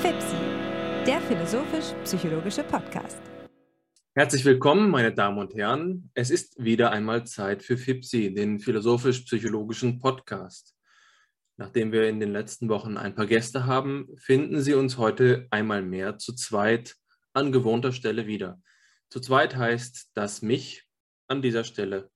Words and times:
FIPSI, 0.00 0.36
der 1.06 1.20
philosophisch-psychologische 1.22 2.62
Podcast. 2.64 3.18
Herzlich 4.14 4.44
willkommen, 4.44 4.90
meine 4.90 5.12
Damen 5.12 5.38
und 5.38 5.54
Herren. 5.54 6.10
Es 6.14 6.30
ist 6.30 6.62
wieder 6.62 6.90
einmal 6.90 7.26
Zeit 7.26 7.62
für 7.62 7.76
FIPSI, 7.76 8.32
den 8.32 8.58
philosophisch-psychologischen 8.60 9.98
Podcast. 9.98 10.74
Nachdem 11.58 11.92
wir 11.92 12.08
in 12.08 12.20
den 12.20 12.32
letzten 12.32 12.68
Wochen 12.68 12.96
ein 12.96 13.14
paar 13.14 13.26
Gäste 13.26 13.66
haben, 13.66 14.08
finden 14.16 14.60
Sie 14.60 14.74
uns 14.74 14.96
heute 14.98 15.46
einmal 15.50 15.82
mehr 15.82 16.18
zu 16.18 16.34
zweit 16.34 16.96
an 17.32 17.52
gewohnter 17.52 17.92
Stelle 17.92 18.26
wieder. 18.26 18.60
Zu 19.10 19.20
zweit 19.20 19.56
heißt, 19.56 20.10
dass 20.14 20.42
mich 20.42 20.84
an 21.28 21.42
dieser 21.42 21.64
Stelle 21.64 22.10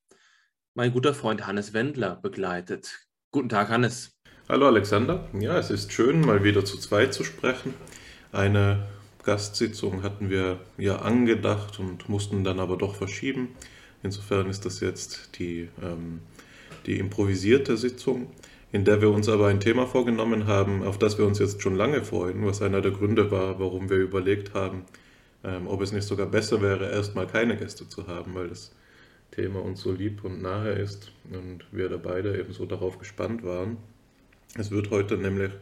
mein 0.75 0.93
guter 0.93 1.15
Freund 1.15 1.47
Hannes 1.47 1.73
Wendler 1.73 2.17
begleitet. 2.17 3.09
Guten 3.33 3.49
Tag, 3.49 3.69
Hannes. 3.69 4.11
Hallo 4.49 4.67
Alexander. 4.67 5.29
Ja, 5.39 5.57
es 5.57 5.71
ist 5.71 5.93
schön, 5.93 6.21
mal 6.21 6.43
wieder 6.43 6.65
zu 6.65 6.79
zweit 6.79 7.15
zu 7.15 7.23
sprechen. 7.23 7.75
Eine 8.33 8.89
Gastsitzung 9.23 10.03
hatten 10.03 10.31
wir 10.31 10.59
ja 10.79 10.97
angedacht 10.97 11.79
und 11.79 12.09
mussten 12.09 12.43
dann 12.43 12.59
aber 12.59 12.77
doch 12.77 12.97
verschieben. 12.97 13.55
Insofern 14.03 14.49
ist 14.49 14.67
das 14.67 14.81
jetzt 14.81 15.39
die, 15.39 15.69
ähm, 15.83 16.21
die 16.87 16.99
improvisierte 16.99 17.77
Sitzung 17.77 18.33
in 18.73 18.85
der 18.85 19.01
wir 19.01 19.11
uns 19.11 19.29
aber 19.29 19.49
ein 19.49 19.61
Thema 19.61 19.87
vorgenommen 19.87 20.47
haben, 20.47 20.85
auf 20.85 20.99
das 20.99 21.19
wir 21.19 21.27
uns 21.27 21.39
jetzt 21.39 21.61
schon 21.61 21.75
lange 21.75 22.03
freuen, 22.05 22.47
was 22.47 22.63
einer 22.63 22.81
der 22.81 22.93
Gründe 22.93 23.31
war, 23.31 23.59
warum 23.59 23.91
wir 23.91 23.97
überlegt 23.97 24.55
haben, 24.55 24.85
ähm, 25.43 25.67
ob 25.67 25.81
es 25.83 25.93
nicht 25.93 26.07
sogar 26.07 26.27
besser 26.27 26.63
wäre, 26.63 26.91
erstmal 26.91 27.27
keine 27.27 27.57
Gäste 27.57 27.89
zu 27.89 28.07
haben, 28.07 28.35
weil 28.35 28.49
das 28.49 28.73
Thema 29.31 29.61
uns 29.61 29.81
so 29.81 29.93
lieb 29.93 30.25
und 30.25 30.43
nahe 30.43 30.73
ist 30.73 31.13
und 31.31 31.65
wir 31.73 31.89
da 31.89 31.97
beide 31.97 32.39
eben 32.39 32.53
so 32.53 32.67
darauf 32.67 32.99
gespannt 32.99 33.43
waren. 33.43 33.77
Es 34.59 34.71
wird 34.71 34.91
heute 34.91 35.17
nämlich 35.17 35.53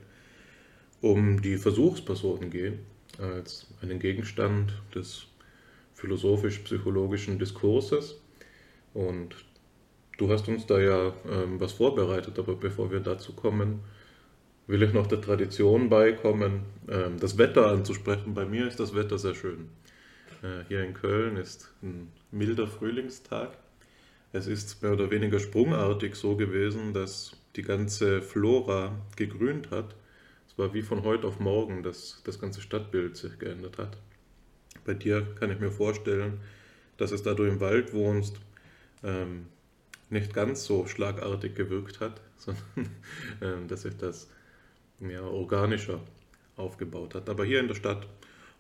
um 1.00 1.42
die 1.42 1.56
Versuchspersonen 1.56 2.50
gehen, 2.50 2.78
als 3.18 3.66
einen 3.82 3.98
Gegenstand 3.98 4.72
des 4.94 5.26
philosophisch-psychologischen 5.94 7.38
Diskurses. 7.38 8.20
Und 8.94 9.34
Du 10.18 10.28
hast 10.28 10.48
uns 10.48 10.66
da 10.66 10.80
ja 10.80 11.12
ähm, 11.30 11.60
was 11.60 11.72
vorbereitet, 11.72 12.40
aber 12.40 12.56
bevor 12.56 12.90
wir 12.90 12.98
dazu 12.98 13.32
kommen, 13.34 13.80
will 14.66 14.82
ich 14.82 14.92
noch 14.92 15.06
der 15.06 15.20
Tradition 15.20 15.88
beikommen, 15.88 16.62
ähm, 16.88 17.20
das 17.20 17.38
Wetter 17.38 17.68
anzusprechen. 17.68 18.34
Bei 18.34 18.44
mir 18.44 18.66
ist 18.66 18.80
das 18.80 18.96
Wetter 18.96 19.16
sehr 19.16 19.36
schön. 19.36 19.68
Äh, 20.42 20.64
hier 20.68 20.84
in 20.84 20.94
Köln 20.94 21.36
ist 21.36 21.72
ein 21.82 22.12
milder 22.30 22.66
Frühlingstag. 22.66 23.56
Es 24.32 24.46
ist 24.46 24.82
mehr 24.82 24.92
oder 24.92 25.10
weniger 25.10 25.38
sprungartig 25.38 26.14
so 26.14 26.36
gewesen, 26.36 26.92
dass 26.92 27.36
die 27.56 27.62
ganze 27.62 28.22
Flora 28.22 28.94
gegrünt 29.16 29.70
hat. 29.70 29.96
Es 30.48 30.58
war 30.58 30.74
wie 30.74 30.82
von 30.82 31.02
heute 31.02 31.26
auf 31.26 31.40
morgen, 31.40 31.82
dass 31.82 32.22
das 32.24 32.38
ganze 32.38 32.60
Stadtbild 32.60 33.16
sich 33.16 33.38
geändert 33.38 33.78
hat. 33.78 33.96
Bei 34.84 34.94
dir 34.94 35.26
kann 35.38 35.50
ich 35.50 35.58
mir 35.58 35.70
vorstellen, 35.70 36.40
dass 36.98 37.10
es 37.10 37.22
da 37.22 37.34
du 37.34 37.44
im 37.44 37.60
Wald 37.60 37.92
wohnst, 37.92 38.40
ähm, 39.02 39.46
nicht 40.10 40.34
ganz 40.34 40.64
so 40.64 40.86
schlagartig 40.86 41.54
gewirkt 41.54 42.00
hat, 42.00 42.20
sondern 42.36 42.64
ähm, 43.40 43.68
dass 43.68 43.82
sich 43.82 43.96
das 43.96 44.30
mehr 45.00 45.24
organischer 45.24 46.00
aufgebaut 46.56 47.14
hat. 47.14 47.28
Aber 47.28 47.44
hier 47.44 47.60
in 47.60 47.68
der 47.68 47.74
Stadt 47.74 48.06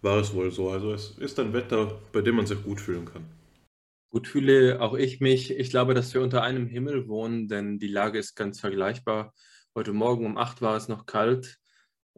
war 0.02 0.18
es 0.18 0.34
wohl 0.34 0.50
so. 0.50 0.70
Also 0.70 0.92
es 0.92 1.18
ist 1.18 1.38
ein 1.38 1.52
Wetter, 1.52 1.98
bei 2.12 2.20
dem 2.20 2.36
man 2.36 2.46
sich 2.46 2.62
gut 2.62 2.80
fühlen 2.80 3.04
kann. 3.04 3.24
Gut 4.10 4.26
fühle 4.26 4.80
auch 4.80 4.94
ich 4.94 5.20
mich. 5.20 5.50
Ich 5.50 5.70
glaube, 5.70 5.94
dass 5.94 6.14
wir 6.14 6.22
unter 6.22 6.42
einem 6.42 6.66
Himmel 6.66 7.08
wohnen, 7.08 7.48
denn 7.48 7.78
die 7.78 7.88
Lage 7.88 8.18
ist 8.18 8.34
ganz 8.34 8.58
vergleichbar. 8.58 9.34
Heute 9.74 9.92
Morgen 9.92 10.24
um 10.24 10.38
8 10.38 10.62
war 10.62 10.76
es 10.76 10.88
noch 10.88 11.04
kalt. 11.04 11.58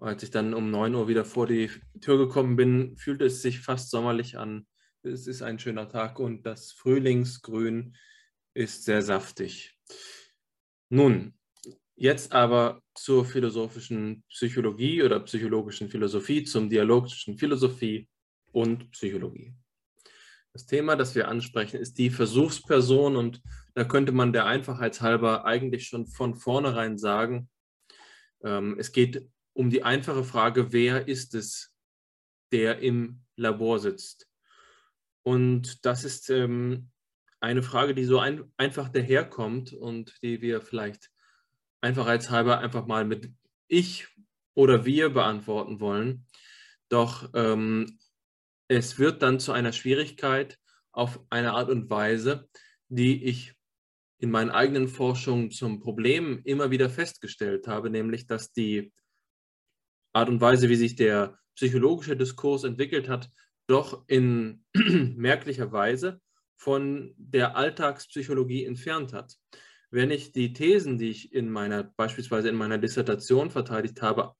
Als 0.00 0.22
ich 0.22 0.30
dann 0.30 0.54
um 0.54 0.70
9 0.70 0.94
Uhr 0.94 1.08
wieder 1.08 1.24
vor 1.24 1.46
die 1.46 1.70
Tür 2.00 2.16
gekommen 2.16 2.56
bin, 2.56 2.96
fühlte 2.96 3.26
es 3.26 3.42
sich 3.42 3.60
fast 3.60 3.90
sommerlich 3.90 4.38
an. 4.38 4.66
Es 5.02 5.26
ist 5.26 5.42
ein 5.42 5.58
schöner 5.58 5.88
Tag 5.88 6.18
und 6.20 6.46
das 6.46 6.72
Frühlingsgrün 6.72 7.96
ist 8.54 8.84
sehr 8.84 9.02
saftig. 9.02 9.76
Nun, 10.90 11.34
jetzt 12.00 12.32
aber 12.32 12.82
zur 12.94 13.26
philosophischen 13.26 14.24
Psychologie 14.30 15.02
oder 15.02 15.20
psychologischen 15.20 15.90
Philosophie, 15.90 16.44
zum 16.44 16.70
Dialog 16.70 17.10
zwischen 17.10 17.36
Philosophie 17.36 18.08
und 18.52 18.90
Psychologie. 18.92 19.54
Das 20.54 20.64
Thema, 20.64 20.96
das 20.96 21.14
wir 21.14 21.28
ansprechen, 21.28 21.78
ist 21.78 21.98
die 21.98 22.08
Versuchsperson 22.08 23.16
und 23.16 23.42
da 23.74 23.84
könnte 23.84 24.12
man 24.12 24.32
der 24.32 24.46
Einfachheit 24.46 25.02
halber 25.02 25.44
eigentlich 25.44 25.88
schon 25.88 26.06
von 26.06 26.34
vornherein 26.34 26.96
sagen, 26.96 27.50
ähm, 28.42 28.76
es 28.78 28.92
geht 28.92 29.28
um 29.52 29.68
die 29.68 29.82
einfache 29.82 30.24
Frage, 30.24 30.72
wer 30.72 31.06
ist 31.06 31.34
es, 31.34 31.76
der 32.50 32.78
im 32.78 33.20
Labor 33.36 33.78
sitzt? 33.78 34.26
Und 35.22 35.84
das 35.84 36.04
ist 36.04 36.30
ähm, 36.30 36.90
eine 37.40 37.62
Frage, 37.62 37.94
die 37.94 38.04
so 38.04 38.18
ein, 38.18 38.50
einfach 38.56 38.88
daherkommt 38.88 39.74
und 39.74 40.14
die 40.22 40.40
wir 40.40 40.62
vielleicht 40.62 41.10
einfachheitshalber 41.80 42.58
einfach 42.58 42.86
mal 42.86 43.04
mit 43.04 43.32
ich 43.68 44.08
oder 44.54 44.84
wir 44.84 45.10
beantworten 45.10 45.80
wollen. 45.80 46.26
Doch 46.88 47.30
ähm, 47.34 47.98
es 48.68 48.98
wird 48.98 49.22
dann 49.22 49.40
zu 49.40 49.52
einer 49.52 49.72
Schwierigkeit 49.72 50.58
auf 50.92 51.20
eine 51.30 51.52
Art 51.52 51.70
und 51.70 51.88
Weise, 51.90 52.48
die 52.88 53.24
ich 53.24 53.54
in 54.18 54.30
meinen 54.30 54.50
eigenen 54.50 54.88
Forschungen 54.88 55.50
zum 55.50 55.80
Problem 55.80 56.42
immer 56.44 56.70
wieder 56.70 56.90
festgestellt 56.90 57.66
habe, 57.66 57.90
nämlich 57.90 58.26
dass 58.26 58.52
die 58.52 58.92
Art 60.12 60.28
und 60.28 60.40
Weise, 60.40 60.68
wie 60.68 60.76
sich 60.76 60.96
der 60.96 61.38
psychologische 61.54 62.16
Diskurs 62.16 62.64
entwickelt 62.64 63.08
hat, 63.08 63.30
doch 63.66 64.04
in 64.08 64.64
merklicher 64.74 65.72
Weise 65.72 66.20
von 66.56 67.14
der 67.16 67.56
Alltagspsychologie 67.56 68.64
entfernt 68.64 69.12
hat. 69.12 69.36
Wenn 69.90 70.10
ich 70.10 70.32
die 70.32 70.52
Thesen, 70.52 70.98
die 70.98 71.10
ich 71.10 71.32
in 71.32 71.50
meiner, 71.50 71.82
beispielsweise 71.82 72.48
in 72.48 72.56
meiner 72.56 72.78
Dissertation 72.78 73.50
verteidigt 73.50 74.02
habe, 74.02 74.34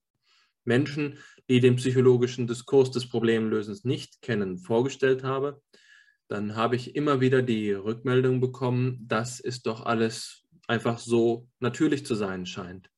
Menschen, 0.64 1.18
die 1.48 1.60
den 1.60 1.76
psychologischen 1.76 2.46
Diskurs 2.46 2.90
des 2.90 3.08
Problemlösens 3.08 3.84
nicht 3.84 4.22
kennen, 4.22 4.58
vorgestellt 4.58 5.24
habe, 5.24 5.60
dann 6.28 6.54
habe 6.54 6.76
ich 6.76 6.94
immer 6.94 7.20
wieder 7.20 7.42
die 7.42 7.72
Rückmeldung 7.72 8.40
bekommen, 8.40 9.04
dass 9.08 9.40
es 9.40 9.62
doch 9.62 9.84
alles 9.84 10.44
einfach 10.68 10.98
so 10.98 11.48
natürlich 11.58 12.06
zu 12.06 12.14
sein 12.14 12.46
scheint. 12.46 12.88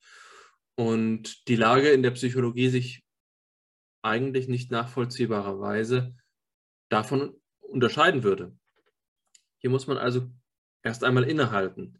Und 0.75 1.49
die 1.49 1.57
Lage 1.57 1.91
in 1.91 2.03
der 2.03 2.11
Psychologie 2.11 2.69
sich 2.69 3.03
eigentlich 4.03 4.49
nicht 4.49 4.71
nachvollziehbarerweise 4.71 6.15
davon 6.91 7.41
unterscheiden 7.61 8.23
würde. 8.23 8.55
Hier 9.59 9.71
muss 9.71 9.87
man 9.87 9.97
also 9.97 10.31
erst 10.83 11.05
einmal 11.05 11.25
innehalten. 11.25 11.99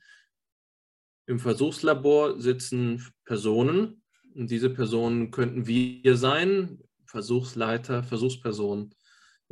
Im 1.27 1.39
Versuchslabor 1.39 2.41
sitzen 2.41 3.07
Personen 3.25 4.03
und 4.35 4.51
diese 4.51 4.71
Personen 4.71 5.31
könnten 5.31 5.67
wir 5.67 6.17
sein. 6.17 6.79
Versuchsleiter, 7.07 8.03
Versuchsperson 8.03 8.95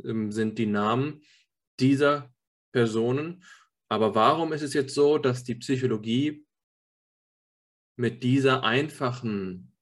ähm, 0.03 0.31
sind 0.31 0.57
die 0.57 0.65
Namen 0.65 1.21
dieser 1.79 2.33
Personen. 2.71 3.43
Aber 3.87 4.15
warum 4.15 4.53
ist 4.53 4.63
es 4.63 4.73
jetzt 4.73 4.95
so, 4.95 5.17
dass 5.17 5.43
die 5.43 5.55
Psychologie 5.55 6.45
mit 7.97 8.23
dieser 8.23 8.63
einfachen 8.63 9.73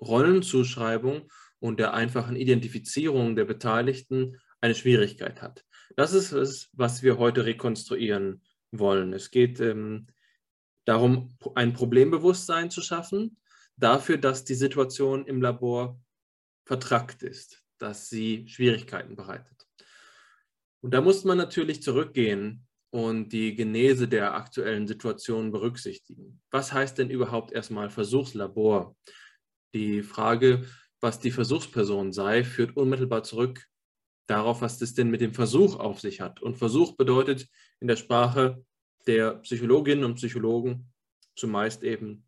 Rollenzuschreibung 0.00 1.30
und 1.60 1.78
der 1.78 1.94
einfachen 1.94 2.36
Identifizierung 2.36 3.36
der 3.36 3.44
Beteiligten 3.44 4.38
eine 4.60 4.74
Schwierigkeit 4.74 5.42
hat? 5.42 5.64
Das 5.96 6.12
ist 6.12 6.32
es, 6.32 6.70
was 6.72 7.02
wir 7.02 7.18
heute 7.18 7.44
rekonstruieren 7.44 8.42
wollen. 8.70 9.12
Es 9.12 9.30
geht 9.30 9.60
ähm, 9.60 10.08
darum, 10.84 11.36
ein 11.54 11.72
Problembewusstsein 11.72 12.70
zu 12.70 12.82
schaffen, 12.82 13.36
dafür, 13.76 14.18
dass 14.18 14.44
die 14.44 14.54
Situation 14.54 15.26
im 15.26 15.40
Labor 15.40 16.00
vertrackt 16.64 17.22
ist, 17.22 17.62
dass 17.78 18.08
sie 18.08 18.46
Schwierigkeiten 18.48 19.16
bereitet. 19.16 19.66
Und 20.80 20.94
da 20.94 21.00
muss 21.00 21.24
man 21.24 21.38
natürlich 21.38 21.82
zurückgehen 21.82 22.66
und 22.90 23.30
die 23.30 23.54
Genese 23.54 24.08
der 24.08 24.34
aktuellen 24.34 24.86
Situation 24.86 25.50
berücksichtigen. 25.50 26.40
Was 26.50 26.72
heißt 26.72 26.98
denn 26.98 27.10
überhaupt 27.10 27.52
erstmal 27.52 27.88
Versuchslabor? 27.88 28.96
Die 29.74 30.02
Frage, 30.02 30.66
was 31.00 31.18
die 31.18 31.30
Versuchsperson 31.30 32.12
sei, 32.12 32.44
führt 32.44 32.76
unmittelbar 32.76 33.22
zurück 33.22 33.66
darauf, 34.26 34.60
was 34.60 34.78
das 34.78 34.94
denn 34.94 35.10
mit 35.10 35.20
dem 35.20 35.34
Versuch 35.34 35.76
auf 35.76 36.00
sich 36.00 36.20
hat. 36.20 36.42
Und 36.42 36.56
Versuch 36.56 36.96
bedeutet 36.96 37.48
in 37.80 37.88
der 37.88 37.96
Sprache 37.96 38.64
der 39.06 39.36
Psychologinnen 39.36 40.04
und 40.04 40.16
Psychologen 40.16 40.92
zumeist 41.34 41.82
eben 41.82 42.26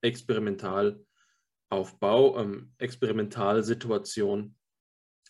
Experimentalaufbau, 0.00 2.38
ähm, 2.38 2.72
Experimentalsituation. 2.78 4.56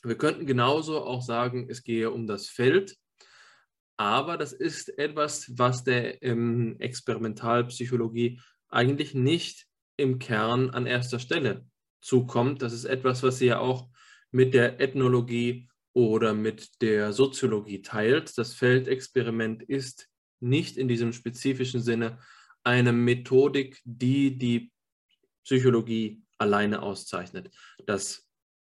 Wir 0.03 0.19
könnten 0.19 0.47
genauso 0.47 1.05
auch 1.05 1.23
sagen, 1.23 1.69
es 1.71 1.83
gehe 1.83 2.11
um 2.11 2.27
das 2.27 2.49
Feld, 2.49 2.97
aber 3.97 4.37
das 4.37 4.53
ist 4.53 4.99
etwas, 4.99 5.53
was 5.57 5.85
der 5.85 6.23
ähm, 6.23 6.77
Experimentalpsychologie 6.79 8.41
eigentlich 8.69 9.15
nicht 9.15 9.67
im 9.97 10.19
Kern 10.19 10.71
an 10.71 10.87
erster 10.87 11.19
Stelle 11.19 11.67
zukommt. 12.01 12.63
Das 12.63 12.73
ist 12.73 12.85
etwas, 12.85 13.23
was 13.23 13.39
sie 13.39 13.47
ja 13.47 13.59
auch 13.59 13.89
mit 14.31 14.53
der 14.53 14.81
Ethnologie 14.81 15.69
oder 15.95 16.35
mit 16.35 16.83
der 16.83 17.15
Soziologie 17.15 17.81
teilt. 17.81 18.37
Das 18.37 18.53
Feldexperiment 18.53 19.63
ist 19.63 20.11
nicht 20.41 20.77
in 20.77 20.89
diesem 20.89 21.13
spezifischen 21.13 21.81
Sinne 21.81 22.19
eine 22.63 22.93
Methodik, 22.93 23.81
die 23.85 24.37
die 24.39 24.73
Psychologie 25.45 26.23
alleine 26.39 26.83
auszeichnet. 26.83 27.51
Das 27.87 28.29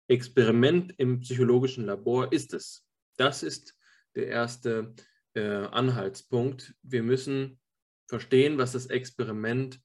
Experiment 0.08 0.94
im 0.98 1.20
psychologischen 1.20 1.84
Labor 1.84 2.32
ist 2.32 2.54
es. 2.54 2.86
Das 3.16 3.42
ist 3.42 3.76
der 4.14 4.28
erste 4.28 4.94
äh, 5.34 5.42
Anhaltspunkt. 5.42 6.74
Wir 6.82 7.02
müssen 7.02 7.60
verstehen, 8.06 8.58
was 8.58 8.72
das 8.72 8.86
Experiment 8.86 9.80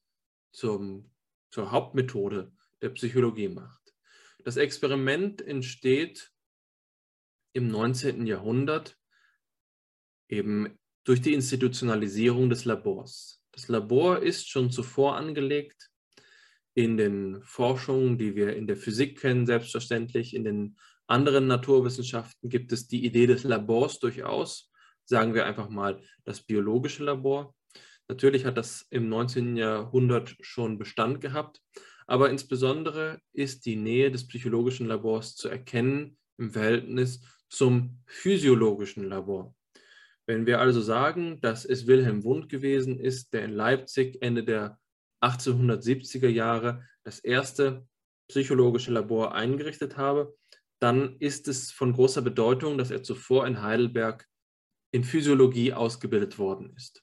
zum, 0.52 1.10
zur 1.50 1.70
Hauptmethode 1.70 2.52
der 2.80 2.90
Psychologie 2.90 3.48
macht. 3.48 3.94
Das 4.44 4.56
Experiment 4.56 5.40
entsteht 5.42 6.30
im 7.54 7.68
19. 7.68 8.26
Jahrhundert 8.26 8.98
eben 10.28 10.78
durch 11.04 11.20
die 11.20 11.34
Institutionalisierung 11.34 12.50
des 12.50 12.64
Labors. 12.64 13.42
Das 13.52 13.68
Labor 13.68 14.20
ist 14.20 14.48
schon 14.48 14.70
zuvor 14.70 15.16
angelegt 15.16 15.90
in 16.74 16.96
den 16.96 17.42
Forschungen, 17.44 18.18
die 18.18 18.34
wir 18.34 18.56
in 18.56 18.66
der 18.66 18.76
Physik 18.76 19.20
kennen, 19.20 19.46
selbstverständlich. 19.46 20.34
In 20.34 20.44
den 20.44 20.76
anderen 21.06 21.46
Naturwissenschaften 21.46 22.48
gibt 22.48 22.72
es 22.72 22.88
die 22.88 23.04
Idee 23.04 23.26
des 23.26 23.44
Labors 23.44 24.00
durchaus. 24.00 24.72
Sagen 25.04 25.34
wir 25.34 25.46
einfach 25.46 25.68
mal 25.68 26.02
das 26.24 26.40
biologische 26.40 27.04
Labor. 27.04 27.54
Natürlich 28.08 28.44
hat 28.44 28.56
das 28.56 28.86
im 28.90 29.08
19. 29.08 29.56
Jahrhundert 29.56 30.36
schon 30.40 30.78
Bestand 30.78 31.20
gehabt, 31.20 31.60
aber 32.06 32.30
insbesondere 32.30 33.20
ist 33.32 33.66
die 33.66 33.76
Nähe 33.76 34.10
des 34.10 34.26
psychologischen 34.26 34.86
Labors 34.86 35.36
zu 35.36 35.48
erkennen 35.48 36.18
im 36.38 36.50
Verhältnis 36.50 37.22
zum 37.48 38.02
physiologischen 38.06 39.04
Labor. 39.04 39.54
Wenn 40.26 40.46
wir 40.46 40.60
also 40.60 40.80
sagen, 40.80 41.40
dass 41.40 41.64
es 41.64 41.86
Wilhelm 41.86 42.24
Wundt 42.24 42.48
gewesen 42.48 42.98
ist, 42.98 43.32
der 43.32 43.44
in 43.44 43.52
Leipzig 43.52 44.22
Ende 44.22 44.44
der 44.44 44.78
1870er 45.22 46.28
Jahre 46.28 46.86
das 47.02 47.18
erste 47.18 47.86
psychologische 48.28 48.92
Labor 48.92 49.34
eingerichtet 49.34 49.96
habe, 49.96 50.34
dann 50.80 51.16
ist 51.18 51.48
es 51.48 51.70
von 51.70 51.92
großer 51.92 52.22
Bedeutung, 52.22 52.78
dass 52.78 52.90
er 52.90 53.02
zuvor 53.02 53.46
in 53.46 53.62
Heidelberg 53.62 54.26
in 54.92 55.04
Physiologie 55.04 55.72
ausgebildet 55.72 56.38
worden 56.38 56.72
ist. 56.76 57.02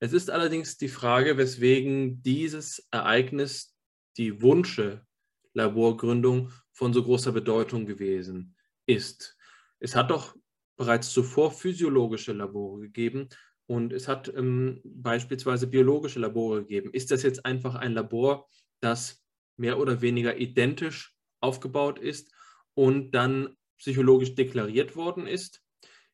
Es 0.00 0.12
ist 0.12 0.30
allerdings 0.30 0.76
die 0.76 0.88
Frage, 0.88 1.36
weswegen 1.36 2.22
dieses 2.22 2.86
Ereignis 2.90 3.74
die 4.16 4.42
Wunsche 4.42 5.06
Laborgründung 5.54 6.52
von 6.72 6.92
so 6.92 7.02
großer 7.02 7.32
Bedeutung 7.32 7.86
gewesen 7.86 8.56
ist. 8.86 9.36
Es 9.78 9.94
hat 9.94 10.10
doch 10.10 10.36
bereits 10.76 11.12
zuvor 11.12 11.52
physiologische 11.52 12.32
Labore 12.32 12.80
gegeben 12.80 13.28
und 13.66 13.92
es 13.92 14.08
hat 14.08 14.32
ähm, 14.34 14.80
beispielsweise 14.84 15.66
biologische 15.66 16.20
Labore 16.20 16.60
gegeben. 16.60 16.92
Ist 16.92 17.10
das 17.10 17.22
jetzt 17.22 17.46
einfach 17.46 17.74
ein 17.74 17.92
Labor, 17.92 18.48
das 18.80 19.24
mehr 19.56 19.78
oder 19.78 20.02
weniger 20.02 20.36
identisch 20.36 21.16
aufgebaut 21.40 21.98
ist 21.98 22.32
und 22.74 23.12
dann 23.12 23.56
psychologisch 23.78 24.34
deklariert 24.34 24.96
worden 24.96 25.26
ist? 25.26 25.62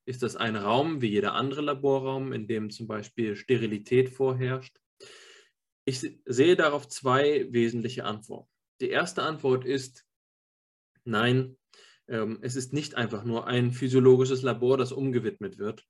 Ist 0.04 0.22
das 0.22 0.36
ein 0.36 0.56
Raum 0.56 1.02
wie 1.02 1.08
jeder 1.08 1.34
andere 1.34 1.60
Laborraum, 1.60 2.32
in 2.32 2.46
dem 2.46 2.70
zum 2.70 2.86
Beispiel 2.86 3.36
Sterilität 3.36 4.10
vorherrscht? 4.10 4.76
Ich 5.84 6.00
sehe 6.24 6.56
darauf 6.56 6.88
zwei 6.88 7.52
wesentliche 7.52 8.04
Antworten. 8.04 8.48
Die 8.80 8.90
erste 8.90 9.22
Antwort 9.22 9.64
ist, 9.64 10.06
nein, 11.04 11.56
es 12.42 12.56
ist 12.56 12.72
nicht 12.72 12.96
einfach 12.96 13.24
nur 13.24 13.46
ein 13.46 13.70
physiologisches 13.70 14.42
Labor, 14.42 14.76
das 14.76 14.90
umgewidmet 14.90 15.58
wird. 15.58 15.86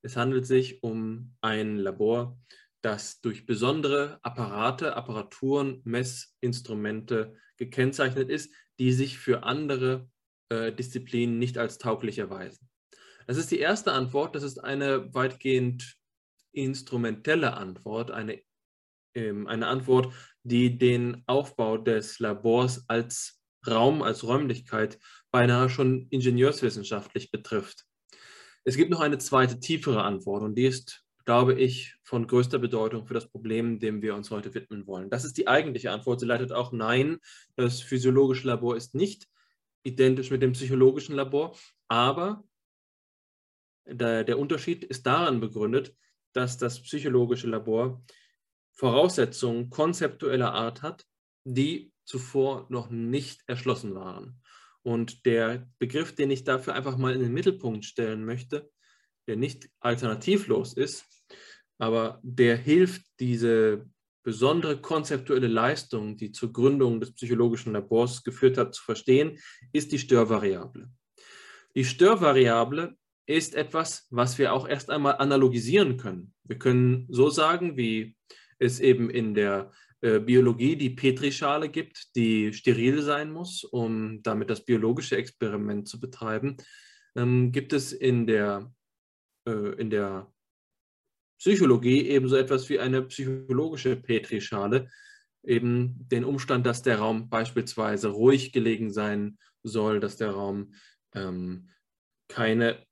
Es 0.00 0.16
handelt 0.16 0.46
sich 0.46 0.82
um 0.82 1.34
ein 1.40 1.76
Labor, 1.76 2.38
das 2.80 3.20
durch 3.20 3.44
besondere 3.44 4.18
Apparate, 4.22 4.96
Apparaturen, 4.96 5.82
Messinstrumente 5.84 7.34
gekennzeichnet 7.56 8.30
ist, 8.30 8.52
die 8.78 8.92
sich 8.92 9.18
für 9.18 9.42
andere 9.42 10.08
äh, 10.48 10.72
Disziplinen 10.72 11.38
nicht 11.38 11.58
als 11.58 11.78
tauglich 11.78 12.18
erweisen. 12.18 12.68
Das 13.26 13.36
ist 13.36 13.50
die 13.50 13.58
erste 13.58 13.92
Antwort. 13.92 14.34
Das 14.34 14.42
ist 14.42 14.58
eine 14.58 15.12
weitgehend 15.12 15.96
instrumentelle 16.52 17.54
Antwort, 17.54 18.10
eine, 18.10 18.40
ähm, 19.14 19.46
eine 19.46 19.66
Antwort, 19.66 20.14
die 20.44 20.78
den 20.78 21.24
Aufbau 21.26 21.76
des 21.76 22.20
Labors 22.20 22.88
als 22.88 23.42
Raum, 23.66 24.02
als 24.02 24.24
Räumlichkeit 24.24 24.98
beinahe 25.30 25.68
schon 25.68 26.06
ingenieurswissenschaftlich 26.10 27.30
betrifft. 27.30 27.84
Es 28.64 28.76
gibt 28.76 28.90
noch 28.90 29.00
eine 29.00 29.18
zweite, 29.18 29.60
tiefere 29.60 30.02
Antwort 30.02 30.42
und 30.42 30.54
die 30.54 30.66
ist, 30.66 31.04
glaube 31.24 31.54
ich, 31.54 31.96
von 32.02 32.26
größter 32.26 32.58
Bedeutung 32.58 33.06
für 33.06 33.14
das 33.14 33.28
Problem, 33.28 33.78
dem 33.78 34.02
wir 34.02 34.14
uns 34.14 34.30
heute 34.30 34.54
widmen 34.54 34.86
wollen. 34.86 35.10
Das 35.10 35.24
ist 35.24 35.36
die 35.36 35.48
eigentliche 35.48 35.90
Antwort. 35.90 36.20
Sie 36.20 36.26
leitet 36.26 36.52
auch 36.52 36.72
Nein, 36.72 37.18
das 37.56 37.80
physiologische 37.80 38.46
Labor 38.46 38.76
ist 38.76 38.94
nicht 38.94 39.26
identisch 39.82 40.30
mit 40.30 40.42
dem 40.42 40.52
psychologischen 40.52 41.14
Labor, 41.14 41.56
aber 41.88 42.44
der, 43.86 44.24
der 44.24 44.38
Unterschied 44.38 44.84
ist 44.84 45.06
daran 45.06 45.40
begründet, 45.40 45.94
dass 46.32 46.58
das 46.58 46.82
psychologische 46.82 47.48
Labor 47.48 48.02
Voraussetzungen 48.72 49.70
konzeptueller 49.70 50.52
Art 50.52 50.82
hat, 50.82 51.06
die 51.44 51.92
zuvor 52.04 52.66
noch 52.68 52.90
nicht 52.90 53.42
erschlossen 53.46 53.94
waren. 53.94 54.40
Und 54.82 55.26
der 55.26 55.68
Begriff, 55.78 56.14
den 56.14 56.30
ich 56.30 56.44
dafür 56.44 56.74
einfach 56.74 56.96
mal 56.96 57.14
in 57.14 57.20
den 57.20 57.32
Mittelpunkt 57.32 57.84
stellen 57.84 58.24
möchte, 58.24 58.70
der 59.26 59.36
nicht 59.36 59.68
alternativlos 59.80 60.72
ist, 60.72 61.04
aber 61.78 62.20
der 62.22 62.56
hilft, 62.56 63.02
diese 63.20 63.86
besondere 64.22 64.80
konzeptuelle 64.80 65.46
Leistung, 65.46 66.16
die 66.16 66.32
zur 66.32 66.52
Gründung 66.52 67.00
des 67.00 67.14
psychologischen 67.14 67.72
Labors 67.72 68.24
geführt 68.24 68.58
hat, 68.58 68.74
zu 68.74 68.82
verstehen, 68.82 69.38
ist 69.72 69.92
die 69.92 69.98
Störvariable. 69.98 70.90
Die 71.74 71.84
Störvariable 71.84 72.96
ist 73.26 73.54
etwas, 73.54 74.06
was 74.10 74.38
wir 74.38 74.52
auch 74.52 74.68
erst 74.68 74.90
einmal 74.90 75.16
analogisieren 75.18 75.96
können. 75.96 76.34
Wir 76.44 76.58
können 76.58 77.06
so 77.10 77.30
sagen, 77.30 77.76
wie 77.76 78.16
es 78.58 78.80
eben 78.80 79.10
in 79.10 79.34
der 79.34 79.72
Biologie 80.00 80.76
die 80.76 80.90
Petrischale 80.90 81.68
gibt, 81.68 82.14
die 82.14 82.52
steril 82.52 83.02
sein 83.02 83.32
muss, 83.32 83.64
um 83.64 84.22
damit 84.22 84.48
das 84.48 84.64
biologische 84.64 85.16
Experiment 85.16 85.88
zu 85.88 85.98
betreiben, 85.98 86.56
ähm, 87.16 87.50
gibt 87.50 87.72
es 87.72 87.92
in 87.92 88.26
der, 88.26 88.72
äh, 89.46 89.74
in 89.80 89.90
der 89.90 90.32
Psychologie 91.38 92.08
ebenso 92.08 92.36
etwas 92.36 92.68
wie 92.68 92.78
eine 92.78 93.02
psychologische 93.02 93.96
Petrischale, 93.96 94.88
eben 95.44 96.08
den 96.08 96.24
Umstand, 96.24 96.66
dass 96.66 96.82
der 96.82 96.98
Raum 96.98 97.28
beispielsweise 97.28 98.08
ruhig 98.08 98.52
gelegen 98.52 98.92
sein 98.92 99.38
soll, 99.62 100.00
dass 100.00 100.16
der 100.16 100.30
Raum 100.30 100.74
ähm, 101.14 101.70
keine 102.28 102.86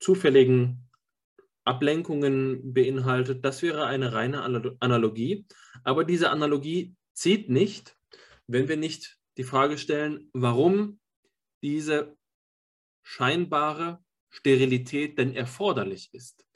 zufälligen 0.00 0.87
Ablenkungen 1.68 2.72
beinhaltet. 2.72 3.44
Das 3.44 3.60
wäre 3.60 3.86
eine 3.86 4.14
reine 4.14 4.42
Analogie. 4.80 5.46
Aber 5.84 6.04
diese 6.04 6.30
Analogie 6.30 6.96
zieht 7.12 7.50
nicht, 7.50 7.96
wenn 8.46 8.68
wir 8.68 8.78
nicht 8.78 9.18
die 9.36 9.44
Frage 9.44 9.76
stellen, 9.76 10.30
warum 10.32 10.98
diese 11.62 12.16
scheinbare 13.02 14.02
Sterilität 14.30 15.18
denn 15.18 15.34
erforderlich 15.34 16.08
ist. 16.12 16.46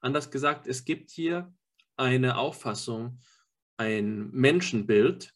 Anders 0.00 0.30
gesagt, 0.30 0.66
es 0.66 0.84
gibt 0.84 1.10
hier 1.10 1.52
eine 1.96 2.38
Auffassung, 2.38 3.20
ein 3.76 4.30
Menschenbild, 4.30 5.34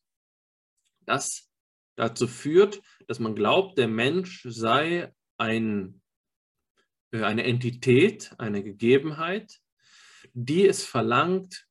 das 1.00 1.50
dazu 1.96 2.28
führt, 2.28 2.80
dass 3.08 3.18
man 3.18 3.34
glaubt, 3.34 3.78
der 3.78 3.88
Mensch 3.88 4.46
sei 4.48 5.12
ein 5.38 6.02
eine 7.22 7.44
Entität, 7.44 8.34
eine 8.38 8.62
Gegebenheit, 8.62 9.60
die 10.32 10.66
es 10.66 10.84
verlangt, 10.84 11.66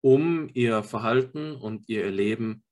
um 0.00 0.50
ihr 0.52 0.82
Verhalten 0.82 1.56
und 1.56 1.88
ihr 1.88 2.04
Erleben 2.04 2.62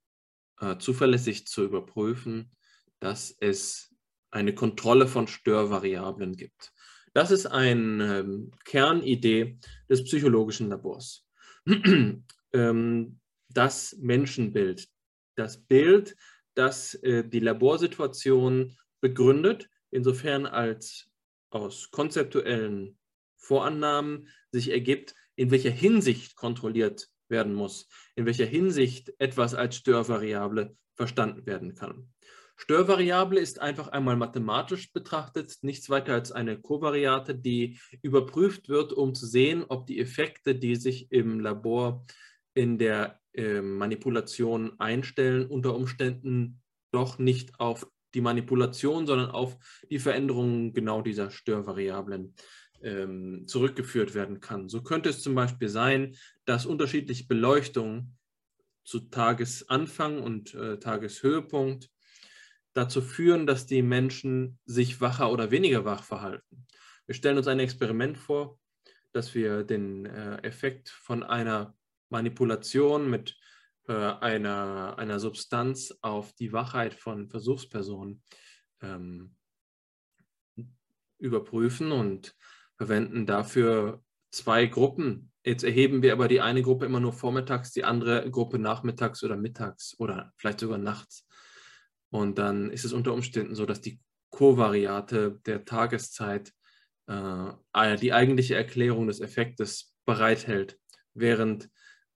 äh, 0.60 0.76
zuverlässig 0.78 1.46
zu 1.46 1.64
überprüfen, 1.64 2.52
dass 3.00 3.34
es 3.40 3.94
eine 4.30 4.54
Kontrolle 4.54 5.08
von 5.08 5.26
Störvariablen 5.26 6.36
gibt. 6.36 6.72
Das 7.14 7.30
ist 7.30 7.46
eine 7.46 8.20
ähm, 8.20 8.50
Kernidee 8.64 9.58
des 9.88 10.04
psychologischen 10.04 10.68
Labors. 10.68 11.26
ähm, 12.52 13.20
das 13.48 13.96
Menschenbild, 14.00 14.88
das 15.36 15.62
Bild, 15.62 16.16
das 16.54 16.94
äh, 16.94 17.28
die 17.28 17.40
Laborsituation 17.40 18.76
begründet, 19.00 19.68
insofern 19.90 20.46
als 20.46 21.11
aus 21.52 21.90
konzeptuellen 21.90 22.98
Vorannahmen 23.36 24.28
sich 24.50 24.70
ergibt, 24.70 25.14
in 25.36 25.50
welcher 25.50 25.70
Hinsicht 25.70 26.36
kontrolliert 26.36 27.08
werden 27.28 27.54
muss, 27.54 27.88
in 28.14 28.26
welcher 28.26 28.46
Hinsicht 28.46 29.12
etwas 29.18 29.54
als 29.54 29.76
Störvariable 29.76 30.76
verstanden 30.94 31.46
werden 31.46 31.74
kann. 31.74 32.12
Störvariable 32.56 33.40
ist 33.40 33.60
einfach 33.60 33.88
einmal 33.88 34.16
mathematisch 34.16 34.92
betrachtet 34.92 35.56
nichts 35.62 35.90
weiter 35.90 36.12
als 36.12 36.30
eine 36.30 36.60
Kovariate, 36.60 37.34
die 37.34 37.80
überprüft 38.02 38.68
wird, 38.68 38.92
um 38.92 39.14
zu 39.14 39.26
sehen, 39.26 39.64
ob 39.68 39.86
die 39.86 39.98
Effekte, 39.98 40.54
die 40.54 40.76
sich 40.76 41.10
im 41.10 41.40
Labor 41.40 42.06
in 42.54 42.78
der 42.78 43.20
äh, 43.32 43.62
Manipulation 43.62 44.78
einstellen, 44.78 45.46
unter 45.46 45.74
Umständen 45.74 46.62
doch 46.92 47.18
nicht 47.18 47.58
auf 47.58 47.90
die 48.14 48.20
Manipulation, 48.20 49.06
sondern 49.06 49.30
auf 49.30 49.56
die 49.90 49.98
Veränderungen 49.98 50.72
genau 50.72 51.02
dieser 51.02 51.30
Störvariablen 51.30 52.34
ähm, 52.82 53.46
zurückgeführt 53.46 54.14
werden 54.14 54.40
kann. 54.40 54.68
So 54.68 54.82
könnte 54.82 55.08
es 55.08 55.22
zum 55.22 55.34
Beispiel 55.34 55.68
sein, 55.68 56.16
dass 56.44 56.66
unterschiedliche 56.66 57.26
Beleuchtung 57.26 58.16
zu 58.84 59.00
Tagesanfang 59.00 60.22
und 60.22 60.54
äh, 60.54 60.78
Tageshöhepunkt 60.78 61.90
dazu 62.74 63.00
führen, 63.00 63.46
dass 63.46 63.66
die 63.66 63.82
Menschen 63.82 64.58
sich 64.64 65.00
wacher 65.00 65.30
oder 65.30 65.50
weniger 65.50 65.84
wach 65.84 66.02
verhalten. 66.02 66.66
Wir 67.06 67.14
stellen 67.14 67.36
uns 67.36 67.46
ein 67.46 67.60
Experiment 67.60 68.18
vor, 68.18 68.58
dass 69.12 69.34
wir 69.34 69.62
den 69.62 70.06
äh, 70.06 70.38
Effekt 70.38 70.88
von 70.88 71.22
einer 71.22 71.76
Manipulation 72.08 73.10
mit 73.10 73.36
äh, 73.88 73.92
einer, 73.92 74.98
einer 74.98 75.18
Substanz 75.18 75.96
auf 76.02 76.32
die 76.34 76.52
Wachheit 76.52 76.94
von 76.94 77.28
Versuchspersonen 77.28 78.22
ähm, 78.80 79.34
überprüfen 81.18 81.92
und 81.92 82.34
verwenden 82.76 83.26
dafür 83.26 84.02
zwei 84.30 84.66
Gruppen. 84.66 85.32
Jetzt 85.44 85.64
erheben 85.64 86.02
wir 86.02 86.12
aber 86.12 86.28
die 86.28 86.40
eine 86.40 86.62
Gruppe 86.62 86.86
immer 86.86 87.00
nur 87.00 87.12
vormittags, 87.12 87.72
die 87.72 87.84
andere 87.84 88.30
Gruppe 88.30 88.58
nachmittags 88.58 89.22
oder 89.22 89.36
mittags 89.36 89.98
oder 89.98 90.32
vielleicht 90.36 90.60
sogar 90.60 90.78
nachts. 90.78 91.26
Und 92.10 92.38
dann 92.38 92.70
ist 92.70 92.84
es 92.84 92.92
unter 92.92 93.12
Umständen 93.12 93.54
so, 93.54 93.66
dass 93.66 93.80
die 93.80 94.00
Kovariate 94.30 95.40
der 95.46 95.64
Tageszeit 95.64 96.52
äh, 97.06 97.96
die 98.00 98.12
eigentliche 98.12 98.54
Erklärung 98.54 99.06
des 99.06 99.20
Effektes 99.20 99.94
bereithält, 100.04 100.78
während 101.14 101.70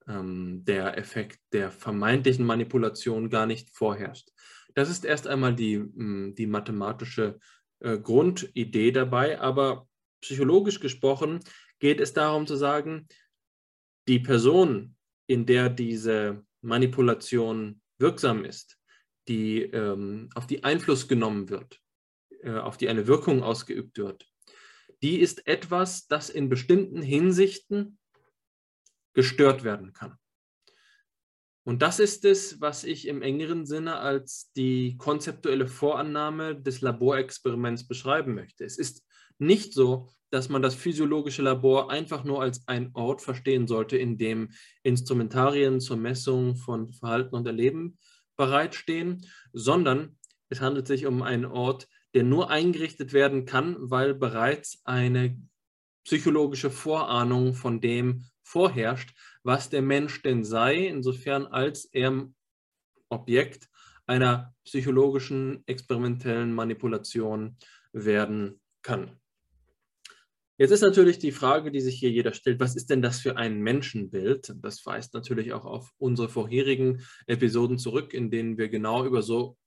ähm, 0.08 0.64
der 0.64 0.96
Effekt 0.98 1.40
der 1.52 1.70
vermeintlichen 1.70 2.44
Manipulation 2.44 3.30
gar 3.30 3.46
nicht 3.46 3.70
vorherrscht. 3.70 4.30
Das 4.74 4.90
ist 4.90 5.04
erst 5.04 5.26
einmal 5.26 5.54
die, 5.54 5.76
hm, 5.76 6.34
die 6.36 6.46
mathematische 6.46 7.38
äh, 7.80 7.98
Grundidee 7.98 8.92
dabei, 8.92 9.40
aber 9.40 9.88
psychologisch 10.20 10.80
gesprochen 10.80 11.40
geht 11.78 12.00
es 12.00 12.12
darum 12.12 12.46
zu 12.46 12.56
sagen, 12.56 13.08
die 14.08 14.18
Person, 14.18 14.96
in 15.26 15.46
der 15.46 15.68
diese 15.68 16.44
Manipulation 16.62 17.80
wirksam 17.98 18.44
ist, 18.44 18.78
die 19.28 19.62
ähm, 19.62 20.28
auf 20.34 20.46
die 20.46 20.62
Einfluss 20.62 21.08
genommen 21.08 21.48
wird, 21.50 21.80
äh, 22.42 22.52
auf 22.52 22.76
die 22.76 22.88
eine 22.88 23.06
Wirkung 23.06 23.42
ausgeübt 23.42 23.98
wird, 23.98 24.26
die 25.02 25.18
ist 25.18 25.46
etwas, 25.46 26.06
das 26.06 26.30
in 26.30 26.48
bestimmten 26.48 27.02
Hinsichten 27.02 27.98
gestört 29.16 29.64
werden 29.64 29.94
kann. 29.94 30.16
Und 31.64 31.82
das 31.82 31.98
ist 31.98 32.24
es, 32.24 32.60
was 32.60 32.84
ich 32.84 33.08
im 33.08 33.22
engeren 33.22 33.66
Sinne 33.66 33.96
als 33.96 34.52
die 34.52 34.96
konzeptuelle 34.98 35.66
Vorannahme 35.66 36.54
des 36.54 36.80
Laborexperiments 36.80 37.88
beschreiben 37.88 38.34
möchte. 38.34 38.64
Es 38.64 38.78
ist 38.78 39.04
nicht 39.38 39.72
so, 39.72 40.08
dass 40.30 40.48
man 40.48 40.62
das 40.62 40.74
physiologische 40.74 41.42
Labor 41.42 41.90
einfach 41.90 42.24
nur 42.24 42.42
als 42.42 42.68
ein 42.68 42.90
Ort 42.94 43.22
verstehen 43.22 43.66
sollte, 43.66 43.96
in 43.96 44.18
dem 44.18 44.50
Instrumentarien 44.82 45.80
zur 45.80 45.96
Messung 45.96 46.56
von 46.56 46.92
Verhalten 46.92 47.34
und 47.34 47.46
Erleben 47.46 47.98
bereitstehen, 48.36 49.26
sondern 49.52 50.18
es 50.50 50.60
handelt 50.60 50.86
sich 50.86 51.06
um 51.06 51.22
einen 51.22 51.46
Ort, 51.46 51.88
der 52.14 52.22
nur 52.22 52.50
eingerichtet 52.50 53.12
werden 53.12 53.46
kann, 53.46 53.76
weil 53.78 54.14
bereits 54.14 54.82
eine 54.84 55.40
psychologische 56.04 56.70
Vorahnung 56.70 57.54
von 57.54 57.80
dem 57.80 58.26
vorherrscht, 58.46 59.12
was 59.42 59.70
der 59.70 59.82
Mensch 59.82 60.22
denn 60.22 60.44
sei, 60.44 60.86
insofern 60.86 61.46
als 61.46 61.84
er 61.86 62.28
Objekt 63.08 63.68
einer 64.06 64.54
psychologischen 64.64 65.64
experimentellen 65.66 66.52
Manipulation 66.52 67.56
werden 67.92 68.60
kann. 68.82 69.18
Jetzt 70.58 70.70
ist 70.70 70.82
natürlich 70.82 71.18
die 71.18 71.32
Frage, 71.32 71.70
die 71.70 71.80
sich 71.80 71.98
hier 71.98 72.10
jeder 72.10 72.32
stellt, 72.32 72.60
was 72.60 72.76
ist 72.76 72.88
denn 72.88 73.02
das 73.02 73.20
für 73.20 73.36
ein 73.36 73.60
Menschenbild? 73.60 74.54
Das 74.62 74.86
weist 74.86 75.12
natürlich 75.12 75.52
auch 75.52 75.66
auf 75.66 75.92
unsere 75.98 76.28
vorherigen 76.28 77.02
Episoden 77.26 77.78
zurück, 77.78 78.14
in 78.14 78.30
denen 78.30 78.56
wir 78.56 78.68
genau 78.68 79.04
über 79.04 79.22
so 79.22 79.58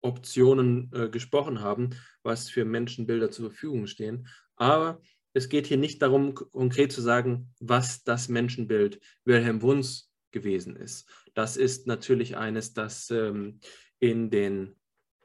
Optionen 0.00 0.90
äh, 0.94 1.10
gesprochen 1.10 1.60
haben, 1.60 1.90
was 2.24 2.48
für 2.48 2.64
Menschenbilder 2.64 3.30
zur 3.30 3.50
Verfügung 3.50 3.86
stehen. 3.86 4.26
Aber 4.56 5.00
es 5.34 5.48
geht 5.48 5.66
hier 5.66 5.78
nicht 5.78 6.02
darum, 6.02 6.34
konkret 6.34 6.92
zu 6.92 7.00
sagen, 7.00 7.52
was 7.60 8.04
das 8.04 8.28
Menschenbild 8.28 9.00
Wilhelm 9.24 9.62
Wunds 9.62 10.10
gewesen 10.30 10.76
ist. 10.76 11.08
Das 11.34 11.56
ist 11.56 11.86
natürlich 11.86 12.36
eines, 12.36 12.72
das 12.74 13.10
ähm, 13.10 13.60
in 13.98 14.30
den 14.30 14.74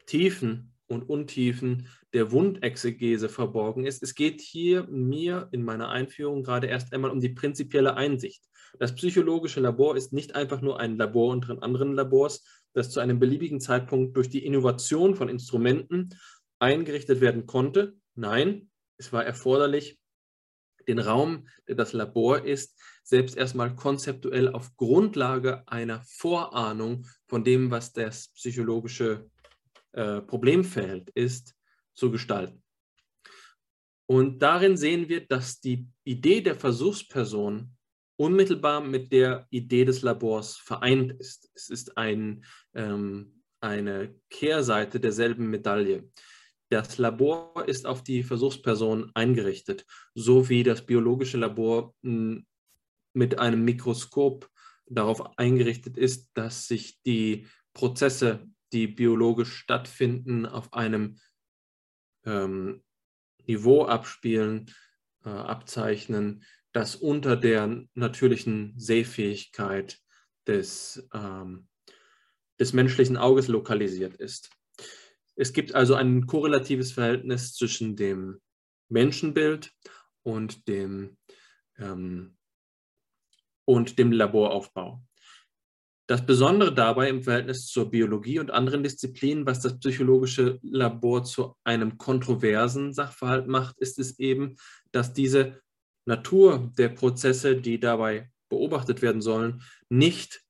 Tiefen 0.06 0.74
und 0.88 1.10
Untiefen 1.10 1.88
der 2.14 2.32
Wundexegese 2.32 3.28
verborgen 3.28 3.86
ist. 3.86 4.02
Es 4.04 4.16
geht 4.16 4.40
hier 4.40 4.88
mir 4.88 5.50
in 5.52 5.64
meiner 5.64 5.90
Einführung 5.90 6.44
gerade 6.44 6.68
erst 6.68 6.94
einmal 6.94 7.12
um 7.12 7.20
die 7.20 7.30
prinzipielle 7.30 7.96
Einsicht. 7.96 8.46
Das 8.80 8.96
psychologische 8.96 9.60
Labor 9.60 9.98
ist 9.98 10.14
nicht 10.14 10.36
einfach 10.36 10.62
nur 10.62 10.80
ein 10.80 10.98
Labor 10.98 11.32
unter 11.32 11.62
anderen 11.62 11.94
Labors, 11.94 12.46
das 12.74 12.90
zu 12.90 13.00
einem 13.00 13.20
beliebigen 13.20 13.60
Zeitpunkt 13.60 14.16
durch 14.16 14.30
die 14.30 14.46
Innovation 14.46 15.16
von 15.16 15.30
Instrumenten 15.30 16.10
eingerichtet 16.60 17.22
werden 17.22 17.46
konnte. 17.46 17.98
Nein, 18.16 18.70
es 18.98 19.14
war 19.14 19.26
erforderlich, 19.26 20.00
den 20.88 21.00
Raum, 21.00 21.48
der 21.68 21.76
das 21.76 21.94
Labor 21.94 22.46
ist, 22.46 22.80
selbst 23.04 23.36
erstmal 23.36 23.76
konzeptuell 23.76 24.50
auf 24.50 24.76
Grundlage 24.78 25.68
einer 25.68 26.02
Vorahnung 26.06 27.06
von 27.28 27.44
dem, 27.44 27.72
was 27.72 27.94
das 27.94 28.30
psychologische 28.30 29.30
äh, 29.92 30.22
Problemfeld 30.22 31.10
ist, 31.12 31.56
zu 31.94 32.12
gestalten. 32.12 32.64
Und 34.10 34.40
darin 34.40 34.78
sehen 34.78 35.10
wir, 35.10 35.26
dass 35.26 35.60
die 35.60 35.88
Idee 36.06 36.42
der 36.42 36.56
Versuchsperson 36.56 37.76
unmittelbar 38.16 38.82
mit 38.82 39.12
der 39.12 39.46
Idee 39.50 39.86
des 39.86 40.02
Labors 40.02 40.58
vereint 40.58 41.12
ist. 41.20 41.50
Es 41.54 41.70
ist 41.70 41.98
ein, 41.98 42.46
ähm, 42.74 43.44
eine 43.60 44.16
Kehrseite 44.30 45.00
derselben 45.00 45.50
Medaille. 45.50 46.10
Das 46.70 46.98
Labor 46.98 47.66
ist 47.68 47.86
auf 47.86 48.04
die 48.04 48.24
Versuchsperson 48.24 49.12
eingerichtet, 49.14 49.86
so 50.14 50.50
wie 50.50 50.64
das 50.64 50.86
biologische 50.86 51.38
Labor 51.38 51.94
hm, 52.04 52.46
mit 53.14 53.40
einem 53.40 53.64
Mikroskop 53.64 54.50
darauf 54.86 55.38
eingerichtet 55.38 55.98
ist, 55.98 56.30
dass 56.34 56.68
sich 56.68 57.02
die 57.04 57.48
Prozesse 57.74 58.48
die 58.74 58.88
biologisch 58.88 59.54
stattfinden, 59.56 60.46
auf 60.46 60.74
einem 60.74 61.20
ähm, 62.26 62.84
Niveau 63.46 63.86
abspielen, 63.86 64.74
äh, 65.24 65.30
abzeichnen, 65.30 66.44
das 66.74 66.96
unter 66.96 67.38
der 67.38 67.86
natürlichen 67.94 68.74
Sehfähigkeit 68.78 70.00
des, 70.46 71.08
ähm, 71.14 71.68
des 72.60 72.74
menschlichen 72.74 73.18
Auges 73.18 73.48
lokalisiert 73.48 74.18
ist. 74.18 74.50
Es 75.38 75.54
gibt 75.54 75.76
also 75.76 75.94
ein 75.94 76.26
korrelatives 76.26 76.92
Verhältnis 76.92 77.54
zwischen 77.54 77.96
dem 77.96 78.42
Menschenbild 78.90 79.72
und 80.24 80.68
dem, 80.68 81.18
ähm, 81.78 82.36
und 83.66 84.00
dem 84.00 84.12
Laboraufbau. 84.12 85.04
Das 86.08 86.26
Besondere 86.26 86.74
dabei 86.74 87.10
im 87.10 87.22
Verhältnis 87.22 87.68
zur 87.68 87.92
Biologie 87.92 88.40
und 88.40 88.50
anderen 88.50 88.82
Disziplinen, 88.82 89.46
was 89.46 89.60
das 89.60 89.78
psychologische 89.78 90.58
Labor 90.64 91.24
zu 91.24 91.56
einem 91.64 91.98
kontroversen 91.98 92.94
Sachverhalt 92.94 93.48
macht, 93.48 93.78
ist 93.80 94.00
es 94.00 94.18
eben, 94.18 94.56
dass 94.92 95.14
diese 95.14 95.62
Natur 96.06 96.72
der 96.78 96.90
Prozesse, 96.90 97.58
die 97.58 97.80
dabei 97.80 98.32
beobachtet 98.50 99.02
werden 99.02 99.22
sollen, 99.22 99.62
nicht 99.90 100.42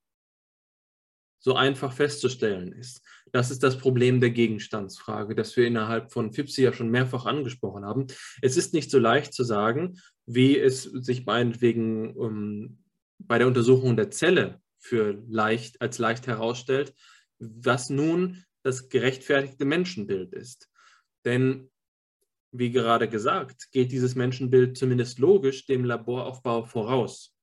so 1.40 1.56
einfach 1.56 1.92
festzustellen 1.92 2.72
ist. 2.72 3.02
Das 3.32 3.52
ist 3.52 3.64
das 3.64 3.78
Problem 3.78 4.20
der 4.20 4.30
Gegenstandsfrage, 4.30 5.36
das 5.36 5.56
wir 5.58 5.68
innerhalb 5.68 6.12
von 6.12 6.32
FIPSI 6.32 6.64
ja 6.64 6.74
schon 6.74 6.90
mehrfach 6.90 7.26
angesprochen 7.26 7.86
haben. 7.86 8.08
Es 8.42 8.58
ist 8.58 8.74
nicht 8.74 8.90
so 8.90 9.00
leicht 9.00 9.34
zu 9.34 9.44
sagen, 9.44 10.00
wie 10.26 10.58
es 10.58 10.84
sich 10.84 11.26
meinetwegen 11.26 12.16
ähm, 12.20 12.84
bei 13.20 13.38
der 13.38 13.48
Untersuchung 13.48 13.96
der 13.96 14.12
Zelle 14.12 14.62
für 14.78 15.22
leicht, 15.28 15.82
als 15.82 15.98
leicht 15.98 16.28
herausstellt, 16.28 16.94
was 17.40 17.90
nun 17.90 18.44
das 18.64 18.90
gerechtfertigte 18.90 19.66
Menschenbild 19.66 20.34
ist. 20.34 20.70
Denn, 21.26 21.70
wie 22.52 22.72
gerade 22.72 23.10
gesagt, 23.10 23.72
geht 23.72 23.92
dieses 23.92 24.16
Menschenbild 24.16 24.78
zumindest 24.78 25.20
logisch 25.20 25.66
dem 25.66 25.86
Laboraufbau 25.86 26.64
voraus. 26.64 27.37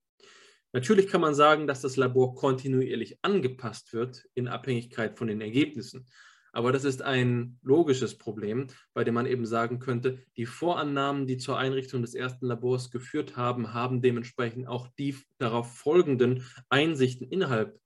Natürlich 0.74 1.06
kann 1.06 1.20
man 1.20 1.36
sagen, 1.36 1.68
dass 1.68 1.82
das 1.82 1.96
Labor 1.96 2.34
kontinuierlich 2.34 3.18
angepasst 3.22 3.92
wird 3.92 4.26
in 4.34 4.48
Abhängigkeit 4.48 5.16
von 5.16 5.28
den 5.28 5.40
Ergebnissen. 5.40 6.08
Aber 6.52 6.72
das 6.72 6.82
ist 6.82 7.00
ein 7.00 7.60
logisches 7.62 8.18
Problem, 8.18 8.66
bei 8.92 9.04
dem 9.04 9.14
man 9.14 9.26
eben 9.26 9.46
sagen 9.46 9.78
könnte, 9.78 10.18
die 10.36 10.46
Vorannahmen, 10.46 11.28
die 11.28 11.36
zur 11.36 11.58
Einrichtung 11.58 12.02
des 12.02 12.16
ersten 12.16 12.46
Labors 12.46 12.90
geführt 12.90 13.36
haben, 13.36 13.72
haben 13.72 14.02
dementsprechend 14.02 14.66
auch 14.66 14.88
die 14.98 15.16
darauf 15.38 15.76
folgenden 15.76 16.44
Einsichten 16.70 17.28
innerhalb 17.28 17.78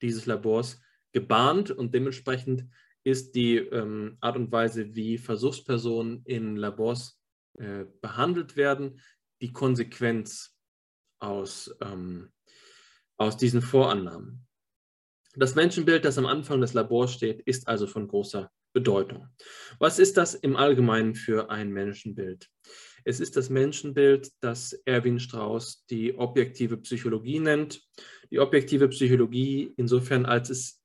dieses 0.00 0.26
Labors 0.26 0.80
gebahnt 1.10 1.72
und 1.72 1.92
dementsprechend 1.92 2.66
ist 3.02 3.34
die 3.34 3.56
ähm, 3.56 4.16
Art 4.20 4.36
und 4.36 4.52
Weise, 4.52 4.94
wie 4.94 5.18
Versuchspersonen 5.18 6.22
in 6.24 6.54
Labors 6.54 7.20
äh, 7.54 7.84
behandelt 8.00 8.56
werden, 8.56 9.00
die 9.40 9.52
Konsequenz 9.52 10.57
aus, 11.18 11.74
ähm, 11.80 12.30
aus 13.16 13.36
diesen 13.36 13.62
Vorannahmen. 13.62 14.46
Das 15.36 15.54
Menschenbild, 15.54 16.04
das 16.04 16.18
am 16.18 16.26
Anfang 16.26 16.60
des 16.60 16.74
Labors 16.74 17.12
steht, 17.12 17.40
ist 17.42 17.68
also 17.68 17.86
von 17.86 18.08
großer 18.08 18.50
Bedeutung. 18.72 19.28
Was 19.78 19.98
ist 19.98 20.16
das 20.16 20.34
im 20.34 20.56
Allgemeinen 20.56 21.14
für 21.14 21.50
ein 21.50 21.70
Menschenbild? 21.70 22.48
Es 23.04 23.20
ist 23.20 23.36
das 23.36 23.48
Menschenbild, 23.48 24.30
das 24.40 24.72
Erwin 24.84 25.18
Strauss 25.18 25.84
die 25.86 26.16
objektive 26.18 26.76
Psychologie 26.78 27.40
nennt. 27.40 27.82
Die 28.30 28.38
objektive 28.38 28.88
Psychologie 28.88 29.72
insofern, 29.76 30.26
als 30.26 30.50
es 30.50 30.82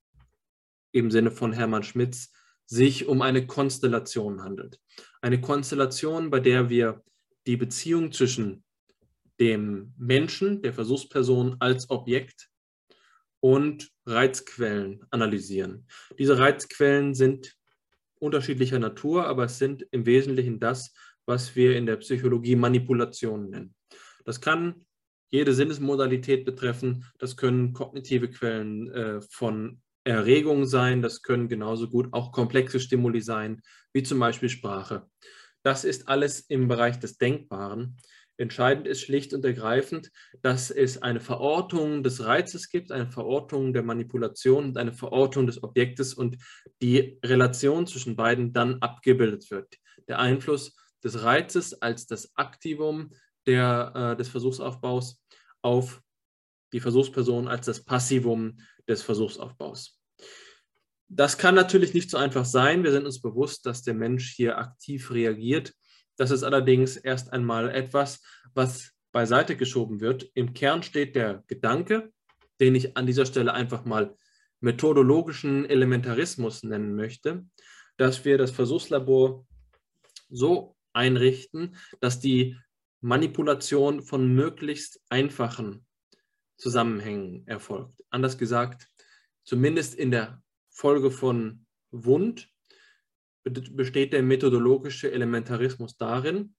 im 0.91 1.11
Sinne 1.11 1.31
von 1.31 1.51
Hermann 1.51 1.83
Schmitz 1.83 2.31
sich 2.65 3.07
um 3.07 3.21
eine 3.21 3.45
Konstellation 3.45 4.43
handelt. 4.43 4.79
Eine 5.21 5.41
Konstellation, 5.41 6.29
bei 6.29 6.39
der 6.39 6.69
wir 6.69 7.03
die 7.45 7.57
Beziehung 7.57 8.11
zwischen 8.11 8.63
dem 9.39 9.93
Menschen, 9.97 10.61
der 10.61 10.73
Versuchsperson 10.73 11.57
als 11.59 11.89
Objekt 11.89 12.49
und 13.39 13.91
Reizquellen 14.05 15.05
analysieren. 15.09 15.87
Diese 16.17 16.37
Reizquellen 16.37 17.13
sind 17.13 17.55
unterschiedlicher 18.19 18.79
Natur, 18.79 19.27
aber 19.27 19.45
es 19.45 19.59
sind 19.59 19.85
im 19.91 20.05
Wesentlichen 20.05 20.59
das, 20.59 20.93
was 21.25 21.55
wir 21.55 21.75
in 21.75 21.85
der 21.85 21.97
Psychologie 21.97 22.55
Manipulation 22.55 23.49
nennen. 23.49 23.75
Das 24.25 24.39
kann 24.39 24.85
jede 25.29 25.53
Sinnesmodalität 25.53 26.45
betreffen, 26.45 27.05
das 27.17 27.35
können 27.35 27.73
kognitive 27.73 28.29
Quellen 28.29 28.91
äh, 28.91 29.21
von 29.29 29.81
Erregung 30.03 30.65
sein, 30.65 31.01
das 31.01 31.21
können 31.21 31.47
genauso 31.47 31.89
gut 31.89 32.09
auch 32.11 32.31
komplexe 32.31 32.79
Stimuli 32.79 33.21
sein, 33.21 33.61
wie 33.93 34.03
zum 34.03 34.19
Beispiel 34.19 34.49
Sprache. 34.49 35.07
Das 35.63 35.85
ist 35.85 36.07
alles 36.07 36.41
im 36.41 36.67
Bereich 36.67 36.99
des 36.99 37.17
Denkbaren. 37.17 37.97
Entscheidend 38.37 38.87
ist 38.87 39.01
schlicht 39.01 39.33
und 39.33 39.45
ergreifend, 39.45 40.09
dass 40.41 40.71
es 40.71 41.01
eine 41.01 41.19
Verortung 41.19 42.01
des 42.01 42.25
Reizes 42.25 42.69
gibt, 42.69 42.91
eine 42.91 43.07
Verortung 43.07 43.73
der 43.73 43.83
Manipulation 43.83 44.65
und 44.65 44.77
eine 44.77 44.91
Verortung 44.91 45.45
des 45.45 45.61
Objektes 45.61 46.15
und 46.15 46.37
die 46.81 47.19
Relation 47.23 47.85
zwischen 47.85 48.15
beiden 48.15 48.51
dann 48.51 48.79
abgebildet 48.81 49.51
wird. 49.51 49.77
Der 50.07 50.19
Einfluss 50.19 50.75
des 51.03 51.23
Reizes 51.23 51.81
als 51.81 52.07
das 52.07 52.35
Aktivum 52.35 53.11
der, 53.45 53.93
äh, 53.95 54.17
des 54.17 54.29
Versuchsaufbaus 54.29 55.21
auf 55.61 56.01
die 56.71 56.79
Versuchsperson 56.79 57.47
als 57.47 57.67
das 57.67 57.83
Passivum 57.83 58.57
des 58.87 59.03
Versuchsaufbaus. 59.03 59.99
Das 61.07 61.37
kann 61.37 61.53
natürlich 61.53 61.93
nicht 61.93 62.09
so 62.09 62.17
einfach 62.17 62.45
sein. 62.45 62.83
Wir 62.83 62.91
sind 62.91 63.05
uns 63.05 63.21
bewusst, 63.21 63.67
dass 63.67 63.83
der 63.83 63.93
Mensch 63.93 64.33
hier 64.35 64.57
aktiv 64.57 65.11
reagiert 65.11 65.73
das 66.17 66.31
ist 66.31 66.43
allerdings 66.43 66.97
erst 66.97 67.33
einmal 67.33 67.69
etwas, 67.69 68.21
was 68.53 68.91
beiseite 69.11 69.55
geschoben 69.55 70.01
wird. 70.01 70.29
Im 70.33 70.53
Kern 70.53 70.83
steht 70.83 71.15
der 71.15 71.43
Gedanke, 71.47 72.11
den 72.59 72.75
ich 72.75 72.97
an 72.97 73.05
dieser 73.05 73.25
Stelle 73.25 73.53
einfach 73.53 73.85
mal 73.85 74.15
methodologischen 74.59 75.65
Elementarismus 75.65 76.63
nennen 76.63 76.95
möchte, 76.95 77.45
dass 77.97 78.25
wir 78.25 78.37
das 78.37 78.51
Versuchslabor 78.51 79.45
so 80.29 80.75
einrichten, 80.93 81.75
dass 81.99 82.19
die 82.19 82.57
Manipulation 83.01 84.01
von 84.01 84.33
möglichst 84.33 85.01
einfachen 85.09 85.85
Zusammenhängen 86.57 87.45
erfolgt. 87.47 88.01
Anders 88.09 88.37
gesagt, 88.37 88.87
zumindest 89.43 89.95
in 89.95 90.11
der 90.11 90.41
Folge 90.69 91.11
von 91.11 91.65
Wund 91.91 92.52
besteht 93.43 94.13
der 94.13 94.23
methodologische 94.23 95.11
Elementarismus 95.11 95.97
darin, 95.97 96.55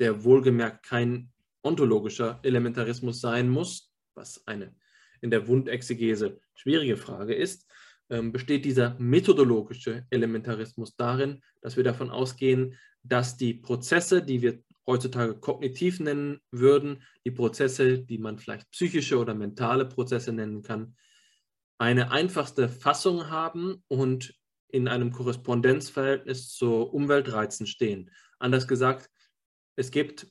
der 0.00 0.24
wohlgemerkt 0.24 0.84
kein 0.84 1.30
ontologischer 1.62 2.40
Elementarismus 2.42 3.20
sein 3.20 3.48
muss, 3.48 3.92
was 4.14 4.46
eine 4.46 4.74
in 5.20 5.30
der 5.30 5.46
Wundexegese 5.46 6.40
schwierige 6.54 6.96
Frage 6.96 7.34
ist, 7.34 7.66
ähm, 8.10 8.32
besteht 8.32 8.64
dieser 8.64 8.96
methodologische 8.98 10.04
Elementarismus 10.10 10.96
darin, 10.96 11.42
dass 11.60 11.76
wir 11.76 11.84
davon 11.84 12.10
ausgehen, 12.10 12.76
dass 13.02 13.36
die 13.36 13.54
Prozesse, 13.54 14.22
die 14.22 14.42
wir 14.42 14.62
heutzutage 14.86 15.36
kognitiv 15.36 16.00
nennen 16.00 16.40
würden, 16.50 17.02
die 17.24 17.30
Prozesse, 17.30 18.00
die 18.00 18.18
man 18.18 18.38
vielleicht 18.38 18.70
psychische 18.72 19.18
oder 19.18 19.34
mentale 19.34 19.86
Prozesse 19.86 20.32
nennen 20.32 20.62
kann, 20.62 20.96
eine 21.78 22.10
einfachste 22.10 22.68
Fassung 22.68 23.30
haben 23.30 23.82
und 23.88 24.34
in 24.72 24.88
einem 24.88 25.12
Korrespondenzverhältnis 25.12 26.48
zu 26.48 26.82
Umweltreizen 26.82 27.66
stehen. 27.66 28.10
Anders 28.38 28.66
gesagt, 28.66 29.08
es 29.76 29.90
gibt 29.90 30.26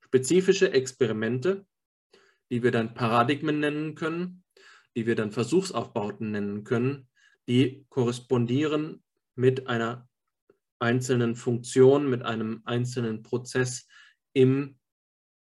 spezifische 0.00 0.72
Experimente, 0.72 1.66
die 2.50 2.62
wir 2.62 2.70
dann 2.70 2.94
Paradigmen 2.94 3.60
nennen 3.60 3.94
können, 3.96 4.44
die 4.96 5.06
wir 5.06 5.16
dann 5.16 5.32
Versuchsaufbauten 5.32 6.30
nennen 6.30 6.64
können, 6.64 7.08
die 7.48 7.84
korrespondieren 7.90 9.02
mit 9.34 9.66
einer 9.66 10.08
einzelnen 10.78 11.36
Funktion, 11.36 12.08
mit 12.08 12.22
einem 12.22 12.62
einzelnen 12.64 13.22
Prozess 13.22 13.86
im, 14.32 14.78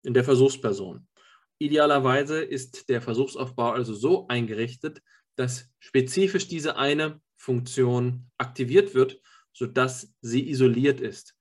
in 0.03 0.13
der 0.13 0.23
Versuchsperson. 0.23 1.07
Idealerweise 1.59 2.43
ist 2.43 2.89
der 2.89 3.01
Versuchsaufbau 3.01 3.71
also 3.71 3.93
so 3.93 4.27
eingerichtet, 4.27 5.01
dass 5.35 5.71
spezifisch 5.79 6.47
diese 6.47 6.77
eine 6.77 7.21
Funktion 7.43 8.31
aktiviert 8.37 8.95
wird, 8.95 9.21
sodass 9.51 10.15
sie 10.21 10.49
isoliert 10.49 11.01
ist. 11.01 11.35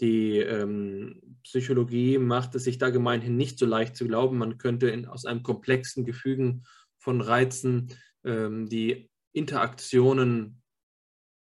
Die 0.00 0.38
ähm, 0.38 1.36
Psychologie 1.42 2.16
macht 2.16 2.54
es 2.54 2.64
sich 2.64 2.78
da 2.78 2.88
gemeinhin 2.88 3.36
nicht 3.36 3.58
so 3.58 3.66
leicht 3.66 3.96
zu 3.96 4.06
glauben. 4.06 4.38
Man 4.38 4.56
könnte 4.56 4.88
in, 4.88 5.04
aus 5.04 5.26
einem 5.26 5.42
komplexen 5.42 6.06
Gefügen 6.06 6.64
von 6.96 7.20
Reizen 7.20 7.92
ähm, 8.24 8.66
die 8.68 9.10
Interaktionen 9.32 10.62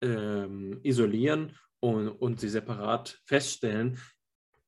ähm, 0.02 0.78
isolieren 0.84 1.58
und, 1.80 2.10
und, 2.10 2.38
sie 2.38 2.48
separat 2.48 3.20
feststellen. 3.24 3.98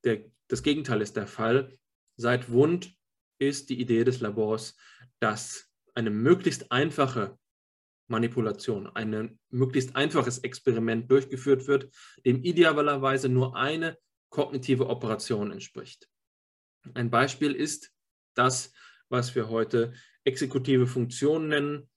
Der, 0.02 0.24
das 0.48 0.64
Gegenteil 0.64 1.00
ist 1.00 1.16
der 1.16 1.28
Fall. 1.28 1.78
Seit 2.16 2.50
Wund 2.50 2.92
ist 3.38 3.70
die 3.70 3.80
Idee 3.80 4.02
des 4.02 4.20
Labors, 4.20 4.76
dass 5.20 5.70
eine 5.94 6.10
möglichst 6.10 6.72
einfache 6.72 7.38
Manipulation, 8.06 8.86
ein 8.88 9.38
möglichst 9.50 9.96
einfaches 9.96 10.38
Experiment 10.38 11.10
durchgeführt 11.10 11.66
wird, 11.66 11.90
dem 12.24 12.42
idealerweise 12.42 13.28
nur 13.28 13.56
eine 13.56 13.96
kognitive 14.30 14.88
Operation 14.88 15.50
entspricht. 15.50 16.08
Ein 16.92 17.10
Beispiel 17.10 17.52
ist 17.52 17.92
das, 18.34 18.72
was 19.08 19.34
wir 19.34 19.48
heute 19.48 19.94
exekutive 20.24 20.86
Funktionen 20.86 21.48
nennen, 21.48 21.90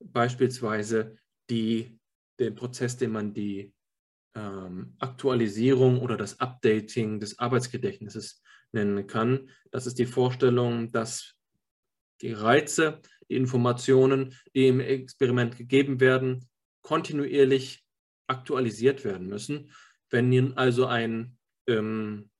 beispielsweise 0.00 1.16
die, 1.48 1.98
den 2.38 2.54
Prozess, 2.54 2.96
den 2.96 3.12
man 3.12 3.32
die 3.32 3.72
ähm, 4.34 4.96
Aktualisierung 4.98 6.00
oder 6.00 6.16
das 6.16 6.40
Updating 6.40 7.20
des 7.20 7.38
Arbeitsgedächtnisses 7.38 8.42
nennen 8.72 9.06
kann. 9.06 9.50
Das 9.70 9.86
ist 9.86 9.98
die 9.98 10.06
Vorstellung, 10.06 10.90
dass 10.90 11.34
die 12.20 12.32
Reize 12.32 13.00
die 13.28 13.36
Informationen, 13.36 14.34
die 14.54 14.68
im 14.68 14.80
Experiment 14.80 15.56
gegeben 15.56 16.00
werden, 16.00 16.48
kontinuierlich 16.82 17.84
aktualisiert 18.26 19.04
werden 19.04 19.26
müssen. 19.28 19.72
Wenn 20.10 20.28
nun 20.28 20.54
also 20.54 20.86
ein, 20.86 21.36
ähm, 21.66 22.30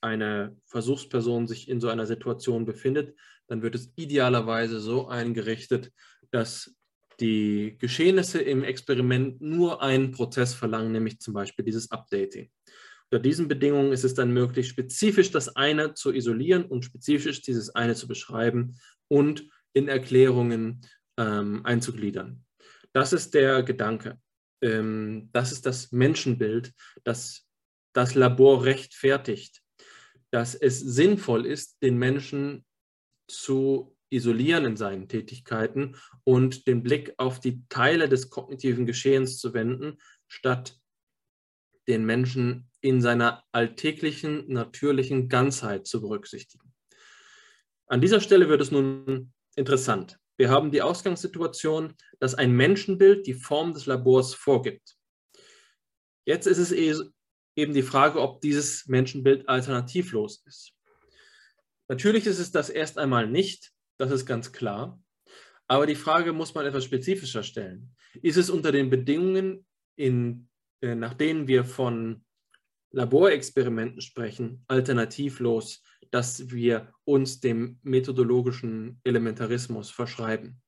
eine 0.00 0.56
Versuchsperson 0.66 1.46
sich 1.46 1.68
in 1.68 1.80
so 1.80 1.88
einer 1.88 2.06
Situation 2.06 2.64
befindet, 2.64 3.16
dann 3.46 3.62
wird 3.62 3.74
es 3.74 3.92
idealerweise 3.96 4.80
so 4.80 5.08
eingerichtet, 5.08 5.92
dass 6.30 6.74
die 7.20 7.76
Geschehnisse 7.78 8.40
im 8.40 8.64
Experiment 8.64 9.40
nur 9.40 9.82
einen 9.82 10.10
Prozess 10.10 10.54
verlangen, 10.54 10.92
nämlich 10.92 11.20
zum 11.20 11.34
Beispiel 11.34 11.64
dieses 11.64 11.90
Updating. 11.90 12.50
Unter 13.10 13.22
diesen 13.22 13.48
Bedingungen 13.48 13.92
ist 13.92 14.04
es 14.04 14.14
dann 14.14 14.32
möglich, 14.32 14.68
spezifisch 14.68 15.30
das 15.30 15.54
eine 15.56 15.94
zu 15.94 16.12
isolieren 16.12 16.64
und 16.64 16.84
spezifisch 16.84 17.42
dieses 17.42 17.74
eine 17.74 17.94
zu 17.94 18.06
beschreiben 18.06 18.78
und 19.08 19.48
in 19.72 19.88
Erklärungen 19.88 20.80
ähm, 21.16 21.64
einzugliedern. 21.64 22.44
Das 22.92 23.12
ist 23.12 23.34
der 23.34 23.62
Gedanke. 23.62 24.18
Ähm, 24.62 25.30
das 25.32 25.52
ist 25.52 25.66
das 25.66 25.92
Menschenbild, 25.92 26.72
das 27.04 27.50
das 27.92 28.14
Labor 28.14 28.64
rechtfertigt, 28.64 29.62
dass 30.30 30.54
es 30.54 30.78
sinnvoll 30.78 31.46
ist, 31.46 31.82
den 31.82 31.98
Menschen 31.98 32.64
zu 33.28 33.96
isolieren 34.10 34.64
in 34.64 34.76
seinen 34.76 35.08
Tätigkeiten 35.08 35.96
und 36.24 36.66
den 36.66 36.82
Blick 36.82 37.14
auf 37.16 37.40
die 37.40 37.64
Teile 37.68 38.08
des 38.08 38.30
kognitiven 38.30 38.86
Geschehens 38.86 39.38
zu 39.38 39.54
wenden, 39.54 39.98
statt 40.28 40.78
den 41.88 42.04
Menschen 42.04 42.70
in 42.80 43.00
seiner 43.00 43.44
alltäglichen, 43.52 44.52
natürlichen 44.52 45.28
Ganzheit 45.28 45.86
zu 45.86 46.00
berücksichtigen. 46.00 46.72
An 47.86 48.00
dieser 48.00 48.20
Stelle 48.20 48.48
wird 48.48 48.60
es 48.60 48.70
nun 48.70 49.32
interessant. 49.60 50.18
Wir 50.36 50.48
haben 50.48 50.70
die 50.70 50.82
Ausgangssituation, 50.82 51.94
dass 52.18 52.34
ein 52.34 52.52
Menschenbild 52.52 53.26
die 53.26 53.34
Form 53.34 53.74
des 53.74 53.86
Labors 53.86 54.34
vorgibt. 54.34 54.96
Jetzt 56.24 56.46
ist 56.46 56.58
es 56.58 56.72
eben 56.72 57.74
die 57.74 57.82
Frage, 57.82 58.20
ob 58.20 58.40
dieses 58.40 58.86
Menschenbild 58.86 59.48
alternativlos 59.48 60.42
ist. 60.46 60.72
Natürlich 61.88 62.26
ist 62.26 62.38
es 62.38 62.50
das 62.50 62.70
erst 62.70 62.98
einmal 62.98 63.28
nicht, 63.28 63.72
das 63.98 64.10
ist 64.10 64.24
ganz 64.24 64.52
klar. 64.52 65.02
Aber 65.68 65.86
die 65.86 65.94
Frage 65.94 66.32
muss 66.32 66.54
man 66.54 66.66
etwas 66.66 66.84
spezifischer 66.84 67.42
stellen. 67.42 67.94
Ist 68.22 68.38
es 68.38 68.48
unter 68.48 68.72
den 68.72 68.90
Bedingungen, 68.90 69.66
in, 69.96 70.48
äh, 70.80 70.94
nach 70.94 71.14
denen 71.14 71.46
wir 71.46 71.64
von 71.64 72.24
Laborexperimenten 72.92 74.00
sprechen, 74.00 74.64
alternativlos, 74.68 75.82
dass 76.10 76.50
wir 76.50 76.92
uns 77.04 77.40
dem 77.40 77.78
methodologischen 77.82 79.00
Elementarismus 79.04 79.90
verschreiben? 79.90 80.60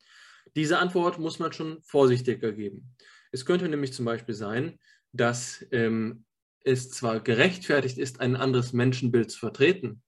Diese 0.55 0.79
Antwort 0.79 1.19
muss 1.19 1.39
man 1.39 1.53
schon 1.53 1.83
vorsichtiger 1.83 2.53
geben. 2.53 2.95
Es 3.33 3.47
könnte 3.47 3.69
nämlich 3.69 3.93
zum 3.93 4.05
Beispiel 4.05 4.35
sein, 4.35 4.79
dass 5.13 5.65
ähm, 5.73 6.25
es 6.65 6.91
zwar 6.91 7.21
gerechtfertigt 7.21 7.99
ist, 7.99 8.21
ein 8.21 8.37
anderes 8.37 8.73
Menschenbild 8.73 9.31
zu 9.31 9.39
vertreten, 9.39 10.03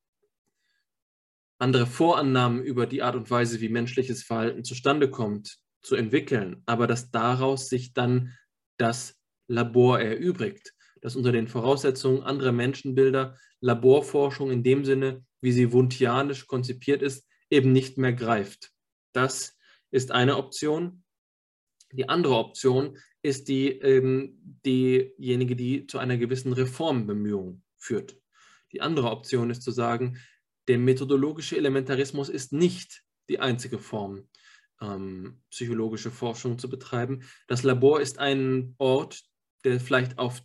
andere 1.58 1.86
Vorannahmen 1.86 2.62
über 2.62 2.86
die 2.86 3.02
Art 3.02 3.16
und 3.16 3.30
Weise, 3.30 3.60
wie 3.60 3.68
menschliches 3.68 4.22
Verhalten 4.22 4.64
zustande 4.64 5.08
kommt, 5.10 5.58
zu 5.82 5.96
entwickeln, 5.96 6.62
aber 6.66 6.86
dass 6.86 7.10
daraus 7.10 7.68
sich 7.68 7.92
dann 7.92 8.36
das 8.78 9.18
Labor 9.48 10.00
erübrigt, 10.00 10.74
dass 11.00 11.16
unter 11.16 11.32
den 11.32 11.48
Voraussetzungen 11.48 12.22
anderer 12.22 12.52
Menschenbilder 12.52 13.36
Laborforschung 13.64 14.50
in 14.50 14.62
dem 14.62 14.84
Sinne, 14.84 15.24
wie 15.40 15.50
sie 15.50 15.72
wuntianisch 15.72 16.46
konzipiert 16.46 17.00
ist, 17.00 17.26
eben 17.48 17.72
nicht 17.72 17.96
mehr 17.96 18.12
greift. 18.12 18.72
Das 19.12 19.56
ist 19.90 20.10
eine 20.10 20.36
Option. 20.36 21.02
Die 21.90 22.08
andere 22.08 22.36
Option 22.36 22.98
ist 23.22 23.48
die, 23.48 23.68
ähm, 23.68 24.38
diejenige, 24.66 25.56
die 25.56 25.86
zu 25.86 25.98
einer 25.98 26.18
gewissen 26.18 26.52
Reformbemühung 26.52 27.62
führt. 27.78 28.20
Die 28.72 28.82
andere 28.82 29.10
Option 29.10 29.48
ist 29.48 29.62
zu 29.62 29.70
sagen, 29.70 30.18
der 30.68 30.78
methodologische 30.78 31.56
Elementarismus 31.56 32.28
ist 32.28 32.52
nicht 32.52 33.02
die 33.30 33.40
einzige 33.40 33.78
Form, 33.78 34.28
ähm, 34.82 35.40
psychologische 35.48 36.10
Forschung 36.10 36.58
zu 36.58 36.68
betreiben. 36.68 37.22
Das 37.48 37.62
Labor 37.62 38.02
ist 38.02 38.18
ein 38.18 38.74
Ort, 38.76 39.22
der 39.64 39.80
vielleicht 39.80 40.18
auf, 40.18 40.42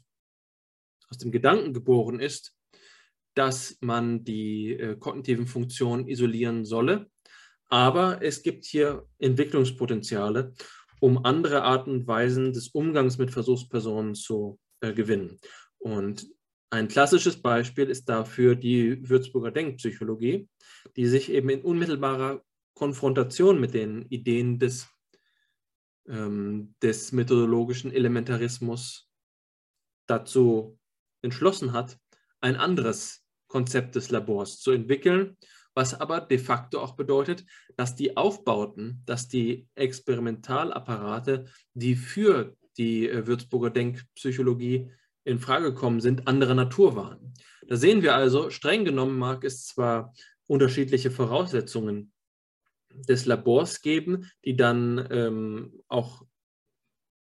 aus 1.10 1.18
dem 1.18 1.32
Gedanken 1.32 1.74
geboren 1.74 2.22
ist, 2.22 2.56
dass 3.36 3.78
man 3.82 4.24
die 4.24 4.74
äh, 4.74 4.96
kognitiven 4.96 5.48
Funktionen 5.48 6.08
isolieren 6.08 6.66
solle. 6.66 7.10
Aber 7.70 8.22
es 8.22 8.42
gibt 8.42 8.66
hier 8.66 9.06
Entwicklungspotenziale, 9.20 10.54
um 11.00 11.24
andere 11.24 11.64
Arten 11.64 11.92
und 11.92 12.08
Weisen 12.08 12.52
des 12.52 12.70
Umgangs 12.70 13.18
mit 13.18 13.32
Versuchspersonen 13.32 14.16
zu 14.16 14.60
äh, 14.82 14.94
gewinnen. 14.94 15.40
Und 15.78 16.28
ein 16.72 16.88
klassisches 16.88 17.42
Beispiel 17.42 17.90
ist 17.90 18.10
dafür 18.10 18.56
die 18.56 19.08
Würzburger 19.10 19.52
Denkpsychologie, 19.52 20.48
die 20.96 21.08
sich 21.08 21.32
eben 21.32 21.50
in 21.50 21.62
unmittelbarer 21.62 22.44
Konfrontation 22.76 23.60
mit 23.60 23.74
den 23.74 24.04
Ideen 24.10 24.60
des, 24.60 24.88
ähm, 26.08 26.76
des 26.82 27.12
methodologischen 27.12 27.92
Elementarismus 27.92 29.10
dazu 30.08 30.78
entschlossen 31.22 31.74
hat, 31.74 31.98
ein 32.42 32.56
anderes 32.56 33.26
Konzept 33.48 33.96
des 33.96 34.12
Labors 34.12 34.60
zu 34.60 34.72
entwickeln, 34.72 35.38
was 35.74 36.00
aber 36.00 36.22
de 36.22 36.38
facto 36.38 36.80
auch 36.80 36.96
bedeutet, 36.96 37.46
dass 37.76 37.96
die 37.96 38.18
Aufbauten, 38.18 39.02
dass 39.06 39.28
die 39.28 39.68
Experimentalapparate, 39.76 41.46
die 41.74 41.96
für 41.96 42.56
die 42.78 43.10
äh, 43.10 43.28
Würzburger 43.28 43.70
Denkpsychologie 43.70 44.92
in 45.24 45.40
Frage 45.40 45.74
gekommen 45.74 46.02
sind, 46.02 46.28
anderer 46.28 46.56
Natur 46.56 46.96
waren. 46.96 47.34
Da 47.68 47.76
sehen 47.76 48.02
wir 48.02 48.16
also, 48.16 48.50
streng 48.50 48.86
genommen 48.86 49.18
mag 49.18 49.44
es 49.44 49.68
zwar 49.68 50.14
unterschiedliche 50.48 51.12
Voraussetzungen 51.12 52.12
des 52.92 53.26
Labors 53.26 53.82
geben, 53.82 54.32
die 54.44 54.56
dann 54.56 55.08
ähm, 55.12 55.84
auch 55.88 56.26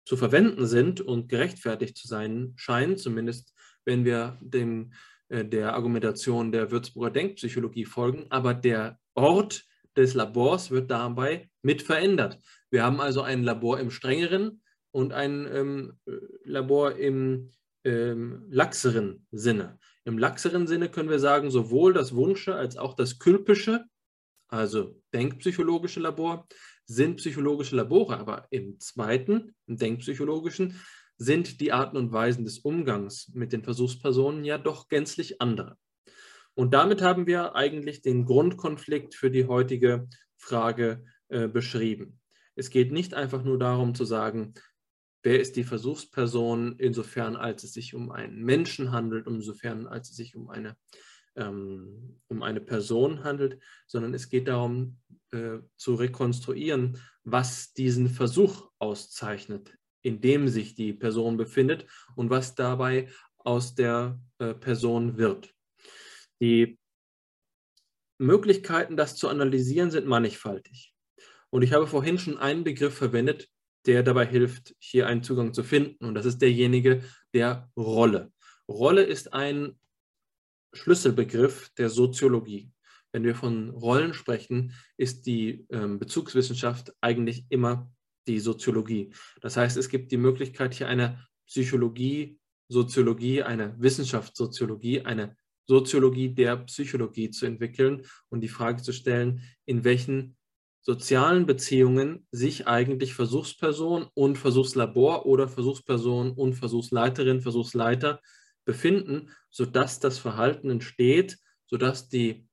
zu 0.06 0.18
verwenden 0.18 0.68
sind 0.68 1.02
und 1.02 1.30
gerechtfertigt 1.30 1.98
zu 1.98 2.08
sein 2.08 2.54
scheinen, 2.58 2.98
zumindest 2.98 3.55
wenn 3.86 4.04
wir 4.04 4.38
dem, 4.42 4.92
äh, 5.30 5.46
der 5.46 5.74
Argumentation 5.74 6.52
der 6.52 6.72
Würzburger 6.72 7.12
Denkpsychologie 7.12 7.86
folgen, 7.86 8.26
aber 8.30 8.54
der 8.54 9.00
Ort 9.14 9.64
des 9.96 10.14
Labors 10.14 10.72
wird 10.72 10.92
dabei 10.92 11.50
mit 11.62 11.82
verändert. 11.82 12.40
Wir 12.70 12.84
haben 12.84 13.00
also 13.00 13.22
ein 13.22 13.44
Labor 13.44 13.80
im 13.80 13.92
strengeren 13.92 14.62
und 14.92 15.14
ein 15.14 15.48
ähm, 15.52 15.94
Labor 16.44 16.96
im 16.96 17.50
ähm, 17.86 18.46
laxeren 18.50 19.26
Sinne. 19.32 19.80
Im 20.04 20.18
laxeren 20.18 20.68
Sinne 20.68 20.90
können 20.90 21.10
wir 21.10 21.20
sagen, 21.20 21.50
sowohl 21.52 21.94
das 21.94 22.16
Wunsche 22.16 22.56
als 22.56 22.78
auch 22.78 22.94
das 22.94 23.20
Külpische, 23.20 23.86
also 24.48 25.02
denkpsychologische 25.14 26.00
Labor, 26.00 26.48
sind 26.86 27.18
psychologische 27.18 27.76
Labore, 27.76 28.18
aber 28.18 28.48
im 28.52 28.80
zweiten, 28.80 29.56
im 29.68 29.78
denkpsychologischen, 29.78 30.80
sind 31.18 31.62
die 31.62 31.72
Arten 31.72 31.98
und 31.98 32.12
Weisen 32.12 32.44
des 32.44 32.60
Umgangs 32.60 33.32
mit 33.34 33.54
den 33.54 33.64
Versuchspersonen 33.64 34.44
ja 34.44 34.58
doch 34.58 34.90
gänzlich 34.90 35.42
andere. 35.42 35.78
Und 36.54 36.74
damit 36.74 37.02
haben 37.02 37.28
wir 37.28 37.56
eigentlich 37.56 38.02
den 38.02 38.26
Grundkonflikt 38.26 39.16
für 39.16 39.30
die 39.30 39.46
heutige 39.46 40.08
Frage 40.38 41.04
äh, 41.28 41.48
beschrieben. 41.48 42.20
Es 42.56 42.70
geht 42.70 42.92
nicht 42.92 43.14
einfach 43.14 43.44
nur 43.44 43.60
darum 43.60 43.94
zu 43.94 44.06
sagen, 44.06 44.54
wer 45.24 45.40
ist 45.40 45.56
die 45.56 45.64
Versuchsperson, 45.64 46.76
insofern 46.78 47.36
als 47.36 47.64
es 47.64 47.74
sich 47.74 47.94
um 47.94 48.12
einen 48.12 48.44
Menschen 48.44 48.92
handelt, 48.92 49.28
insofern 49.28 49.88
als 49.88 50.12
es 50.12 50.16
sich 50.16 50.36
um 50.36 50.50
eine, 50.50 50.78
ähm, 51.36 52.22
um 52.28 52.44
eine 52.44 52.62
Person 52.62 53.24
handelt, 53.24 53.62
sondern 53.88 54.14
es 54.14 54.30
geht 54.30 54.48
darum 54.48 55.00
äh, 55.32 55.58
zu 55.76 55.96
rekonstruieren, 55.96 57.02
was 57.24 57.74
diesen 57.74 58.08
Versuch 58.08 58.72
auszeichnet, 58.80 59.76
in 60.06 60.22
dem 60.22 60.48
sich 60.48 60.76
die 60.76 60.94
Person 60.94 61.36
befindet 61.36 61.88
und 62.16 62.30
was 62.30 62.54
dabei 62.54 63.10
aus 63.40 63.74
der 63.74 64.20
äh, 64.38 64.54
Person 64.54 65.18
wird. 65.18 65.54
Die 66.40 66.78
Möglichkeiten, 68.20 68.98
das 68.98 69.16
zu 69.16 69.28
analysieren, 69.30 69.90
sind 69.90 70.06
mannigfaltig. 70.06 70.94
Und 71.50 71.64
ich 71.64 71.74
habe 71.74 71.88
vorhin 71.88 72.20
schon 72.20 72.38
einen 72.38 72.64
Begriff 72.64 72.96
verwendet, 72.96 73.50
der 73.88 74.04
dabei 74.04 74.28
hilft, 74.28 74.76
hier 74.80 75.08
einen 75.08 75.24
Zugang 75.24 75.54
zu 75.54 75.64
finden. 75.64 76.06
Und 76.06 76.14
das 76.14 76.26
ist 76.26 76.40
derjenige 76.40 77.04
der 77.34 77.70
Rolle. 77.76 78.32
Rolle 78.68 79.04
ist 79.04 79.34
ein 79.34 79.80
Schlüsselbegriff 80.74 81.70
der 81.78 81.90
Soziologie. 81.90 82.72
Wenn 83.12 83.24
wir 83.24 83.34
von 83.36 83.70
Rollen 83.72 84.14
sprechen, 84.14 84.74
ist 84.98 85.26
die 85.26 85.66
ähm, 85.70 85.98
Bezugswissenschaft 85.98 86.94
eigentlich 87.02 87.46
immer 87.50 87.90
die 88.28 88.40
Soziologie. 88.40 89.12
Das 89.42 89.58
heißt, 89.58 89.78
es 89.78 89.90
gibt 89.90 90.12
die 90.12 90.18
Möglichkeit, 90.18 90.74
hier 90.74 90.88
eine 90.88 91.26
Psychologie, 91.48 92.40
Soziologie, 92.68 93.44
eine 93.44 93.76
Wissenschaftssoziologie, 93.80 95.02
eine 95.02 95.36
Soziologie 95.68 96.34
der 96.34 96.58
Psychologie 96.58 97.30
zu 97.32 97.46
entwickeln 97.46 98.06
und 98.30 98.42
die 98.42 98.48
Frage 98.48 98.82
zu 98.82 98.92
stellen, 98.92 99.42
in 99.66 99.84
welchen 99.84 100.38
sozialen 100.82 101.48
Beziehungen 101.48 102.28
sich 102.32 102.68
eigentlich 102.68 103.16
Versuchsperson 103.16 104.08
und 104.14 104.38
Versuchslabor 104.38 105.26
oder 105.26 105.48
Versuchsperson 105.48 106.32
und 106.32 106.54
Versuchsleiterin, 106.54 107.42
Versuchsleiter 107.42 108.22
befinden, 108.66 109.32
sodass 109.50 110.00
das 110.00 110.20
Verhalten 110.20 110.70
entsteht, 110.70 111.40
sodass 111.66 112.10
die 112.10 112.48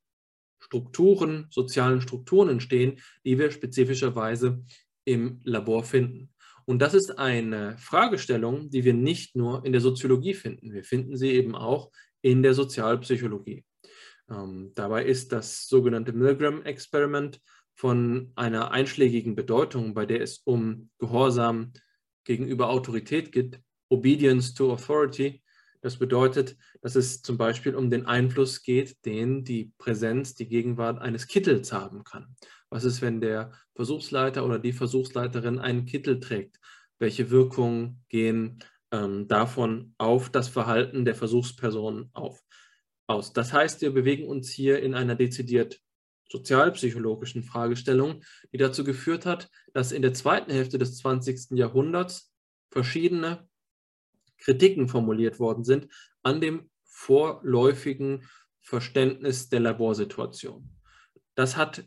Strukturen, 0.61 1.49
sozialen 1.51 2.01
Strukturen 2.01 2.49
entstehen, 2.49 3.01
die 3.25 3.39
wir 3.39 3.51
spezifischerweise 3.51 4.65
im 5.05 5.41
Labor 5.45 5.85
finden. 5.85 6.31
Und 6.65 6.81
das 6.81 6.95
ist 6.95 7.19
eine 7.19 7.77
Fragestellung, 7.79 8.71
die 8.71 8.85
wir 8.85 8.95
nicht 8.95 9.35
nur 9.35 9.65
in 9.65 9.73
der 9.73 9.81
Soziologie 9.81 10.35
finden. 10.35 10.73
Wir 10.73 10.85
finden 10.85 11.17
sie 11.17 11.33
eben 11.33 11.55
auch 11.55 11.91
in 12.21 12.43
der 12.43 12.55
Sozialpsychologie. 12.55 13.65
Ähm, 14.31 14.73
dabei 14.75 15.05
ist 15.05 15.33
das 15.33 15.67
sogenannte 15.67 16.13
Milgram-Experiment 16.13 17.41
von 17.75 18.33
einer 18.37 18.71
einschlägigen 18.71 19.35
Bedeutung, 19.35 19.95
bei 19.95 20.07
der 20.07 20.21
es 20.21 20.39
um 20.45 20.91
Gehorsam 20.99 21.73
gegenüber 22.25 22.71
Autorität 22.71 23.33
geht, 23.33 23.61
Obedience 23.89 24.55
to 24.55 24.73
Authority, 24.73 25.43
Das 25.83 25.99
bedeutet, 25.99 26.57
dass 26.81 26.95
es 26.95 27.23
zum 27.23 27.37
Beispiel 27.37 27.75
um 27.75 27.91
den 27.91 28.07
Einfluss 28.07 28.63
geht, 28.63 29.05
den 29.05 29.43
die 29.43 29.73
Präsenz, 29.79 30.35
die 30.35 30.47
Gegenwart 30.47 31.01
eines 31.01 31.27
Kittels 31.27 31.73
haben 31.73 32.05
kann. 32.05 32.37
Was 32.73 32.85
ist, 32.85 33.03
wenn 33.03 33.21
der 33.21 33.53
Versuchsleiter 33.75 34.47
oder 34.47 34.59
die 34.59 34.73
Versuchsleiterin 34.73 35.59
einen 35.59 35.85
Kittel 35.85 36.21
trägt? 36.21 36.59
Welche 36.99 37.31
Wirkungen 37.31 38.03
gehen 38.09 38.65
ähm, 38.91 39.29
davon 39.29 39.95
auf 39.99 40.31
das 40.31 40.49
Verhalten 40.49 41.05
der 41.05 41.15
Versuchsperson 41.15 42.09
auf, 42.15 42.43
aus? 43.07 43.35
Das 43.35 43.53
heißt, 43.53 43.83
wir 43.83 43.93
bewegen 43.93 44.27
uns 44.27 44.49
hier 44.49 44.83
in 44.83 44.95
einer 44.95 45.17
dezidiert 45.17 45.83
sozialpsychologischen 46.31 47.43
Fragestellung, 47.43 48.25
die 48.55 48.57
dazu 48.57 48.85
geführt 48.85 49.27
hat, 49.27 49.51
dass 49.75 49.93
in 49.93 50.01
der 50.01 50.15
zweiten 50.15 50.51
Hälfte 50.51 50.79
des 50.79 50.97
20. 50.97 51.59
Jahrhunderts 51.59 52.33
verschiedene 52.71 53.47
Kritiken 54.39 54.89
formuliert 54.89 55.39
worden 55.39 55.65
sind 55.65 55.89
an 56.23 56.41
dem 56.41 56.71
vorläufigen 56.85 58.27
Verständnis 58.63 59.51
der 59.51 59.61
Laborsituation. 59.61 60.71
Das 61.35 61.59
hat 61.59 61.85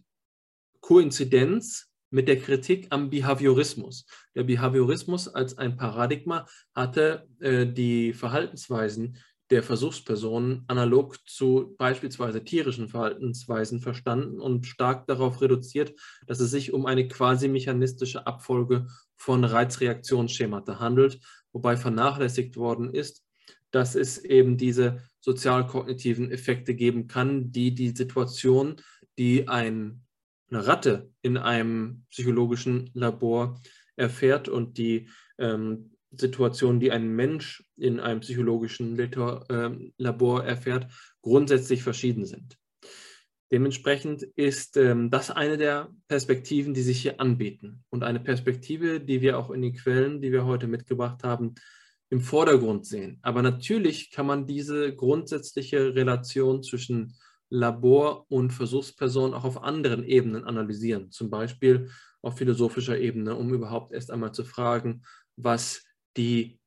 Koinzidenz 0.86 1.90
mit 2.12 2.28
der 2.28 2.40
Kritik 2.40 2.86
am 2.92 3.10
Behaviorismus. 3.10 4.06
Der 4.36 4.44
Behaviorismus 4.44 5.28
als 5.28 5.58
ein 5.58 5.78
Paradigma 5.78 6.46
hatte 6.76 7.28
äh, 7.40 7.66
die 7.66 8.14
Verhaltensweisen 8.14 9.18
der 9.50 9.64
Versuchspersonen 9.64 10.64
analog 10.68 11.18
zu 11.28 11.74
beispielsweise 11.80 12.44
tierischen 12.44 12.88
Verhaltensweisen 12.88 13.80
verstanden 13.80 14.40
und 14.40 14.68
stark 14.68 15.08
darauf 15.08 15.42
reduziert, 15.42 16.00
dass 16.28 16.40
es 16.40 16.52
sich 16.52 16.72
um 16.72 16.86
eine 16.86 17.08
quasi 17.08 17.48
mechanistische 17.48 18.28
Abfolge 18.28 18.86
von 19.16 19.44
Reizreaktionsschemata 19.44 20.78
handelt, 20.78 21.20
wobei 21.52 21.78
vernachlässigt 21.78 22.58
worden 22.58 22.94
ist, 22.94 23.24
dass 23.72 23.96
es 23.96 24.20
eben 24.20 24.56
diese 24.56 25.02
sozialkognitiven 25.20 26.30
Effekte 26.30 26.76
geben 26.76 27.08
kann, 27.08 27.52
die 27.52 27.74
die 27.74 27.90
Situation, 27.90 28.76
die 29.18 29.48
ein, 29.48 30.05
eine 30.50 30.68
Ratte 30.68 31.10
in 31.22 31.38
einem 31.38 32.06
psychologischen 32.10 32.92
Labor 32.94 33.60
erfährt 33.96 34.50
und 34.50 34.78
die 34.78 35.10
ähm, 35.38 35.92
Situationen, 36.12 36.80
die 36.80 36.92
ein 36.92 37.16
Mensch 37.16 37.66
in 37.78 38.00
einem 38.00 38.22
psychologischen 38.22 38.98
ähm, 39.00 39.94
Labor 39.98 40.46
erfährt, 40.46 40.88
grundsätzlich 41.22 41.84
verschieden 41.84 42.26
sind. 42.26 42.58
Dementsprechend 43.52 44.24
ist 44.24 44.76
ähm, 44.76 45.12
das 45.12 45.30
eine 45.30 45.58
der 45.58 45.90
Perspektiven, 46.08 46.74
die 46.74 46.82
sich 46.82 47.02
hier 47.02 47.20
anbieten 47.20 47.84
und 47.90 48.04
eine 48.04 48.20
Perspektive, 48.20 49.00
die 49.00 49.22
wir 49.22 49.38
auch 49.38 49.52
in 49.52 49.62
den 49.62 49.74
Quellen, 49.74 50.22
die 50.22 50.32
wir 50.32 50.46
heute 50.46 50.68
mitgebracht 50.68 51.24
haben, 51.24 51.56
im 52.10 52.22
Vordergrund 52.22 52.86
sehen. 52.86 53.20
Aber 53.22 53.42
natürlich 53.42 54.12
kann 54.12 54.26
man 54.26 54.48
diese 54.48 54.96
grundsätzliche 54.96 55.96
Relation 55.96 56.64
zwischen 56.64 57.16
Labor 57.50 58.26
und 58.30 58.52
Versuchsperson 58.52 59.34
auch 59.34 59.44
auf 59.44 59.64
anderen 59.64 60.04
Ebenen 60.04 60.44
analysieren, 60.46 61.12
zum 61.12 61.30
Beispiel 61.30 61.90
auf 62.22 62.38
philosophischer 62.38 62.98
Ebene, 62.98 63.36
um 63.36 63.54
überhaupt 63.54 63.94
erst 63.94 64.12
einmal 64.12 64.34
zu 64.34 64.44
fragen, 64.44 65.04
was 65.36 65.86
die 66.18 66.60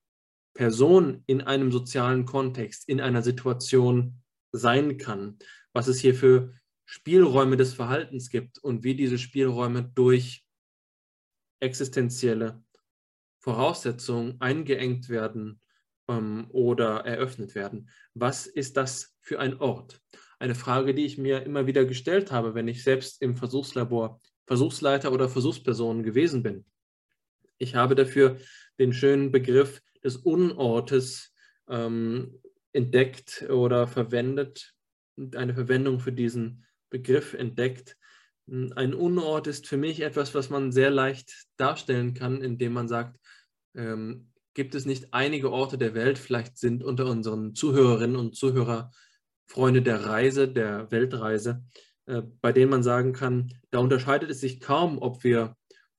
Person 0.54 1.22
in 1.26 1.40
einem 1.40 1.72
sozialen 1.72 2.24
Kontext, 2.24 2.88
in 2.88 3.00
einer 3.00 3.22
Situation 3.22 4.22
sein 4.52 4.98
kann, 4.98 5.38
was 5.72 5.88
es 5.88 6.00
hier 6.00 6.14
für 6.14 6.52
Spielräume 6.84 7.56
des 7.56 7.74
Verhaltens 7.74 8.30
gibt 8.30 8.58
und 8.58 8.82
wie 8.82 8.94
diese 8.94 9.18
Spielräume 9.18 9.84
durch 9.94 10.44
existenzielle 11.60 12.62
Voraussetzungen 13.40 14.40
eingeengt 14.40 15.08
werden 15.08 15.60
ähm, 16.08 16.46
oder 16.50 17.04
eröffnet 17.04 17.54
werden. 17.54 17.90
Was 18.14 18.46
ist 18.46 18.76
das 18.76 19.16
für 19.20 19.38
ein 19.38 19.60
Ort? 19.60 20.00
Eine 20.38 20.54
Frage, 20.54 20.94
die 20.94 21.04
ich 21.04 21.18
mir 21.18 21.42
immer 21.42 21.66
wieder 21.66 21.84
gestellt 21.84 22.30
habe, 22.30 22.54
wenn 22.54 22.68
ich 22.68 22.82
selbst 22.82 23.20
im 23.22 23.36
Versuchslabor 23.36 24.20
Versuchsleiter 24.46 25.12
oder 25.12 25.28
Versuchsperson 25.28 26.02
gewesen 26.02 26.42
bin. 26.42 26.64
Ich 27.58 27.74
habe 27.74 27.94
dafür 27.94 28.38
den 28.78 28.92
schönen 28.92 29.30
Begriff 29.30 29.82
des 30.02 30.16
Unortes 30.16 31.34
ähm, 31.68 32.40
entdeckt 32.72 33.46
oder 33.50 33.86
verwendet, 33.86 34.74
eine 35.34 35.54
Verwendung 35.54 36.00
für 36.00 36.12
diesen 36.12 36.64
Begriff 36.88 37.34
entdeckt. 37.34 37.96
Ein 38.46 38.94
Unort 38.94 39.46
ist 39.46 39.66
für 39.66 39.76
mich 39.76 40.00
etwas, 40.00 40.34
was 40.34 40.48
man 40.48 40.72
sehr 40.72 40.90
leicht 40.90 41.46
darstellen 41.56 42.14
kann, 42.14 42.40
indem 42.40 42.72
man 42.72 42.88
sagt, 42.88 43.18
ähm, 43.74 44.30
gibt 44.54 44.74
es 44.74 44.86
nicht 44.86 45.12
einige 45.12 45.52
Orte 45.52 45.76
der 45.76 45.94
Welt, 45.94 46.18
vielleicht 46.18 46.56
sind 46.56 46.82
unter 46.82 47.06
unseren 47.06 47.54
Zuhörerinnen 47.54 48.16
und 48.16 48.34
Zuhörer 48.34 48.92
Freunde 49.48 49.82
der 49.82 50.04
Reise, 50.04 50.46
der 50.48 50.90
Weltreise, 50.90 51.64
äh, 52.06 52.22
bei 52.40 52.52
denen 52.52 52.70
man 52.70 52.82
sagen 52.82 53.12
kann, 53.12 53.52
da 53.70 53.78
unterscheidet 53.78 54.30
es 54.30 54.40
sich 54.40 54.60
kaum, 54.60 54.98
ob 54.98 55.24
wir 55.24 55.56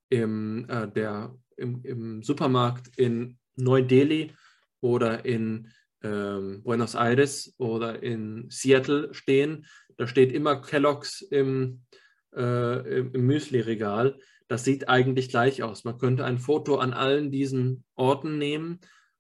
im, 0.10 0.68
äh, 0.70 0.88
der 0.88 1.36
im, 1.58 1.84
im 1.84 2.24
Supermarkt 2.24 2.98
in 2.98 3.38
Neu-Delhi 3.56 4.34
oder 4.82 5.26
in 5.26 5.70
ähm, 6.04 6.64
Buenos 6.64 6.96
Aires 6.96 7.54
oder 7.58 8.02
in 8.02 8.48
Seattle 8.50 9.14
stehen. 9.14 9.66
Da 9.98 10.08
steht 10.08 10.32
immer 10.32 10.62
Kellogg's 10.62 11.22
im, 11.22 11.82
äh, 12.34 13.00
im, 13.00 13.14
im 13.14 13.28
Müsli-Regal. 13.28 14.18
Das 14.48 14.64
sieht 14.64 14.88
eigentlich 14.88 15.30
gleich 15.30 15.62
aus. 15.62 15.84
Man 15.84 15.98
könnte 15.98 16.24
ein 16.24 16.38
Foto 16.38 16.78
an 16.78 16.94
allen 16.94 17.32
diesen 17.32 17.84
Orten 17.96 18.38
nehmen 18.38 18.80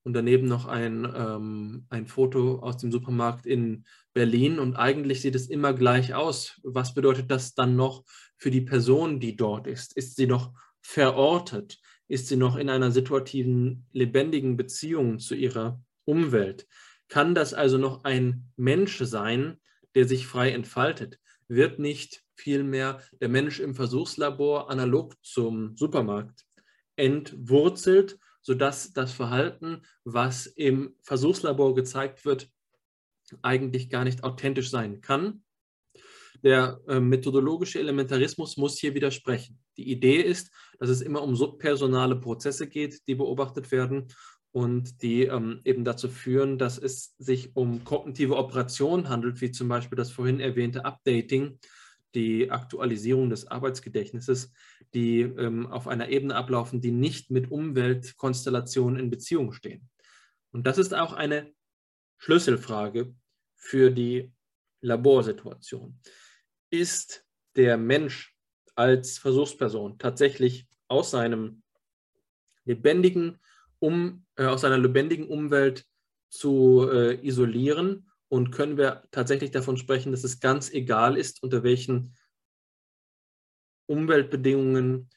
und 0.10 0.14
daneben 0.14 0.48
noch 0.48 0.66
ein, 0.66 1.08
ähm, 1.16 1.86
ein 1.90 2.08
Foto 2.08 2.60
aus 2.60 2.78
dem 2.78 2.92
Supermarkt 2.92 3.46
in 3.46 3.86
Berlin 4.14 4.60
und 4.60 4.76
eigentlich 4.76 5.22
sieht 5.22 5.36
es 5.36 5.48
immer 5.48 5.74
gleich 5.74 6.14
aus. 6.14 6.60
Was 6.64 6.94
bedeutet 6.94 7.32
das 7.32 7.54
dann 7.54 7.76
noch 7.76 8.04
für 8.38 8.52
die 8.52 8.62
Person, 8.62 9.20
die 9.20 9.36
dort 9.36 9.68
ist? 9.68 9.96
Ist 9.96 10.18
sie 10.18 10.28
noch 10.28 10.54
verortet? 10.82 11.80
ist 12.10 12.28
sie 12.28 12.36
noch 12.36 12.58
in 12.58 12.70
einer 12.70 12.92
situativen, 12.92 13.86
lebendigen 13.94 14.58
Beziehung 14.58 15.20
zu 15.20 15.36
ihrer 15.36 15.82
Umwelt. 16.06 16.68
Kann 17.08 17.36
das 17.36 17.54
also 17.54 17.78
noch 17.78 18.04
ein 18.04 18.52
Mensch 18.58 18.98
sein, 19.04 19.58
der 19.96 20.08
sich 20.08 20.26
frei 20.26 20.52
entfaltet? 20.52 21.20
Wird 21.48 21.80
nicht 21.80 22.24
vielmehr 22.36 23.02
der 23.22 23.30
Mensch 23.30 23.60
im 23.60 23.76
Versuchslabor 23.76 24.70
analog 24.70 25.16
zum 25.22 25.78
Supermarkt 25.78 26.46
entwurzelt, 26.96 28.20
sodass 28.42 28.94
das 28.94 29.12
Verhalten, 29.12 29.84
was 30.04 30.48
im 30.48 30.96
Versuchslabor 31.02 31.76
gezeigt 31.76 32.26
wird, 32.26 32.50
eigentlich 33.42 33.90
gar 33.90 34.04
nicht 34.04 34.24
authentisch 34.24 34.70
sein 34.70 35.02
kann? 35.02 35.44
Der 36.44 36.80
äh, 36.88 37.00
methodologische 37.00 37.80
Elementarismus 37.80 38.58
muss 38.58 38.80
hier 38.80 38.94
widersprechen. 38.94 39.60
Die 39.78 39.92
Idee 39.92 40.22
ist, 40.22 40.52
dass 40.80 40.90
es 40.90 41.02
immer 41.02 41.22
um 41.22 41.36
subpersonale 41.36 42.16
Prozesse 42.16 42.68
geht, 42.68 43.08
die 43.08 43.16
beobachtet 43.16 43.72
werden 43.72 44.08
und 44.52 45.02
die 45.02 45.24
ähm, 45.24 45.62
eben 45.64 45.84
dazu 45.84 46.08
führen, 46.08 46.58
dass 46.58 46.78
es 46.78 47.16
sich 47.18 47.56
um 47.56 47.84
kognitive 47.84 48.38
Operationen 48.38 49.10
handelt, 49.10 49.42
wie 49.42 49.52
zum 49.52 49.68
Beispiel 49.68 49.98
das 49.98 50.12
vorhin 50.12 50.40
erwähnte 50.40 50.86
Updating, 50.86 51.60
die 52.16 52.52
Aktualisierung 52.52 53.30
des 53.30 53.48
Arbeitsgedächtnisses, 53.48 54.52
die 54.94 55.22
ähm, 55.22 55.68
auf 55.68 55.88
einer 55.88 56.10
Ebene 56.10 56.36
ablaufen, 56.36 56.82
die 56.82 56.92
nicht 56.92 57.32
mit 57.32 57.52
Umweltkonstellationen 57.52 59.00
in 59.00 59.10
Beziehung 59.10 59.54
stehen. 59.54 59.90
Und 60.52 60.66
das 60.66 60.78
ist 60.78 60.94
auch 60.94 61.14
eine 61.14 61.54
Schlüsselfrage 62.18 63.14
für 63.56 63.92
die 63.92 64.32
Laborsituation 64.82 66.00
ist 66.70 67.26
der 67.56 67.78
Mensch 67.78 68.36
als 68.76 69.18
Versuchsperson 69.18 69.98
tatsächlich 69.98 70.68
aus 70.88 71.12
seinem 71.12 71.64
lebendigen 72.66 73.40
um, 73.80 74.26
äh, 74.36 74.46
aus 74.46 74.62
seiner 74.62 74.78
lebendigen 74.78 75.28
Umwelt 75.28 75.86
zu 76.30 76.90
äh, 76.92 77.26
isolieren 77.26 78.09
und 78.30 78.52
können 78.52 78.78
wir 78.78 79.04
tatsächlich 79.12 79.52
davon 79.52 79.78
sprechen, 79.78 80.12
dass 80.12 80.24
es 80.24 80.40
ganz 80.40 80.72
egal 80.72 81.18
ist, 81.18 81.44
unter 81.44 81.64
welchen 81.64 82.16
Umweltbedingungen 83.88 85.10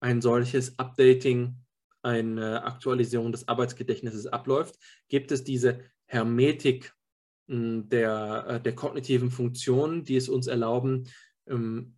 ein 0.00 0.20
solches 0.20 0.78
Updating, 0.78 1.56
eine 2.02 2.64
Aktualisierung 2.64 3.32
des 3.32 3.48
Arbeitsgedächtnisses 3.48 4.26
abläuft. 4.26 4.76
Gibt 5.08 5.32
es 5.32 5.44
diese 5.44 5.80
Hermetik 6.06 6.92
der, 7.48 8.44
äh, 8.48 8.60
der 8.60 8.74
kognitiven 8.74 9.30
Funktionen, 9.30 10.04
die 10.04 10.16
es 10.16 10.28
uns 10.28 10.46
erlauben, 10.46 11.08
ähm, 11.46 11.96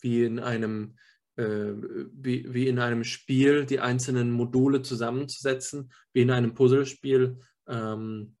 wie 0.00 0.24
in 0.24 0.38
einem 0.38 0.96
äh, 1.36 1.72
wie, 2.12 2.52
wie 2.52 2.68
in 2.68 2.78
einem 2.78 3.04
Spiel 3.04 3.64
die 3.64 3.80
einzelnen 3.80 4.32
Module 4.32 4.82
zusammenzusetzen, 4.82 5.92
wie 6.12 6.22
in 6.22 6.30
einem 6.30 6.54
Puzzlespiel 6.54 7.38
ähm, 7.68 8.36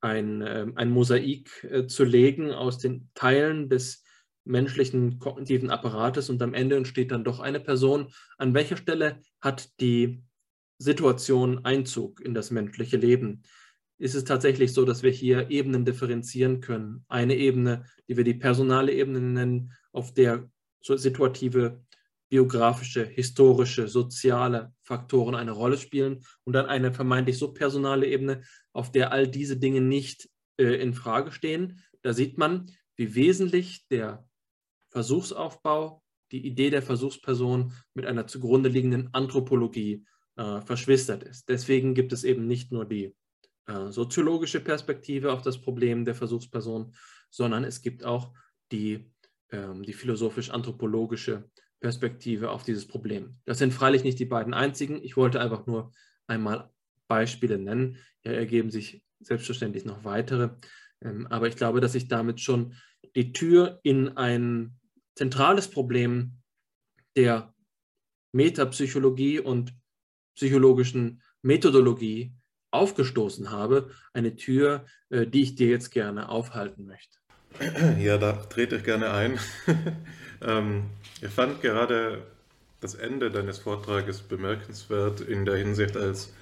ein, 0.00 0.42
ähm, 0.46 0.72
ein 0.76 0.90
Mosaik 0.90 1.64
äh, 1.64 1.86
zu 1.86 2.04
legen 2.04 2.52
aus 2.52 2.78
den 2.78 3.10
Teilen 3.14 3.68
des 3.68 4.04
menschlichen 4.44 5.18
kognitiven 5.18 5.70
Apparates 5.70 6.30
und 6.30 6.42
am 6.42 6.54
Ende 6.54 6.76
entsteht 6.76 7.10
dann 7.10 7.24
doch 7.24 7.40
eine 7.40 7.60
Person. 7.60 8.08
An 8.38 8.54
welcher 8.54 8.76
Stelle 8.76 9.20
hat 9.40 9.80
die 9.80 10.22
Situation 10.78 11.64
Einzug 11.64 12.20
in 12.20 12.34
das 12.34 12.50
menschliche 12.50 12.96
Leben? 12.96 13.42
ist 13.98 14.14
es 14.14 14.24
tatsächlich 14.24 14.72
so, 14.72 14.84
dass 14.84 15.02
wir 15.02 15.10
hier 15.10 15.50
Ebenen 15.50 15.84
differenzieren 15.84 16.60
können. 16.60 17.04
Eine 17.08 17.36
Ebene, 17.36 17.84
die 18.08 18.16
wir 18.16 18.24
die 18.24 18.34
personale 18.34 18.92
Ebene 18.92 19.20
nennen, 19.20 19.72
auf 19.92 20.14
der 20.14 20.48
situative, 20.80 21.84
biografische, 22.28 23.04
historische, 23.04 23.88
soziale 23.88 24.72
Faktoren 24.82 25.34
eine 25.34 25.52
Rolle 25.52 25.78
spielen 25.78 26.24
und 26.44 26.52
dann 26.52 26.66
eine 26.66 26.92
vermeintlich 26.92 27.38
subpersonale 27.38 28.06
Ebene, 28.06 28.42
auf 28.72 28.92
der 28.92 29.12
all 29.12 29.26
diese 29.28 29.56
Dinge 29.56 29.80
nicht 29.80 30.28
äh, 30.58 30.74
in 30.80 30.94
Frage 30.94 31.32
stehen. 31.32 31.82
Da 32.02 32.12
sieht 32.12 32.38
man, 32.38 32.70
wie 32.96 33.14
wesentlich 33.14 33.86
der 33.88 34.26
Versuchsaufbau, 34.90 36.02
die 36.32 36.46
Idee 36.46 36.70
der 36.70 36.82
Versuchsperson 36.82 37.72
mit 37.94 38.06
einer 38.06 38.26
zugrunde 38.26 38.68
liegenden 38.68 39.08
Anthropologie 39.12 40.04
äh, 40.36 40.60
verschwistert 40.60 41.22
ist. 41.22 41.48
Deswegen 41.48 41.94
gibt 41.94 42.12
es 42.12 42.24
eben 42.24 42.46
nicht 42.46 42.70
nur 42.72 42.84
die 42.84 43.14
äh, 43.66 43.90
soziologische 43.90 44.60
Perspektive 44.60 45.32
auf 45.32 45.42
das 45.42 45.60
Problem 45.60 46.04
der 46.04 46.14
Versuchsperson, 46.14 46.94
sondern 47.30 47.64
es 47.64 47.82
gibt 47.82 48.04
auch 48.04 48.32
die, 48.72 49.10
ähm, 49.50 49.82
die 49.82 49.92
philosophisch-anthropologische 49.92 51.50
Perspektive 51.80 52.50
auf 52.50 52.64
dieses 52.64 52.86
Problem. 52.86 53.36
Das 53.44 53.58
sind 53.58 53.72
freilich 53.72 54.04
nicht 54.04 54.18
die 54.18 54.24
beiden 54.24 54.54
einzigen. 54.54 55.02
Ich 55.02 55.16
wollte 55.16 55.40
einfach 55.40 55.66
nur 55.66 55.92
einmal 56.26 56.70
Beispiele 57.06 57.58
nennen. 57.58 57.98
Ja, 58.24 58.32
ergeben 58.32 58.70
sich 58.70 59.04
selbstverständlich 59.20 59.84
noch 59.84 60.04
weitere. 60.04 60.50
Ähm, 61.00 61.26
aber 61.28 61.48
ich 61.48 61.56
glaube, 61.56 61.80
dass 61.80 61.94
ich 61.94 62.08
damit 62.08 62.40
schon 62.40 62.74
die 63.14 63.32
Tür 63.32 63.80
in 63.82 64.16
ein 64.16 64.78
zentrales 65.14 65.68
Problem 65.68 66.38
der 67.16 67.54
Metapsychologie 68.32 69.40
und 69.40 69.72
psychologischen 70.34 71.22
Methodologie 71.42 72.34
aufgestoßen 72.70 73.50
habe, 73.50 73.90
eine 74.12 74.36
Tür, 74.36 74.86
äh, 75.10 75.26
die 75.26 75.42
ich 75.42 75.54
dir 75.54 75.68
jetzt 75.68 75.90
gerne 75.90 76.28
aufhalten 76.28 76.86
möchte. 76.86 77.18
Ja, 77.98 78.18
da 78.18 78.32
trete 78.32 78.76
ich 78.76 78.84
gerne 78.84 79.10
ein. 79.10 79.38
ähm, 80.42 80.84
ich 81.20 81.30
fand 81.30 81.60
gerade 81.60 82.22
das 82.80 82.94
Ende 82.94 83.30
deines 83.30 83.58
Vortrages 83.58 84.20
bemerkenswert 84.20 85.20
in 85.20 85.44
der 85.44 85.56
Hinsicht, 85.56 85.96
als 85.96 86.32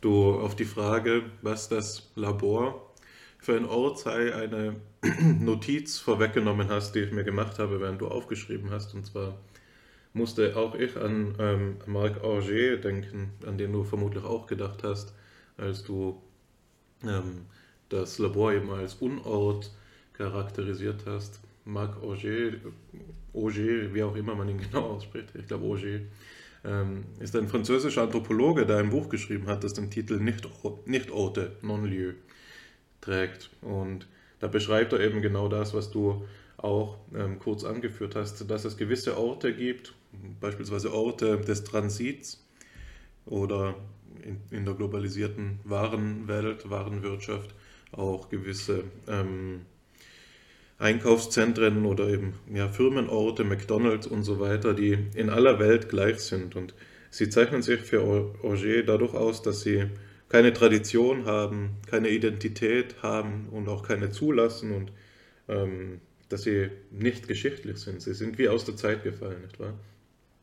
du 0.00 0.34
auf 0.38 0.54
die 0.54 0.64
Frage, 0.64 1.22
was 1.42 1.68
das 1.68 2.10
Labor 2.14 2.90
für 3.38 3.56
ein 3.56 3.64
Ort 3.64 3.98
sei, 3.98 4.34
eine 4.34 4.76
Notiz 5.40 5.98
vorweggenommen 5.98 6.68
hast, 6.68 6.94
die 6.94 7.00
ich 7.00 7.12
mir 7.12 7.24
gemacht 7.24 7.58
habe, 7.58 7.80
während 7.80 8.00
du 8.00 8.08
aufgeschrieben 8.08 8.70
hast. 8.70 8.94
Und 8.94 9.06
zwar 9.06 9.34
musste 10.12 10.56
auch 10.56 10.74
ich 10.74 10.96
an 10.96 11.34
ähm, 11.38 11.76
Marc 11.86 12.22
Auger 12.22 12.76
denken, 12.76 13.32
an 13.46 13.58
den 13.58 13.72
du 13.72 13.84
vermutlich 13.84 14.24
auch 14.24 14.46
gedacht 14.46 14.82
hast, 14.82 15.14
als 15.56 15.84
du 15.84 16.20
ähm, 17.02 17.46
das 17.88 18.18
Labor 18.18 18.52
eben 18.52 18.70
als 18.70 18.94
Unort 18.94 19.70
charakterisiert 20.20 21.04
hast. 21.06 21.40
Marc 21.64 22.02
Auger, 22.02 22.52
Auger, 23.32 23.94
wie 23.94 24.02
auch 24.02 24.14
immer 24.14 24.34
man 24.34 24.48
ihn 24.48 24.60
genau 24.70 24.82
ausspricht, 24.96 25.34
ich 25.34 25.46
glaube 25.46 25.64
Auger, 25.64 26.00
ähm, 26.62 27.04
ist 27.20 27.34
ein 27.36 27.48
französischer 27.48 28.02
Anthropologe, 28.02 28.66
der 28.66 28.78
ein 28.78 28.90
Buch 28.90 29.08
geschrieben 29.08 29.46
hat, 29.46 29.64
das 29.64 29.72
den 29.72 29.90
Titel 29.90 30.20
Nicht, 30.20 31.10
Orte, 31.10 31.52
Non-Lieu 31.62 32.12
trägt. 33.00 33.48
Und 33.62 34.06
da 34.40 34.48
beschreibt 34.48 34.92
er 34.92 35.00
eben 35.00 35.22
genau 35.22 35.48
das, 35.48 35.72
was 35.72 35.90
du 35.90 36.26
auch 36.58 36.98
ähm, 37.14 37.38
kurz 37.38 37.64
angeführt 37.64 38.14
hast, 38.14 38.50
dass 38.50 38.66
es 38.66 38.76
gewisse 38.76 39.16
Orte 39.16 39.54
gibt, 39.54 39.94
beispielsweise 40.38 40.92
Orte 40.92 41.38
des 41.38 41.64
Transits 41.64 42.46
oder 43.24 43.74
in, 44.22 44.38
in 44.50 44.66
der 44.66 44.74
globalisierten 44.74 45.60
Warenwelt, 45.64 46.68
Warenwirtschaft 46.68 47.54
auch 47.92 48.28
gewisse 48.28 48.84
ähm, 49.08 49.62
Einkaufszentren 50.80 51.84
oder 51.84 52.08
eben 52.08 52.34
ja, 52.52 52.68
Firmenorte, 52.68 53.44
McDonalds 53.44 54.06
und 54.06 54.24
so 54.24 54.40
weiter, 54.40 54.74
die 54.74 54.98
in 55.14 55.28
aller 55.30 55.58
Welt 55.58 55.88
gleich 55.88 56.20
sind. 56.20 56.56
Und 56.56 56.74
sie 57.10 57.28
zeichnen 57.28 57.62
sich 57.62 57.80
für 57.80 58.02
Auger 58.02 58.82
dadurch 58.82 59.14
aus, 59.14 59.42
dass 59.42 59.60
sie 59.60 59.84
keine 60.28 60.52
Tradition 60.52 61.26
haben, 61.26 61.76
keine 61.86 62.08
Identität 62.08 63.02
haben 63.02 63.48
und 63.50 63.68
auch 63.68 63.82
keine 63.82 64.10
zulassen 64.10 64.72
und 64.72 64.92
ähm, 65.48 66.00
dass 66.30 66.42
sie 66.42 66.70
nicht 66.90 67.28
geschichtlich 67.28 67.78
sind. 67.78 68.00
Sie 68.00 68.14
sind 68.14 68.38
wie 68.38 68.48
aus 68.48 68.64
der 68.64 68.76
Zeit 68.76 69.02
gefallen, 69.02 69.42
nicht 69.42 69.60
wahr? 69.60 69.74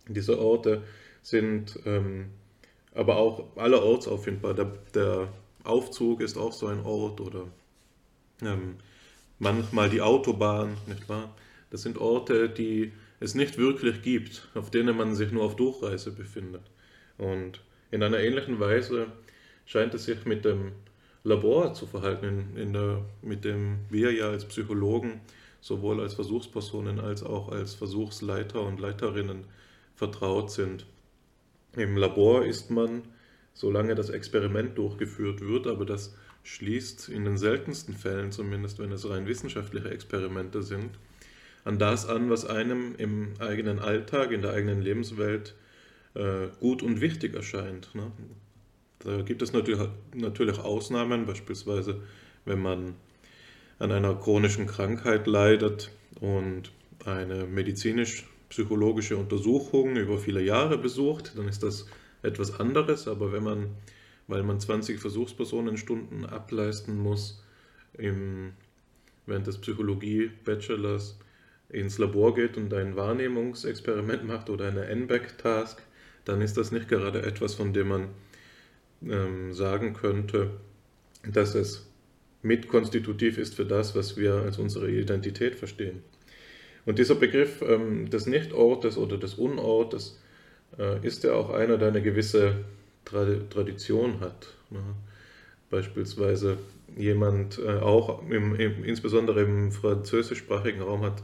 Diese 0.07 0.39
Orte 0.39 0.83
sind 1.23 1.79
ähm, 1.85 2.27
aber 2.93 3.17
auch 3.17 3.57
allerorts 3.57 4.07
auffindbar. 4.07 4.53
Der, 4.53 4.71
der, 4.93 5.33
Aufzug 5.63 6.21
ist 6.21 6.37
auch 6.37 6.53
so 6.53 6.67
ein 6.67 6.79
Ort 6.85 7.19
oder 7.19 7.43
ähm, 8.41 8.75
manchmal 9.39 9.89
die 9.89 10.01
Autobahn, 10.01 10.77
nicht 10.87 11.07
wahr? 11.09 11.33
Das 11.69 11.81
sind 11.81 11.97
Orte, 11.97 12.49
die 12.49 12.93
es 13.19 13.35
nicht 13.35 13.57
wirklich 13.57 14.01
gibt, 14.01 14.47
auf 14.53 14.71
denen 14.71 14.95
man 14.95 15.15
sich 15.15 15.31
nur 15.31 15.43
auf 15.43 15.55
Durchreise 15.55 16.11
befindet. 16.11 16.63
Und 17.17 17.61
in 17.91 18.03
einer 18.03 18.19
ähnlichen 18.19 18.59
Weise 18.59 19.07
scheint 19.65 19.93
es 19.93 20.05
sich 20.05 20.25
mit 20.25 20.45
dem 20.45 20.73
Labor 21.23 21.73
zu 21.73 21.87
verhalten, 21.87 22.25
in, 22.55 22.57
in 22.57 22.73
der, 22.73 23.05
mit 23.21 23.43
dem 23.43 23.79
wir 23.89 24.13
ja 24.13 24.29
als 24.29 24.45
Psychologen 24.45 25.21
sowohl 25.59 25.99
als 26.01 26.13
Versuchspersonen 26.13 26.99
als 26.99 27.23
auch 27.23 27.49
als 27.49 27.73
Versuchsleiter 27.73 28.61
und 28.61 28.79
Leiterinnen 28.79 29.45
vertraut 29.95 30.51
sind. 30.51 30.85
Im 31.75 31.97
Labor 31.97 32.45
ist 32.45 32.71
man, 32.71 33.03
solange 33.53 33.95
das 33.95 34.09
Experiment 34.09 34.77
durchgeführt 34.77 35.41
wird, 35.41 35.67
aber 35.67 35.85
das 35.85 36.15
schließt 36.47 37.09
in 37.09 37.25
den 37.25 37.37
seltensten 37.37 37.93
Fällen, 37.93 38.31
zumindest 38.31 38.79
wenn 38.79 38.93
es 38.93 39.07
rein 39.09 39.27
wissenschaftliche 39.27 39.91
Experimente 39.91 40.63
sind, 40.63 40.91
an 41.65 41.77
das 41.77 42.07
an, 42.07 42.29
was 42.29 42.45
einem 42.45 42.95
im 42.97 43.33
eigenen 43.39 43.79
Alltag, 43.79 44.31
in 44.31 44.41
der 44.41 44.53
eigenen 44.53 44.81
Lebenswelt 44.81 45.55
äh, 46.13 46.47
gut 46.61 46.81
und 46.83 47.01
wichtig 47.01 47.35
erscheint. 47.35 47.93
Ne? 47.93 48.11
Da 48.99 49.21
gibt 49.23 49.41
es 49.41 49.51
natürlich, 49.51 49.85
natürlich 50.15 50.57
Ausnahmen, 50.59 51.25
beispielsweise 51.25 52.01
wenn 52.45 52.61
man 52.61 52.95
an 53.79 53.91
einer 53.91 54.15
chronischen 54.15 54.67
Krankheit 54.67 55.27
leidet 55.27 55.91
und 56.21 56.71
eine 57.05 57.45
medizinisch-psychologische 57.45 59.17
Untersuchung 59.17 59.97
über 59.97 60.17
viele 60.17 60.41
Jahre 60.41 60.77
besucht, 60.77 61.33
dann 61.35 61.49
ist 61.49 61.61
das 61.61 61.87
etwas 62.23 62.57
anderes. 62.57 63.09
Aber 63.09 63.33
wenn 63.33 63.43
man, 63.43 63.67
weil 64.27 64.43
man 64.43 64.59
20 64.59 64.99
Versuchspersonenstunden 64.99 66.25
ableisten 66.25 66.97
muss, 66.97 67.43
im, 67.97 68.53
während 69.25 69.47
des 69.47 69.57
Psychologie-Bachelors 69.59 71.17
ins 71.69 71.97
Labor 71.97 72.33
geht 72.33 72.57
und 72.57 72.73
ein 72.73 72.95
Wahrnehmungsexperiment 72.95 74.25
macht 74.25 74.49
oder 74.49 74.67
eine 74.67 74.85
NBAC-Task, 74.87 75.81
dann 76.25 76.41
ist 76.41 76.57
das 76.57 76.71
nicht 76.71 76.87
gerade 76.87 77.21
etwas, 77.23 77.55
von 77.55 77.73
dem 77.73 77.87
man 77.87 78.07
ähm, 79.03 79.53
sagen 79.53 79.93
könnte, 79.93 80.51
dass 81.23 81.55
es 81.55 81.89
mitkonstitutiv 82.41 83.37
ist 83.37 83.55
für 83.55 83.65
das, 83.65 83.95
was 83.95 84.17
wir 84.17 84.35
als 84.35 84.57
unsere 84.57 84.89
Identität 84.89 85.55
verstehen. 85.55 86.03
Und 86.85 86.99
dieser 86.99 87.15
Begriff 87.15 87.61
ähm, 87.61 88.09
des 88.09 88.27
Nichtortes 88.27 88.97
oder 88.97 89.17
des 89.17 89.35
Unortes 89.35 90.21
äh, 90.79 91.05
ist 91.05 91.23
ja 91.23 91.33
auch 91.33 91.49
einer, 91.49 91.77
der 91.77 91.89
eine 91.89 92.01
gewisse 92.01 92.63
Tradition 93.07 94.19
hat. 94.19 94.53
Ne? 94.69 94.79
Beispielsweise 95.69 96.57
jemand, 96.95 97.59
äh, 97.59 97.79
auch 97.79 98.21
im, 98.29 98.55
im, 98.55 98.83
insbesondere 98.83 99.41
im 99.41 99.71
französischsprachigen 99.71 100.81
Raum 100.81 101.03
hat 101.03 101.23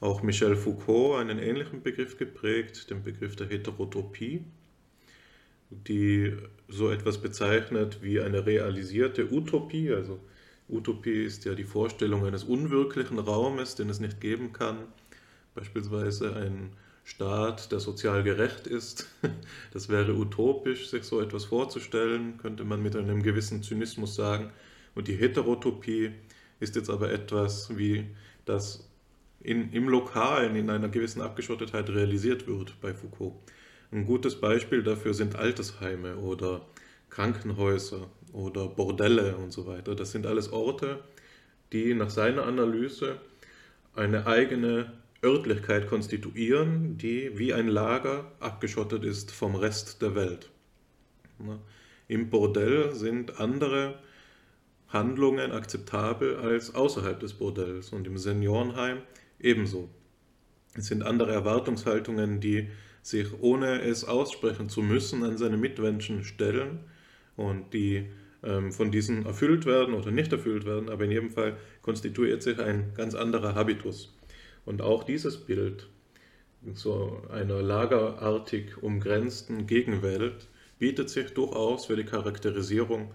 auch 0.00 0.22
Michel 0.22 0.56
Foucault 0.56 1.20
einen 1.20 1.38
ähnlichen 1.38 1.82
Begriff 1.82 2.18
geprägt, 2.18 2.90
den 2.90 3.02
Begriff 3.02 3.36
der 3.36 3.48
Heterotopie, 3.48 4.44
die 5.70 6.36
so 6.68 6.90
etwas 6.90 7.18
bezeichnet 7.18 7.98
wie 8.02 8.20
eine 8.20 8.44
realisierte 8.44 9.32
Utopie, 9.32 9.92
also 9.92 10.18
Utopie 10.68 11.24
ist 11.24 11.44
ja 11.44 11.54
die 11.54 11.64
Vorstellung 11.64 12.24
eines 12.24 12.44
unwirklichen 12.44 13.18
Raumes, 13.18 13.74
den 13.74 13.90
es 13.90 14.00
nicht 14.00 14.20
geben 14.20 14.52
kann. 14.52 14.78
Beispielsweise 15.54 16.34
ein 16.34 16.70
Staat, 17.04 17.72
der 17.72 17.80
sozial 17.80 18.22
gerecht 18.22 18.66
ist. 18.66 19.08
Das 19.72 19.88
wäre 19.88 20.14
utopisch, 20.14 20.88
sich 20.90 21.04
so 21.04 21.20
etwas 21.20 21.46
vorzustellen, 21.46 22.36
könnte 22.36 22.64
man 22.64 22.82
mit 22.82 22.94
einem 22.94 23.22
gewissen 23.22 23.62
Zynismus 23.62 24.14
sagen. 24.14 24.50
Und 24.94 25.08
die 25.08 25.16
Heterotopie 25.16 26.12
ist 26.60 26.76
jetzt 26.76 26.90
aber 26.90 27.10
etwas, 27.10 27.76
wie 27.76 28.06
das 28.44 28.88
in, 29.40 29.72
im 29.72 29.88
Lokalen 29.88 30.56
in 30.56 30.70
einer 30.70 30.88
gewissen 30.88 31.22
Abgeschottetheit 31.22 31.88
realisiert 31.90 32.46
wird 32.46 32.80
bei 32.80 32.94
Foucault. 32.94 33.34
Ein 33.90 34.06
gutes 34.06 34.40
Beispiel 34.40 34.82
dafür 34.82 35.14
sind 35.14 35.36
Altersheime 35.36 36.16
oder 36.16 36.66
Krankenhäuser 37.10 38.08
oder 38.32 38.68
Bordelle 38.68 39.36
und 39.36 39.52
so 39.52 39.66
weiter. 39.66 39.94
Das 39.94 40.12
sind 40.12 40.26
alles 40.26 40.52
Orte, 40.52 41.00
die 41.72 41.94
nach 41.94 42.10
seiner 42.10 42.44
Analyse 42.44 43.20
eine 43.94 44.26
eigene 44.26 44.92
Örtlichkeit 45.24 45.86
konstituieren, 45.86 46.98
die 46.98 47.38
wie 47.38 47.54
ein 47.54 47.68
Lager 47.68 48.32
abgeschottet 48.40 49.04
ist 49.04 49.30
vom 49.30 49.54
Rest 49.54 50.02
der 50.02 50.16
Welt. 50.16 50.50
Im 52.08 52.28
Bordell 52.28 52.92
sind 52.94 53.38
andere 53.38 54.00
Handlungen 54.88 55.52
akzeptabel 55.52 56.36
als 56.36 56.74
außerhalb 56.74 57.20
des 57.20 57.34
Bordells 57.34 57.90
und 57.90 58.06
im 58.06 58.18
Seniorenheim 58.18 58.98
ebenso. 59.38 59.88
Es 60.74 60.86
sind 60.86 61.04
andere 61.04 61.32
Erwartungshaltungen, 61.32 62.40
die 62.40 62.68
sich 63.02 63.28
ohne 63.40 63.80
es 63.80 64.04
aussprechen 64.04 64.68
zu 64.68 64.82
müssen 64.82 65.22
an 65.22 65.38
seine 65.38 65.56
Mitmenschen 65.56 66.24
stellen 66.24 66.80
und 67.36 67.72
die 67.72 68.06
ähm, 68.42 68.72
von 68.72 68.90
diesen 68.90 69.24
erfüllt 69.24 69.66
werden 69.66 69.94
oder 69.94 70.10
nicht 70.10 70.32
erfüllt 70.32 70.64
werden, 70.64 70.88
aber 70.88 71.04
in 71.04 71.12
jedem 71.12 71.30
Fall 71.30 71.56
konstituiert 71.82 72.42
sich 72.42 72.58
ein 72.58 72.92
ganz 72.94 73.14
anderer 73.14 73.54
Habitus. 73.54 74.12
Und 74.64 74.82
auch 74.82 75.04
dieses 75.04 75.36
Bild 75.38 75.88
so 76.74 77.22
einer 77.30 77.60
lagerartig 77.60 78.82
umgrenzten 78.82 79.66
Gegenwelt 79.66 80.46
bietet 80.78 81.10
sich 81.10 81.34
durchaus 81.34 81.86
für 81.86 81.96
die 81.96 82.04
Charakterisierung 82.04 83.10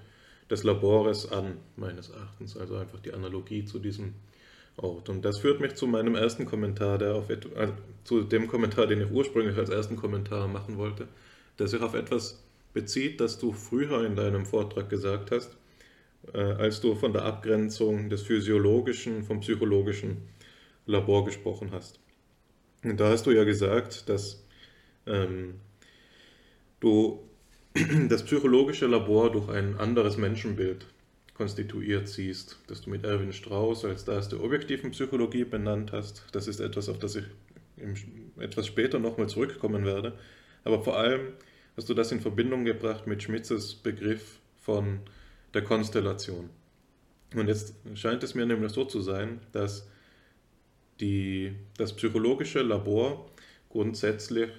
des 0.49 0.63
Labores 0.63 1.31
an, 1.31 1.57
meines 1.75 2.09
Erachtens. 2.09 2.57
Also 2.57 2.75
einfach 2.75 2.99
die 2.99 3.13
Analogie 3.13 3.65
zu 3.65 3.79
diesem 3.79 4.13
Ort. 4.77 5.09
Und 5.09 5.23
das 5.23 5.39
führt 5.39 5.59
mich 5.59 5.75
zu 5.75 5.87
meinem 5.87 6.15
ersten 6.15 6.45
Kommentar, 6.45 6.97
der 6.97 7.15
auf 7.15 7.29
also 7.55 7.73
zu 8.03 8.21
dem 8.21 8.47
Kommentar, 8.47 8.87
den 8.87 9.01
ich 9.01 9.11
ursprünglich 9.11 9.57
als 9.57 9.69
ersten 9.69 9.95
Kommentar 9.95 10.47
machen 10.47 10.77
wollte, 10.77 11.07
der 11.57 11.67
sich 11.67 11.81
auf 11.81 11.93
etwas 11.93 12.43
bezieht, 12.73 13.19
das 13.19 13.39
du 13.39 13.53
früher 13.53 14.05
in 14.05 14.15
deinem 14.15 14.45
Vortrag 14.45 14.89
gesagt 14.89 15.31
hast, 15.31 15.57
äh, 16.33 16.37
als 16.37 16.79
du 16.79 16.95
von 16.95 17.11
der 17.11 17.23
Abgrenzung 17.23 18.09
des 18.09 18.21
physiologischen 18.21 19.23
vom 19.23 19.39
psychologischen 19.39 20.17
Labor 20.87 21.25
gesprochen 21.25 21.71
hast. 21.71 21.99
Und 22.83 22.99
da 22.99 23.09
hast 23.09 23.25
du 23.25 23.31
ja 23.31 23.43
gesagt, 23.43 24.09
dass 24.09 24.43
ähm, 25.05 25.55
du 26.79 27.23
das 28.09 28.23
psychologische 28.23 28.87
Labor 28.87 29.31
durch 29.31 29.49
ein 29.49 29.77
anderes 29.77 30.17
Menschenbild 30.17 30.85
konstituiert 31.33 32.07
siehst, 32.07 32.57
das 32.67 32.81
du 32.81 32.89
mit 32.89 33.05
Erwin 33.05 33.31
Strauss 33.31 33.85
als 33.85 34.05
das 34.05 34.29
der 34.29 34.43
objektiven 34.43 34.91
Psychologie 34.91 35.43
benannt 35.43 35.91
hast. 35.91 36.25
Das 36.31 36.47
ist 36.47 36.59
etwas, 36.59 36.89
auf 36.89 36.97
das 36.97 37.15
ich 37.15 37.25
etwas 38.39 38.65
später 38.65 38.97
nochmal 38.97 39.29
zurückkommen 39.29 39.85
werde. 39.85 40.17
Aber 40.63 40.83
vor 40.83 40.97
allem 40.97 41.33
hast 41.75 41.89
du 41.89 41.93
das 41.93 42.11
in 42.11 42.21
Verbindung 42.21 42.65
gebracht 42.65 43.05
mit 43.05 43.21
Schmitzes 43.21 43.75
Begriff 43.75 44.39
von 44.57 45.01
der 45.53 45.63
Konstellation. 45.63 46.49
Und 47.35 47.47
jetzt 47.47 47.75
scheint 47.93 48.23
es 48.23 48.33
mir 48.33 48.45
nämlich 48.45 48.71
so 48.71 48.85
zu 48.85 49.01
sein, 49.01 49.39
dass 49.51 49.87
die, 50.99 51.55
das 51.77 51.95
psychologische 51.95 52.61
Labor 52.61 53.29
grundsätzlich 53.69 54.49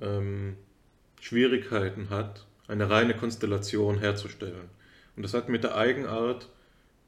ähm, 0.00 0.56
Schwierigkeiten 1.20 2.10
hat, 2.10 2.46
eine 2.68 2.88
reine 2.90 3.14
Konstellation 3.14 3.98
herzustellen. 3.98 4.68
Und 5.16 5.22
das 5.22 5.34
hat 5.34 5.48
mit 5.48 5.64
der 5.64 5.76
Eigenart 5.76 6.48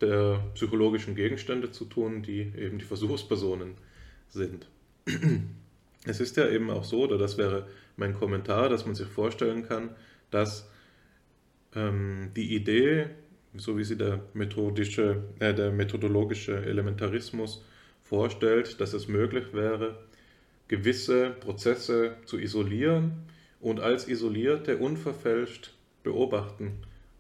der 0.01 0.41
psychologischen 0.55 1.14
Gegenstände 1.14 1.70
zu 1.70 1.85
tun, 1.85 2.22
die 2.22 2.53
eben 2.57 2.79
die 2.79 2.85
Versuchspersonen 2.85 3.75
sind. 4.29 4.66
Es 6.07 6.20
ist 6.20 6.37
ja 6.37 6.47
eben 6.47 6.68
auch 6.68 6.85
so, 6.85 7.05
oder 7.05 7.16
das 7.16 7.39
wäre 7.39 7.66
mein 7.97 8.12
Kommentar, 8.12 8.68
dass 8.68 8.85
man 8.85 8.95
sich 8.95 9.07
vorstellen 9.07 9.66
kann, 9.66 9.97
dass 10.31 10.68
ähm, 11.75 12.31
die 12.37 12.55
Idee, 12.55 13.07
so 13.57 13.79
wie 13.79 13.85
sie 13.85 13.97
der, 13.97 14.20
methodische, 14.35 15.25
äh, 15.39 15.55
der 15.55 15.72
methodologische 15.72 16.62
Elementarismus 16.62 17.64
vorstellt, 18.14 18.80
dass 18.80 18.92
es 18.92 19.08
möglich 19.08 19.52
wäre, 19.52 19.98
gewisse 20.68 21.30
Prozesse 21.30 22.16
zu 22.26 22.38
isolieren 22.38 23.24
und 23.60 23.80
als 23.80 24.06
isolierte 24.06 24.76
unverfälscht 24.76 25.74
beobachten 26.04 26.74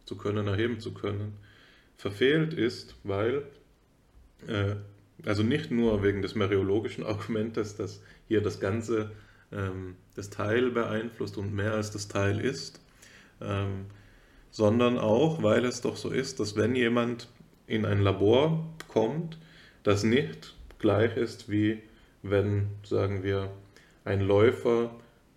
zu 0.04 0.16
können, 0.16 0.46
erheben 0.46 0.78
zu 0.78 0.94
können, 0.94 1.36
verfehlt 1.96 2.54
ist, 2.54 2.94
weil, 3.02 3.42
äh, 4.46 4.76
also 5.26 5.42
nicht 5.42 5.72
nur 5.72 6.04
wegen 6.04 6.22
des 6.22 6.36
meriologischen 6.36 7.04
Argumentes, 7.12 7.74
dass 7.74 8.00
hier 8.28 8.40
das 8.40 8.60
Ganze 8.60 9.10
ähm, 9.50 9.96
das 10.14 10.30
Teil 10.30 10.70
beeinflusst 10.70 11.36
und 11.38 11.52
mehr 11.52 11.72
als 11.72 11.90
das 11.90 12.06
Teil 12.06 12.38
ist, 12.38 12.80
ähm, 13.40 13.86
sondern 14.52 14.96
auch, 14.96 15.42
weil 15.42 15.64
es 15.64 15.80
doch 15.80 15.96
so 15.96 16.10
ist, 16.10 16.38
dass 16.38 16.54
wenn 16.54 16.76
jemand 16.76 17.28
in 17.66 17.84
ein 17.84 18.00
Labor 18.00 18.72
kommt, 18.86 19.38
das 19.82 20.04
nicht 20.04 20.53
gleich 20.78 21.16
ist 21.16 21.50
wie 21.50 21.82
wenn, 22.22 22.68
sagen 22.84 23.22
wir, 23.22 23.50
ein 24.04 24.20
Läufer 24.20 24.90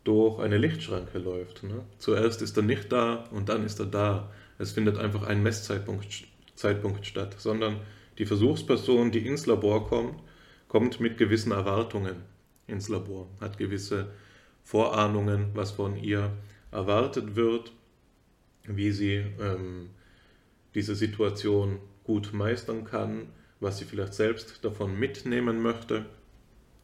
durch 0.03 0.39
eine 0.39 0.57
Lichtschranke 0.57 1.19
läuft. 1.19 1.63
Ne? 1.63 1.83
Zuerst 1.97 2.41
ist 2.41 2.55
er 2.55 2.63
nicht 2.63 2.91
da 2.91 3.25
und 3.31 3.49
dann 3.49 3.65
ist 3.65 3.79
er 3.79 3.87
da. 3.87 4.31
Es 4.57 4.71
findet 4.71 4.97
einfach 4.97 5.23
ein 5.23 5.43
Messzeitpunkt 5.43 6.27
Zeitpunkt 6.55 7.05
statt, 7.05 7.35
sondern 7.37 7.79
die 8.17 8.25
Versuchsperson, 8.25 9.11
die 9.11 9.25
ins 9.25 9.45
Labor 9.45 9.87
kommt, 9.87 10.21
kommt 10.67 10.99
mit 10.99 11.17
gewissen 11.17 11.51
Erwartungen 11.51 12.23
ins 12.65 12.89
Labor, 12.89 13.27
hat 13.39 13.57
gewisse 13.57 14.07
Vorahnungen, 14.63 15.51
was 15.53 15.71
von 15.71 15.95
ihr 15.95 16.31
erwartet 16.71 17.35
wird, 17.35 17.71
wie 18.65 18.91
sie 18.91 19.23
ähm, 19.39 19.91
diese 20.75 20.95
Situation 20.95 21.79
gut 22.03 22.33
meistern 22.33 22.83
kann, 22.83 23.27
was 23.59 23.77
sie 23.77 23.85
vielleicht 23.85 24.13
selbst 24.13 24.63
davon 24.63 24.97
mitnehmen 24.97 25.61
möchte 25.61 26.05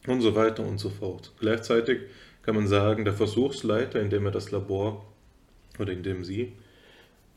und 0.06 0.20
so 0.20 0.34
weiter 0.34 0.64
und 0.64 0.78
so 0.78 0.90
fort. 0.90 1.32
Gleichzeitig 1.38 2.00
kann 2.42 2.54
man 2.54 2.66
sagen, 2.66 3.04
der 3.04 3.14
Versuchsleiter, 3.14 4.00
indem 4.00 4.26
er 4.26 4.32
das 4.32 4.50
Labor 4.50 5.04
oder 5.78 5.92
indem 5.92 6.24
sie 6.24 6.52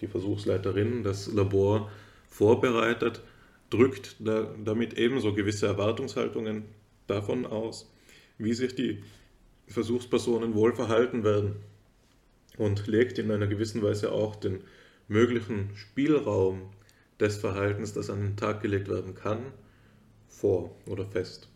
die 0.01 0.07
Versuchsleiterin 0.07 1.03
das 1.03 1.31
Labor 1.31 1.89
vorbereitet, 2.27 3.21
drückt 3.69 4.15
da, 4.19 4.53
damit 4.63 4.93
ebenso 4.97 5.33
gewisse 5.33 5.67
Erwartungshaltungen 5.67 6.65
davon 7.07 7.45
aus, 7.45 7.91
wie 8.37 8.53
sich 8.53 8.75
die 8.75 9.03
Versuchspersonen 9.67 10.53
wohl 10.53 10.73
verhalten 10.73 11.23
werden 11.23 11.55
und 12.57 12.87
legt 12.87 13.19
in 13.19 13.31
einer 13.31 13.47
gewissen 13.47 13.81
Weise 13.81 14.11
auch 14.11 14.35
den 14.35 14.63
möglichen 15.07 15.71
Spielraum 15.75 16.69
des 17.19 17.37
Verhaltens, 17.37 17.93
das 17.93 18.09
an 18.09 18.21
den 18.21 18.35
Tag 18.35 18.61
gelegt 18.61 18.89
werden 18.89 19.15
kann, 19.15 19.39
vor 20.27 20.75
oder 20.85 21.05
fest. 21.05 21.49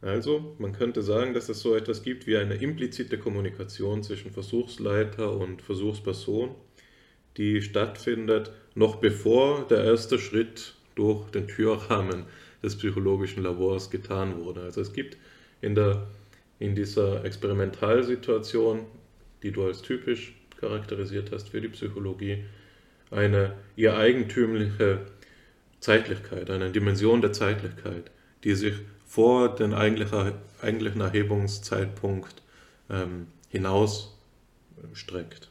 Also, 0.00 0.56
man 0.58 0.72
könnte 0.72 1.02
sagen, 1.02 1.32
dass 1.32 1.48
es 1.48 1.60
so 1.60 1.76
etwas 1.76 2.02
gibt 2.02 2.26
wie 2.26 2.36
eine 2.36 2.54
implizite 2.54 3.18
Kommunikation 3.18 4.02
zwischen 4.02 4.32
Versuchsleiter 4.32 5.32
und 5.32 5.62
Versuchsperson, 5.62 6.54
die 7.36 7.62
stattfindet, 7.62 8.52
noch 8.74 8.96
bevor 8.96 9.66
der 9.68 9.84
erste 9.84 10.18
Schritt 10.18 10.74
durch 10.96 11.30
den 11.30 11.46
Türrahmen 11.46 12.24
des 12.62 12.76
psychologischen 12.76 13.42
Labors 13.42 13.90
getan 13.90 14.44
wurde. 14.44 14.62
Also 14.62 14.80
es 14.80 14.92
gibt 14.92 15.16
in, 15.60 15.74
der, 15.74 16.06
in 16.58 16.74
dieser 16.74 17.24
Experimentalsituation, 17.24 18.86
die 19.42 19.52
du 19.52 19.64
als 19.64 19.82
typisch 19.82 20.34
charakterisiert 20.60 21.30
hast 21.32 21.48
für 21.48 21.60
die 21.60 21.68
Psychologie, 21.68 22.44
eine 23.10 23.54
ihr 23.76 23.96
eigentümliche 23.96 25.06
Zeitlichkeit, 25.80 26.50
eine 26.50 26.70
Dimension 26.70 27.20
der 27.20 27.32
Zeitlichkeit, 27.32 28.10
die 28.44 28.54
sich 28.54 28.74
vor 29.04 29.54
den 29.54 29.74
eigentlichen 29.74 31.00
Erhebungszeitpunkt 31.00 32.42
ähm, 32.88 33.26
hinaus 33.48 34.16
streckt. 34.94 35.50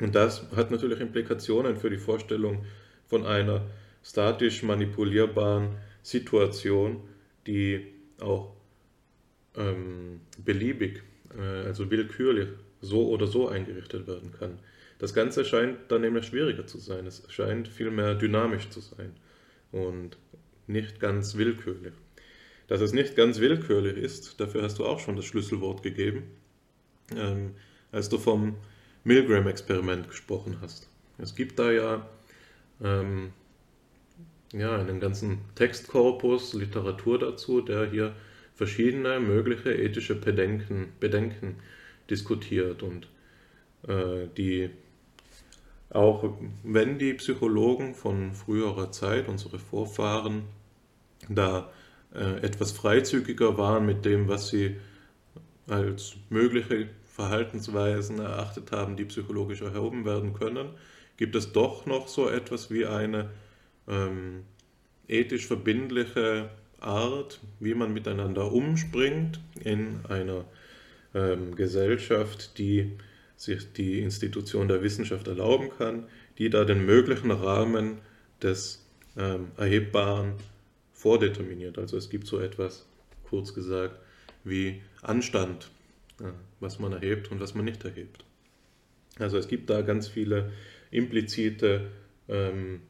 Und 0.00 0.14
das 0.14 0.50
hat 0.56 0.70
natürlich 0.70 1.00
Implikationen 1.00 1.76
für 1.76 1.90
die 1.90 1.98
Vorstellung 1.98 2.64
von 3.06 3.24
einer 3.26 3.62
statisch 4.02 4.62
manipulierbaren 4.62 5.76
Situation, 6.02 7.00
die 7.46 7.86
auch 8.20 8.52
ähm, 9.56 10.20
beliebig, 10.44 11.02
äh, 11.36 11.66
also 11.66 11.90
willkürlich 11.90 12.48
so 12.80 13.08
oder 13.08 13.26
so 13.26 13.48
eingerichtet 13.48 14.06
werden 14.06 14.32
kann. 14.38 14.58
Das 15.04 15.12
Ganze 15.12 15.44
scheint 15.44 15.76
dann 15.88 16.00
nämlich 16.00 16.24
schwieriger 16.24 16.66
zu 16.66 16.78
sein. 16.78 17.06
Es 17.06 17.24
scheint 17.28 17.68
vielmehr 17.68 18.14
dynamisch 18.14 18.70
zu 18.70 18.80
sein 18.80 19.12
und 19.70 20.16
nicht 20.66 20.98
ganz 20.98 21.36
willkürlich. 21.36 21.92
Dass 22.68 22.80
es 22.80 22.94
nicht 22.94 23.14
ganz 23.14 23.38
willkürlich 23.38 23.98
ist, 23.98 24.40
dafür 24.40 24.62
hast 24.62 24.78
du 24.78 24.86
auch 24.86 25.00
schon 25.00 25.16
das 25.16 25.26
Schlüsselwort 25.26 25.82
gegeben, 25.82 26.22
ähm, 27.14 27.50
als 27.92 28.08
du 28.08 28.16
vom 28.16 28.56
Milgram-Experiment 29.04 30.08
gesprochen 30.08 30.56
hast. 30.62 30.88
Es 31.18 31.34
gibt 31.34 31.58
da 31.58 31.70
ja, 31.70 32.08
ähm, 32.82 33.34
ja 34.54 34.74
einen 34.74 35.00
ganzen 35.00 35.40
Textkorpus, 35.54 36.54
Literatur 36.54 37.18
dazu, 37.18 37.60
der 37.60 37.90
hier 37.90 38.16
verschiedene 38.54 39.20
mögliche 39.20 39.70
ethische 39.70 40.14
Bedenken, 40.14 40.94
Bedenken 40.98 41.56
diskutiert 42.08 42.82
und 42.82 43.06
äh, 43.86 44.28
die 44.38 44.70
auch 45.90 46.34
wenn 46.62 46.98
die 46.98 47.14
Psychologen 47.14 47.94
von 47.94 48.32
früherer 48.32 48.90
Zeit, 48.90 49.28
unsere 49.28 49.58
Vorfahren, 49.58 50.44
da 51.28 51.70
äh, 52.14 52.40
etwas 52.42 52.72
freizügiger 52.72 53.58
waren 53.58 53.86
mit 53.86 54.04
dem, 54.04 54.28
was 54.28 54.48
sie 54.48 54.76
als 55.66 56.14
mögliche 56.30 56.88
Verhaltensweisen 57.04 58.18
erachtet 58.18 58.72
haben, 58.72 58.96
die 58.96 59.04
psychologisch 59.04 59.62
erhoben 59.62 60.04
werden 60.04 60.34
können, 60.34 60.70
gibt 61.16 61.36
es 61.36 61.52
doch 61.52 61.86
noch 61.86 62.08
so 62.08 62.28
etwas 62.28 62.70
wie 62.70 62.86
eine 62.86 63.30
ähm, 63.88 64.44
ethisch 65.06 65.46
verbindliche 65.46 66.50
Art, 66.80 67.40
wie 67.60 67.74
man 67.74 67.92
miteinander 67.92 68.52
umspringt 68.52 69.40
in 69.62 70.00
einer 70.08 70.44
ähm, 71.14 71.54
Gesellschaft, 71.54 72.58
die 72.58 72.92
sich 73.44 73.72
die 73.72 74.00
Institution 74.00 74.68
der 74.68 74.82
Wissenschaft 74.82 75.28
erlauben 75.28 75.70
kann, 75.76 76.06
die 76.38 76.50
da 76.50 76.64
den 76.64 76.84
möglichen 76.84 77.30
Rahmen 77.30 77.98
des 78.42 78.84
ähm, 79.16 79.48
Erhebbaren 79.56 80.34
vordeterminiert. 80.92 81.78
Also 81.78 81.96
es 81.96 82.10
gibt 82.10 82.26
so 82.26 82.40
etwas, 82.40 82.86
kurz 83.28 83.54
gesagt, 83.54 83.98
wie 84.42 84.82
Anstand, 85.02 85.70
äh, 86.20 86.24
was 86.60 86.78
man 86.78 86.92
erhebt 86.92 87.30
und 87.30 87.40
was 87.40 87.54
man 87.54 87.64
nicht 87.64 87.84
erhebt. 87.84 88.24
Also 89.18 89.38
es 89.38 89.48
gibt 89.48 89.70
da 89.70 89.82
ganz 89.82 90.08
viele 90.08 90.52
implizite 90.90 91.90
ähm, 92.28 92.80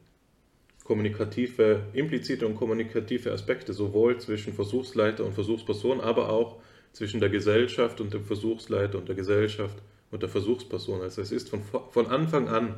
kommunikative, 0.83 1.83
implizite 1.93 2.45
und 2.45 2.55
kommunikative 2.55 3.31
Aspekte, 3.31 3.73
sowohl 3.73 4.19
zwischen 4.19 4.53
Versuchsleiter 4.53 5.25
und 5.25 5.33
Versuchsperson, 5.33 5.99
aber 5.99 6.29
auch 6.29 6.61
zwischen 6.93 7.19
der 7.19 7.29
Gesellschaft 7.29 7.99
und 7.99 8.13
dem 8.13 8.23
Versuchsleiter 8.23 8.97
und 8.97 9.07
der 9.09 9.15
Gesellschaft 9.15 9.77
der 10.17 10.29
Versuchsperson. 10.29 11.01
Also 11.01 11.21
es 11.21 11.31
ist 11.31 11.49
von, 11.49 11.61
von 11.63 12.07
Anfang 12.07 12.47
an 12.47 12.75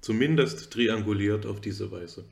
zumindest 0.00 0.72
trianguliert 0.72 1.46
auf 1.46 1.60
diese 1.60 1.90
Weise. 1.90 2.24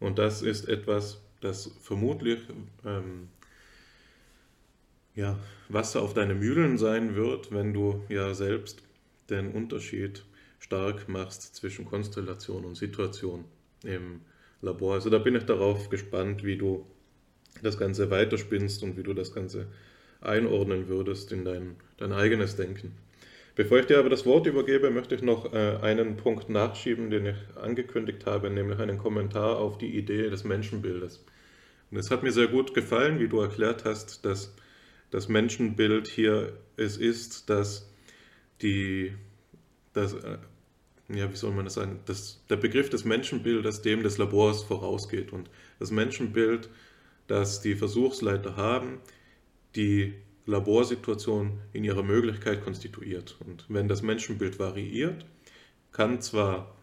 Und 0.00 0.18
das 0.18 0.42
ist 0.42 0.68
etwas, 0.68 1.20
das 1.40 1.70
vermutlich 1.80 2.40
ähm, 2.84 3.28
ja, 5.14 5.38
Wasser 5.68 6.02
auf 6.02 6.14
deine 6.14 6.34
Mühlen 6.34 6.78
sein 6.78 7.14
wird, 7.14 7.52
wenn 7.52 7.72
du 7.72 8.02
ja 8.08 8.34
selbst 8.34 8.82
den 9.30 9.52
Unterschied 9.52 10.24
stark 10.58 11.08
machst 11.08 11.54
zwischen 11.54 11.84
Konstellation 11.84 12.64
und 12.64 12.74
Situation 12.74 13.44
im 13.84 14.20
Labor. 14.60 14.94
Also 14.94 15.10
da 15.10 15.18
bin 15.18 15.36
ich 15.36 15.44
darauf 15.44 15.88
gespannt, 15.88 16.44
wie 16.44 16.56
du 16.56 16.86
das 17.62 17.78
Ganze 17.78 18.10
weiterspinnst 18.10 18.82
und 18.82 18.96
wie 18.96 19.02
du 19.02 19.14
das 19.14 19.32
Ganze 19.32 19.68
einordnen 20.20 20.88
würdest 20.88 21.32
in 21.32 21.44
dein, 21.44 21.76
dein 21.98 22.12
eigenes 22.12 22.56
Denken. 22.56 22.92
Bevor 23.56 23.78
ich 23.78 23.86
dir 23.86 24.00
aber 24.00 24.10
das 24.10 24.26
Wort 24.26 24.46
übergebe, 24.46 24.90
möchte 24.90 25.14
ich 25.14 25.22
noch 25.22 25.52
äh, 25.52 25.76
einen 25.80 26.16
Punkt 26.16 26.48
nachschieben, 26.48 27.10
den 27.10 27.26
ich 27.26 27.36
angekündigt 27.56 28.26
habe, 28.26 28.50
nämlich 28.50 28.80
einen 28.80 28.98
Kommentar 28.98 29.58
auf 29.58 29.78
die 29.78 29.96
Idee 29.96 30.28
des 30.28 30.42
Menschenbildes. 30.42 31.24
Und 31.90 31.98
es 31.98 32.10
hat 32.10 32.24
mir 32.24 32.32
sehr 32.32 32.48
gut 32.48 32.74
gefallen, 32.74 33.20
wie 33.20 33.28
du 33.28 33.38
erklärt 33.40 33.84
hast, 33.84 34.24
dass 34.24 34.52
das 35.12 35.28
Menschenbild 35.28 36.08
hier 36.08 36.58
es 36.76 36.96
ist, 36.96 37.48
dass 37.48 37.88
die, 38.60 39.12
dass, 39.92 40.14
äh, 40.14 40.38
ja, 41.08 41.30
wie 41.30 41.36
soll 41.36 41.52
man 41.52 41.64
das 41.64 41.74
sagen, 41.74 42.00
dass 42.06 42.44
der 42.50 42.56
Begriff 42.56 42.90
des 42.90 43.04
Menschenbildes 43.04 43.82
dem 43.82 44.02
des 44.02 44.18
Labors 44.18 44.64
vorausgeht 44.64 45.32
und 45.32 45.48
das 45.78 45.92
Menschenbild, 45.92 46.68
das 47.28 47.60
die 47.60 47.76
Versuchsleiter 47.76 48.56
haben, 48.56 48.98
die 49.76 50.14
Laborsituation 50.46 51.60
in 51.72 51.84
ihrer 51.84 52.02
Möglichkeit 52.02 52.62
konstituiert. 52.62 53.36
Und 53.44 53.64
wenn 53.68 53.88
das 53.88 54.02
Menschenbild 54.02 54.58
variiert, 54.58 55.24
kann 55.92 56.20
zwar, 56.20 56.74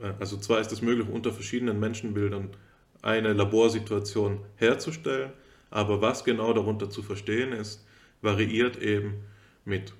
äh, 0.00 0.12
also 0.18 0.36
zwar 0.38 0.60
ist 0.60 0.72
es 0.72 0.82
möglich, 0.82 1.08
unter 1.08 1.32
verschiedenen 1.32 1.80
Menschenbildern 1.80 2.50
eine 3.02 3.32
Laborsituation 3.32 4.40
herzustellen, 4.56 5.32
aber 5.70 6.00
was 6.00 6.24
genau 6.24 6.52
darunter 6.52 6.90
zu 6.90 7.02
verstehen 7.02 7.52
ist, 7.52 7.84
variiert 8.20 8.80
eben 8.80 9.24
mit 9.64 9.92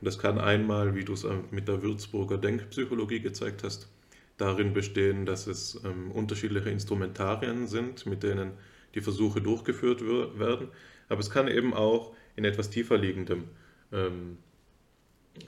das 0.00 0.18
kann 0.18 0.38
einmal, 0.38 0.94
wie 0.94 1.04
du 1.04 1.14
es 1.14 1.24
ähm, 1.24 1.44
mit 1.50 1.68
der 1.68 1.82
Würzburger 1.82 2.38
Denkpsychologie 2.38 3.20
gezeigt 3.20 3.62
hast, 3.62 3.88
darin 4.36 4.72
bestehen, 4.72 5.26
dass 5.26 5.46
es 5.46 5.80
ähm, 5.84 6.10
unterschiedliche 6.12 6.70
Instrumentarien 6.70 7.66
sind, 7.66 8.06
mit 8.06 8.22
denen 8.22 8.52
die 8.94 9.00
Versuche 9.00 9.40
durchgeführt 9.40 10.02
werden. 10.02 10.68
Aber 11.08 11.20
es 11.20 11.30
kann 11.30 11.48
eben 11.48 11.74
auch 11.74 12.14
in 12.36 12.44
etwas 12.44 12.70
tiefer 12.70 12.98
liegendem 12.98 13.44
ähm, 13.92 14.38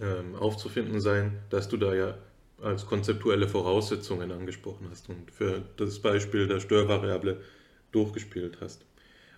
ähm, 0.01 0.35
aufzufinden 0.37 1.01
sein, 1.01 1.39
dass 1.51 1.69
du 1.69 1.77
da 1.77 1.95
ja 1.95 2.19
als 2.61 2.87
konzeptuelle 2.87 3.49
Voraussetzungen 3.49 4.33
angesprochen 4.33 4.89
hast 4.91 5.09
und 5.09 5.31
für 5.31 5.63
das 5.77 6.01
Beispiel 6.01 6.47
der 6.49 6.61
Störvariable 6.61 7.41
durchgespielt 7.93 8.59
hast. 8.61 8.85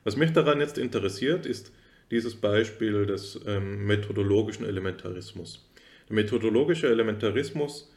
Was 0.05 0.17
mich 0.17 0.33
daran 0.33 0.61
jetzt 0.61 0.79
interessiert, 0.79 1.45
ist, 1.45 1.73
dieses 2.11 2.35
Beispiel 2.35 3.07
des 3.07 3.41
ähm, 3.47 3.87
methodologischen 3.87 4.67
Elementarismus. 4.67 5.69
Der 6.09 6.17
methodologische 6.17 6.89
Elementarismus, 6.89 7.93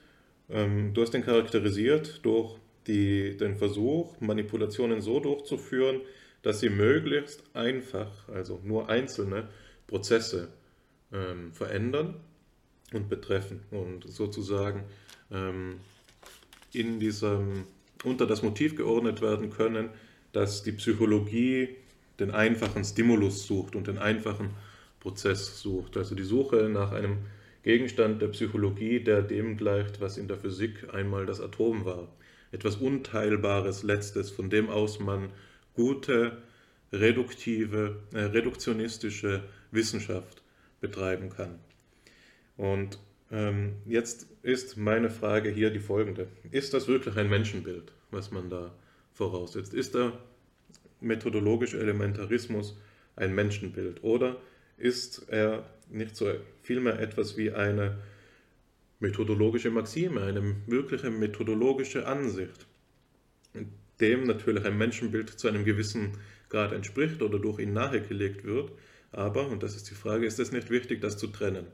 ähm, 0.50 0.94
du 0.94 1.02
hast 1.02 1.12
den 1.12 1.24
charakterisiert 1.24 2.20
durch 2.24 2.58
die, 2.86 3.38
den 3.38 3.56
Versuch, 3.56 4.20
Manipulationen 4.20 5.02
so 5.02 5.20
durchzuführen, 5.20 6.02
dass 6.44 6.60
sie 6.60 6.70
möglichst 6.70 7.44
einfach, 7.56 8.30
also 8.30 8.60
nur 8.64 8.90
einzelne 8.90 9.48
Prozesse 9.88 10.50
ähm, 11.12 11.52
verändern 11.54 12.16
und 12.94 13.10
betreffen 13.10 13.62
und 13.72 14.06
sozusagen 14.08 14.84
ähm, 15.32 15.80
in 16.74 17.00
diesem, 17.00 17.64
unter 18.04 18.28
das 18.28 18.44
Motiv 18.44 18.76
geordnet 18.76 19.22
werden 19.22 19.50
können, 19.50 19.90
dass 20.32 20.64
die 20.64 20.74
Psychologie 20.74 21.70
den 22.20 22.32
einfachen 22.32 22.84
Stimulus 22.84 23.48
sucht 23.48 23.76
und 23.76 23.88
den 23.88 23.98
einfachen 23.98 24.52
Prozess 25.00 25.60
sucht. 25.62 25.98
Also 25.98 26.14
die 26.14 26.24
Suche 26.24 26.70
nach 26.70 26.92
einem 26.92 27.20
Gegenstand 27.64 28.22
der 28.22 28.28
Psychologie, 28.28 29.00
der 29.00 29.22
dem 29.22 29.58
gleicht, 29.58 30.02
was 30.02 30.18
in 30.18 30.28
der 30.28 30.38
Physik 30.38 30.94
einmal 30.94 31.26
das 31.26 31.40
Atom 31.40 31.86
war. 31.86 32.10
Etwas 32.52 32.76
Unteilbares, 32.76 33.84
Letztes, 33.84 34.30
von 34.30 34.50
dem 34.50 34.70
aus 34.70 35.00
man 35.00 35.30
gute, 35.76 36.38
reduktive, 36.92 38.04
äh, 38.14 38.20
reduktionistische 38.20 39.44
Wissenschaft 39.72 40.44
betreiben 40.80 41.30
kann. 41.30 41.60
Und 42.58 43.00
ähm, 43.32 43.78
jetzt 43.86 44.28
ist 44.44 44.78
meine 44.78 45.10
Frage 45.10 45.50
hier 45.50 45.72
die 45.72 45.80
folgende. 45.80 46.28
Ist 46.52 46.74
das 46.74 46.88
wirklich 46.88 47.18
ein 47.18 47.30
Menschenbild, 47.30 47.92
was 48.12 48.32
man 48.32 48.50
da 48.50 48.74
voraussetzt? 49.14 49.74
Ist 49.74 49.96
da 49.96 50.14
methodologische 51.02 51.80
Elementarismus 51.80 52.78
ein 53.16 53.34
Menschenbild? 53.34 54.04
Oder 54.04 54.38
ist 54.78 55.26
er 55.30 55.66
nicht 55.90 56.16
so 56.16 56.32
vielmehr 56.62 57.00
etwas 57.00 57.38
wie 57.38 57.52
eine 57.52 57.98
methodologische 59.00 59.70
Maxime, 59.70 60.22
eine 60.22 60.56
wirkliche 60.68 61.10
methodologische 61.10 62.08
Ansicht, 62.08 62.66
dem 64.04 64.24
natürlich 64.24 64.66
ein 64.66 64.78
Menschenbild 64.78 65.30
zu 65.30 65.48
einem 65.48 65.64
gewissen 65.64 66.18
Grad 66.50 66.74
entspricht 66.74 67.22
oder 67.22 67.40
durch 67.40 67.60
ihn 67.60 67.72
nahegelegt 67.74 68.44
wird. 68.44 68.74
Aber, 69.12 69.48
und 69.48 69.64
das 69.64 69.76
ist 69.76 69.90
die 69.90 69.96
Frage, 69.96 70.26
ist 70.26 70.40
es 70.40 70.52
nicht 70.52 70.70
wichtig, 70.70 71.00
das 71.00 71.18
zu 71.18 71.28
trennen? 71.28 71.68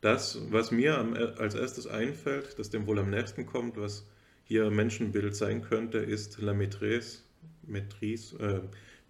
Das, 0.00 0.40
was 0.50 0.72
mir 0.72 0.98
als 1.38 1.54
erstes 1.54 1.86
einfällt, 1.86 2.58
das 2.58 2.70
dem 2.70 2.88
wohl 2.88 2.98
am 2.98 3.10
nächsten 3.10 3.46
kommt, 3.46 3.76
was 3.76 4.04
hier 4.44 4.68
Menschenbild 4.70 5.36
sein 5.36 5.62
könnte, 5.62 5.98
ist 5.98 6.40
La 6.40 6.52
Maîtrise 6.52 7.20
Metris, 7.66 8.34
äh, 8.34 8.60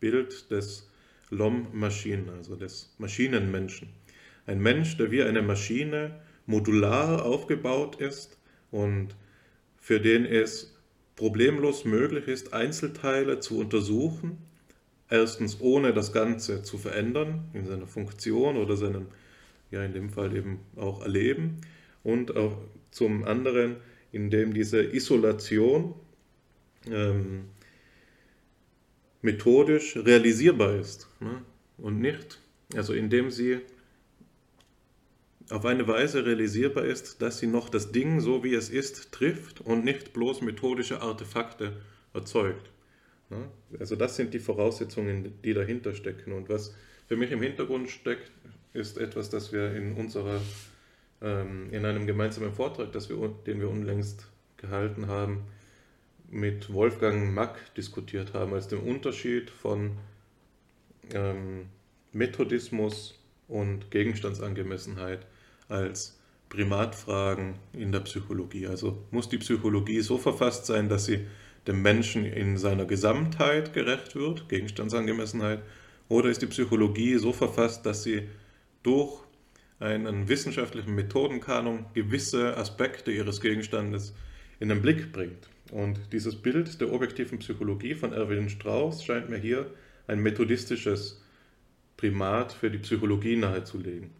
Bild 0.00 0.50
des 0.50 0.90
Lom-Maschinen, 1.30 2.28
also 2.28 2.56
des 2.56 2.94
Maschinenmenschen. 2.98 3.88
Ein 4.46 4.60
Mensch, 4.60 4.96
der 4.98 5.10
wie 5.10 5.22
eine 5.22 5.40
Maschine 5.42 6.20
modular 6.46 7.24
aufgebaut 7.24 7.96
ist 8.00 8.38
und 8.70 9.14
für 9.76 10.00
den 10.00 10.26
es 10.26 10.76
problemlos 11.16 11.84
möglich 11.84 12.28
ist, 12.28 12.52
Einzelteile 12.52 13.40
zu 13.40 13.58
untersuchen, 13.58 14.38
erstens 15.08 15.60
ohne 15.60 15.92
das 15.92 16.12
Ganze 16.12 16.62
zu 16.62 16.78
verändern 16.78 17.44
in 17.52 17.66
seiner 17.66 17.86
Funktion 17.86 18.56
oder 18.56 18.76
seinem, 18.76 19.06
ja 19.70 19.84
in 19.84 19.92
dem 19.92 20.10
Fall 20.10 20.34
eben 20.36 20.60
auch 20.76 21.02
Erleben 21.02 21.60
und 22.02 22.36
auch 22.36 22.56
zum 22.90 23.24
anderen, 23.24 23.76
indem 24.10 24.54
diese 24.54 24.82
Isolation 24.82 25.94
ähm, 26.90 27.44
methodisch 29.22 29.96
realisierbar 29.96 30.76
ist 30.76 31.08
ne? 31.20 31.42
und 31.78 32.00
nicht, 32.00 32.40
also 32.74 32.92
indem 32.92 33.30
sie 33.30 33.60
auf 35.52 35.66
eine 35.66 35.86
Weise 35.86 36.24
realisierbar 36.24 36.84
ist, 36.84 37.20
dass 37.20 37.38
sie 37.38 37.46
noch 37.46 37.68
das 37.68 37.92
Ding, 37.92 38.20
so 38.20 38.42
wie 38.42 38.54
es 38.54 38.70
ist, 38.70 39.12
trifft 39.12 39.60
und 39.60 39.84
nicht 39.84 40.12
bloß 40.12 40.40
methodische 40.40 41.02
Artefakte 41.02 41.76
erzeugt. 42.14 42.70
Ne? 43.28 43.48
Also 43.78 43.96
das 43.96 44.16
sind 44.16 44.32
die 44.34 44.38
Voraussetzungen, 44.38 45.34
die 45.44 45.54
dahinter 45.54 45.94
stecken. 45.94 46.32
Und 46.32 46.48
was 46.48 46.74
für 47.06 47.16
mich 47.16 47.30
im 47.30 47.42
Hintergrund 47.42 47.90
steckt, 47.90 48.30
ist 48.72 48.96
etwas, 48.96 49.28
das 49.28 49.52
wir 49.52 49.74
in 49.74 49.94
unserer, 49.94 50.40
ähm, 51.20 51.68
in 51.70 51.84
einem 51.84 52.06
gemeinsamen 52.06 52.52
Vortrag, 52.52 52.88
wir, 52.94 53.34
den 53.46 53.60
wir 53.60 53.68
unlängst 53.68 54.26
gehalten 54.56 55.06
haben, 55.06 55.42
mit 56.30 56.72
Wolfgang 56.72 57.34
Mack 57.34 57.74
diskutiert 57.74 58.32
haben, 58.32 58.54
als 58.54 58.68
dem 58.68 58.80
Unterschied 58.80 59.50
von 59.50 59.92
ähm, 61.12 61.66
Methodismus 62.12 63.18
und 63.48 63.90
Gegenstandsangemessenheit 63.90 65.26
als 65.72 66.18
Primatfragen 66.48 67.54
in 67.72 67.92
der 67.92 68.00
Psychologie. 68.00 68.66
Also 68.66 69.02
muss 69.10 69.28
die 69.28 69.38
Psychologie 69.38 70.00
so 70.00 70.18
verfasst 70.18 70.66
sein, 70.66 70.88
dass 70.88 71.06
sie 71.06 71.26
dem 71.66 71.80
Menschen 71.80 72.26
in 72.26 72.58
seiner 72.58 72.84
Gesamtheit 72.84 73.72
gerecht 73.72 74.14
wird, 74.14 74.48
Gegenstandsangemessenheit, 74.48 75.62
oder 76.08 76.28
ist 76.28 76.42
die 76.42 76.46
Psychologie 76.46 77.16
so 77.16 77.32
verfasst, 77.32 77.86
dass 77.86 78.02
sie 78.02 78.28
durch 78.82 79.20
einen 79.80 80.28
wissenschaftlichen 80.28 80.94
Methodenkanon 80.94 81.86
gewisse 81.94 82.56
Aspekte 82.56 83.10
ihres 83.10 83.40
Gegenstandes 83.40 84.14
in 84.60 84.68
den 84.68 84.82
Blick 84.82 85.12
bringt. 85.12 85.48
Und 85.70 86.12
dieses 86.12 86.36
Bild 86.36 86.80
der 86.80 86.92
objektiven 86.92 87.38
Psychologie 87.38 87.94
von 87.94 88.12
Erwin 88.12 88.50
Strauss 88.50 89.04
scheint 89.04 89.30
mir 89.30 89.38
hier 89.38 89.70
ein 90.06 90.20
methodistisches 90.20 91.22
Primat 91.96 92.52
für 92.52 92.70
die 92.70 92.78
Psychologie 92.78 93.36
nahezulegen. 93.36 94.10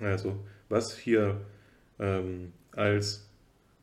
Also 0.00 0.42
was 0.68 0.96
hier 0.96 1.40
ähm, 1.98 2.52
als 2.72 3.28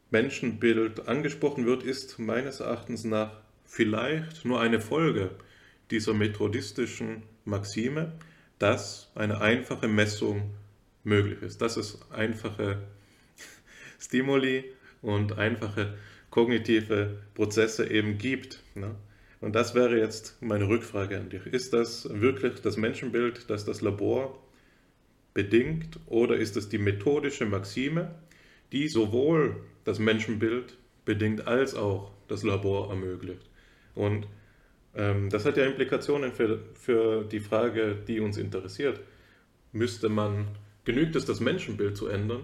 Menschenbild 0.10 1.08
angesprochen 1.08 1.66
wird, 1.66 1.84
ist 1.84 2.18
meines 2.20 2.60
Erachtens 2.60 3.04
nach 3.04 3.32
vielleicht 3.66 4.46
nur 4.46 4.62
eine 4.62 4.80
Folge 4.80 5.32
dieser 5.92 6.14
methodistischen 6.14 7.24
Maxime, 7.46 8.14
dass 8.60 9.12
eine 9.16 9.42
einfache 9.42 9.88
Messung 9.88 10.52
möglich 11.04 11.42
ist, 11.42 11.62
dass 11.62 11.78
es 11.78 12.00
einfache 12.12 12.80
Stimuli 14.00 14.66
und 15.02 15.38
einfache 15.38 15.98
kognitive 16.30 17.20
Prozesse 17.36 17.90
eben 17.90 18.18
gibt. 18.18 18.64
Ne? 18.76 18.96
Und 19.40 19.56
das 19.56 19.76
wäre 19.76 19.98
jetzt 19.98 20.42
meine 20.42 20.68
Rückfrage 20.68 21.18
an 21.18 21.30
dich. 21.30 21.46
Ist 21.46 21.74
das 21.74 22.10
wirklich 22.10 22.62
das 22.62 22.78
Menschenbild, 22.78 23.50
das 23.50 23.66
das 23.66 23.82
Labor 23.82 24.42
bedingt, 25.38 26.00
oder 26.08 26.36
ist 26.36 26.58
es 26.58 26.68
die 26.68 26.80
methodische 26.80 27.46
Maxime, 27.46 28.16
die 28.72 28.88
sowohl 28.88 29.56
das 29.84 30.00
Menschenbild 30.00 30.78
bedingt 31.06 31.46
als 31.48 31.76
auch 31.76 32.12
das 32.28 32.42
Labor 32.42 32.90
ermöglicht? 32.90 33.48
Und 33.94 34.28
ähm, 34.96 35.30
das 35.30 35.46
hat 35.46 35.58
ja 35.58 35.66
Implikationen 35.66 36.34
für, 36.34 36.60
für 36.74 37.24
die 37.24 37.40
Frage, 37.40 37.96
die 38.08 38.20
uns 38.20 38.38
interessiert. 38.38 39.00
Müsste 39.72 40.10
man 40.10 40.48
Genügt 40.88 41.18
es, 41.18 41.26
das 41.26 41.42
Menschenbild 41.42 41.98
zu 41.98 42.08
ändern, 42.08 42.44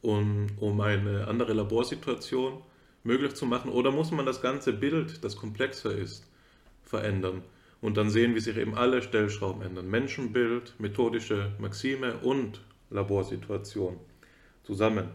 um, 0.00 0.46
um 0.58 0.80
eine 0.80 1.28
andere 1.28 1.52
Laborsituation 1.52 2.62
möglich 3.02 3.34
zu 3.34 3.44
machen? 3.44 3.70
Oder 3.70 3.90
muss 3.90 4.10
man 4.10 4.24
das 4.24 4.40
ganze 4.40 4.72
Bild, 4.72 5.22
das 5.22 5.36
komplexer 5.36 5.94
ist, 5.94 6.26
verändern? 6.82 7.42
Und 7.84 7.98
dann 7.98 8.08
sehen, 8.08 8.34
wie 8.34 8.40
sich 8.40 8.56
eben 8.56 8.74
alle 8.74 9.02
Stellschrauben 9.02 9.60
ändern. 9.60 9.90
Menschenbild, 9.90 10.72
methodische 10.78 11.52
Maxime 11.58 12.14
und 12.22 12.62
Laborsituation 12.88 13.98
zusammen. 14.62 15.08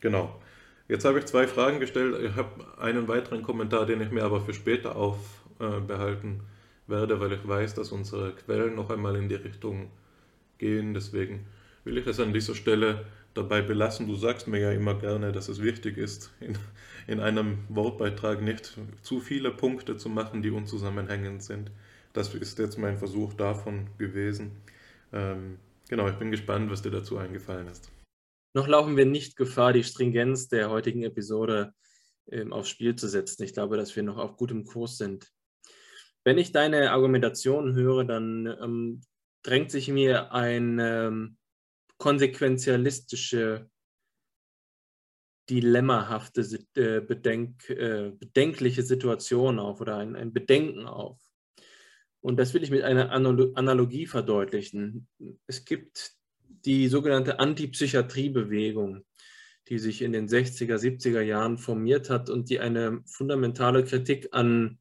Genau. 0.00 0.42
Jetzt 0.88 1.04
habe 1.04 1.20
ich 1.20 1.26
zwei 1.26 1.46
Fragen 1.46 1.78
gestellt. 1.78 2.16
Ich 2.20 2.34
habe 2.34 2.66
einen 2.78 3.06
weiteren 3.06 3.44
Kommentar, 3.44 3.86
den 3.86 4.00
ich 4.00 4.10
mir 4.10 4.24
aber 4.24 4.40
für 4.40 4.54
später 4.54 4.96
aufbehalten 4.96 6.40
werde, 6.88 7.20
weil 7.20 7.32
ich 7.32 7.46
weiß, 7.46 7.74
dass 7.74 7.92
unsere 7.92 8.32
Quellen 8.32 8.74
noch 8.74 8.90
einmal 8.90 9.14
in 9.14 9.28
die 9.28 9.36
Richtung 9.36 9.92
gehen. 10.58 10.94
Deswegen 10.94 11.46
will 11.84 11.96
ich 11.96 12.08
es 12.08 12.18
an 12.18 12.32
dieser 12.32 12.56
Stelle 12.56 13.04
dabei 13.34 13.62
belassen. 13.62 14.08
Du 14.08 14.16
sagst 14.16 14.48
mir 14.48 14.58
ja 14.58 14.72
immer 14.72 14.94
gerne, 14.94 15.30
dass 15.30 15.48
es 15.48 15.62
wichtig 15.62 15.96
ist, 15.96 16.32
in, 16.40 16.58
in 17.06 17.20
einem 17.20 17.58
Wortbeitrag 17.68 18.42
nicht 18.42 18.78
zu 19.02 19.20
viele 19.20 19.50
Punkte 19.50 19.96
zu 19.96 20.08
machen, 20.08 20.42
die 20.42 20.50
unzusammenhängend 20.50 21.42
sind. 21.42 21.70
Das 22.12 22.34
ist 22.34 22.58
jetzt 22.58 22.78
mein 22.78 22.98
Versuch 22.98 23.34
davon 23.34 23.88
gewesen. 23.98 24.52
Ähm, 25.12 25.58
genau, 25.88 26.08
ich 26.08 26.16
bin 26.16 26.30
gespannt, 26.30 26.70
was 26.70 26.82
dir 26.82 26.90
dazu 26.90 27.16
eingefallen 27.16 27.68
ist. 27.68 27.90
Noch 28.54 28.68
laufen 28.68 28.96
wir 28.96 29.06
nicht 29.06 29.36
Gefahr, 29.36 29.72
die 29.72 29.84
Stringenz 29.84 30.48
der 30.48 30.68
heutigen 30.68 31.02
Episode 31.04 31.72
ähm, 32.30 32.52
aufs 32.52 32.68
Spiel 32.68 32.94
zu 32.96 33.08
setzen. 33.08 33.42
Ich 33.42 33.54
glaube, 33.54 33.76
dass 33.76 33.96
wir 33.96 34.02
noch 34.02 34.18
auf 34.18 34.36
gutem 34.36 34.64
Kurs 34.64 34.98
sind. 34.98 35.30
Wenn 36.24 36.38
ich 36.38 36.52
deine 36.52 36.92
Argumentation 36.92 37.74
höre, 37.74 38.04
dann 38.04 38.46
ähm, 38.46 39.00
drängt 39.42 39.70
sich 39.70 39.88
mir 39.88 40.32
eine 40.32 41.06
ähm, 41.06 41.36
konsequenzialistische, 41.98 43.68
dilemmahafte, 45.52 46.40
äh, 46.76 47.00
bedenk, 47.02 47.68
äh, 47.68 48.10
bedenkliche 48.18 48.82
Situation 48.82 49.58
auf 49.58 49.82
oder 49.82 49.98
ein, 49.98 50.16
ein 50.16 50.32
Bedenken 50.32 50.86
auf. 50.86 51.20
Und 52.22 52.38
das 52.38 52.54
will 52.54 52.62
ich 52.62 52.70
mit 52.70 52.82
einer 52.82 53.10
Analogie 53.10 54.06
verdeutlichen. 54.06 55.08
Es 55.46 55.66
gibt 55.66 56.12
die 56.64 56.88
sogenannte 56.88 57.38
Antipsychiatriebewegung, 57.38 59.04
die 59.68 59.78
sich 59.78 60.00
in 60.00 60.12
den 60.12 60.26
60er, 60.26 60.76
70er 60.76 61.20
Jahren 61.20 61.58
formiert 61.58 62.08
hat 62.08 62.30
und 62.30 62.48
die 62.48 62.60
eine 62.60 63.02
fundamentale 63.04 63.84
Kritik 63.84 64.28
an 64.32 64.78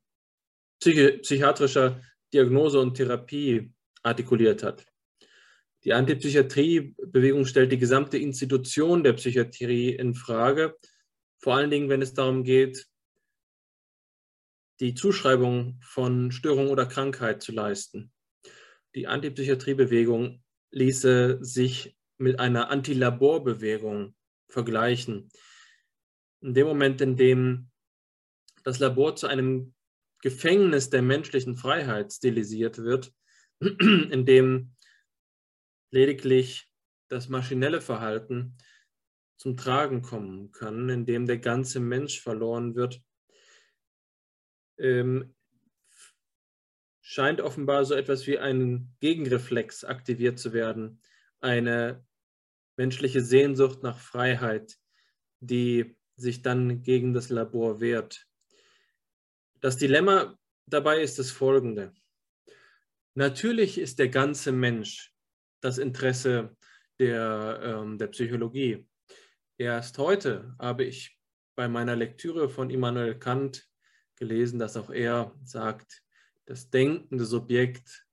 psychiatrischer 0.80 2.02
Diagnose 2.34 2.80
und 2.80 2.96
Therapie 2.96 3.74
artikuliert 4.04 4.64
hat. 4.64 4.86
Die 5.84 5.94
Antipsychiatrie-Bewegung 5.94 7.46
stellt 7.46 7.72
die 7.72 7.78
gesamte 7.80 8.18
Institution 8.18 9.04
der 9.04 9.14
Psychiatrie 9.14 9.96
in 9.96 10.14
Frage, 10.14 10.78
vor 11.40 11.56
allen 11.56 11.72
Dingen, 11.72 11.90
wenn 11.90 12.04
es 12.04 12.14
darum 12.14 12.44
geht, 12.44 12.88
die 14.80 14.94
Zuschreibung 14.94 15.80
von 15.82 16.32
Störung 16.32 16.70
oder 16.70 16.86
Krankheit 16.86 17.42
zu 17.42 17.52
leisten. 17.52 18.12
Die 18.94 19.08
Antipsychiatriebewegung 19.08 20.44
ließe 20.72 21.40
sich 21.42 21.98
mit 22.18 22.40
einer 22.40 22.70
Antilaborbewegung 22.70 24.16
vergleichen. 24.48 25.30
In 26.42 26.54
dem 26.54 26.68
Moment, 26.68 27.02
in 27.02 27.18
dem 27.18 27.72
das 28.64 28.80
Labor 28.80 29.16
zu 29.16 29.28
einem 29.28 29.74
Gefängnis 30.22 30.90
der 30.92 31.02
menschlichen 31.02 31.56
Freiheit 31.56 32.14
stilisiert 32.14 32.78
wird, 32.78 33.12
in 33.60 34.26
dem 34.26 34.76
lediglich 35.92 36.72
das 37.08 37.30
maschinelle 37.30 37.82
Verhalten 37.82 38.58
zum 39.38 39.58
Tragen 39.58 40.02
kommen 40.02 40.52
kann, 40.52 40.90
in 40.90 41.06
dem 41.06 41.26
der 41.26 41.38
ganze 41.38 41.80
Mensch 41.80 42.22
verloren 42.22 42.76
wird, 42.76 43.02
ähm, 44.78 45.36
scheint 47.02 47.42
offenbar 47.42 47.84
so 47.86 47.94
etwas 47.94 48.26
wie 48.28 48.40
ein 48.40 48.96
Gegenreflex 49.00 49.84
aktiviert 49.84 50.40
zu 50.40 50.54
werden, 50.54 51.02
eine 51.42 52.06
menschliche 52.78 53.22
Sehnsucht 53.22 53.84
nach 53.84 54.00
Freiheit, 54.00 54.78
die 55.40 55.98
sich 56.16 56.42
dann 56.42 56.84
gegen 56.84 57.14
das 57.14 57.30
Labor 57.30 57.82
wehrt. 57.82 58.28
Das 59.60 59.78
Dilemma 59.78 60.40
dabei 60.68 61.02
ist 61.02 61.20
das 61.20 61.32
folgende. 61.32 61.94
Natürlich 63.14 63.78
ist 63.78 64.00
der 64.00 64.10
ganze 64.10 64.52
Mensch 64.52 65.11
das 65.62 65.78
Interesse 65.78 66.56
der, 67.00 67.60
ähm, 67.64 67.98
der 67.98 68.08
Psychologie. 68.08 68.86
Erst 69.58 69.98
heute 69.98 70.56
habe 70.60 70.84
ich 70.84 71.18
bei 71.56 71.68
meiner 71.68 71.96
Lektüre 71.96 72.50
von 72.50 72.70
Immanuel 72.70 73.18
Kant 73.18 73.68
gelesen, 74.16 74.60
dass 74.60 74.78
auch 74.78 74.90
er 74.90 75.34
sagt, 75.44 76.04
das 76.46 76.70
denkende 76.70 77.26
Subjekt 77.26 78.06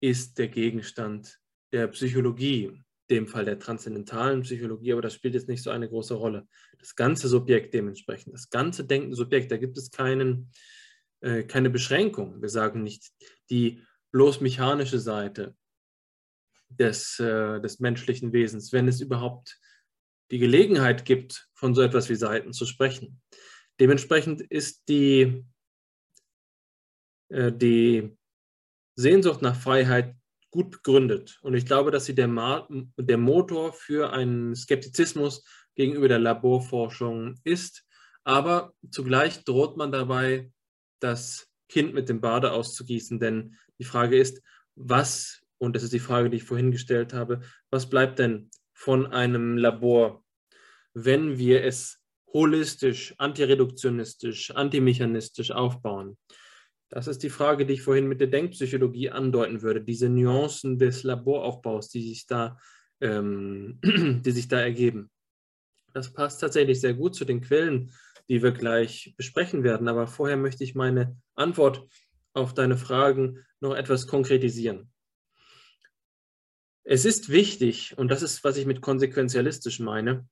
ist 0.00 0.38
der 0.38 0.48
Gegenstand 0.48 1.38
der 1.72 1.88
Psychologie, 1.88 2.82
dem 3.10 3.26
Fall 3.26 3.44
der 3.44 3.58
transzendentalen 3.58 4.42
Psychologie, 4.42 4.92
aber 4.92 5.02
das 5.02 5.14
spielt 5.14 5.34
jetzt 5.34 5.48
nicht 5.48 5.62
so 5.62 5.70
eine 5.70 5.88
große 5.88 6.14
Rolle. 6.14 6.46
Das 6.78 6.94
ganze 6.94 7.28
Subjekt 7.28 7.74
dementsprechend, 7.74 8.34
das 8.34 8.50
ganze 8.50 8.84
denkende 8.84 9.16
Subjekt, 9.16 9.50
da 9.50 9.56
gibt 9.56 9.76
es 9.78 9.90
keinen, 9.90 10.50
äh, 11.20 11.44
keine 11.44 11.70
Beschränkung. 11.70 12.40
Wir 12.40 12.48
sagen 12.48 12.82
nicht, 12.82 13.10
die 13.50 13.82
bloß 14.12 14.40
mechanische 14.40 14.98
Seite 14.98 15.54
des, 16.68 17.18
äh, 17.18 17.60
des 17.60 17.80
menschlichen 17.80 18.32
Wesens, 18.32 18.72
wenn 18.72 18.88
es 18.88 19.00
überhaupt 19.00 19.58
die 20.30 20.38
Gelegenheit 20.38 21.04
gibt, 21.04 21.48
von 21.54 21.74
so 21.74 21.82
etwas 21.82 22.08
wie 22.08 22.14
Seiten 22.14 22.52
zu 22.52 22.66
sprechen. 22.66 23.20
Dementsprechend 23.80 24.42
ist 24.42 24.88
die, 24.88 25.44
äh, 27.28 27.52
die 27.52 28.16
Sehnsucht 28.96 29.42
nach 29.42 29.56
Freiheit 29.56 30.16
gut 30.50 30.70
begründet. 30.70 31.38
Und 31.42 31.54
ich 31.54 31.66
glaube, 31.66 31.90
dass 31.90 32.06
sie 32.06 32.14
der, 32.14 32.28
Ma 32.28 32.66
der 32.96 33.18
Motor 33.18 33.72
für 33.72 34.12
einen 34.12 34.54
Skeptizismus 34.56 35.44
gegenüber 35.74 36.08
der 36.08 36.18
Laborforschung 36.18 37.38
ist. 37.44 37.86
Aber 38.24 38.72
zugleich 38.90 39.44
droht 39.44 39.76
man 39.76 39.92
dabei, 39.92 40.50
das 41.00 41.48
Kind 41.68 41.94
mit 41.94 42.08
dem 42.08 42.20
Bade 42.20 42.52
auszugießen, 42.52 43.20
denn 43.20 43.56
die 43.78 43.84
Frage 43.84 44.18
ist, 44.18 44.42
was, 44.74 45.42
und 45.58 45.76
das 45.76 45.82
ist 45.82 45.92
die 45.92 45.98
Frage, 45.98 46.30
die 46.30 46.38
ich 46.38 46.44
vorhin 46.44 46.70
gestellt 46.70 47.12
habe, 47.12 47.40
was 47.70 47.88
bleibt 47.88 48.18
denn 48.18 48.50
von 48.72 49.06
einem 49.06 49.56
Labor, 49.56 50.24
wenn 50.94 51.38
wir 51.38 51.64
es 51.64 52.00
holistisch, 52.32 53.14
antireduktionistisch, 53.18 54.52
antimechanistisch 54.52 55.50
aufbauen? 55.50 56.16
Das 56.90 57.06
ist 57.06 57.22
die 57.22 57.30
Frage, 57.30 57.66
die 57.66 57.74
ich 57.74 57.82
vorhin 57.82 58.08
mit 58.08 58.20
der 58.20 58.28
Denkpsychologie 58.28 59.10
andeuten 59.10 59.62
würde. 59.62 59.82
Diese 59.82 60.08
Nuancen 60.08 60.78
des 60.78 61.02
Laboraufbaus, 61.02 61.90
die 61.90 62.02
sich 62.02 62.26
da 62.26 62.58
ähm, 63.00 63.78
die 64.24 64.30
sich 64.30 64.48
da 64.48 64.60
ergeben. 64.60 65.10
Das 65.92 66.12
passt 66.12 66.40
tatsächlich 66.40 66.80
sehr 66.80 66.94
gut 66.94 67.14
zu 67.14 67.24
den 67.24 67.40
Quellen, 67.40 67.92
die 68.28 68.42
wir 68.42 68.52
gleich 68.52 69.14
besprechen 69.16 69.64
werden. 69.64 69.88
Aber 69.88 70.06
vorher 70.06 70.36
möchte 70.36 70.64
ich 70.64 70.74
meine 70.74 71.16
Antwort 71.34 71.86
auf 72.34 72.54
deine 72.54 72.76
Fragen 72.76 73.44
noch 73.60 73.74
etwas 73.74 74.06
konkretisieren. 74.06 74.90
Es 76.90 77.04
ist 77.04 77.28
wichtig, 77.28 77.98
und 77.98 78.08
das 78.08 78.22
ist, 78.22 78.44
was 78.44 78.56
ich 78.56 78.64
mit 78.64 78.80
konsequenzialistisch 78.80 79.78
meine, 79.78 80.26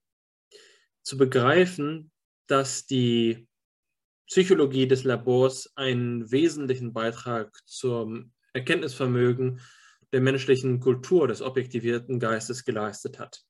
zu 1.03 1.19
begreifen, 1.19 2.11
dass 2.47 2.87
die 2.87 3.47
Psychologie 4.27 4.89
des 4.89 5.05
Labors 5.05 5.71
einen 5.77 6.31
wesentlichen 6.33 6.95
Beitrag 6.95 7.55
zum 7.67 8.33
Erkenntnisvermögen 8.55 9.61
der 10.15 10.23
menschlichen 10.23 10.81
Kultur 10.81 11.29
des 11.29 11.43
objektivierten 11.43 12.19
Geistes 12.21 12.65
geleistet 12.65 13.19
hat. 13.19 13.45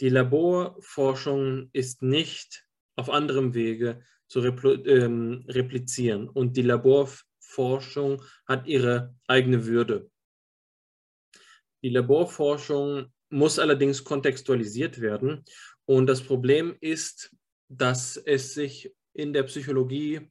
Die 0.00 0.08
Laborforschung 0.08 1.68
ist 1.74 2.00
nicht 2.00 2.66
auf 2.96 3.10
anderem 3.10 3.52
Wege 3.52 4.06
zu 4.26 4.40
ähm, 4.40 5.44
replizieren 5.48 6.30
und 6.30 6.56
die 6.56 6.62
Laborforschung 6.62 8.22
hat 8.46 8.66
ihre 8.66 9.14
eigene 9.28 9.66
Würde. 9.66 10.10
Die 11.82 11.90
Laborforschung 11.90 13.12
muss 13.30 13.58
allerdings 13.58 14.04
kontextualisiert 14.04 15.00
werden. 15.00 15.44
Und 15.84 16.06
das 16.06 16.22
Problem 16.22 16.76
ist, 16.80 17.34
dass 17.68 18.16
es 18.16 18.54
sich 18.54 18.94
in 19.14 19.32
der 19.32 19.44
Psychologie 19.44 20.30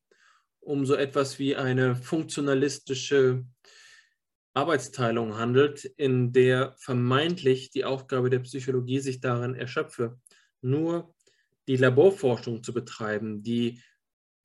um 0.60 0.86
so 0.86 0.96
etwas 0.96 1.40
wie 1.40 1.56
eine 1.56 1.96
funktionalistische 1.96 3.46
Arbeitsteilung 4.54 5.38
handelt, 5.38 5.86
in 5.98 6.34
der 6.34 6.76
vermeintlich 6.78 7.72
die 7.72 7.86
Aufgabe 7.86 8.30
der 8.30 8.40
Psychologie 8.40 9.00
sich 9.00 9.22
darin 9.22 9.56
erschöpfe, 9.56 10.20
nur 10.62 11.14
die 11.68 11.78
Laborforschung 11.78 12.64
zu 12.64 12.74
betreiben, 12.74 13.44
die 13.44 13.82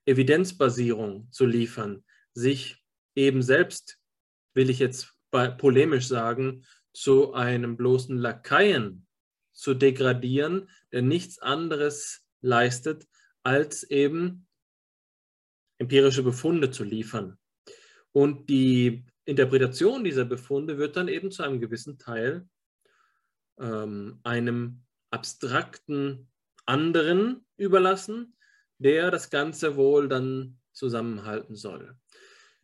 Evidenzbasierung 0.06 1.28
zu 1.32 1.44
liefern, 1.44 2.04
sich 2.32 2.82
eben 3.14 3.42
selbst, 3.42 3.98
will 4.54 4.70
ich 4.70 4.78
jetzt 4.78 5.12
polemisch 5.58 6.06
sagen, 6.06 6.64
zu 6.96 7.34
einem 7.34 7.76
bloßen 7.76 8.16
Lakaien 8.16 9.06
zu 9.52 9.74
degradieren, 9.74 10.70
der 10.92 11.02
nichts 11.02 11.38
anderes 11.38 12.26
leistet, 12.40 13.06
als 13.42 13.82
eben 13.82 14.46
empirische 15.76 16.22
Befunde 16.22 16.70
zu 16.70 16.84
liefern. 16.84 17.36
Und 18.12 18.48
die 18.48 19.04
Interpretation 19.26 20.04
dieser 20.04 20.24
Befunde 20.24 20.78
wird 20.78 20.96
dann 20.96 21.08
eben 21.08 21.30
zu 21.30 21.42
einem 21.42 21.60
gewissen 21.60 21.98
Teil 21.98 22.48
ähm, 23.58 24.18
einem 24.22 24.82
abstrakten 25.10 26.30
anderen 26.64 27.44
überlassen, 27.58 28.38
der 28.78 29.10
das 29.10 29.28
Ganze 29.28 29.76
wohl 29.76 30.08
dann 30.08 30.58
zusammenhalten 30.72 31.56
soll. 31.56 31.94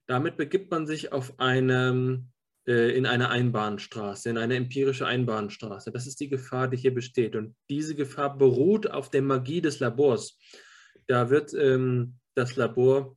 Damit 0.06 0.38
begibt 0.38 0.70
man 0.70 0.86
sich 0.86 1.12
auf 1.12 1.38
eine, 1.38 2.24
in 2.64 3.06
eine 3.06 3.28
Einbahnstraße, 3.28 4.30
in 4.30 4.38
eine 4.38 4.54
empirische 4.54 5.06
Einbahnstraße. 5.06 5.90
Das 5.90 6.06
ist 6.06 6.20
die 6.20 6.28
Gefahr, 6.28 6.68
die 6.68 6.76
hier 6.76 6.94
besteht. 6.94 7.34
Und 7.34 7.56
diese 7.68 7.94
Gefahr 7.94 8.38
beruht 8.38 8.88
auf 8.88 9.10
der 9.10 9.22
Magie 9.22 9.60
des 9.60 9.80
Labors. 9.80 10.38
Da 11.08 11.30
wird 11.30 11.52
ähm, 11.54 12.18
das 12.34 12.56
Labor 12.56 13.16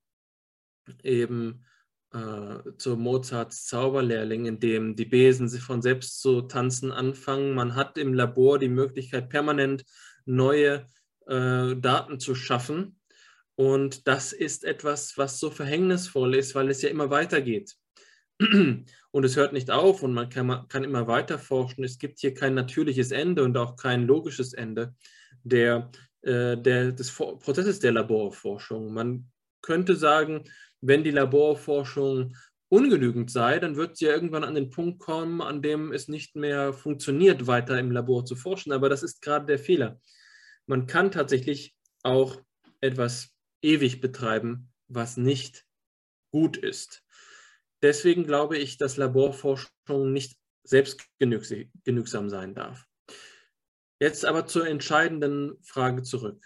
eben 1.04 1.64
äh, 2.12 2.58
zu 2.78 2.98
Mozarts 2.98 3.66
Zauberlehrling, 3.66 4.46
in 4.46 4.60
dem 4.60 4.96
die 4.96 5.06
Besen 5.06 5.48
sich 5.48 5.62
von 5.62 5.82
selbst 5.82 6.22
zu 6.22 6.42
tanzen 6.44 6.92
anfangen. 6.92 7.54
Man 7.54 7.76
hat 7.76 7.98
im 7.98 8.14
Labor 8.14 8.58
die 8.58 8.70
Möglichkeit, 8.70 9.30
permanent 9.30 9.84
neue 10.26 10.88
äh, 11.28 11.76
Daten 11.76 12.20
zu 12.20 12.34
schaffen. 12.34 13.00
Und 13.56 14.08
das 14.08 14.34
ist 14.34 14.64
etwas, 14.64 15.18
was 15.18 15.40
so 15.40 15.50
verhängnisvoll 15.50 16.36
ist, 16.36 16.56
weil 16.56 16.70
es 16.70 16.82
ja 16.82 16.90
immer 16.90 17.10
weitergeht. 17.10 17.76
Und 18.40 19.24
es 19.24 19.38
hört 19.38 19.54
nicht 19.54 19.72
auf 19.72 20.04
und 20.04 20.14
man 20.14 20.30
kann, 20.30 20.68
kann 20.68 20.84
immer 20.84 21.08
weiter 21.08 21.40
forschen. 21.40 21.84
Es 21.84 21.98
gibt 21.98 22.20
hier 22.20 22.34
kein 22.34 22.54
natürliches 22.54 23.12
Ende 23.12 23.44
und 23.44 23.56
auch 23.58 23.78
kein 23.78 24.06
logisches 24.06 24.54
Ende 24.54 24.94
der, 25.44 25.90
äh, 26.22 26.58
der, 26.58 26.92
des 26.92 27.12
Prozesses 27.14 27.80
der 27.80 27.94
Laborforschung. 27.94 28.94
Man 28.94 29.32
könnte 29.62 29.96
sagen, 29.96 30.44
wenn 30.82 31.04
die 31.04 31.12
Laborforschung 31.12 32.36
ungenügend 32.68 33.32
sei, 33.32 33.60
dann 33.60 33.78
wird 33.78 33.96
sie 33.96 34.06
ja 34.06 34.12
irgendwann 34.12 34.44
an 34.44 34.56
den 34.56 34.70
Punkt 34.70 35.00
kommen, 35.00 35.42
an 35.42 35.62
dem 35.62 35.94
es 35.94 36.08
nicht 36.08 36.36
mehr 36.36 36.74
funktioniert, 36.74 37.48
weiter 37.48 37.80
im 37.80 37.92
Labor 37.92 38.26
zu 38.26 38.36
forschen. 38.36 38.74
Aber 38.74 38.90
das 38.90 39.02
ist 39.02 39.22
gerade 39.22 39.46
der 39.46 39.60
Fehler. 39.60 40.02
Man 40.66 40.88
kann 40.88 41.12
tatsächlich 41.12 41.76
auch 42.04 42.42
etwas 42.82 43.30
ewig 43.62 44.02
betreiben, 44.02 44.74
was 44.88 45.16
nicht 45.16 45.66
gut 46.32 46.58
ist. 46.58 47.05
Deswegen 47.82 48.26
glaube 48.26 48.58
ich, 48.58 48.78
dass 48.78 48.98
Laborforschung 48.98 50.12
nicht 50.12 50.38
selbstgenügsam 50.64 52.30
sein 52.30 52.56
darf. 52.56 52.86
Jetzt 54.00 54.26
aber 54.26 54.46
zur 54.46 54.68
entscheidenden 54.68 55.58
Frage 55.62 56.04
zurück. 56.04 56.44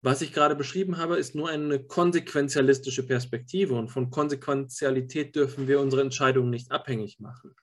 Was 0.00 0.22
ich 0.22 0.32
gerade 0.32 0.54
beschrieben 0.54 0.96
habe, 0.96 1.16
ist 1.16 1.34
nur 1.34 1.48
eine 1.48 1.82
konsequenzialistische 1.82 3.04
Perspektive 3.04 3.74
und 3.74 3.88
von 3.88 4.10
Konsequenzialität 4.10 5.34
dürfen 5.34 5.66
wir 5.66 5.80
unsere 5.80 6.02
Entscheidungen 6.02 6.50
nicht 6.50 6.70
abhängig 6.70 7.18
machen. 7.18 7.54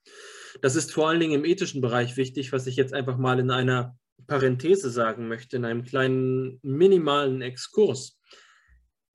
Das 0.61 0.76
ist 0.76 0.91
vor 0.91 1.07
allen 1.07 1.22
Dingen 1.22 1.34
im 1.34 1.45
ethischen 1.45 1.80
Bereich 1.80 2.18
wichtig, 2.18 2.51
was 2.51 2.68
ich 2.68 2.76
jetzt 2.76 2.93
einfach 2.93 3.18
mal 3.18 3.39
in 3.39 3.51
einer 3.51 3.97
Parenthese 4.28 4.89
sagen 4.89 5.30
möchte, 5.30 5.55
in 5.55 5.66
einem 5.66 5.84
kleinen 5.84 6.59
minimalen 6.61 7.41
Exkurs. 7.41 8.14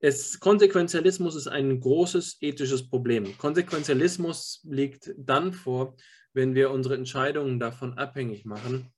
Es, 0.01 0.41
Konsequenzialismus 0.41 1.37
ist 1.37 1.47
ein 1.47 1.79
großes 1.79 2.39
ethisches 2.41 2.89
Problem. 2.89 3.37
Konsequenzialismus 3.37 4.61
liegt 4.65 5.15
dann 5.19 5.53
vor, 5.53 5.97
wenn 6.33 6.55
wir 6.55 6.71
unsere 6.71 6.95
Entscheidungen 6.95 7.61
davon 7.61 7.99
abhängig 7.99 8.47
machen, 8.47 8.91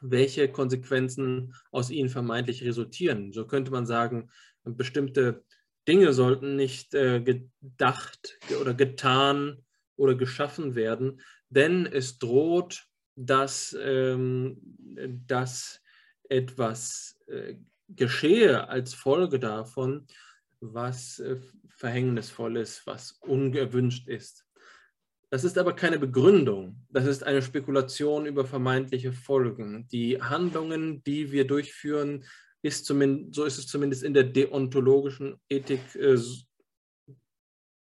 welche 0.00 0.48
Konsequenzen 0.48 1.54
aus 1.72 1.90
ihnen 1.90 2.08
vermeintlich 2.08 2.62
resultieren. 2.62 3.32
So 3.32 3.46
könnte 3.46 3.72
man 3.72 3.86
sagen, 3.86 4.30
bestimmte 4.64 5.44
Dinge 5.88 6.12
sollten 6.12 6.54
nicht 6.54 6.94
äh, 6.94 7.20
gedacht 7.20 8.38
oder 8.60 8.74
getan 8.74 9.64
oder 9.96 10.14
geschaffen 10.14 10.76
werden, 10.76 11.20
denn 11.48 11.86
es 11.86 12.18
droht, 12.18 12.86
dass, 13.16 13.76
ähm, 13.80 14.58
dass 15.26 15.80
etwas 16.28 17.18
äh, 17.26 17.56
geschehe 17.96 18.68
als 18.68 18.94
Folge 18.94 19.38
davon, 19.38 20.06
was 20.60 21.18
äh, 21.18 21.40
verhängnisvoll 21.68 22.56
ist, 22.56 22.86
was 22.86 23.12
ungewünscht 23.20 24.08
ist. 24.08 24.46
Das 25.30 25.44
ist 25.44 25.58
aber 25.58 25.74
keine 25.74 25.98
Begründung. 25.98 26.84
Das 26.90 27.06
ist 27.06 27.22
eine 27.22 27.40
Spekulation 27.40 28.26
über 28.26 28.44
vermeintliche 28.44 29.12
Folgen. 29.12 29.86
Die 29.88 30.20
Handlungen, 30.20 31.04
die 31.04 31.30
wir 31.30 31.46
durchführen, 31.46 32.24
ist 32.62 32.84
zumindest, 32.84 33.34
so 33.34 33.44
ist 33.44 33.58
es 33.58 33.66
zumindest 33.68 34.02
in 34.02 34.12
der 34.12 34.24
deontologischen 34.24 35.40
Ethik, 35.48 35.94
äh, 35.94 36.18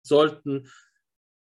sollten 0.03 0.69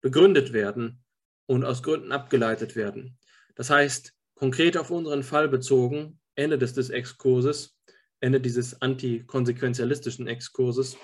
begründet 0.00 0.52
werden 0.52 1.02
und 1.46 1.64
aus 1.64 1.82
Gründen 1.82 2.12
abgeleitet 2.12 2.74
werden. 2.74 3.18
Das 3.54 3.70
heißt, 3.70 4.14
konkret 4.34 4.76
auf 4.76 4.90
unseren 4.90 5.22
Fall 5.22 5.48
bezogen, 5.48 6.18
Ende 6.34 6.58
des, 6.58 6.72
des 6.72 6.90
Exkurses, 6.90 7.76
Ende 8.22 8.40
dieses 8.40 8.80
antikonsequenzialistischen 8.80 10.28
Exkurses, 10.28 10.96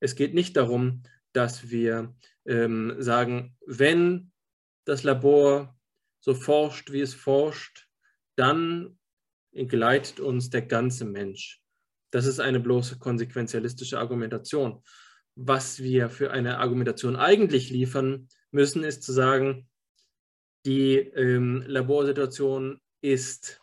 es 0.00 0.14
geht 0.16 0.34
nicht 0.34 0.56
darum, 0.56 1.02
dass 1.32 1.70
wir 1.70 2.14
ähm, 2.44 2.96
sagen, 2.98 3.56
wenn 3.66 4.32
das 4.84 5.02
Labor 5.02 5.78
so 6.20 6.34
forscht, 6.34 6.92
wie 6.92 7.00
es 7.00 7.14
forscht, 7.14 7.88
dann 8.36 8.98
entgleitet 9.52 10.20
uns 10.20 10.50
der 10.50 10.62
ganze 10.62 11.04
Mensch. 11.04 11.62
Das 12.10 12.26
ist 12.26 12.40
eine 12.40 12.60
bloße 12.60 12.98
konsequenzialistische 12.98 13.98
Argumentation. 13.98 14.82
Was 15.34 15.78
wir 15.78 16.10
für 16.10 16.30
eine 16.32 16.58
Argumentation 16.58 17.16
eigentlich 17.16 17.70
liefern 17.70 18.28
müssen, 18.50 18.84
ist 18.84 19.02
zu 19.02 19.12
sagen, 19.12 19.70
die 20.66 20.96
ähm, 20.98 21.64
Laborsituation 21.66 22.78
ist 23.00 23.61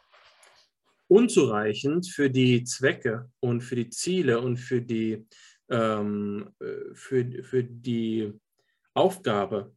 unzureichend 1.09 2.07
für 2.07 2.29
die 2.29 2.63
Zwecke 2.63 3.29
und 3.41 3.61
für 3.61 3.75
die 3.75 3.89
Ziele 3.89 4.39
und 4.39 4.57
für 4.57 4.81
die 4.81 5.25
ähm, 5.69 6.49
äh, 6.59 6.93
für, 6.93 7.43
für 7.43 7.63
die 7.63 8.33
Aufgabe, 8.93 9.73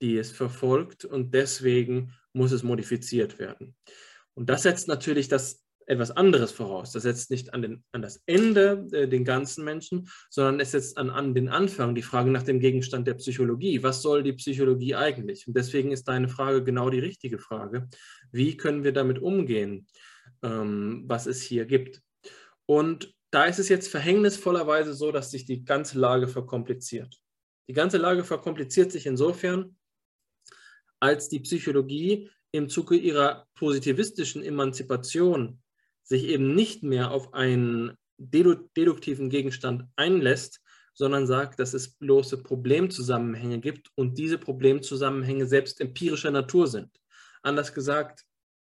die 0.00 0.16
es 0.16 0.30
verfolgt 0.30 1.04
und 1.04 1.34
deswegen 1.34 2.12
muss 2.32 2.52
es 2.52 2.62
modifiziert 2.62 3.38
werden. 3.38 3.74
Und 4.34 4.48
das 4.48 4.62
setzt 4.62 4.88
natürlich 4.88 5.28
das 5.28 5.64
etwas 5.86 6.10
anderes 6.10 6.52
voraus. 6.52 6.92
Das 6.92 7.04
setzt 7.04 7.30
nicht 7.30 7.54
an, 7.54 7.62
den, 7.62 7.84
an 7.92 8.02
das 8.02 8.22
Ende 8.26 8.86
äh, 8.92 9.08
den 9.08 9.24
ganzen 9.24 9.64
Menschen, 9.64 10.08
sondern 10.28 10.60
es 10.60 10.72
setzt 10.72 10.98
an, 10.98 11.08
an 11.08 11.34
den 11.34 11.48
Anfang 11.48 11.94
die 11.94 12.02
Frage 12.02 12.30
nach 12.30 12.42
dem 12.42 12.60
Gegenstand 12.60 13.06
der 13.06 13.14
Psychologie. 13.14 13.82
Was 13.82 14.02
soll 14.02 14.22
die 14.22 14.34
Psychologie 14.34 14.94
eigentlich? 14.94 15.48
Und 15.48 15.56
deswegen 15.56 15.90
ist 15.90 16.06
deine 16.06 16.28
Frage 16.28 16.62
genau 16.62 16.90
die 16.90 16.98
richtige 16.98 17.38
Frage. 17.38 17.88
Wie 18.30 18.56
können 18.56 18.84
wir 18.84 18.92
damit 18.92 19.18
umgehen, 19.18 19.86
ähm, 20.42 21.04
was 21.06 21.26
es 21.26 21.42
hier 21.42 21.66
gibt? 21.66 22.02
Und 22.66 23.14
da 23.30 23.44
ist 23.44 23.58
es 23.58 23.68
jetzt 23.68 23.88
verhängnisvollerweise 23.88 24.94
so, 24.94 25.12
dass 25.12 25.30
sich 25.30 25.44
die 25.44 25.64
ganze 25.64 25.98
Lage 25.98 26.28
verkompliziert. 26.28 27.20
Die 27.68 27.74
ganze 27.74 27.98
Lage 27.98 28.24
verkompliziert 28.24 28.90
sich 28.90 29.06
insofern, 29.06 29.76
als 31.00 31.28
die 31.28 31.40
Psychologie 31.40 32.30
im 32.50 32.68
Zuge 32.68 32.96
ihrer 32.96 33.46
positivistischen 33.54 34.42
Emanzipation 34.42 35.62
sich 36.02 36.24
eben 36.24 36.54
nicht 36.54 36.82
mehr 36.82 37.10
auf 37.10 37.34
einen 37.34 37.96
deduktiven 38.16 39.28
Gegenstand 39.28 39.84
einlässt, 39.96 40.60
sondern 40.94 41.26
sagt, 41.26 41.60
dass 41.60 41.74
es 41.74 41.94
bloße 41.94 42.42
Problemzusammenhänge 42.42 43.60
gibt 43.60 43.90
und 43.94 44.18
diese 44.18 44.38
Problemzusammenhänge 44.38 45.46
selbst 45.46 45.80
empirischer 45.80 46.30
Natur 46.30 46.66
sind. 46.66 46.90
Anders 47.42 47.72
gesagt, 47.72 48.24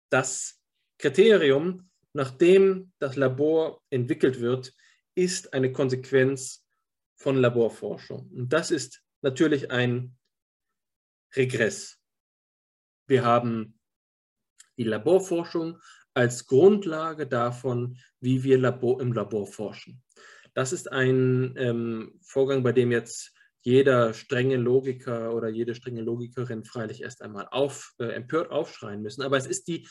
das 0.08 0.61
Kriterium, 1.02 1.90
nach 2.12 2.30
dem 2.30 2.92
das 3.00 3.16
Labor 3.16 3.82
entwickelt 3.90 4.40
wird, 4.40 4.72
ist 5.16 5.52
eine 5.52 5.72
Konsequenz 5.72 6.64
von 7.16 7.36
Laborforschung. 7.36 8.30
Und 8.30 8.52
das 8.52 8.70
ist 8.70 9.02
natürlich 9.20 9.72
ein 9.72 10.16
Regress. 11.34 11.98
Wir 13.08 13.24
haben 13.24 13.78
die 14.78 14.84
Laborforschung 14.84 15.78
als 16.14 16.46
Grundlage 16.46 17.26
davon, 17.26 17.98
wie 18.20 18.44
wir 18.44 18.58
Labor, 18.58 19.00
im 19.00 19.12
Labor 19.12 19.48
forschen. 19.48 20.04
Das 20.54 20.72
ist 20.72 20.92
ein 20.92 21.54
ähm, 21.56 22.20
Vorgang, 22.22 22.62
bei 22.62 22.72
dem 22.72 22.92
jetzt 22.92 23.34
jeder 23.62 24.14
strenge 24.14 24.56
Logiker 24.56 25.34
oder 25.34 25.48
jede 25.48 25.74
strenge 25.74 26.02
Logikerin 26.02 26.64
freilich 26.64 27.02
erst 27.02 27.22
einmal 27.22 27.48
auf, 27.50 27.94
äh, 27.98 28.06
empört 28.06 28.50
aufschreien 28.50 29.02
müssen. 29.02 29.22
Aber 29.22 29.36
es 29.36 29.46
ist 29.46 29.66
die 29.66 29.88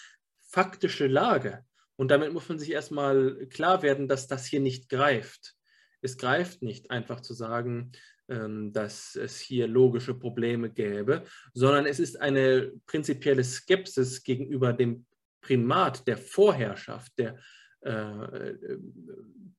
faktische 0.52 1.08
Lage. 1.08 1.64
Und 1.96 2.12
damit 2.12 2.34
muss 2.34 2.50
man 2.50 2.60
sich 2.60 2.72
erstmal 2.72 3.48
klar 3.48 3.82
werden, 3.82 4.08
dass 4.08 4.28
das 4.28 4.46
hier 4.46 4.60
nicht 4.60 4.90
greift. 4.90 5.56
Es 6.02 6.18
greift 6.18 6.62
nicht 6.62 6.90
einfach 6.90 7.22
zu 7.22 7.34
sagen, 7.34 7.92
ähm, 8.28 8.74
dass 8.74 9.16
es 9.16 9.40
hier 9.40 9.68
logische 9.68 10.14
Probleme 10.14 10.70
gäbe, 10.70 11.24
sondern 11.54 11.86
es 11.86 12.00
ist 12.00 12.20
eine 12.20 12.72
prinzipielle 12.86 13.44
Skepsis 13.44 14.24
gegenüber 14.24 14.74
dem 14.74 15.06
Primat 15.42 16.08
der 16.08 16.18
Vorherrschaft, 16.18 17.12
der, 17.18 17.38
äh, 17.82 18.68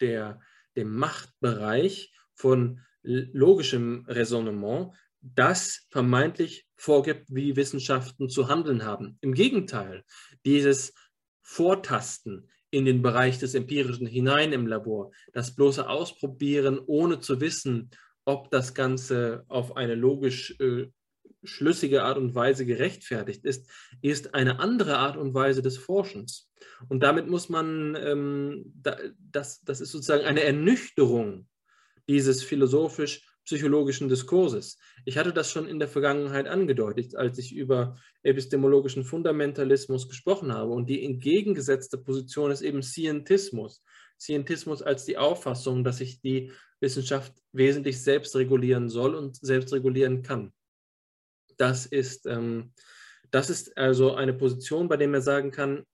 der, 0.00 0.40
dem 0.76 0.94
Machtbereich 0.94 2.12
von 2.34 2.80
logischem 3.02 4.04
Raisonnement, 4.08 4.92
das 5.22 5.86
vermeintlich 5.90 6.66
vorgibt, 6.76 7.26
wie 7.28 7.56
Wissenschaften 7.56 8.28
zu 8.28 8.48
handeln 8.48 8.84
haben. 8.84 9.18
Im 9.20 9.34
Gegenteil, 9.34 10.04
dieses 10.44 10.94
Vortasten 11.42 12.50
in 12.70 12.84
den 12.84 13.02
Bereich 13.02 13.38
des 13.38 13.54
Empirischen 13.54 14.06
hinein 14.06 14.52
im 14.52 14.66
Labor, 14.66 15.12
das 15.32 15.54
bloße 15.54 15.88
Ausprobieren, 15.88 16.80
ohne 16.86 17.20
zu 17.20 17.40
wissen, 17.40 17.90
ob 18.24 18.50
das 18.50 18.74
Ganze 18.74 19.44
auf 19.48 19.76
eine 19.76 19.94
logisch 19.94 20.56
äh, 20.60 20.88
schlüssige 21.44 22.04
Art 22.04 22.18
und 22.18 22.34
Weise 22.34 22.64
gerechtfertigt 22.66 23.44
ist, 23.44 23.68
ist 24.00 24.34
eine 24.34 24.60
andere 24.60 24.98
Art 24.98 25.16
und 25.16 25.34
Weise 25.34 25.62
des 25.62 25.76
Forschens. 25.76 26.50
Und 26.88 27.02
damit 27.02 27.28
muss 27.28 27.48
man, 27.48 27.96
ähm, 28.00 28.72
da, 28.80 28.96
das, 29.18 29.60
das 29.62 29.80
ist 29.80 29.90
sozusagen 29.90 30.24
eine 30.24 30.42
Ernüchterung 30.42 31.48
dieses 32.08 32.42
philosophisch-psychologischen 33.44 34.08
Diskurses. 34.08 34.78
Ich 35.04 35.18
hatte 35.18 35.32
das 35.32 35.50
schon 35.50 35.66
in 35.66 35.78
der 35.78 35.88
Vergangenheit 35.88 36.46
angedeutet, 36.46 37.14
als 37.14 37.38
ich 37.38 37.54
über 37.54 37.96
epistemologischen 38.22 39.04
Fundamentalismus 39.04 40.08
gesprochen 40.08 40.52
habe. 40.52 40.72
Und 40.72 40.88
die 40.88 41.04
entgegengesetzte 41.04 41.98
Position 41.98 42.50
ist 42.50 42.62
eben 42.62 42.82
Scientismus. 42.82 43.82
Scientismus 44.18 44.82
als 44.82 45.04
die 45.04 45.18
Auffassung, 45.18 45.84
dass 45.84 45.98
sich 45.98 46.20
die 46.20 46.52
Wissenschaft 46.80 47.32
wesentlich 47.52 48.02
selbst 48.02 48.34
regulieren 48.36 48.88
soll 48.88 49.14
und 49.14 49.36
selbst 49.36 49.72
regulieren 49.72 50.22
kann. 50.22 50.52
Das 51.56 51.86
ist, 51.86 52.26
ähm, 52.26 52.72
das 53.30 53.50
ist 53.50 53.76
also 53.76 54.14
eine 54.14 54.34
Position, 54.34 54.88
bei 54.88 54.96
der 54.96 55.08
man 55.08 55.22
sagen 55.22 55.50
kann, 55.50 55.84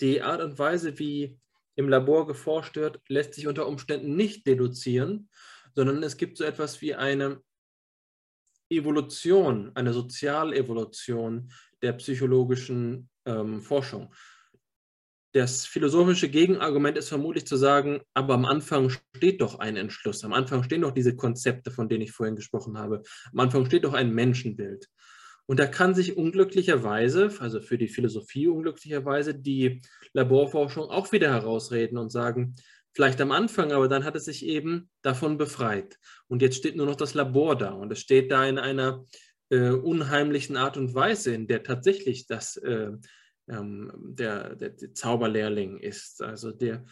die 0.00 0.22
Art 0.22 0.42
und 0.42 0.58
Weise, 0.58 0.98
wie 0.98 1.38
im 1.74 1.88
Labor 1.88 2.26
geforscht 2.26 2.76
wird, 2.76 3.00
lässt 3.08 3.34
sich 3.34 3.46
unter 3.46 3.66
Umständen 3.66 4.16
nicht 4.16 4.46
deduzieren, 4.46 5.28
sondern 5.78 6.02
es 6.02 6.16
gibt 6.16 6.36
so 6.38 6.42
etwas 6.42 6.80
wie 6.80 6.96
eine 6.96 7.40
Evolution, 8.68 9.70
eine 9.76 9.92
Sozialevolution 9.92 11.52
der 11.82 11.92
psychologischen 11.92 13.08
ähm, 13.24 13.62
Forschung. 13.62 14.12
Das 15.32 15.66
philosophische 15.66 16.30
Gegenargument 16.30 16.98
ist 16.98 17.10
vermutlich 17.10 17.46
zu 17.46 17.56
sagen, 17.56 18.00
aber 18.12 18.34
am 18.34 18.44
Anfang 18.44 18.90
steht 18.90 19.40
doch 19.40 19.60
ein 19.60 19.76
Entschluss, 19.76 20.24
am 20.24 20.32
Anfang 20.32 20.64
stehen 20.64 20.80
doch 20.80 20.90
diese 20.90 21.14
Konzepte, 21.14 21.70
von 21.70 21.88
denen 21.88 22.02
ich 22.02 22.10
vorhin 22.10 22.34
gesprochen 22.34 22.76
habe, 22.76 23.04
am 23.32 23.38
Anfang 23.38 23.64
steht 23.64 23.84
doch 23.84 23.94
ein 23.94 24.12
Menschenbild. 24.12 24.88
Und 25.46 25.60
da 25.60 25.66
kann 25.66 25.94
sich 25.94 26.16
unglücklicherweise, 26.16 27.30
also 27.38 27.60
für 27.60 27.78
die 27.78 27.86
Philosophie 27.86 28.48
unglücklicherweise, 28.48 29.32
die 29.32 29.80
Laborforschung 30.12 30.90
auch 30.90 31.12
wieder 31.12 31.30
herausreden 31.30 31.98
und 31.98 32.10
sagen, 32.10 32.56
vielleicht 32.98 33.20
am 33.20 33.30
Anfang, 33.30 33.70
aber 33.70 33.86
dann 33.86 34.02
hat 34.02 34.16
es 34.16 34.24
sich 34.24 34.44
eben 34.44 34.90
davon 35.02 35.38
befreit. 35.38 36.00
Und 36.26 36.42
jetzt 36.42 36.56
steht 36.56 36.74
nur 36.74 36.84
noch 36.84 36.96
das 36.96 37.14
Labor 37.14 37.56
da 37.56 37.70
und 37.70 37.92
es 37.92 38.00
steht 38.00 38.32
da 38.32 38.44
in 38.44 38.58
einer 38.58 39.04
äh, 39.50 39.70
unheimlichen 39.70 40.56
Art 40.56 40.76
und 40.76 40.96
Weise, 40.96 41.32
in 41.32 41.46
der 41.46 41.62
tatsächlich 41.62 42.26
das, 42.26 42.56
äh, 42.56 42.90
ähm, 43.48 43.92
der, 43.94 44.56
der, 44.56 44.70
der, 44.70 44.94
Zauberlehrling 44.94 45.78
ist. 45.78 46.20
Also 46.22 46.50
der, 46.50 46.84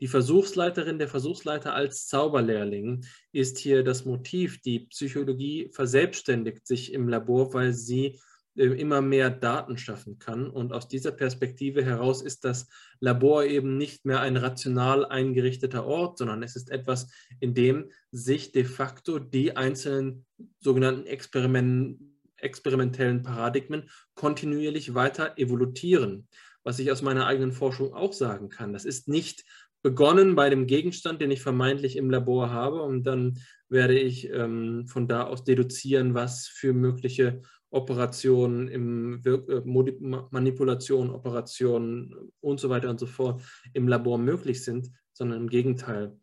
die 0.00 0.06
Versuchsleiterin, 0.06 0.98
der 0.98 1.08
Versuchsleiter 1.08 1.72
als 1.72 2.08
Zauberlehrling 2.08 3.06
ist 3.32 3.56
hier 3.56 3.82
das 3.82 4.04
Motiv. 4.04 4.60
Die 4.60 4.80
Psychologie 4.80 5.70
verselbstständigt 5.72 6.66
sich 6.66 6.92
im 6.92 7.08
Labor, 7.08 7.54
weil 7.54 7.72
sie 7.72 8.20
immer 8.56 9.00
mehr 9.00 9.30
Daten 9.30 9.76
schaffen 9.76 10.18
kann. 10.18 10.48
Und 10.48 10.72
aus 10.72 10.88
dieser 10.88 11.12
Perspektive 11.12 11.84
heraus 11.84 12.22
ist 12.22 12.44
das 12.44 12.68
Labor 13.00 13.44
eben 13.44 13.76
nicht 13.76 14.04
mehr 14.04 14.20
ein 14.20 14.36
rational 14.36 15.04
eingerichteter 15.04 15.84
Ort, 15.84 16.18
sondern 16.18 16.42
es 16.42 16.56
ist 16.56 16.70
etwas, 16.70 17.10
in 17.40 17.54
dem 17.54 17.90
sich 18.10 18.52
de 18.52 18.64
facto 18.64 19.18
die 19.18 19.56
einzelnen 19.56 20.24
sogenannten 20.60 21.06
Experimenten, 21.06 22.20
experimentellen 22.36 23.22
Paradigmen 23.22 23.88
kontinuierlich 24.14 24.94
weiter 24.94 25.38
evolutieren. 25.38 26.28
Was 26.62 26.78
ich 26.78 26.90
aus 26.90 27.02
meiner 27.02 27.26
eigenen 27.26 27.52
Forschung 27.52 27.92
auch 27.92 28.12
sagen 28.12 28.48
kann. 28.48 28.72
Das 28.72 28.84
ist 28.84 29.08
nicht 29.08 29.44
begonnen 29.82 30.34
bei 30.34 30.48
dem 30.48 30.66
Gegenstand, 30.66 31.20
den 31.20 31.30
ich 31.30 31.42
vermeintlich 31.42 31.96
im 31.96 32.08
Labor 32.08 32.50
habe 32.50 32.82
und 32.82 33.04
dann 33.04 33.38
werde 33.68 33.98
ich 33.98 34.30
ähm, 34.30 34.86
von 34.86 35.06
da 35.06 35.24
aus 35.24 35.44
deduzieren, 35.44 36.14
was 36.14 36.46
für 36.46 36.72
mögliche 36.72 37.42
Operationen, 37.74 38.68
im 38.68 39.22
äh, 39.24 39.60
Manipulationen, 39.64 41.12
Operationen 41.12 42.32
und 42.40 42.60
so 42.60 42.70
weiter 42.70 42.88
und 42.88 43.00
so 43.00 43.06
fort 43.06 43.42
im 43.72 43.88
Labor 43.88 44.18
möglich 44.18 44.64
sind, 44.64 44.90
sondern 45.12 45.42
im 45.42 45.48
Gegenteil. 45.48 46.16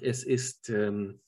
Es 0.00 0.24
ist, 0.24 0.70
ähm, 0.70 1.20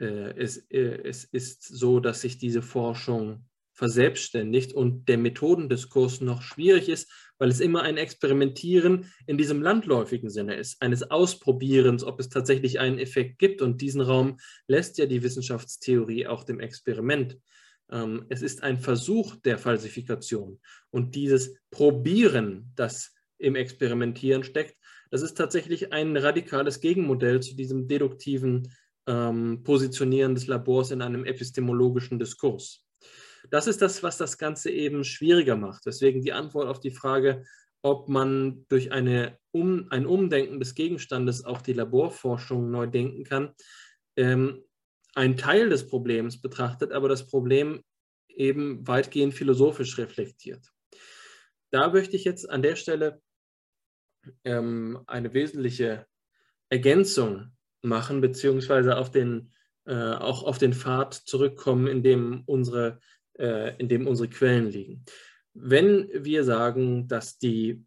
äh, 0.00 0.32
es, 0.36 0.58
äh, 0.70 1.02
es 1.04 1.24
ist 1.24 1.64
so, 1.64 2.00
dass 2.00 2.22
sich 2.22 2.38
diese 2.38 2.62
Forschung 2.62 3.44
verselbstständigt 3.74 4.72
und 4.72 5.08
der 5.08 5.18
Methodendiskurs 5.18 6.20
noch 6.20 6.42
schwierig 6.42 6.88
ist, 6.88 7.12
weil 7.38 7.48
es 7.48 7.60
immer 7.60 7.82
ein 7.82 7.96
Experimentieren 7.96 9.12
in 9.26 9.38
diesem 9.38 9.62
landläufigen 9.62 10.30
Sinne 10.30 10.56
ist, 10.56 10.82
eines 10.82 11.10
Ausprobierens, 11.10 12.02
ob 12.02 12.18
es 12.18 12.28
tatsächlich 12.28 12.80
einen 12.80 12.98
Effekt 12.98 13.38
gibt. 13.38 13.62
Und 13.62 13.80
diesen 13.80 14.00
Raum 14.00 14.38
lässt 14.66 14.98
ja 14.98 15.06
die 15.06 15.22
Wissenschaftstheorie 15.22 16.26
auch 16.26 16.42
dem 16.42 16.58
Experiment. 16.58 17.38
Ähm, 17.90 18.26
es 18.28 18.42
ist 18.42 18.62
ein 18.62 18.78
Versuch 18.78 19.36
der 19.36 19.58
Falsifikation. 19.58 20.60
Und 20.90 21.14
dieses 21.14 21.56
Probieren, 21.70 22.72
das 22.74 23.14
im 23.38 23.54
Experimentieren 23.54 24.44
steckt, 24.44 24.76
das 25.10 25.22
ist 25.22 25.34
tatsächlich 25.34 25.92
ein 25.92 26.16
radikales 26.16 26.80
Gegenmodell 26.80 27.40
zu 27.40 27.56
diesem 27.56 27.88
deduktiven 27.88 28.72
ähm, 29.06 29.62
Positionieren 29.64 30.34
des 30.34 30.46
Labors 30.46 30.90
in 30.90 31.00
einem 31.02 31.24
epistemologischen 31.24 32.18
Diskurs. 32.18 32.84
Das 33.50 33.66
ist 33.66 33.80
das, 33.80 34.02
was 34.02 34.18
das 34.18 34.36
Ganze 34.36 34.70
eben 34.70 35.04
schwieriger 35.04 35.56
macht. 35.56 35.86
Deswegen 35.86 36.22
die 36.22 36.32
Antwort 36.32 36.68
auf 36.68 36.80
die 36.80 36.90
Frage, 36.90 37.44
ob 37.82 38.08
man 38.08 38.66
durch 38.68 38.92
eine 38.92 39.38
um, 39.52 39.86
ein 39.90 40.06
Umdenken 40.06 40.58
des 40.58 40.74
Gegenstandes 40.74 41.44
auch 41.44 41.62
die 41.62 41.72
Laborforschung 41.72 42.70
neu 42.70 42.86
denken 42.86 43.24
kann, 43.24 43.54
ähm, 44.16 44.64
einen 45.18 45.36
Teil 45.36 45.68
des 45.68 45.88
Problems 45.88 46.40
betrachtet, 46.40 46.92
aber 46.92 47.08
das 47.08 47.26
Problem 47.26 47.82
eben 48.28 48.86
weitgehend 48.86 49.34
philosophisch 49.34 49.98
reflektiert. 49.98 50.72
Da 51.72 51.90
möchte 51.90 52.14
ich 52.14 52.22
jetzt 52.22 52.48
an 52.48 52.62
der 52.62 52.76
Stelle 52.76 53.20
ähm, 54.44 55.02
eine 55.08 55.34
wesentliche 55.34 56.06
Ergänzung 56.70 57.50
machen, 57.82 58.20
beziehungsweise 58.20 58.96
auf 58.96 59.10
den, 59.10 59.52
äh, 59.86 60.12
auch 60.12 60.44
auf 60.44 60.58
den 60.58 60.72
Pfad 60.72 61.14
zurückkommen, 61.14 61.88
in 61.88 62.04
dem, 62.04 62.44
unsere, 62.46 63.00
äh, 63.38 63.76
in 63.78 63.88
dem 63.88 64.06
unsere 64.06 64.28
Quellen 64.28 64.70
liegen. 64.70 65.04
wenn 65.54 66.08
wir 66.12 66.44
sagen, 66.44 67.08
dass 67.08 67.38
die, 67.38 67.84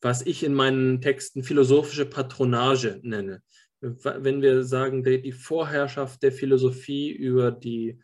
was 0.00 0.24
ich 0.24 0.44
in 0.44 0.54
meinen 0.54 1.00
Texten 1.00 1.42
philosophische 1.42 2.06
Patronage 2.06 3.00
nenne, 3.02 3.42
wenn 3.80 4.42
wir 4.42 4.64
sagen, 4.64 5.04
die 5.04 5.32
Vorherrschaft 5.32 6.22
der 6.22 6.32
Philosophie 6.32 7.10
über 7.10 7.50
die 7.50 8.00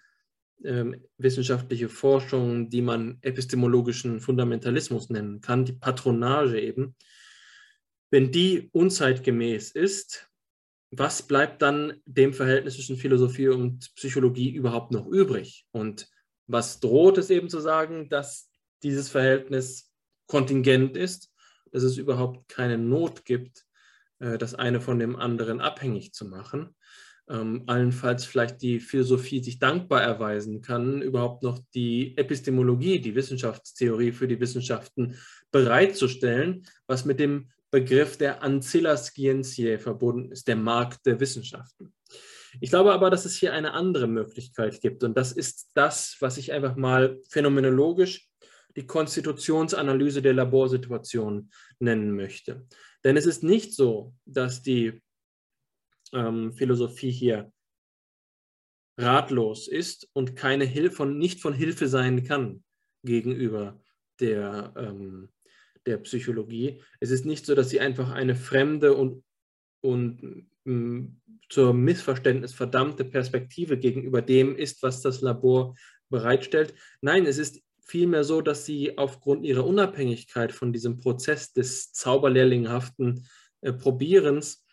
ähm, 0.64 1.04
wissenschaftliche 1.18 1.88
Forschung, 1.88 2.70
die 2.70 2.82
man 2.82 3.18
epistemologischen 3.22 4.20
Fundamentalismus 4.20 5.10
nennen 5.10 5.40
kann, 5.40 5.64
die 5.64 5.72
Patronage 5.72 6.60
eben, 6.60 6.94
wenn 8.10 8.30
die 8.30 8.68
unzeitgemäß 8.72 9.72
ist, 9.72 10.30
was 10.90 11.22
bleibt 11.22 11.60
dann 11.62 12.00
dem 12.06 12.32
Verhältnis 12.32 12.74
zwischen 12.76 12.96
Philosophie 12.96 13.48
und 13.48 13.92
Psychologie 13.96 14.50
überhaupt 14.50 14.92
noch 14.92 15.06
übrig? 15.06 15.66
Und 15.72 16.08
was 16.46 16.78
droht 16.78 17.18
es 17.18 17.30
eben 17.30 17.48
zu 17.48 17.58
sagen, 17.60 18.08
dass 18.08 18.48
dieses 18.82 19.08
Verhältnis 19.08 19.92
kontingent 20.26 20.96
ist, 20.96 21.32
dass 21.72 21.82
es 21.82 21.96
überhaupt 21.96 22.48
keine 22.48 22.78
Not 22.78 23.24
gibt, 23.24 23.64
das 24.18 24.54
eine 24.54 24.80
von 24.80 24.98
dem 24.98 25.16
anderen 25.16 25.60
abhängig 25.60 26.12
zu 26.12 26.26
machen? 26.26 26.74
ähm, 27.28 27.62
allenfalls 27.66 28.24
vielleicht 28.24 28.60
die 28.62 28.80
Philosophie 28.80 29.42
sich 29.42 29.58
dankbar 29.58 30.02
erweisen 30.02 30.60
kann, 30.60 31.00
überhaupt 31.00 31.42
noch 31.42 31.58
die 31.74 32.16
Epistemologie, 32.16 33.00
die 33.00 33.14
Wissenschaftstheorie 33.14 34.12
für 34.12 34.28
die 34.28 34.40
Wissenschaften 34.40 35.16
bereitzustellen, 35.50 36.66
was 36.86 37.04
mit 37.04 37.20
dem 37.20 37.50
Begriff 37.70 38.16
der 38.16 38.42
Ancilla 38.42 38.96
Scientiae 38.96 39.78
verbunden 39.78 40.32
ist, 40.32 40.46
der 40.46 40.56
Markt 40.56 41.06
der 41.06 41.18
Wissenschaften. 41.18 41.92
Ich 42.60 42.70
glaube 42.70 42.92
aber, 42.92 43.10
dass 43.10 43.24
es 43.24 43.34
hier 43.34 43.52
eine 43.52 43.72
andere 43.72 44.06
Möglichkeit 44.06 44.80
gibt 44.80 45.02
und 45.02 45.16
das 45.16 45.32
ist 45.32 45.70
das, 45.74 46.16
was 46.20 46.36
ich 46.38 46.52
einfach 46.52 46.76
mal 46.76 47.18
phänomenologisch 47.30 48.28
die 48.76 48.86
Konstitutionsanalyse 48.86 50.20
der 50.20 50.34
Laborsituation 50.34 51.50
nennen 51.78 52.14
möchte. 52.14 52.66
Denn 53.04 53.16
es 53.16 53.26
ist 53.26 53.42
nicht 53.42 53.74
so, 53.74 54.14
dass 54.24 54.62
die 54.62 55.02
ähm, 56.12 56.52
Philosophie 56.52 57.10
hier 57.10 57.52
ratlos 58.98 59.68
ist 59.68 60.08
und 60.12 60.36
keine 60.36 60.64
Hilfe 60.64 61.04
nicht 61.06 61.40
von 61.40 61.52
Hilfe 61.52 61.88
sein 61.88 62.24
kann 62.24 62.62
gegenüber 63.02 63.80
der, 64.20 64.72
ähm, 64.76 65.28
der 65.86 65.98
Psychologie. 65.98 66.82
Es 67.00 67.10
ist 67.10 67.26
nicht 67.26 67.44
so, 67.44 67.54
dass 67.54 67.70
sie 67.70 67.80
einfach 67.80 68.10
eine 68.10 68.36
fremde 68.36 68.94
und, 68.94 69.24
und 69.82 70.48
ähm, 70.64 71.20
zur 71.48 71.74
Missverständnis 71.74 72.54
verdammte 72.54 73.04
Perspektive 73.04 73.78
gegenüber 73.78 74.22
dem 74.22 74.56
ist, 74.56 74.82
was 74.82 75.02
das 75.02 75.20
Labor 75.20 75.74
bereitstellt. 76.08 76.74
Nein, 77.00 77.26
es 77.26 77.38
ist 77.38 77.63
vielmehr 77.84 78.24
so, 78.24 78.40
dass 78.40 78.64
sie 78.64 78.98
aufgrund 78.98 79.44
ihrer 79.44 79.66
Unabhängigkeit 79.66 80.52
von 80.52 80.72
diesem 80.72 80.98
Prozess 80.98 81.52
des 81.52 81.92
zauberlehrlinghaften 81.92 83.26
äh, 83.60 83.72
Probierens 83.72 84.64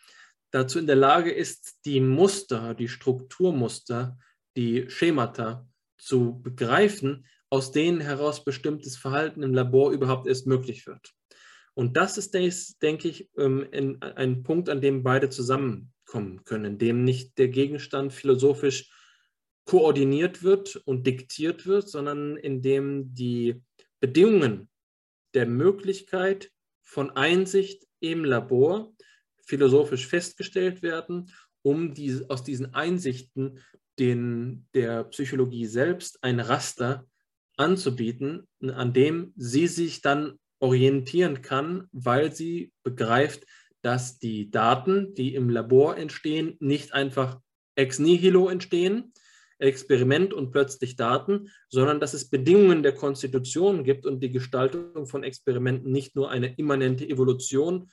dazu 0.50 0.78
in 0.78 0.86
der 0.86 0.96
Lage 0.96 1.30
ist, 1.30 1.78
die 1.84 2.00
Muster, 2.00 2.74
die 2.74 2.88
Strukturmuster, 2.88 4.18
die 4.56 4.88
Schemata 4.88 5.66
zu 5.98 6.40
begreifen, 6.42 7.26
aus 7.48 7.70
denen 7.70 8.00
heraus 8.00 8.44
bestimmtes 8.44 8.96
Verhalten 8.96 9.42
im 9.42 9.54
Labor 9.54 9.92
überhaupt 9.92 10.26
erst 10.26 10.46
möglich 10.46 10.86
wird. 10.86 11.12
Und 11.74 11.96
das 11.96 12.18
ist, 12.18 12.32
denke 12.82 13.08
ich, 13.08 13.30
ähm, 13.36 13.66
ein 14.00 14.42
Punkt, 14.42 14.68
an 14.68 14.80
dem 14.80 15.02
beide 15.02 15.30
zusammenkommen 15.30 16.44
können, 16.44 16.64
in 16.64 16.78
dem 16.78 17.04
nicht 17.04 17.38
der 17.38 17.48
Gegenstand 17.48 18.12
philosophisch 18.12 18.90
koordiniert 19.64 20.42
wird 20.42 20.76
und 20.76 21.06
diktiert 21.06 21.66
wird, 21.66 21.88
sondern 21.88 22.36
in 22.36 22.62
dem 22.62 23.14
die 23.14 23.62
Bedingungen 24.00 24.68
der 25.34 25.46
Möglichkeit 25.46 26.50
von 26.82 27.10
Einsicht 27.10 27.86
im 28.00 28.24
Labor 28.24 28.92
philosophisch 29.44 30.06
festgestellt 30.06 30.82
werden, 30.82 31.30
um 31.62 31.94
die, 31.94 32.20
aus 32.28 32.42
diesen 32.42 32.74
Einsichten 32.74 33.60
den, 33.98 34.66
der 34.74 35.04
Psychologie 35.04 35.66
selbst 35.66 36.18
ein 36.22 36.40
Raster 36.40 37.06
anzubieten, 37.56 38.48
an 38.60 38.92
dem 38.92 39.32
sie 39.36 39.68
sich 39.68 40.00
dann 40.00 40.38
orientieren 40.58 41.42
kann, 41.42 41.88
weil 41.92 42.32
sie 42.32 42.72
begreift, 42.82 43.44
dass 43.82 44.18
die 44.18 44.50
Daten, 44.50 45.14
die 45.14 45.34
im 45.34 45.50
Labor 45.50 45.96
entstehen, 45.96 46.56
nicht 46.60 46.94
einfach 46.94 47.40
ex 47.74 47.98
nihilo 47.98 48.48
entstehen, 48.48 49.12
Experiment 49.62 50.34
und 50.34 50.50
plötzlich 50.50 50.96
Daten, 50.96 51.48
sondern 51.68 52.00
dass 52.00 52.14
es 52.14 52.28
Bedingungen 52.28 52.82
der 52.82 52.94
Konstitution 52.94 53.84
gibt 53.84 54.06
und 54.06 54.20
die 54.20 54.30
Gestaltung 54.30 55.06
von 55.06 55.22
Experimenten 55.22 55.92
nicht 55.92 56.16
nur 56.16 56.30
eine 56.30 56.54
immanente 56.54 57.08
Evolution 57.08 57.88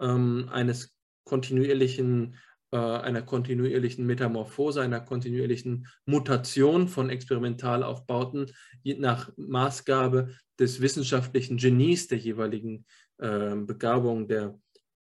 ähm, 0.00 0.48
eines 0.50 0.94
kontinuierlichen, 1.24 2.36
äh, 2.72 2.76
einer 2.76 3.22
kontinuierlichen 3.22 4.06
Metamorphose, 4.06 4.82
einer 4.82 5.00
kontinuierlichen 5.00 5.86
Mutation 6.06 6.88
von 6.88 7.10
Experimentalaufbauten 7.10 8.52
nach 8.84 9.30
Maßgabe 9.36 10.28
des 10.58 10.80
wissenschaftlichen 10.80 11.56
Genies 11.56 12.08
der 12.08 12.18
jeweiligen 12.18 12.84
äh, 13.18 13.56
Begabung 13.56 14.28
der, 14.28 14.58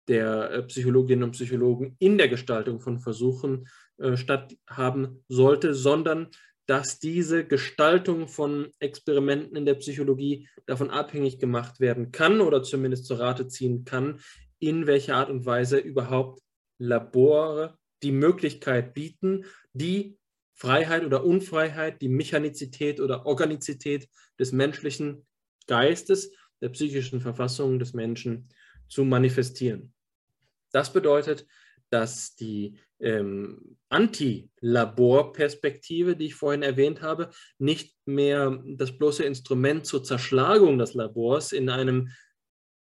der 0.09 0.50
äh, 0.50 0.62
Psychologinnen 0.64 1.24
und 1.24 1.32
Psychologen 1.32 1.96
in 1.98 2.18
der 2.18 2.28
Gestaltung 2.28 2.80
von 2.80 2.98
Versuchen 2.98 3.68
äh, 3.99 4.16
statthaben 4.16 5.24
sollte, 5.28 5.74
sondern 5.74 6.28
dass 6.66 6.99
diese 6.99 7.46
Gestaltung 7.46 8.28
von 8.28 8.70
Experimenten 8.78 9.57
in 9.57 9.64
der 9.64 9.74
Psychologie 9.74 10.49
davon 10.66 10.90
abhängig 10.90 11.38
gemacht 11.38 11.80
werden 11.80 12.12
kann 12.12 12.40
oder 12.40 12.62
zumindest 12.62 13.07
zur 13.07 13.20
Rate 13.20 13.49
ziehen 13.49 13.84
kann, 13.84 14.20
in 14.59 14.86
welcher 14.86 15.16
Art 15.16 15.30
und 15.30 15.46
Weise 15.46 15.78
überhaupt 15.78 16.42
Labore 16.78 17.78
die 18.03 18.12
Möglichkeit 18.12 18.94
bieten, 18.94 19.46
die 19.72 20.18
Freiheit 20.55 21.05
oder 21.05 21.24
Unfreiheit, 21.24 22.03
die 22.03 22.09
Mechanizität 22.09 23.01
oder 23.01 23.26
Organizität 23.26 24.09
des 24.38 24.53
menschlichen 24.53 25.26
Geistes, 25.66 26.32
der 26.61 26.68
psychischen 26.70 27.20
Verfassung 27.20 27.78
des 27.78 27.94
Menschen 27.94 28.49
zu 28.88 29.05
manifestieren. 29.05 29.92
Das 30.72 30.92
bedeutet, 30.92 31.46
dass 31.90 32.34
die 32.34 32.78
ähm, 33.01 33.78
Anti-Labor-Perspektive, 33.88 36.16
die 36.16 36.26
ich 36.26 36.34
vorhin 36.34 36.62
erwähnt 36.62 37.01
habe, 37.03 37.30
nicht 37.59 37.96
mehr 38.05 38.62
das 38.76 38.96
bloße 38.96 39.24
Instrument 39.24 39.84
zur 39.86 40.05
Zerschlagung 40.05 40.78
des 40.78 40.94
Labors 40.94 41.51
in 41.53 41.68
einem 41.70 42.11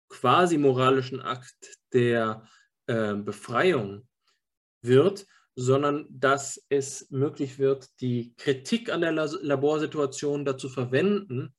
quasi 0.09 0.59
moralischen 0.59 1.21
Akt 1.21 1.79
der 1.93 2.47
äh, 2.87 3.15
Befreiung 3.15 4.07
wird, 4.83 5.27
sondern 5.55 6.07
dass 6.11 6.65
es 6.69 7.09
möglich 7.11 7.59
wird, 7.59 7.89
die 8.01 8.35
Kritik 8.37 8.91
an 8.91 9.03
der 9.03 9.13
Laborsituation 9.13 10.45
dazu 10.45 10.69
verwenden, 10.69 11.55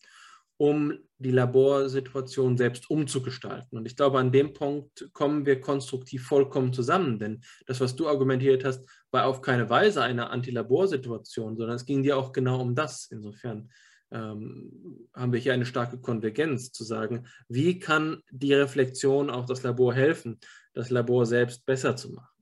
um 0.61 0.99
die 1.17 1.31
Laborsituation 1.31 2.55
selbst 2.55 2.87
umzugestalten. 2.91 3.79
Und 3.79 3.87
ich 3.87 3.95
glaube, 3.95 4.19
an 4.19 4.31
dem 4.31 4.53
Punkt 4.53 5.09
kommen 5.11 5.47
wir 5.47 5.59
konstruktiv 5.59 6.27
vollkommen 6.27 6.71
zusammen, 6.71 7.17
denn 7.17 7.41
das, 7.65 7.81
was 7.81 7.95
du 7.95 8.07
argumentiert 8.07 8.63
hast, 8.63 8.87
war 9.09 9.25
auf 9.25 9.41
keine 9.41 9.71
Weise 9.71 10.03
eine 10.03 10.29
Anti-Laborsituation, 10.29 11.57
sondern 11.57 11.75
es 11.75 11.87
ging 11.87 12.03
dir 12.03 12.15
auch 12.15 12.31
genau 12.31 12.61
um 12.61 12.75
das. 12.75 13.07
Insofern 13.09 13.71
ähm, 14.11 15.09
haben 15.15 15.33
wir 15.33 15.39
hier 15.39 15.53
eine 15.53 15.65
starke 15.65 15.99
Konvergenz 15.99 16.71
zu 16.71 16.83
sagen, 16.83 17.25
wie 17.47 17.79
kann 17.79 18.21
die 18.29 18.53
Reflexion 18.53 19.31
auch 19.31 19.47
das 19.47 19.63
Labor 19.63 19.95
helfen, 19.95 20.39
das 20.75 20.91
Labor 20.91 21.25
selbst 21.25 21.65
besser 21.65 21.95
zu 21.95 22.11
machen. 22.11 22.37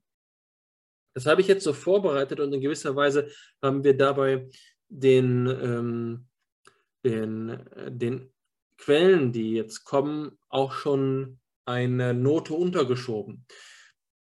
Das 1.14 1.26
habe 1.26 1.40
ich 1.40 1.48
jetzt 1.48 1.64
so 1.64 1.72
vorbereitet 1.72 2.42
und 2.42 2.52
in 2.52 2.60
gewisser 2.60 2.98
Weise 2.98 3.30
haben 3.62 3.86
wir 3.86 3.96
dabei 3.96 4.50
den, 4.90 5.48
ähm, 5.48 6.29
den, 7.04 7.60
den 7.88 8.32
Quellen, 8.78 9.32
die 9.32 9.54
jetzt 9.54 9.84
kommen, 9.84 10.38
auch 10.50 10.74
schon 10.74 11.40
eine 11.66 12.14
Note 12.14 12.54
untergeschoben. 12.54 13.46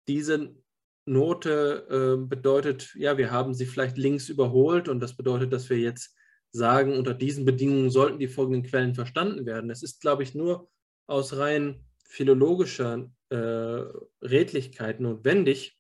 Diese 0.08 0.56
Note 1.06 1.88
äh, 1.90 2.26
bedeutet, 2.26 2.94
ja, 2.96 3.18
wir 3.18 3.32
haben 3.32 3.54
sie 3.54 3.66
vielleicht 3.66 3.98
links 3.98 4.30
überholt 4.30 4.88
und 4.88 5.00
das 5.02 5.18
bedeutet, 5.18 5.52
dass 5.52 5.70
wir 5.70 5.78
jetzt 5.78 6.16
sagen, 6.52 6.98
unter 6.98 7.14
diesen 7.14 7.46
Bedingungen 7.46 7.90
sollten 7.90 8.20
die 8.20 8.28
folgenden 8.28 8.64
Quellen 8.64 8.96
verstanden 8.96 9.46
werden. 9.46 9.70
Es 9.70 9.84
ist, 9.84 10.02
glaube 10.02 10.24
ich, 10.24 10.36
nur 10.36 10.70
aus 11.08 11.36
rein 11.38 11.84
philologischer 12.06 13.12
äh, 13.30 13.36
Redlichkeit 14.22 15.00
notwendig 15.00 15.78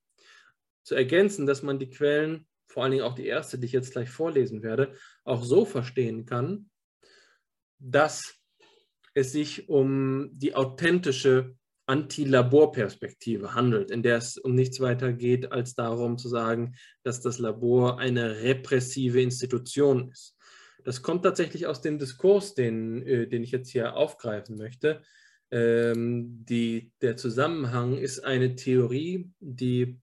zu 0.83 0.95
ergänzen, 0.95 1.45
dass 1.45 1.63
man 1.63 1.79
die 1.79 1.89
Quellen, 1.89 2.47
vor 2.67 2.83
allen 2.83 2.91
Dingen 2.91 3.03
auch 3.03 3.15
die 3.15 3.27
erste, 3.27 3.59
die 3.59 3.67
ich 3.67 3.71
jetzt 3.71 3.91
gleich 3.91 4.09
vorlesen 4.09 4.63
werde, 4.63 4.93
auch 5.23 5.43
so 5.43 5.63
verstehen 5.63 6.25
kann, 6.25 6.69
dass 7.83 8.35
es 9.13 9.31
sich 9.31 9.69
um 9.69 10.29
die 10.33 10.55
authentische 10.55 11.55
Anti-Labor-Perspektive 11.85 13.53
handelt, 13.53 13.91
in 13.91 14.03
der 14.03 14.17
es 14.17 14.37
um 14.37 14.55
nichts 14.55 14.79
weiter 14.79 15.11
geht, 15.11 15.51
als 15.51 15.75
darum 15.75 16.17
zu 16.17 16.29
sagen, 16.29 16.75
dass 17.03 17.19
das 17.21 17.39
Labor 17.39 17.99
eine 17.99 18.41
repressive 18.41 19.21
Institution 19.21 20.09
ist 20.09 20.35
Das 20.85 21.01
kommt 21.01 21.23
tatsächlich 21.23 21.67
aus 21.67 21.81
dem 21.81 21.99
Diskurs, 21.99 22.53
den, 22.53 23.05
äh, 23.05 23.27
den 23.27 23.43
ich 23.43 23.51
jetzt 23.51 23.69
hier 23.69 23.95
aufgreifen 23.95 24.57
möchte. 24.57 25.01
Ähm, 25.51 26.45
die, 26.45 26.91
der 27.01 27.17
Zusammenhang 27.17 27.97
ist 27.97 28.21
eine 28.21 28.55
Theorie, 28.55 29.29
die 29.39 29.99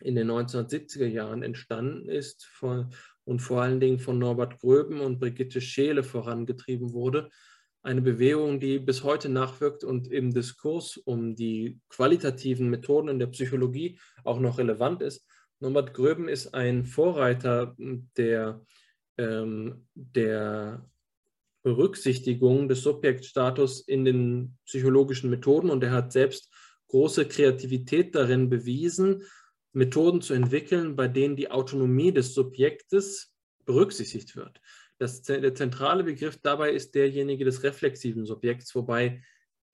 in 0.00 0.14
den 0.14 0.30
1970er 0.30 1.06
Jahren 1.06 1.42
entstanden 1.42 2.08
ist 2.08 2.46
von, 2.46 2.90
und 3.26 3.40
vor 3.40 3.60
allen 3.60 3.80
Dingen 3.80 3.98
von 3.98 4.18
Norbert 4.18 4.60
Gröben 4.60 5.00
und 5.00 5.18
Brigitte 5.18 5.60
Scheele 5.60 6.02
vorangetrieben 6.02 6.92
wurde. 6.92 7.28
Eine 7.82 8.00
Bewegung, 8.00 8.60
die 8.60 8.78
bis 8.78 9.04
heute 9.04 9.28
nachwirkt 9.28 9.84
und 9.84 10.08
im 10.08 10.32
Diskurs 10.32 10.96
um 10.96 11.34
die 11.34 11.80
qualitativen 11.88 12.70
Methoden 12.70 13.08
in 13.08 13.18
der 13.18 13.26
Psychologie 13.26 13.98
auch 14.24 14.40
noch 14.40 14.58
relevant 14.58 15.02
ist. 15.02 15.26
Norbert 15.58 15.92
Gröben 15.92 16.28
ist 16.28 16.54
ein 16.54 16.84
Vorreiter 16.84 17.74
der, 17.78 18.62
ähm, 19.18 19.86
der 19.94 20.88
Berücksichtigung 21.62 22.68
des 22.68 22.82
Subjektstatus 22.82 23.80
in 23.80 24.04
den 24.04 24.56
psychologischen 24.66 25.30
Methoden 25.30 25.70
und 25.70 25.82
er 25.82 25.90
hat 25.90 26.12
selbst 26.12 26.52
große 26.88 27.26
Kreativität 27.26 28.14
darin 28.14 28.48
bewiesen, 28.48 29.24
Methoden 29.76 30.22
zu 30.22 30.32
entwickeln, 30.32 30.96
bei 30.96 31.06
denen 31.06 31.36
die 31.36 31.50
Autonomie 31.50 32.10
des 32.10 32.32
Subjektes 32.32 33.34
berücksichtigt 33.66 34.34
wird. 34.34 34.58
Das, 34.96 35.20
der 35.20 35.54
zentrale 35.54 36.02
Begriff 36.02 36.38
dabei 36.42 36.70
ist 36.72 36.94
derjenige 36.94 37.44
des 37.44 37.62
reflexiven 37.62 38.24
Subjekts, 38.24 38.74
wobei 38.74 39.22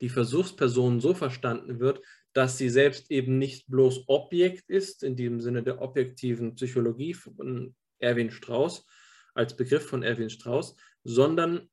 die 0.01 0.09
Versuchsperson 0.09 1.01
so 1.01 1.15
verstanden 1.15 1.79
wird, 1.79 2.03
dass 2.33 2.59
sie 2.59 2.69
selbst 2.69 3.13
eben 3.13 3.39
nicht 3.39 3.69
bloß 3.69 4.09
Objekt 4.09 4.69
ist, 4.69 5.05
in 5.05 5.15
dem 5.15 5.41
Sinne 5.41 5.63
der 5.63 5.81
objektiven 5.81 6.57
Psychologie 6.57 7.15
von 7.15 7.77
Erwin 8.01 8.33
Strauss, 8.33 8.85
als 9.35 9.57
Begriff 9.57 9.87
von 9.87 10.03
Erwin 10.03 10.31
Strauss, 10.31 10.75
sondern 11.05 11.71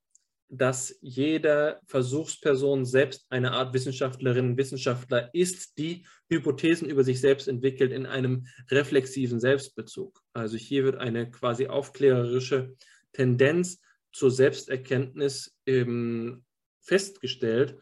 dass 0.49 0.97
jede 1.01 1.79
Versuchsperson 1.85 2.83
selbst 2.83 3.25
eine 3.29 3.51
Art 3.51 3.73
Wissenschaftlerin, 3.73 4.57
Wissenschaftler 4.57 5.29
ist, 5.33 5.77
die 5.77 6.05
Hypothesen 6.27 6.89
über 6.89 7.03
sich 7.03 7.21
selbst 7.21 7.47
entwickelt 7.47 7.91
in 7.91 8.07
einem 8.07 8.47
reflexiven 8.71 9.39
Selbstbezug. 9.39 10.21
Also 10.33 10.57
hier 10.57 10.83
wird 10.85 10.97
eine 10.97 11.29
quasi 11.29 11.67
aufklärerische 11.67 12.75
Tendenz 13.13 13.79
zur 14.11 14.31
Selbsterkenntnis 14.31 15.55
ähm, 15.67 16.43
festgestellt. 16.81 17.77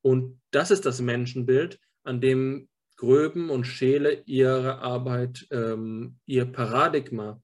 Und 0.00 0.40
das 0.52 0.70
ist 0.70 0.86
das 0.86 1.00
Menschenbild, 1.00 1.80
an 2.04 2.20
dem 2.20 2.68
Gröben 2.96 3.50
und 3.50 3.64
Scheele 3.64 4.22
ihre 4.26 4.78
Arbeit, 4.78 5.46
ähm, 5.50 6.18
ihr 6.26 6.44
Paradigma, 6.44 7.42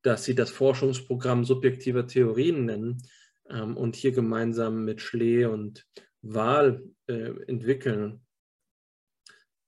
das 0.00 0.24
sie 0.24 0.34
das 0.34 0.50
Forschungsprogramm 0.50 1.44
subjektiver 1.44 2.06
Theorien 2.06 2.64
nennen, 2.64 3.02
ähm, 3.50 3.76
und 3.76 3.96
hier 3.96 4.12
gemeinsam 4.12 4.84
mit 4.84 5.00
Schlee 5.00 5.46
und 5.46 5.86
Wahl 6.22 6.82
äh, 7.06 7.32
entwickeln, 7.46 8.26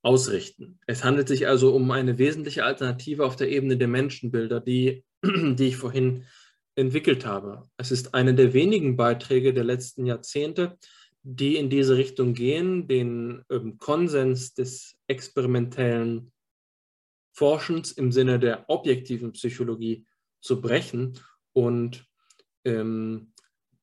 ausrichten. 0.03 0.79
Es 0.87 1.05
handelt 1.05 1.29
sich 1.29 1.49
also 1.49 1.75
um 1.75 1.91
eine 1.91 2.19
wesentliche 2.19 2.65
Alternative 2.65 3.25
auf 3.25 3.37
der 3.37 3.51
Ebene 3.51 3.77
der 3.77 3.89
Menschenbilder, 3.89 4.61
die, 4.61 5.05
die 5.25 5.69
ich 5.69 5.77
vorhin 5.77 6.25
entwickelt 6.77 7.27
habe. 7.27 7.69
Es 7.77 7.91
ist 7.91 8.15
eine 8.15 8.35
der 8.35 8.55
wenigen 8.55 8.97
Beiträge 8.97 9.53
der 9.53 9.65
letzten 9.65 10.07
Jahrzehnte, 10.07 10.79
die 11.23 11.57
in 11.57 11.69
diese 11.69 11.97
Richtung 11.97 12.33
gehen, 12.33 12.87
den 12.87 13.43
ähm, 13.51 13.79
Konsens 13.79 14.55
des 14.55 14.97
experimentellen 15.09 16.33
Forschens 17.33 17.93
im 17.93 18.13
Sinne 18.13 18.39
der 18.39 18.71
objektiven 18.71 19.33
Psychologie 19.33 20.07
zu 20.41 20.61
brechen 20.61 21.19
und 21.53 22.07
ähm, 22.65 23.33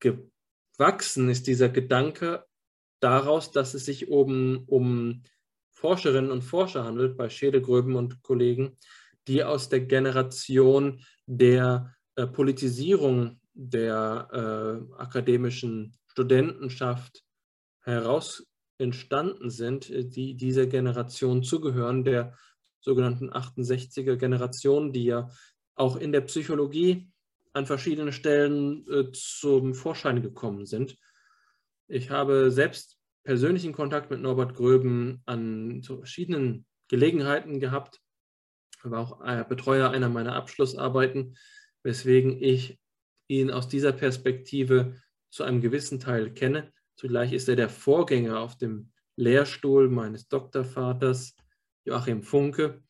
gewachsen 0.00 1.28
ist 1.28 1.46
dieser 1.46 1.68
Gedanke 1.68 2.44
daraus, 3.00 3.50
dass 3.52 3.74
es 3.74 3.84
sich 3.84 4.08
um, 4.08 4.64
um 4.66 5.22
Forscherinnen 5.72 6.30
und 6.30 6.42
Forscher 6.42 6.84
handelt, 6.84 7.16
bei 7.16 7.28
Schädelgröben 7.28 7.96
und 7.96 8.22
Kollegen, 8.22 8.76
die 9.28 9.44
aus 9.44 9.68
der 9.68 9.80
Generation 9.80 11.04
der 11.26 11.94
äh, 12.14 12.26
Politisierung 12.26 13.40
der 13.52 14.28
äh, 14.32 14.94
akademischen 15.00 15.96
Studentenschaft 16.06 17.24
heraus 17.80 18.46
entstanden 18.78 19.50
sind, 19.50 19.88
die 19.88 20.34
dieser 20.34 20.66
Generation 20.66 21.42
zugehören, 21.42 22.04
der 22.04 22.36
sogenannten 22.80 23.30
68er 23.30 24.16
Generation, 24.16 24.92
die 24.92 25.04
ja 25.04 25.30
auch 25.74 25.96
in 25.96 26.12
der 26.12 26.22
Psychologie 26.22 27.10
an 27.56 27.66
verschiedenen 27.66 28.12
Stellen 28.12 28.86
äh, 28.88 29.10
zum 29.12 29.74
Vorschein 29.74 30.20
gekommen 30.20 30.66
sind. 30.66 30.98
Ich 31.88 32.10
habe 32.10 32.50
selbst 32.50 32.98
persönlichen 33.24 33.72
Kontakt 33.72 34.10
mit 34.10 34.20
Norbert 34.20 34.54
Gröben 34.54 35.22
an 35.24 35.82
verschiedenen 35.82 36.66
Gelegenheiten 36.88 37.58
gehabt, 37.58 38.00
war 38.82 39.00
auch 39.00 39.48
Betreuer 39.48 39.90
einer 39.90 40.08
meiner 40.08 40.34
Abschlussarbeiten, 40.36 41.36
weswegen 41.82 42.40
ich 42.40 42.78
ihn 43.26 43.50
aus 43.50 43.68
dieser 43.68 43.92
Perspektive 43.92 45.00
zu 45.30 45.42
einem 45.42 45.60
gewissen 45.60 45.98
Teil 45.98 46.32
kenne. 46.32 46.72
Zugleich 46.94 47.32
ist 47.32 47.48
er 47.48 47.56
der 47.56 47.68
Vorgänger 47.68 48.38
auf 48.38 48.56
dem 48.58 48.92
Lehrstuhl 49.16 49.88
meines 49.88 50.28
Doktorvaters 50.28 51.34
Joachim 51.84 52.22
Funke 52.22 52.82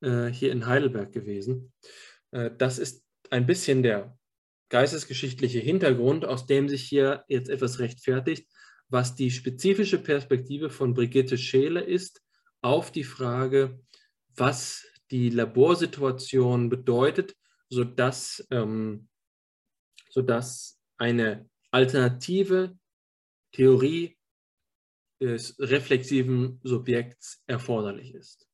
äh, 0.00 0.26
hier 0.26 0.52
in 0.52 0.66
Heidelberg 0.66 1.10
gewesen. 1.10 1.72
Äh, 2.30 2.50
das 2.56 2.78
ist 2.78 3.04
ein 3.30 3.46
bisschen 3.46 3.82
der 3.82 4.18
geistesgeschichtliche 4.68 5.58
Hintergrund, 5.58 6.24
aus 6.24 6.46
dem 6.46 6.68
sich 6.68 6.82
hier 6.82 7.24
jetzt 7.28 7.48
etwas 7.48 7.78
rechtfertigt, 7.78 8.48
was 8.88 9.14
die 9.14 9.30
spezifische 9.30 9.98
Perspektive 9.98 10.70
von 10.70 10.94
Brigitte 10.94 11.38
Scheele 11.38 11.80
ist 11.80 12.22
auf 12.60 12.90
die 12.90 13.04
Frage, 13.04 13.80
was 14.36 14.84
die 15.10 15.30
Laborsituation 15.30 16.68
bedeutet, 16.68 17.36
sodass, 17.68 18.46
ähm, 18.50 19.08
sodass 20.10 20.80
eine 20.98 21.48
alternative 21.70 22.76
Theorie 23.52 24.18
des 25.20 25.56
reflexiven 25.58 26.60
Subjekts 26.62 27.42
erforderlich 27.46 28.14
ist. 28.14 28.48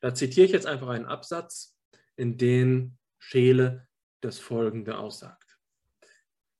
Da 0.00 0.14
zitiere 0.14 0.46
ich 0.46 0.52
jetzt 0.52 0.66
einfach 0.66 0.88
einen 0.88 1.06
Absatz, 1.06 1.76
in 2.16 2.38
dem 2.38 2.96
Scheele 3.18 3.85
das 4.26 4.38
Folgende 4.38 4.98
aussagt. 4.98 5.56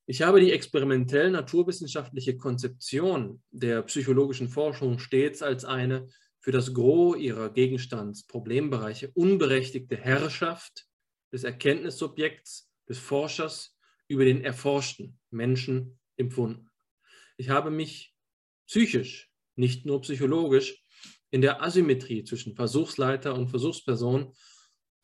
Ich 0.06 0.22
habe 0.22 0.40
die 0.40 0.52
experimentell 0.52 1.32
naturwissenschaftliche 1.32 2.36
Konzeption 2.36 3.42
der 3.50 3.82
psychologischen 3.82 4.48
Forschung 4.48 5.00
stets 5.00 5.42
als 5.42 5.64
eine 5.64 6.08
für 6.38 6.52
das 6.52 6.72
Gros 6.72 7.18
ihrer 7.18 7.52
Gegenstandsproblembereiche 7.52 9.10
unberechtigte 9.14 9.96
Herrschaft 9.96 10.86
des 11.32 11.42
Erkenntnissubjekts, 11.42 12.70
des 12.88 12.98
Forschers 12.98 13.76
über 14.06 14.24
den 14.24 14.44
erforschten 14.44 15.18
Menschen 15.30 15.98
empfunden. 16.16 16.70
Ich 17.36 17.50
habe 17.50 17.72
mich 17.72 18.14
psychisch, 18.68 19.28
nicht 19.56 19.86
nur 19.86 20.02
psychologisch, 20.02 20.84
in 21.30 21.40
der 21.40 21.64
Asymmetrie 21.64 22.22
zwischen 22.22 22.54
Versuchsleiter 22.54 23.34
und 23.34 23.48
Versuchsperson 23.48 24.32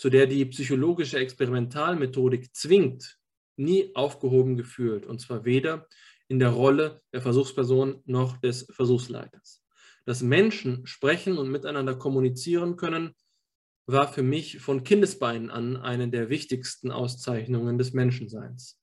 zu 0.03 0.11
der 0.11 0.27
die 0.27 0.45
psychologische 0.47 1.21
Experimentalmethodik 1.21 2.53
zwingt, 2.57 3.21
nie 3.57 3.95
aufgehoben 3.95 4.57
gefühlt. 4.57 5.07
Und 5.07 5.21
zwar 5.21 5.45
weder 5.45 5.87
in 6.27 6.41
der 6.41 6.49
Rolle 6.49 7.03
der 7.13 7.23
Versuchsperson 7.23 8.03
noch 8.05 8.37
des 8.39 8.67
Versuchsleiters. 8.73 9.63
Dass 10.05 10.21
Menschen 10.21 10.85
sprechen 10.89 11.39
und 11.39 11.53
miteinander 11.53 11.95
kommunizieren 11.95 12.75
können, 12.75 13.15
war 13.87 14.13
für 14.13 14.25
mich 14.25 14.59
von 14.59 14.83
Kindesbeinen 14.83 15.51
an 15.51 15.77
eine 15.77 16.09
der 16.09 16.31
wichtigsten 16.31 16.91
Auszeichnungen 16.91 17.79
des 17.79 17.93
Menschenseins. 17.93 18.81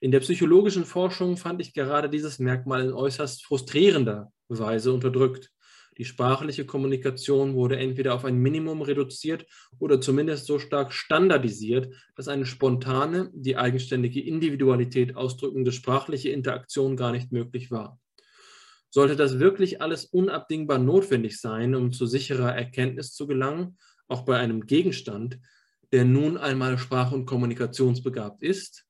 In 0.00 0.10
der 0.10 0.18
psychologischen 0.18 0.84
Forschung 0.84 1.36
fand 1.36 1.60
ich 1.60 1.72
gerade 1.72 2.10
dieses 2.10 2.40
Merkmal 2.40 2.84
in 2.84 2.92
äußerst 2.92 3.44
frustrierender 3.44 4.32
Weise 4.48 4.92
unterdrückt. 4.92 5.52
Die 5.98 6.04
sprachliche 6.04 6.64
Kommunikation 6.64 7.54
wurde 7.54 7.76
entweder 7.76 8.14
auf 8.14 8.24
ein 8.24 8.38
Minimum 8.38 8.82
reduziert 8.82 9.46
oder 9.80 10.00
zumindest 10.00 10.46
so 10.46 10.60
stark 10.60 10.92
standardisiert, 10.92 11.92
dass 12.14 12.28
eine 12.28 12.46
spontane, 12.46 13.30
die 13.34 13.56
eigenständige 13.56 14.20
Individualität 14.20 15.16
ausdrückende 15.16 15.72
sprachliche 15.72 16.30
Interaktion 16.30 16.96
gar 16.96 17.10
nicht 17.10 17.32
möglich 17.32 17.72
war. 17.72 17.98
Sollte 18.90 19.16
das 19.16 19.40
wirklich 19.40 19.82
alles 19.82 20.04
unabdingbar 20.04 20.78
notwendig 20.78 21.40
sein, 21.40 21.74
um 21.74 21.92
zu 21.92 22.06
sicherer 22.06 22.54
Erkenntnis 22.54 23.12
zu 23.12 23.26
gelangen, 23.26 23.76
auch 24.06 24.24
bei 24.24 24.38
einem 24.38 24.66
Gegenstand, 24.66 25.40
der 25.92 26.04
nun 26.04 26.38
einmal 26.38 26.78
sprach- 26.78 27.12
und 27.12 27.26
kommunikationsbegabt 27.26 28.42
ist? 28.42 28.86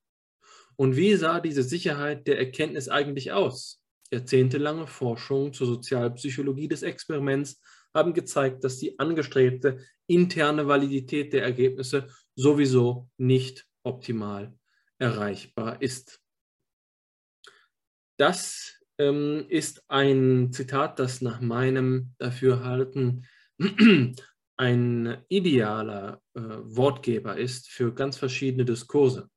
Und 0.77 0.97
wie 0.97 1.15
sah 1.15 1.41
diese 1.41 1.63
Sicherheit 1.63 2.27
der 2.27 2.39
Erkenntnis 2.39 2.89
eigentlich 2.89 3.33
aus? 3.33 3.78
Jahrzehntelange 4.13 4.87
Forschung 4.87 5.53
zur 5.53 5.67
Sozialpsychologie 5.67 6.69
des 6.69 6.83
Experiments 6.83 7.61
haben 7.95 8.15
gezeigt, 8.15 8.65
dass 8.65 8.79
die 8.79 8.99
angestrebte 8.99 9.79
interne 10.07 10.67
Validität 10.67 11.33
der 11.33 11.43
Ergebnisse 11.43 12.09
sowieso 12.35 13.09
nicht 13.17 13.67
optimal 13.83 14.55
erreichbar 14.99 15.81
ist. 15.83 16.21
Das 18.19 18.81
ähm, 18.99 19.47
ist 19.49 19.85
ein 19.89 20.53
Zitat, 20.53 20.99
das 20.99 21.23
nach 21.23 21.41
meinem 21.41 22.15
Dafürhalten 22.19 23.27
ein 24.57 25.25
idealer 25.29 26.21
äh, 26.35 26.41
Wortgeber 26.41 27.37
ist 27.37 27.69
für 27.69 27.95
ganz 27.95 28.17
verschiedene 28.17 28.65
Diskurse. 28.65 29.31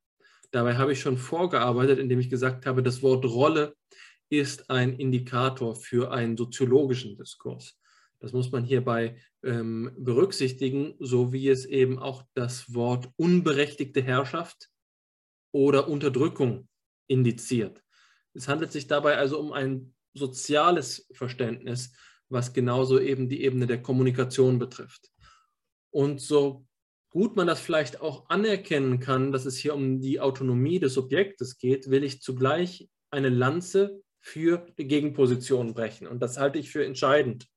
Dabei 0.49 0.75
habe 0.75 0.91
ich 0.91 0.99
schon 0.99 1.17
vorgearbeitet, 1.17 1.99
indem 1.99 2.19
ich 2.19 2.29
gesagt 2.29 2.65
habe, 2.65 2.83
das 2.83 3.01
Wort 3.03 3.23
Rolle 3.25 3.75
ist 4.31 4.69
ein 4.69 4.93
Indikator 4.93 5.75
für 5.75 6.11
einen 6.11 6.37
soziologischen 6.37 7.17
Diskurs. 7.17 7.77
Das 8.19 8.31
muss 8.31 8.51
man 8.51 8.63
hierbei 8.63 9.17
ähm, 9.43 9.91
berücksichtigen, 9.97 10.95
so 10.99 11.33
wie 11.33 11.49
es 11.49 11.65
eben 11.65 11.99
auch 11.99 12.23
das 12.33 12.73
Wort 12.73 13.09
unberechtigte 13.17 14.01
Herrschaft 14.01 14.69
oder 15.51 15.89
Unterdrückung 15.89 16.69
indiziert. 17.07 17.83
Es 18.33 18.47
handelt 18.47 18.71
sich 18.71 18.87
dabei 18.87 19.17
also 19.17 19.37
um 19.37 19.51
ein 19.51 19.93
soziales 20.13 21.09
Verständnis, 21.11 21.91
was 22.29 22.53
genauso 22.53 22.99
eben 22.99 23.27
die 23.27 23.43
Ebene 23.43 23.67
der 23.67 23.81
Kommunikation 23.81 24.59
betrifft. 24.59 25.11
Und 25.89 26.21
so 26.21 26.65
gut 27.09 27.35
man 27.35 27.47
das 27.47 27.59
vielleicht 27.59 27.99
auch 27.99 28.29
anerkennen 28.29 29.01
kann, 29.01 29.33
dass 29.33 29.45
es 29.45 29.57
hier 29.57 29.75
um 29.75 29.99
die 29.99 30.21
Autonomie 30.21 30.79
des 30.79 30.93
Subjektes 30.93 31.57
geht, 31.57 31.89
will 31.89 32.05
ich 32.05 32.21
zugleich 32.21 32.89
eine 33.09 33.27
Lanze 33.27 34.01
für 34.21 34.65
die 34.77 34.87
Gegenposition 34.87 35.73
brechen. 35.73 36.07
Und 36.07 36.21
das 36.21 36.37
halte 36.37 36.59
ich 36.59 36.71
für 36.71 36.85
entscheidend, 36.85 37.47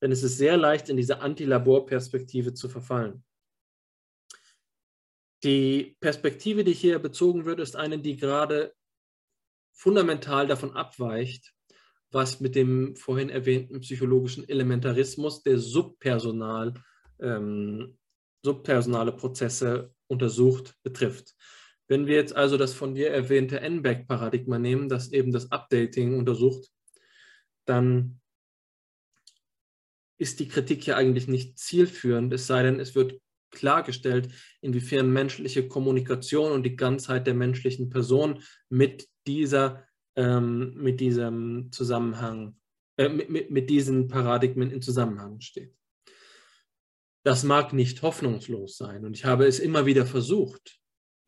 denn 0.00 0.12
es 0.12 0.22
ist 0.22 0.36
sehr 0.36 0.56
leicht, 0.56 0.88
in 0.88 0.96
diese 0.96 1.20
Anti-Labor-Perspektive 1.20 2.54
zu 2.54 2.68
verfallen. 2.68 3.24
Die 5.42 5.96
Perspektive, 6.00 6.64
die 6.64 6.74
hier 6.74 6.98
bezogen 6.98 7.46
wird, 7.46 7.60
ist 7.60 7.74
eine, 7.74 7.98
die 7.98 8.16
gerade 8.16 8.74
fundamental 9.72 10.46
davon 10.46 10.76
abweicht, 10.76 11.54
was 12.10 12.40
mit 12.40 12.54
dem 12.54 12.96
vorhin 12.96 13.30
erwähnten 13.30 13.80
psychologischen 13.80 14.46
Elementarismus 14.46 15.42
der 15.42 15.58
Subpersonal, 15.58 16.74
ähm, 17.20 17.98
subpersonale 18.44 19.12
Prozesse 19.12 19.94
untersucht, 20.08 20.74
betrifft. 20.82 21.34
Wenn 21.90 22.06
wir 22.06 22.14
jetzt 22.14 22.36
also 22.36 22.56
das 22.56 22.72
von 22.72 22.94
dir 22.94 23.10
erwähnte 23.10 23.62
NBAC-Paradigma 23.68 24.60
nehmen, 24.60 24.88
das 24.88 25.10
eben 25.10 25.32
das 25.32 25.50
Updating 25.50 26.16
untersucht, 26.16 26.70
dann 27.64 28.20
ist 30.16 30.38
die 30.38 30.46
Kritik 30.46 30.86
ja 30.86 30.94
eigentlich 30.94 31.26
nicht 31.26 31.58
zielführend, 31.58 32.32
es 32.32 32.46
sei 32.46 32.62
denn, 32.62 32.78
es 32.78 32.94
wird 32.94 33.20
klargestellt, 33.50 34.28
inwiefern 34.60 35.12
menschliche 35.12 35.66
Kommunikation 35.66 36.52
und 36.52 36.62
die 36.62 36.76
Ganzheit 36.76 37.26
der 37.26 37.34
menschlichen 37.34 37.90
Person 37.90 38.40
mit 38.68 39.08
dieser, 39.26 39.84
ähm, 40.14 40.74
mit 40.74 41.00
diesem 41.00 41.72
Zusammenhang, 41.72 42.56
äh, 42.98 43.08
mit, 43.08 43.50
mit 43.50 43.68
diesen 43.68 44.06
Paradigmen 44.06 44.70
in 44.70 44.80
Zusammenhang 44.80 45.40
steht. 45.40 45.74
Das 47.24 47.42
mag 47.42 47.72
nicht 47.72 48.02
hoffnungslos 48.02 48.76
sein 48.76 49.04
und 49.04 49.16
ich 49.16 49.24
habe 49.24 49.44
es 49.44 49.58
immer 49.58 49.86
wieder 49.86 50.06
versucht, 50.06 50.79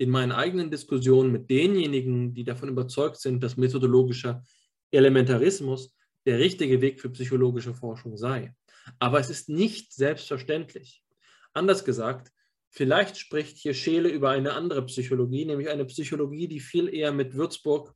in 0.02 0.10
meinen 0.10 0.32
eigenen 0.32 0.68
Diskussionen 0.68 1.30
mit 1.30 1.48
denjenigen, 1.48 2.34
die 2.34 2.42
davon 2.42 2.68
überzeugt 2.68 3.20
sind, 3.20 3.40
dass 3.40 3.56
methodologischer 3.56 4.42
Elementarismus 4.90 5.96
der 6.26 6.40
richtige 6.40 6.80
Weg 6.80 7.00
für 7.00 7.10
psychologische 7.10 7.72
Forschung 7.72 8.16
sei. 8.16 8.52
Aber 8.98 9.20
es 9.20 9.30
ist 9.30 9.48
nicht 9.48 9.92
selbstverständlich. 9.92 11.04
Anders 11.52 11.84
gesagt, 11.84 12.32
vielleicht 12.68 13.16
spricht 13.16 13.58
hier 13.58 13.74
Scheele 13.74 14.08
über 14.08 14.30
eine 14.30 14.54
andere 14.54 14.84
Psychologie, 14.86 15.44
nämlich 15.44 15.68
eine 15.68 15.84
Psychologie, 15.84 16.48
die 16.48 16.58
viel 16.58 16.92
eher 16.92 17.12
mit 17.12 17.34
Würzburg 17.34 17.94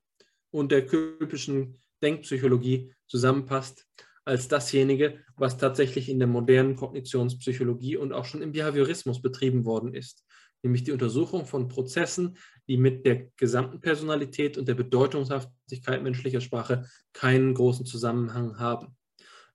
und 0.53 0.71
der 0.71 0.87
köpischen 0.87 1.81
Denkpsychologie 2.05 2.95
zusammenpasst, 3.09 3.85
als 4.25 4.47
dasjenige, 4.47 5.25
was 5.37 5.57
tatsächlich 5.59 6.09
in 6.09 6.19
der 6.21 6.29
modernen 6.29 6.77
Kognitionspsychologie 6.77 7.97
und 7.97 8.13
auch 8.13 8.25
schon 8.25 8.43
im 8.43 8.53
Behaviorismus 8.53 9.23
betrieben 9.23 9.65
worden 9.65 9.93
ist, 9.93 10.25
nämlich 10.63 10.85
die 10.85 10.93
Untersuchung 10.93 11.47
von 11.47 11.69
Prozessen, 11.69 12.37
die 12.69 12.77
mit 12.77 13.07
der 13.07 13.29
gesamten 13.37 13.81
Personalität 13.81 14.59
und 14.59 14.67
der 14.69 14.75
Bedeutungshaftigkeit 14.75 16.03
menschlicher 16.03 16.41
Sprache 16.41 16.87
keinen 17.13 17.55
großen 17.55 17.87
Zusammenhang 17.87 18.59
haben. 18.59 18.97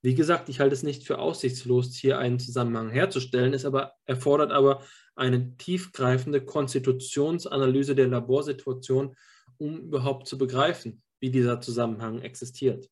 Wie 0.03 0.15
gesagt, 0.15 0.49
ich 0.49 0.59
halte 0.59 0.73
es 0.73 0.83
nicht 0.83 1.05
für 1.05 1.19
aussichtslos, 1.19 1.95
hier 1.95 2.17
einen 2.17 2.39
Zusammenhang 2.39 2.89
herzustellen, 2.89 3.53
es 3.53 3.65
aber, 3.65 3.93
erfordert 4.05 4.51
aber 4.51 4.83
eine 5.15 5.55
tiefgreifende 5.57 6.43
Konstitutionsanalyse 6.43 7.93
der 7.93 8.07
Laborsituation, 8.07 9.15
um 9.57 9.79
überhaupt 9.79 10.27
zu 10.27 10.39
begreifen, 10.39 11.03
wie 11.19 11.29
dieser 11.29 11.61
Zusammenhang 11.61 12.21
existiert. 12.21 12.89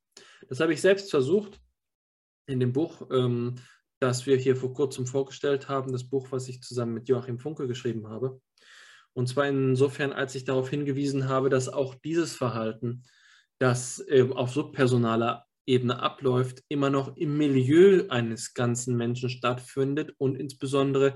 Das 0.48 0.60
habe 0.60 0.74
ich 0.74 0.82
selbst 0.82 1.10
versucht 1.10 1.60
in 2.46 2.60
dem 2.60 2.74
Buch, 2.74 3.08
ähm, 3.12 3.56
das 4.00 4.26
wir 4.26 4.38
hier 4.38 4.56
vor 4.56 4.74
kurzem 4.74 5.06
vorgestellt 5.06 5.68
haben, 5.70 5.92
das 5.92 6.10
Buch, 6.10 6.28
was 6.32 6.48
ich 6.48 6.62
zusammen 6.62 6.94
mit 6.94 7.10
Joachim 7.10 7.40
Funke 7.40 7.68
geschrieben 7.68 8.08
habe. 8.08 8.42
Und 9.14 9.28
zwar 9.28 9.48
insofern, 9.48 10.14
als 10.14 10.36
ich 10.36 10.46
darauf 10.46 10.70
hingewiesen 10.70 11.28
habe, 11.28 11.50
dass 11.50 11.68
auch 11.68 11.96
dieses 11.96 12.36
Verhalten, 12.36 13.04
das 13.58 14.00
äh, 14.08 14.28
auf 14.32 14.52
subpersonaler 14.52 15.46
Ebene 15.66 16.00
abläuft, 16.00 16.64
immer 16.70 16.90
noch 16.90 17.16
im 17.18 17.38
Milieu 17.38 18.08
eines 18.10 18.54
ganzen 18.54 18.96
Menschen 18.96 19.30
stattfindet 19.30 20.14
und 20.18 20.36
insbesondere 20.36 21.16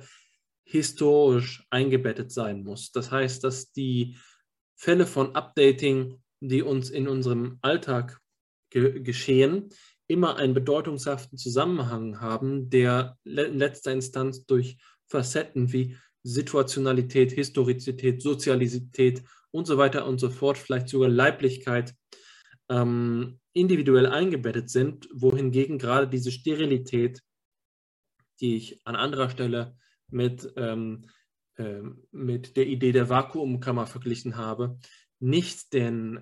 historisch 0.66 1.66
eingebettet 1.70 2.32
sein 2.32 2.64
muss. 2.64 2.92
Das 2.92 3.12
heißt, 3.12 3.44
dass 3.44 3.72
die 3.72 4.18
Fälle 4.76 5.06
von 5.06 5.36
Updating, 5.36 6.22
die 6.40 6.62
uns 6.62 6.90
in 6.90 7.08
unserem 7.08 7.58
Alltag 7.62 8.20
ge 8.70 9.00
geschehen, 9.02 9.70
immer 10.14 10.38
einen 10.38 10.54
bedeutungshaften 10.54 11.40
Zusammenhang 11.40 12.22
haben, 12.22 12.70
der 12.70 13.18
in 13.26 13.58
letzter 13.58 13.92
Instanz 13.92 14.46
durch 14.46 14.78
Facetten 15.08 15.74
wie 15.74 15.98
Situationalität, 16.22 17.32
Historizität, 17.32 18.22
Sozialisität 18.22 19.24
und 19.52 19.66
so 19.66 19.78
weiter 19.78 20.06
und 20.06 20.20
so 20.20 20.30
fort, 20.30 20.60
vielleicht 20.60 20.88
sogar 20.88 21.10
Leiblichkeit 21.10 21.96
ähm, 22.70 23.40
individuell 23.54 24.06
eingebettet 24.06 24.70
sind, 24.70 25.10
wohingegen 25.12 25.80
gerade 25.80 26.08
diese 26.08 26.32
Sterilität, 26.32 27.22
die 28.40 28.56
ich 28.56 28.82
an 28.86 28.96
anderer 28.96 29.30
Stelle 29.30 29.76
mit, 30.10 30.54
ähm, 30.58 31.10
äh, 31.56 31.82
mit 32.12 32.56
der 32.56 32.68
Idee 32.68 32.92
der 32.92 33.10
Vakuumkammer 33.10 33.88
verglichen 33.88 34.38
habe, 34.38 34.78
nicht 35.20 35.74
den, 35.74 36.22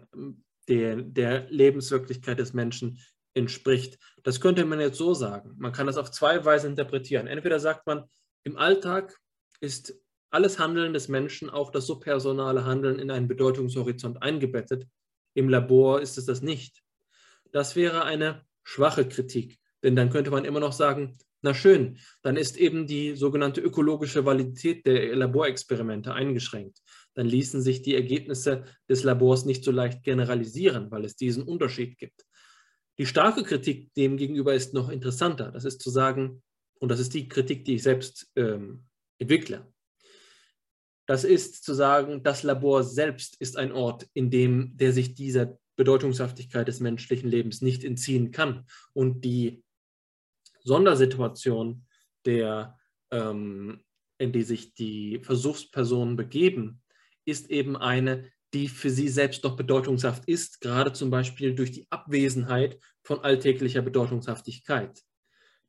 der, 0.70 0.96
der 1.02 1.50
Lebenswirklichkeit 1.50 2.40
des 2.40 2.54
Menschen 2.54 3.00
entspricht. 3.34 3.98
Das 4.24 4.42
könnte 4.42 4.66
man 4.66 4.80
jetzt 4.80 4.98
so 4.98 5.14
sagen. 5.14 5.56
Man 5.58 5.72
kann 5.72 5.88
das 5.88 5.98
auf 5.98 6.12
zwei 6.12 6.44
Weisen 6.44 6.72
interpretieren. 6.72 7.28
Entweder 7.28 7.60
sagt 7.60 7.88
man, 7.88 8.06
im 8.44 8.58
Alltag 8.58 9.18
ist 9.60 9.94
alles 10.32 10.60
Handeln 10.60 10.94
des 10.94 11.08
Menschen, 11.08 11.50
auch 11.50 11.72
das 11.72 11.86
subpersonale 11.88 12.66
Handeln, 12.66 13.00
in 13.00 13.12
einen 13.12 13.28
Bedeutungshorizont 13.28 14.22
eingebettet. 14.22 14.88
Im 15.34 15.50
Labor 15.50 16.02
ist 16.02 16.18
es 16.18 16.26
das 16.26 16.42
nicht. 16.42 16.82
Das 17.52 17.76
wäre 17.76 18.04
eine 18.06 18.46
schwache 18.64 19.08
Kritik, 19.08 19.60
denn 19.84 19.96
dann 19.96 20.10
könnte 20.10 20.32
man 20.32 20.46
immer 20.46 20.60
noch 20.60 20.74
sagen, 20.74 21.18
na 21.42 21.54
schön, 21.54 21.98
dann 22.22 22.38
ist 22.38 22.58
eben 22.58 22.86
die 22.86 23.16
sogenannte 23.16 23.62
ökologische 23.62 24.26
Validität 24.26 24.86
der 24.86 25.16
Laborexperimente 25.16 26.14
eingeschränkt. 26.14 26.80
Dann 27.16 27.26
ließen 27.26 27.62
sich 27.62 27.82
die 27.82 27.96
Ergebnisse 27.96 28.64
des 28.88 29.04
Labors 29.04 29.46
nicht 29.46 29.64
so 29.64 29.72
leicht 29.72 30.04
generalisieren, 30.04 30.92
weil 30.92 31.04
es 31.04 31.16
diesen 31.16 31.44
Unterschied 31.44 31.98
gibt. 31.98 32.26
Die 33.02 33.08
starke 33.08 33.42
Kritik 33.42 33.92
demgegenüber 33.96 34.54
ist 34.54 34.76
noch 34.76 34.90
interessanter. 34.90 35.50
Das 35.52 35.66
ist 35.66 35.82
zu 35.82 35.90
sagen, 35.90 36.44
und 36.78 36.90
das 36.90 37.00
ist 37.00 37.16
die 37.16 37.28
Kritik, 37.28 37.66
die 37.66 37.74
ich 37.74 37.82
selbst 37.82 38.32
ähm, 38.36 38.86
entwickle. 39.18 39.74
Das 41.08 41.24
ist 41.24 41.64
zu 41.64 41.74
sagen, 41.74 42.22
das 42.22 42.44
Labor 42.44 42.84
selbst 42.84 43.42
ist 43.42 43.58
ein 43.58 43.72
Ort, 43.72 44.08
in 44.14 44.30
dem 44.30 44.78
der 44.78 44.94
sich 44.94 45.16
dieser 45.16 45.58
Bedeutungshaftigkeit 45.78 46.68
des 46.68 46.80
menschlichen 46.80 47.28
Lebens 47.28 47.62
nicht 47.62 47.84
entziehen 47.84 48.30
kann. 48.30 48.68
Und 48.94 49.26
die 49.26 49.64
Sondersituation, 50.64 51.88
der, 52.28 52.78
ähm, 53.10 53.84
in 54.20 54.32
die 54.32 54.44
sich 54.44 54.76
die 54.76 55.22
Versuchspersonen 55.24 56.18
begeben, 56.18 56.84
ist 57.26 57.50
eben 57.50 57.76
eine, 57.76 58.32
die 58.54 58.68
für 58.68 58.92
sie 58.92 59.08
selbst 59.08 59.44
doch 59.44 59.56
bedeutungshaft 59.56 60.26
ist, 60.26 60.62
gerade 60.62 60.94
zum 60.94 61.10
Beispiel 61.10 61.56
durch 61.56 61.72
die 61.72 61.88
Abwesenheit 61.90 62.78
von 63.04 63.20
alltäglicher 63.20 63.82
Bedeutungshaftigkeit. 63.82 65.02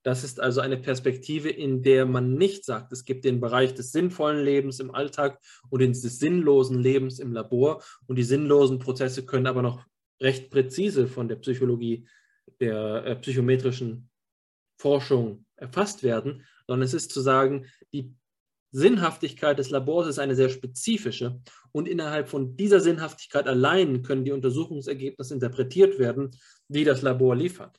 Das 0.02 0.24
ist 0.24 0.40
also 0.40 0.60
eine 0.60 0.76
Perspektive, 0.76 1.48
in 1.48 1.82
der 1.82 2.06
man 2.06 2.34
nicht 2.34 2.64
sagt, 2.64 2.92
es 2.92 3.04
gibt 3.04 3.24
den 3.24 3.40
Bereich 3.40 3.74
des 3.74 3.92
sinnvollen 3.92 4.44
Lebens 4.44 4.80
im 4.80 4.92
Alltag 4.92 5.38
und 5.70 5.80
des 5.80 6.02
sinnlosen 6.18 6.80
Lebens 6.80 7.20
im 7.20 7.32
Labor 7.32 7.82
und 8.06 8.16
die 8.16 8.24
sinnlosen 8.24 8.80
Prozesse 8.80 9.24
können 9.24 9.46
aber 9.46 9.62
noch 9.62 9.84
recht 10.20 10.50
präzise 10.50 11.06
von 11.06 11.28
der 11.28 11.36
Psychologie 11.36 12.08
der 12.60 13.04
äh, 13.04 13.16
psychometrischen 13.16 14.10
Forschung 14.78 15.46
erfasst 15.56 16.02
werden, 16.02 16.44
sondern 16.66 16.84
es 16.84 16.94
ist 16.94 17.12
zu 17.12 17.20
sagen, 17.20 17.66
die 17.92 18.12
Sinnhaftigkeit 18.72 19.58
des 19.58 19.70
Labors 19.70 20.08
ist 20.08 20.18
eine 20.18 20.34
sehr 20.34 20.48
spezifische 20.48 21.40
und 21.72 21.86
innerhalb 21.86 22.28
von 22.28 22.56
dieser 22.56 22.80
Sinnhaftigkeit 22.80 23.46
allein 23.46 24.02
können 24.02 24.24
die 24.24 24.32
Untersuchungsergebnisse 24.32 25.34
interpretiert 25.34 25.98
werden, 25.98 26.30
die 26.68 26.84
das 26.84 27.02
Labor 27.02 27.36
liefert. 27.36 27.78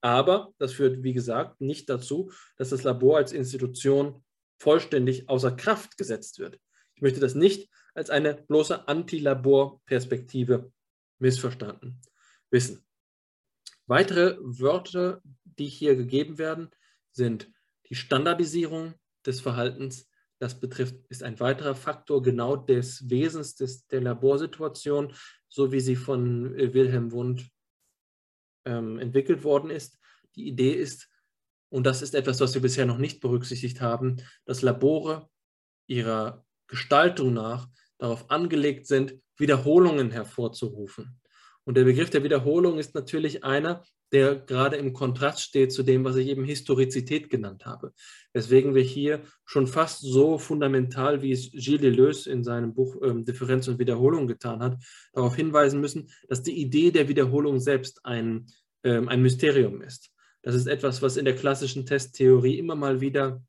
Aber 0.00 0.52
das 0.58 0.72
führt, 0.72 1.02
wie 1.02 1.12
gesagt, 1.12 1.60
nicht 1.60 1.88
dazu, 1.88 2.32
dass 2.56 2.70
das 2.70 2.82
Labor 2.82 3.18
als 3.18 3.32
Institution 3.32 4.24
vollständig 4.58 5.28
außer 5.28 5.52
Kraft 5.52 5.98
gesetzt 5.98 6.38
wird. 6.38 6.58
Ich 6.94 7.02
möchte 7.02 7.20
das 7.20 7.34
nicht 7.34 7.70
als 7.94 8.10
eine 8.10 8.34
bloße 8.34 8.88
Anti-Labor-Perspektive 8.88 10.72
missverstanden 11.18 12.00
wissen. 12.50 12.84
Weitere 13.86 14.38
Wörter, 14.40 15.20
die 15.44 15.66
hier 15.66 15.96
gegeben 15.96 16.38
werden, 16.38 16.70
sind 17.10 17.50
die 17.88 17.94
Standardisierung 17.94 18.94
des 19.26 19.40
Verhaltens. 19.40 20.08
Das 20.42 20.58
betrifft, 20.58 20.96
ist 21.08 21.22
ein 21.22 21.38
weiterer 21.38 21.76
Faktor 21.76 22.20
genau 22.20 22.56
des 22.56 23.08
Wesens 23.08 23.54
des, 23.54 23.86
der 23.86 24.00
Laborsituation, 24.00 25.14
so 25.48 25.70
wie 25.70 25.78
sie 25.78 25.94
von 25.94 26.56
Wilhelm 26.56 27.12
Wundt 27.12 27.48
ähm, 28.64 28.98
entwickelt 28.98 29.44
worden 29.44 29.70
ist. 29.70 30.00
Die 30.34 30.48
Idee 30.48 30.72
ist, 30.72 31.08
und 31.68 31.86
das 31.86 32.02
ist 32.02 32.16
etwas, 32.16 32.40
was 32.40 32.54
wir 32.54 32.60
bisher 32.60 32.86
noch 32.86 32.98
nicht 32.98 33.20
berücksichtigt 33.20 33.80
haben, 33.80 34.16
dass 34.44 34.62
Labore 34.62 35.30
ihrer 35.86 36.44
Gestaltung 36.66 37.34
nach 37.34 37.68
darauf 37.98 38.28
angelegt 38.28 38.88
sind, 38.88 39.14
Wiederholungen 39.36 40.10
hervorzurufen. 40.10 41.20
Und 41.62 41.76
der 41.76 41.84
Begriff 41.84 42.10
der 42.10 42.24
Wiederholung 42.24 42.80
ist 42.80 42.96
natürlich 42.96 43.44
einer, 43.44 43.84
der 44.12 44.36
gerade 44.36 44.76
im 44.76 44.92
Kontrast 44.92 45.40
steht 45.40 45.72
zu 45.72 45.82
dem, 45.82 46.04
was 46.04 46.16
ich 46.16 46.28
eben 46.28 46.44
Historizität 46.44 47.30
genannt 47.30 47.64
habe. 47.64 47.92
Weswegen 48.34 48.74
wir 48.74 48.82
hier 48.82 49.22
schon 49.44 49.66
fast 49.66 50.00
so 50.00 50.38
fundamental, 50.38 51.22
wie 51.22 51.32
es 51.32 51.50
Gilles 51.50 51.80
Deleuze 51.80 52.30
in 52.30 52.44
seinem 52.44 52.74
Buch 52.74 52.96
ähm, 53.02 53.24
Differenz 53.24 53.68
und 53.68 53.78
Wiederholung 53.78 54.26
getan 54.26 54.60
hat, 54.62 54.82
darauf 55.12 55.34
hinweisen 55.34 55.80
müssen, 55.80 56.10
dass 56.28 56.42
die 56.42 56.60
Idee 56.60 56.90
der 56.90 57.08
Wiederholung 57.08 57.58
selbst 57.58 58.04
ein, 58.04 58.46
ähm, 58.84 59.08
ein 59.08 59.22
Mysterium 59.22 59.80
ist. 59.80 60.10
Das 60.42 60.54
ist 60.54 60.66
etwas, 60.66 61.00
was 61.00 61.16
in 61.16 61.24
der 61.24 61.36
klassischen 61.36 61.86
Testtheorie 61.86 62.58
immer 62.58 62.74
mal 62.74 63.00
wieder 63.00 63.42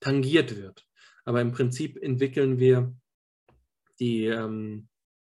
tangiert 0.00 0.56
wird. 0.56 0.86
Aber 1.24 1.40
im 1.40 1.52
Prinzip 1.52 2.00
entwickeln 2.02 2.58
wir 2.58 2.94
die, 3.98 4.26
ähm, 4.26 4.88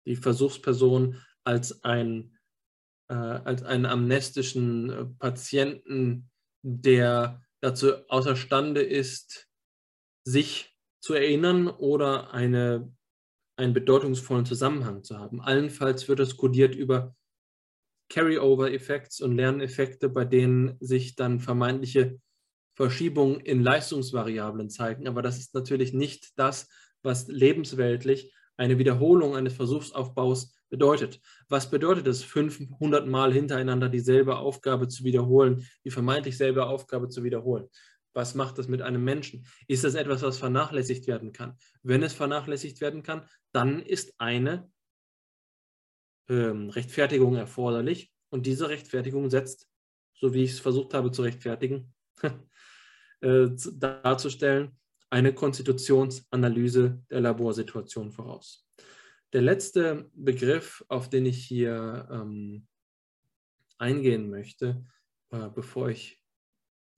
die 0.06 0.16
Versuchsperson 0.16 1.20
als, 1.44 1.82
ein, 1.84 2.33
äh, 3.08 3.14
als 3.14 3.62
einen 3.62 3.86
amnestischen 3.86 4.90
äh, 4.90 5.04
Patienten, 5.18 6.30
der 6.62 7.42
dazu 7.60 7.94
außerstande 8.08 8.82
ist, 8.82 9.48
sich 10.26 10.76
zu 11.00 11.14
erinnern 11.14 11.68
oder 11.68 12.32
eine, 12.32 12.94
einen 13.56 13.74
bedeutungsvollen 13.74 14.46
Zusammenhang 14.46 15.02
zu 15.02 15.18
haben. 15.18 15.40
Allenfalls 15.40 16.08
wird 16.08 16.20
es 16.20 16.36
kodiert 16.36 16.74
über 16.74 17.14
Carryover-Effekte 18.10 19.24
und 19.24 19.36
Lerneffekte, 19.36 20.08
bei 20.08 20.24
denen 20.24 20.76
sich 20.80 21.14
dann 21.16 21.40
vermeintliche 21.40 22.20
Verschiebungen 22.76 23.40
in 23.40 23.62
Leistungsvariablen 23.62 24.70
zeigen. 24.70 25.06
Aber 25.06 25.22
das 25.22 25.38
ist 25.38 25.54
natürlich 25.54 25.92
nicht 25.92 26.32
das, 26.36 26.68
was 27.02 27.28
lebensweltlich 27.28 28.34
eine 28.56 28.78
Wiederholung 28.78 29.36
eines 29.36 29.54
Versuchsaufbaus 29.54 30.54
bedeutet. 30.74 31.20
Was 31.48 31.70
bedeutet 31.70 32.08
es, 32.08 32.24
500 32.24 33.06
Mal 33.06 33.32
hintereinander 33.32 33.88
dieselbe 33.88 34.38
Aufgabe 34.38 34.88
zu 34.88 35.04
wiederholen, 35.04 35.64
die 35.84 35.92
vermeintlich 35.92 36.36
selbe 36.36 36.66
Aufgabe 36.66 37.08
zu 37.08 37.22
wiederholen? 37.22 37.68
Was 38.12 38.34
macht 38.34 38.58
das 38.58 38.66
mit 38.66 38.82
einem 38.82 39.04
Menschen? 39.04 39.46
Ist 39.68 39.84
das 39.84 39.94
etwas, 39.94 40.22
was 40.22 40.38
vernachlässigt 40.38 41.06
werden 41.06 41.30
kann? 41.32 41.56
Wenn 41.84 42.02
es 42.02 42.12
vernachlässigt 42.12 42.80
werden 42.80 43.04
kann, 43.04 43.28
dann 43.52 43.78
ist 43.78 44.14
eine 44.18 44.68
ähm, 46.28 46.70
Rechtfertigung 46.70 47.36
erforderlich 47.36 48.12
und 48.30 48.46
diese 48.46 48.68
Rechtfertigung 48.68 49.30
setzt, 49.30 49.68
so 50.14 50.34
wie 50.34 50.42
ich 50.42 50.52
es 50.54 50.60
versucht 50.60 50.92
habe 50.92 51.12
zu 51.12 51.22
rechtfertigen, 51.22 51.94
äh, 53.20 53.46
darzustellen, 53.76 54.76
eine 55.08 55.32
Konstitutionsanalyse 55.32 57.00
der 57.10 57.20
Laborsituation 57.20 58.10
voraus. 58.10 58.66
Der 59.34 59.42
letzte 59.42 60.08
Begriff, 60.14 60.84
auf 60.86 61.10
den 61.10 61.26
ich 61.26 61.44
hier 61.44 62.08
ähm, 62.08 62.68
eingehen 63.78 64.30
möchte, 64.30 64.86
äh, 65.30 65.48
bevor 65.52 65.88
ich 65.88 66.22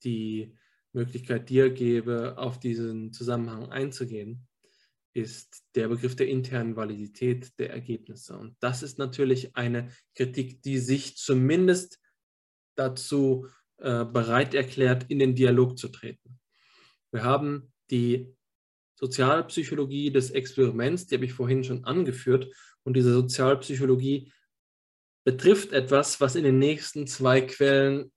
die 0.03 0.55
Möglichkeit 0.93 1.49
dir 1.49 1.71
gebe, 1.71 2.37
auf 2.37 2.59
diesen 2.59 3.11
Zusammenhang 3.11 3.71
einzugehen, 3.71 4.47
ist 5.13 5.65
der 5.73 5.87
Begriff 5.87 6.15
der 6.15 6.27
internen 6.27 6.75
Validität 6.75 7.57
der 7.57 7.71
Ergebnisse. 7.71 8.37
Und 8.37 8.55
das 8.59 8.83
ist 8.83 8.99
natürlich 8.99 9.55
eine 9.55 9.89
Kritik, 10.13 10.61
die 10.61 10.77
sich 10.77 11.17
zumindest 11.17 11.99
dazu 12.75 13.47
äh, 13.77 14.05
bereit 14.05 14.53
erklärt, 14.53 15.09
in 15.09 15.17
den 15.17 15.33
Dialog 15.33 15.79
zu 15.79 15.87
treten. 15.87 16.39
Wir 17.09 17.23
haben 17.23 17.73
die 17.89 18.36
Sozialpsychologie 18.99 20.11
des 20.11 20.31
Experiments, 20.31 21.05
die 21.05 21.15
habe 21.15 21.25
ich 21.25 21.33
vorhin 21.33 21.63
schon 21.63 21.85
angeführt. 21.85 22.51
Und 22.83 22.95
diese 22.95 23.13
Sozialpsychologie 23.13 24.31
betrifft 25.23 25.71
etwas, 25.71 26.19
was 26.19 26.35
in 26.35 26.43
den 26.43 26.59
nächsten 26.59 27.05
zwei 27.05 27.41
Quellen 27.41 28.11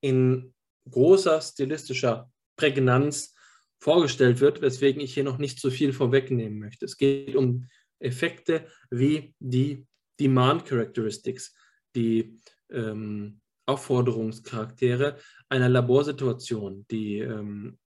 in 0.00 0.54
großer 0.90 1.40
stilistischer 1.40 2.30
Prägnanz 2.56 3.34
vorgestellt 3.78 4.40
wird, 4.40 4.60
weswegen 4.60 5.00
ich 5.00 5.14
hier 5.14 5.24
noch 5.24 5.38
nicht 5.38 5.60
so 5.60 5.70
viel 5.70 5.92
vorwegnehmen 5.92 6.58
möchte. 6.58 6.84
Es 6.84 6.96
geht 6.96 7.36
um 7.36 7.68
Effekte 7.98 8.66
wie 8.90 9.34
die 9.38 9.86
Demand 10.18 10.66
Characteristics, 10.66 11.54
die 11.94 12.38
ähm, 12.70 13.40
Aufforderungscharaktere 13.66 15.18
einer 15.48 15.68
Laborsituation, 15.68 16.86
die 16.90 17.18
ähm, 17.18 17.78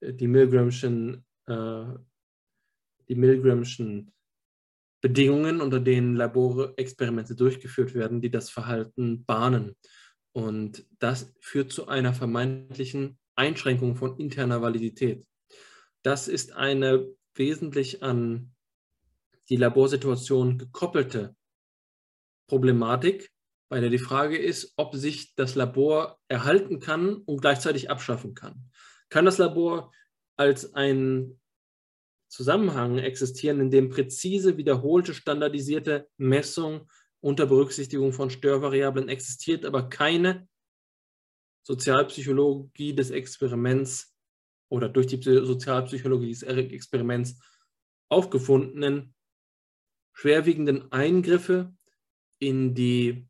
die 0.00 0.28
Milgramschen, 0.28 1.24
äh, 1.46 1.84
die 3.08 3.14
Milgramschen 3.14 4.12
Bedingungen, 5.00 5.60
unter 5.60 5.80
denen 5.80 6.16
Laborexperimente 6.16 7.34
durchgeführt 7.34 7.94
werden, 7.94 8.22
die 8.22 8.30
das 8.30 8.48
Verhalten 8.48 9.24
bahnen. 9.26 9.76
Und 10.32 10.86
das 10.98 11.34
führt 11.40 11.72
zu 11.72 11.88
einer 11.88 12.14
vermeintlichen 12.14 13.18
Einschränkung 13.36 13.96
von 13.96 14.18
interner 14.18 14.62
Validität. 14.62 15.26
Das 16.02 16.26
ist 16.26 16.52
eine 16.52 17.06
wesentlich 17.34 18.02
an 18.02 18.54
die 19.50 19.56
Laborsituation 19.56 20.56
gekoppelte 20.56 21.36
Problematik, 22.48 23.30
bei 23.68 23.80
der 23.80 23.90
die 23.90 23.98
Frage 23.98 24.38
ist, 24.38 24.72
ob 24.76 24.94
sich 24.94 25.34
das 25.34 25.54
Labor 25.54 26.18
erhalten 26.28 26.80
kann 26.80 27.16
und 27.16 27.42
gleichzeitig 27.42 27.90
abschaffen 27.90 28.34
kann 28.34 28.70
kann 29.14 29.24
das 29.24 29.38
Labor 29.38 29.92
als 30.36 30.74
ein 30.74 31.40
Zusammenhang 32.28 32.98
existieren, 32.98 33.60
in 33.60 33.70
dem 33.70 33.90
präzise 33.90 34.56
wiederholte 34.56 35.14
standardisierte 35.14 36.08
Messung 36.16 36.90
unter 37.20 37.46
Berücksichtigung 37.46 38.12
von 38.12 38.30
Störvariablen 38.30 39.08
existiert, 39.08 39.64
aber 39.64 39.88
keine 39.88 40.48
Sozialpsychologie 41.62 42.94
des 42.94 43.10
Experiments 43.10 44.14
oder 44.68 44.88
durch 44.88 45.06
die 45.06 45.22
Sozialpsychologie 45.22 46.30
des 46.30 46.42
Experiments 46.42 47.40
aufgefundenen 48.08 49.14
schwerwiegenden 50.12 50.92
Eingriffe 50.92 51.74
in 52.38 52.74
die 52.74 53.28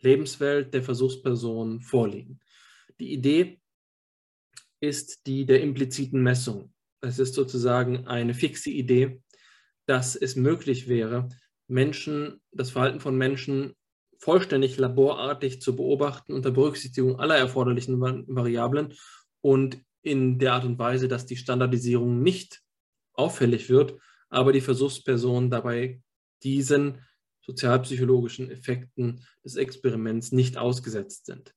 Lebenswelt 0.00 0.74
der 0.74 0.82
Versuchsperson 0.82 1.80
vorliegen. 1.80 2.40
Die 3.00 3.12
Idee 3.12 3.60
ist 4.80 5.26
die 5.26 5.46
der 5.46 5.62
impliziten 5.62 6.22
Messung. 6.22 6.72
Es 7.00 7.18
ist 7.18 7.34
sozusagen 7.34 8.06
eine 8.06 8.34
fixe 8.34 8.70
Idee, 8.70 9.20
dass 9.86 10.16
es 10.16 10.36
möglich 10.36 10.88
wäre, 10.88 11.28
Menschen, 11.68 12.40
das 12.52 12.70
Verhalten 12.70 13.00
von 13.00 13.16
Menschen 13.16 13.74
vollständig 14.18 14.78
laborartig 14.78 15.60
zu 15.60 15.76
beobachten 15.76 16.32
unter 16.32 16.50
Berücksichtigung 16.50 17.20
aller 17.20 17.36
erforderlichen 17.36 18.00
Variablen 18.00 18.94
und 19.42 19.78
in 20.02 20.38
der 20.38 20.54
Art 20.54 20.64
und 20.64 20.78
Weise, 20.78 21.08
dass 21.08 21.26
die 21.26 21.36
Standardisierung 21.36 22.22
nicht 22.22 22.62
auffällig 23.14 23.68
wird, 23.68 23.98
aber 24.28 24.52
die 24.52 24.60
Versuchspersonen 24.60 25.50
dabei 25.50 26.00
diesen 26.42 26.98
sozialpsychologischen 27.42 28.50
Effekten 28.50 29.24
des 29.44 29.56
Experiments 29.56 30.32
nicht 30.32 30.56
ausgesetzt 30.56 31.26
sind. 31.26 31.54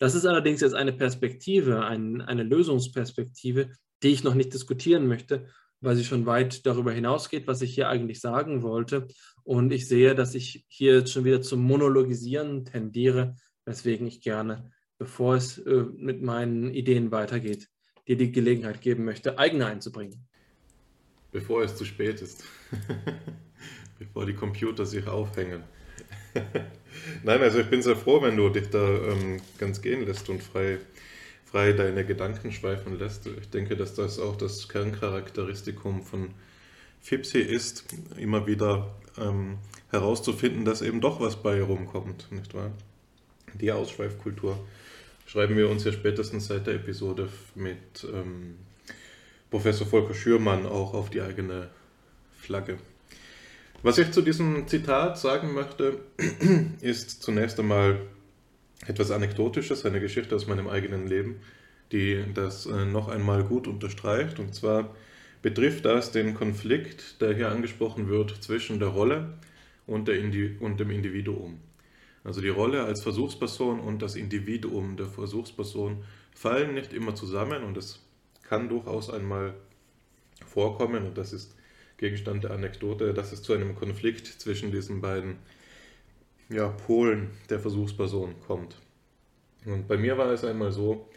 Das 0.00 0.14
ist 0.14 0.24
allerdings 0.24 0.62
jetzt 0.62 0.74
eine 0.74 0.94
Perspektive, 0.94 1.84
ein, 1.84 2.22
eine 2.22 2.42
Lösungsperspektive, 2.42 3.68
die 4.02 4.08
ich 4.08 4.24
noch 4.24 4.34
nicht 4.34 4.54
diskutieren 4.54 5.06
möchte, 5.06 5.46
weil 5.82 5.94
sie 5.94 6.04
schon 6.04 6.24
weit 6.24 6.64
darüber 6.64 6.90
hinausgeht, 6.90 7.46
was 7.46 7.60
ich 7.60 7.74
hier 7.74 7.90
eigentlich 7.90 8.18
sagen 8.18 8.62
wollte. 8.62 9.08
Und 9.44 9.70
ich 9.72 9.86
sehe, 9.86 10.14
dass 10.14 10.34
ich 10.34 10.64
hier 10.68 10.94
jetzt 10.94 11.12
schon 11.12 11.26
wieder 11.26 11.42
zum 11.42 11.60
Monologisieren 11.60 12.64
tendiere, 12.64 13.36
weswegen 13.66 14.06
ich 14.06 14.22
gerne, 14.22 14.70
bevor 14.96 15.34
es 15.34 15.58
äh, 15.58 15.84
mit 15.94 16.22
meinen 16.22 16.72
Ideen 16.72 17.10
weitergeht, 17.10 17.68
dir 18.08 18.16
die 18.16 18.32
Gelegenheit 18.32 18.80
geben 18.80 19.04
möchte, 19.04 19.38
eigene 19.38 19.66
einzubringen. 19.66 20.26
Bevor 21.30 21.62
es 21.62 21.76
zu 21.76 21.84
spät 21.84 22.22
ist. 22.22 22.42
Bevor 23.98 24.24
die 24.24 24.34
Computer 24.34 24.86
sich 24.86 25.06
aufhängen. 25.06 25.62
Nein, 27.22 27.40
also 27.40 27.60
ich 27.60 27.66
bin 27.66 27.82
sehr 27.82 27.96
froh, 27.96 28.22
wenn 28.22 28.36
du 28.36 28.48
dich 28.48 28.70
da 28.70 28.78
ähm, 28.78 29.40
ganz 29.58 29.82
gehen 29.82 30.06
lässt 30.06 30.28
und 30.28 30.42
frei, 30.42 30.78
frei 31.44 31.72
deine 31.72 32.04
Gedanken 32.04 32.52
schweifen 32.52 32.98
lässt. 32.98 33.26
Ich 33.26 33.50
denke, 33.50 33.76
dass 33.76 33.94
das 33.94 34.18
auch 34.18 34.36
das 34.36 34.68
Kerncharakteristikum 34.68 36.02
von 36.02 36.30
Fipsi 37.00 37.38
ist, 37.38 37.84
immer 38.16 38.46
wieder 38.46 38.94
ähm, 39.18 39.58
herauszufinden, 39.90 40.64
dass 40.64 40.82
eben 40.82 41.00
doch 41.00 41.20
was 41.20 41.42
bei 41.42 41.62
rumkommt, 41.62 42.30
nicht 42.30 42.54
wahr? 42.54 42.72
Die 43.54 43.72
Ausschweifkultur 43.72 44.58
schreiben 45.26 45.56
wir 45.56 45.68
uns 45.68 45.84
ja 45.84 45.92
spätestens 45.92 46.46
seit 46.46 46.66
der 46.66 46.74
Episode 46.74 47.28
mit 47.54 48.06
ähm, 48.12 48.56
Professor 49.50 49.86
Volker 49.86 50.14
Schürmann 50.14 50.66
auch 50.66 50.94
auf 50.94 51.10
die 51.10 51.20
eigene 51.20 51.68
Flagge. 52.38 52.78
Was 53.82 53.96
ich 53.96 54.12
zu 54.12 54.20
diesem 54.20 54.68
Zitat 54.68 55.18
sagen 55.18 55.54
möchte, 55.54 56.00
ist 56.82 57.22
zunächst 57.22 57.58
einmal 57.58 58.02
etwas 58.86 59.10
Anekdotisches, 59.10 59.86
eine 59.86 60.00
Geschichte 60.00 60.34
aus 60.34 60.46
meinem 60.46 60.68
eigenen 60.68 61.06
Leben, 61.06 61.36
die 61.90 62.22
das 62.34 62.66
äh, 62.66 62.84
noch 62.84 63.08
einmal 63.08 63.42
gut 63.42 63.66
unterstreicht. 63.66 64.38
Und 64.38 64.54
zwar 64.54 64.94
betrifft 65.40 65.86
das 65.86 66.12
den 66.12 66.34
Konflikt, 66.34 67.22
der 67.22 67.34
hier 67.34 67.50
angesprochen 67.50 68.10
wird, 68.10 68.42
zwischen 68.42 68.80
der 68.80 68.88
Rolle 68.88 69.38
und, 69.86 70.08
der 70.08 70.18
Indi 70.18 70.58
und 70.60 70.78
dem 70.78 70.90
Individuum. 70.90 71.58
Also 72.22 72.42
die 72.42 72.50
Rolle 72.50 72.84
als 72.84 73.02
Versuchsperson 73.02 73.80
und 73.80 74.02
das 74.02 74.14
Individuum 74.14 74.98
der 74.98 75.06
Versuchsperson 75.06 76.04
fallen 76.34 76.74
nicht 76.74 76.92
immer 76.92 77.14
zusammen 77.14 77.64
und 77.64 77.78
es 77.78 78.00
kann 78.42 78.68
durchaus 78.68 79.08
einmal 79.08 79.54
vorkommen, 80.46 81.06
und 81.06 81.16
das 81.16 81.32
ist 81.32 81.54
Gegenstand 82.00 82.44
der 82.44 82.52
Anekdote, 82.52 83.12
dass 83.12 83.30
es 83.30 83.42
zu 83.42 83.52
einem 83.52 83.74
Konflikt 83.74 84.26
zwischen 84.26 84.72
diesen 84.72 85.02
beiden 85.02 85.36
ja, 86.48 86.68
Polen 86.68 87.28
der 87.50 87.60
Versuchsperson 87.60 88.36
kommt. 88.46 88.76
Und 89.66 89.86
bei 89.86 89.98
mir 89.98 90.16
war 90.16 90.30
es 90.30 90.42
einmal 90.42 90.72
so, 90.72 91.10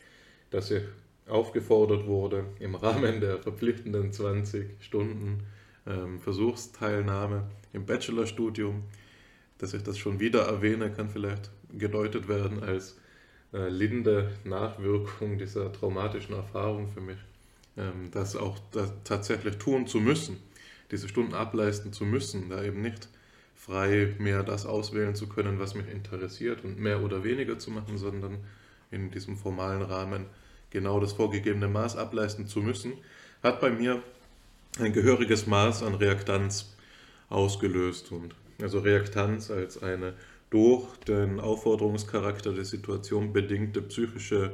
dass 0.51 0.71
ich 0.71 0.83
aufgefordert 1.25 2.05
wurde, 2.05 2.43
im 2.59 2.75
Rahmen 2.75 3.21
der 3.21 3.39
verpflichtenden 3.39 4.11
20 4.11 4.83
Stunden 4.83 5.43
ähm, 5.87 6.19
Versuchsteilnahme 6.19 7.49
im 7.71 7.85
Bachelorstudium, 7.85 8.83
dass 9.59 9.73
ich 9.73 9.83
das 9.83 9.97
schon 9.97 10.19
wieder 10.19 10.41
erwähne, 10.41 10.91
kann 10.91 11.09
vielleicht 11.09 11.49
gedeutet 11.71 12.27
werden 12.27 12.61
als 12.61 12.99
äh, 13.53 13.69
linde 13.69 14.31
Nachwirkung 14.43 15.37
dieser 15.37 15.71
traumatischen 15.71 16.35
Erfahrung 16.35 16.89
für 16.89 16.99
mich, 16.99 17.19
ähm, 17.77 18.11
das 18.11 18.35
auch 18.35 18.59
das 18.73 18.91
tatsächlich 19.05 19.55
tun 19.59 19.87
zu 19.87 20.01
müssen, 20.01 20.37
diese 20.91 21.07
Stunden 21.07 21.33
ableisten 21.33 21.93
zu 21.93 22.05
müssen, 22.05 22.49
da 22.49 22.63
eben 22.63 22.81
nicht 22.81 23.07
frei 23.55 24.13
mehr 24.19 24.43
das 24.43 24.65
auswählen 24.65 25.15
zu 25.15 25.27
können, 25.27 25.59
was 25.59 25.75
mich 25.75 25.89
interessiert 25.89 26.63
und 26.63 26.79
mehr 26.79 27.01
oder 27.01 27.23
weniger 27.23 27.57
zu 27.59 27.71
machen, 27.71 27.97
sondern 27.97 28.37
in 28.91 29.09
diesem 29.11 29.37
formalen 29.37 29.81
Rahmen 29.81 30.25
genau 30.69 30.99
das 30.99 31.13
vorgegebene 31.13 31.67
Maß 31.67 31.95
ableisten 31.95 32.47
zu 32.47 32.59
müssen, 32.59 32.93
hat 33.41 33.61
bei 33.61 33.69
mir 33.69 34.01
ein 34.79 34.91
gehöriges 34.91 35.47
Maß 35.47 35.83
an 35.83 35.95
Reaktanz 35.95 36.75
ausgelöst. 37.29 38.11
Und 38.11 38.35
also 38.61 38.79
Reaktanz 38.79 39.51
als 39.51 39.81
eine 39.81 40.13
durch 40.49 40.85
den 41.07 41.39
Aufforderungscharakter 41.39 42.53
der 42.53 42.65
Situation 42.65 43.33
bedingte 43.33 43.81
psychische 43.81 44.53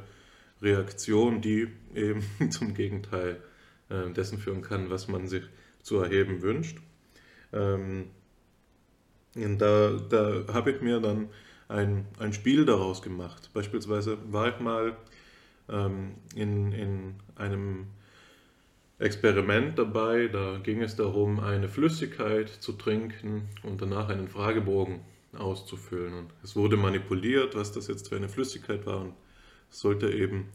Reaktion, 0.61 1.41
die 1.41 1.67
eben 1.95 2.23
zum 2.51 2.73
Gegenteil 2.73 3.41
äh, 3.89 4.11
dessen 4.11 4.37
führen 4.37 4.61
kann, 4.61 4.89
was 4.89 5.07
man 5.07 5.27
sich 5.27 5.43
zu 5.89 5.97
erheben 5.97 6.43
wünscht. 6.43 6.77
Ähm, 7.51 8.11
da, 9.33 9.91
da 10.09 10.43
habe 10.53 10.71
ich 10.71 10.81
mir 10.81 10.99
dann 10.99 11.29
ein, 11.67 12.05
ein 12.19 12.31
Spiel 12.31 12.65
daraus 12.65 13.01
gemacht. 13.01 13.49
Beispielsweise 13.53 14.17
war 14.31 14.49
ich 14.49 14.59
mal 14.59 14.95
ähm, 15.67 16.15
in, 16.35 16.71
in 16.73 17.15
einem 17.35 17.87
Experiment 18.99 19.79
dabei. 19.79 20.27
Da 20.27 20.59
ging 20.61 20.83
es 20.83 20.95
darum, 20.95 21.39
eine 21.39 21.69
Flüssigkeit 21.69 22.49
zu 22.49 22.73
trinken 22.73 23.49
und 23.63 23.81
danach 23.81 24.09
einen 24.09 24.27
Fragebogen 24.27 24.99
auszufüllen. 25.33 26.13
Und 26.13 26.33
es 26.43 26.55
wurde 26.55 26.77
manipuliert, 26.77 27.55
was 27.55 27.71
das 27.71 27.87
jetzt 27.87 28.09
für 28.09 28.15
eine 28.15 28.29
Flüssigkeit 28.29 28.85
war. 28.85 29.01
Und 29.01 29.13
es 29.71 29.79
sollte 29.79 30.11
eben 30.11 30.49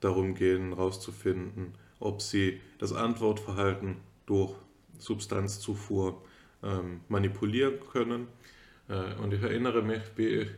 darum 0.00 0.34
gehen, 0.34 0.70
herauszufinden, 0.70 1.74
ob 2.00 2.20
sie 2.20 2.60
das 2.78 2.92
Antwortverhalten 2.92 3.98
durch 4.26 4.54
Substanzzufuhr 5.04 6.22
ähm, 6.62 7.00
manipulieren 7.08 7.80
können. 7.92 8.28
Äh, 8.88 9.14
und 9.22 9.32
ich 9.34 9.42
erinnere 9.42 9.82
mich, 9.82 10.02
wie 10.16 10.28
ich 10.28 10.48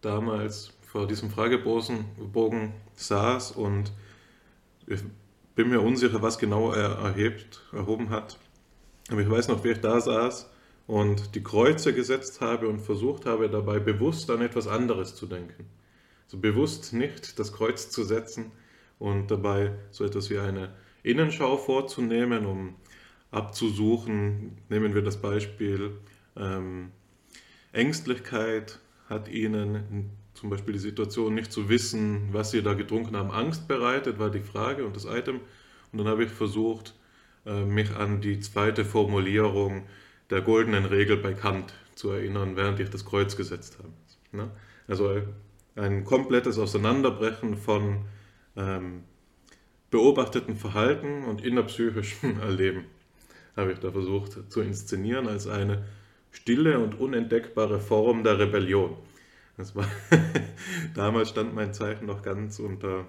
damals 0.00 0.72
vor 0.82 1.06
diesem 1.06 1.30
Fragebogen 1.30 2.72
saß 2.96 3.52
und 3.52 3.92
ich 4.86 5.00
bin 5.54 5.68
mir 5.68 5.80
unsicher, 5.80 6.22
was 6.22 6.38
genau 6.38 6.72
er 6.72 6.98
erhebt, 6.98 7.62
erhoben 7.72 8.10
hat. 8.10 8.38
Aber 9.10 9.20
ich 9.20 9.30
weiß 9.30 9.48
noch, 9.48 9.62
wie 9.62 9.70
ich 9.70 9.80
da 9.80 10.00
saß 10.00 10.50
und 10.86 11.34
die 11.34 11.42
Kreuze 11.42 11.94
gesetzt 11.94 12.40
habe 12.40 12.68
und 12.68 12.80
versucht 12.80 13.26
habe, 13.26 13.48
dabei 13.48 13.78
bewusst 13.78 14.30
an 14.30 14.40
etwas 14.40 14.66
anderes 14.66 15.14
zu 15.14 15.26
denken. 15.26 15.66
Also 16.24 16.38
bewusst 16.38 16.92
nicht 16.92 17.38
das 17.38 17.52
Kreuz 17.52 17.90
zu 17.90 18.02
setzen 18.02 18.52
und 18.98 19.30
dabei 19.30 19.72
so 19.90 20.04
etwas 20.04 20.30
wie 20.30 20.38
eine 20.38 20.74
Innenschau 21.02 21.56
vorzunehmen, 21.56 22.46
um 22.46 22.74
abzusuchen. 23.30 24.58
Nehmen 24.68 24.94
wir 24.94 25.02
das 25.02 25.20
Beispiel 25.20 25.92
ähm, 26.36 26.90
Ängstlichkeit 27.72 28.78
hat 29.08 29.28
ihnen 29.28 30.10
zum 30.34 30.50
Beispiel 30.50 30.72
die 30.72 30.80
Situation 30.80 31.34
nicht 31.34 31.52
zu 31.52 31.68
wissen, 31.68 32.28
was 32.32 32.50
sie 32.50 32.62
da 32.62 32.74
getrunken 32.74 33.16
haben, 33.16 33.30
Angst 33.30 33.68
bereitet, 33.68 34.18
war 34.18 34.30
die 34.30 34.40
Frage 34.40 34.84
und 34.86 34.96
das 34.96 35.04
Item. 35.04 35.40
Und 35.92 35.98
dann 35.98 36.08
habe 36.08 36.24
ich 36.24 36.30
versucht, 36.30 36.94
äh, 37.44 37.64
mich 37.64 37.94
an 37.94 38.20
die 38.20 38.40
zweite 38.40 38.84
Formulierung 38.84 39.86
der 40.30 40.40
goldenen 40.40 40.84
Regel 40.84 41.16
bei 41.16 41.34
Kant 41.34 41.74
zu 41.94 42.10
erinnern, 42.10 42.56
während 42.56 42.80
ich 42.80 42.90
das 42.90 43.04
Kreuz 43.04 43.36
gesetzt 43.36 43.78
habe. 43.78 43.92
Ne? 44.32 44.50
Also 44.86 45.22
ein 45.76 46.04
komplettes 46.04 46.58
Auseinanderbrechen 46.58 47.56
von 47.56 48.04
ähm, 48.56 49.04
beobachteten 49.90 50.56
Verhalten 50.56 51.24
und 51.24 51.44
innerpsychischem 51.44 52.40
Erleben 52.40 52.84
habe 53.56 53.72
ich 53.72 53.78
da 53.78 53.90
versucht 53.90 54.50
zu 54.50 54.60
inszenieren 54.60 55.28
als 55.28 55.46
eine 55.46 55.84
stille 56.30 56.78
und 56.78 56.98
unentdeckbare 56.98 57.80
Form 57.80 58.24
der 58.24 58.38
Rebellion. 58.38 58.96
Das 59.56 59.74
war 59.74 59.86
damals 60.94 61.30
stand 61.30 61.54
mein 61.54 61.74
Zeichen 61.74 62.06
noch 62.06 62.22
ganz 62.22 62.58
unter, 62.58 63.06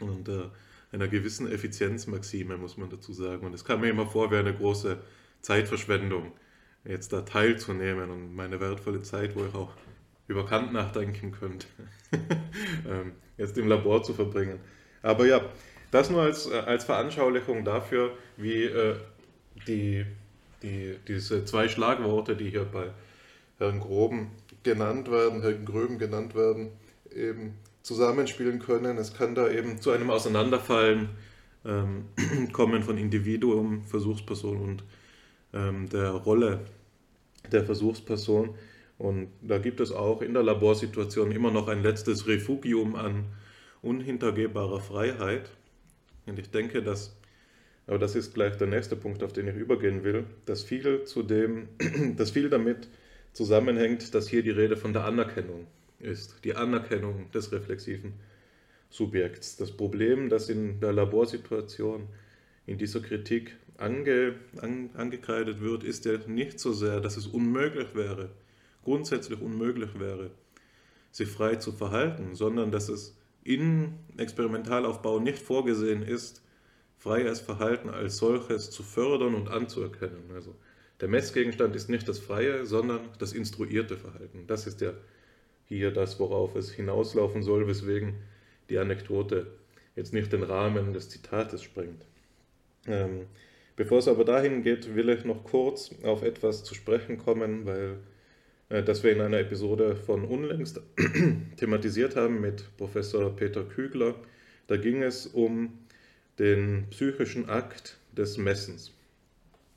unter 0.00 0.50
einer 0.90 1.08
gewissen 1.08 1.50
Effizienzmaxime, 1.50 2.56
muss 2.56 2.76
man 2.76 2.90
dazu 2.90 3.12
sagen. 3.12 3.46
Und 3.46 3.54
es 3.54 3.64
kam 3.64 3.80
mir 3.80 3.90
immer 3.90 4.06
vor 4.06 4.30
wie 4.30 4.36
eine 4.36 4.54
große 4.54 4.98
Zeitverschwendung, 5.40 6.32
jetzt 6.84 7.12
da 7.12 7.22
teilzunehmen 7.22 8.10
und 8.10 8.34
meine 8.34 8.60
wertvolle 8.60 9.02
Zeit, 9.02 9.34
wo 9.36 9.44
ich 9.44 9.54
auch 9.54 9.72
über 10.28 10.46
Kant 10.46 10.72
nachdenken 10.72 11.32
könnte, 11.32 11.66
ähm, 12.88 13.12
jetzt 13.36 13.56
im 13.58 13.68
Labor 13.68 14.02
zu 14.02 14.14
verbringen. 14.14 14.60
Aber 15.02 15.26
ja, 15.26 15.40
das 15.90 16.10
nur 16.10 16.22
als, 16.22 16.50
äh, 16.50 16.58
als 16.58 16.84
Veranschaulichung 16.84 17.64
dafür, 17.64 18.16
wie 18.36 18.64
äh, 18.64 18.96
die, 19.66 20.04
die, 20.62 20.96
diese 21.06 21.44
zwei 21.44 21.68
Schlagworte, 21.68 22.36
die 22.36 22.50
hier 22.50 22.64
bei 22.64 22.90
Herrn 23.58 23.80
Groben 23.80 24.30
genannt 24.62 25.10
werden, 25.10 25.42
Herrn 25.42 25.64
Gröben 25.64 25.98
genannt 25.98 26.34
werden, 26.34 26.70
eben 27.14 27.54
zusammenspielen 27.82 28.58
können. 28.58 28.98
Es 28.98 29.14
kann 29.14 29.34
da 29.34 29.50
eben 29.50 29.80
zu 29.80 29.90
einem 29.90 30.10
Auseinanderfallen 30.10 31.08
ähm, 31.64 32.04
kommen 32.52 32.82
von 32.82 32.98
Individuum, 32.98 33.84
Versuchsperson 33.84 34.60
und 34.60 34.84
ähm, 35.52 35.88
der 35.88 36.10
Rolle 36.10 36.60
der 37.50 37.64
Versuchsperson. 37.64 38.54
Und 38.98 39.28
da 39.40 39.58
gibt 39.58 39.80
es 39.80 39.90
auch 39.90 40.22
in 40.22 40.34
der 40.34 40.42
Laborsituation 40.42 41.32
immer 41.32 41.50
noch 41.50 41.68
ein 41.68 41.82
letztes 41.82 42.26
Refugium 42.26 42.94
an 42.94 43.24
unhintergehbarer 43.82 44.80
Freiheit. 44.80 45.50
Und 46.26 46.38
ich 46.38 46.50
denke, 46.50 46.82
dass, 46.82 47.16
aber 47.86 47.98
das 47.98 48.14
ist 48.14 48.34
gleich 48.34 48.56
der 48.56 48.68
nächste 48.68 48.96
Punkt, 48.96 49.22
auf 49.22 49.32
den 49.32 49.48
ich 49.48 49.56
übergehen 49.56 50.04
will, 50.04 50.24
dass 50.46 50.62
viel 50.62 51.04
zu 51.04 51.22
dem, 51.22 51.68
dass 52.16 52.30
viel 52.30 52.48
damit 52.48 52.88
zusammenhängt, 53.32 54.14
dass 54.14 54.28
hier 54.28 54.42
die 54.42 54.50
Rede 54.50 54.76
von 54.76 54.92
der 54.92 55.04
Anerkennung 55.04 55.66
ist, 55.98 56.44
die 56.44 56.54
Anerkennung 56.54 57.30
des 57.32 57.52
reflexiven 57.52 58.14
Subjekts. 58.90 59.56
Das 59.56 59.72
Problem, 59.72 60.28
das 60.28 60.48
in 60.48 60.80
der 60.80 60.92
Laborsituation 60.92 62.08
in 62.66 62.78
dieser 62.78 63.00
Kritik 63.00 63.56
ange, 63.78 64.34
an, 64.60 64.90
angekreidet 64.94 65.60
wird, 65.60 65.82
ist 65.82 66.04
ja 66.04 66.18
nicht 66.26 66.60
so 66.60 66.72
sehr, 66.72 67.00
dass 67.00 67.16
es 67.16 67.26
unmöglich 67.26 67.94
wäre, 67.94 68.30
grundsätzlich 68.84 69.40
unmöglich 69.40 69.98
wäre, 69.98 70.30
sich 71.10 71.28
frei 71.28 71.56
zu 71.56 71.72
verhalten, 71.72 72.34
sondern 72.34 72.70
dass 72.70 72.88
es 72.88 73.16
in 73.44 73.94
Experimentalaufbau 74.16 75.18
nicht 75.18 75.38
vorgesehen 75.38 76.02
ist, 76.02 76.42
freies 77.02 77.40
Verhalten 77.40 77.90
als 77.90 78.18
solches 78.18 78.70
zu 78.70 78.84
fördern 78.84 79.34
und 79.34 79.48
anzuerkennen. 79.48 80.30
Also 80.34 80.54
der 81.00 81.08
Messgegenstand 81.08 81.74
ist 81.74 81.88
nicht 81.88 82.08
das 82.08 82.20
freie, 82.20 82.64
sondern 82.64 83.00
das 83.18 83.32
instruierte 83.32 83.96
Verhalten. 83.96 84.46
Das 84.46 84.68
ist 84.68 84.80
ja 84.80 84.92
hier 85.64 85.90
das, 85.90 86.20
worauf 86.20 86.54
es 86.54 86.70
hinauslaufen 86.70 87.42
soll, 87.42 87.66
weswegen 87.66 88.14
die 88.70 88.78
Anekdote 88.78 89.48
jetzt 89.96 90.12
nicht 90.14 90.32
den 90.32 90.44
Rahmen 90.44 90.92
des 90.92 91.08
Zitates 91.08 91.64
sprengt. 91.64 92.06
Ähm, 92.86 93.26
bevor 93.74 93.98
es 93.98 94.06
aber 94.06 94.24
dahin 94.24 94.62
geht, 94.62 94.94
will 94.94 95.08
ich 95.08 95.24
noch 95.24 95.42
kurz 95.42 95.90
auf 96.04 96.22
etwas 96.22 96.62
zu 96.62 96.76
sprechen 96.76 97.18
kommen, 97.18 97.66
weil 97.66 97.96
äh, 98.68 98.84
das 98.84 99.02
wir 99.02 99.10
in 99.10 99.20
einer 99.20 99.40
Episode 99.40 99.96
von 99.96 100.24
unlängst 100.24 100.80
thematisiert 101.56 102.14
haben 102.14 102.40
mit 102.40 102.64
Professor 102.76 103.34
Peter 103.34 103.64
Kügler. 103.64 104.14
Da 104.68 104.76
ging 104.76 105.02
es 105.02 105.26
um 105.26 105.78
den 106.38 106.86
psychischen 106.90 107.48
Akt 107.48 107.98
des 108.16 108.38
Messens. 108.38 108.92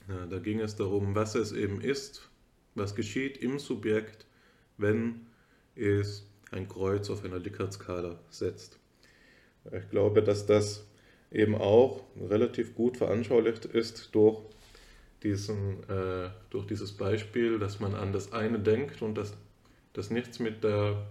Ja, 0.07 0.25
da 0.27 0.39
ging 0.39 0.59
es 0.59 0.75
darum, 0.75 1.15
was 1.15 1.35
es 1.35 1.51
eben 1.51 1.81
ist, 1.81 2.29
was 2.75 2.95
geschieht 2.95 3.37
im 3.37 3.59
Subjekt, 3.59 4.25
wenn 4.77 5.25
es 5.75 6.27
ein 6.51 6.67
Kreuz 6.67 7.09
auf 7.09 7.23
einer 7.23 7.39
Likert-Skala 7.39 8.19
setzt. 8.29 8.77
Ich 9.71 9.89
glaube, 9.89 10.21
dass 10.21 10.45
das 10.45 10.85
eben 11.31 11.55
auch 11.55 12.03
relativ 12.29 12.75
gut 12.75 12.97
veranschaulicht 12.97 13.65
ist 13.65 14.13
durch, 14.13 14.39
diesen, 15.23 15.83
äh, 15.89 16.29
durch 16.51 16.67
dieses 16.67 16.91
Beispiel, 16.91 17.57
dass 17.57 17.79
man 17.79 17.95
an 17.95 18.13
das 18.13 18.31
eine 18.31 18.59
denkt 18.59 19.01
und 19.01 19.15
dass 19.15 19.33
das 19.93 20.11
nichts 20.11 20.39
mit 20.39 20.63
der, 20.63 21.07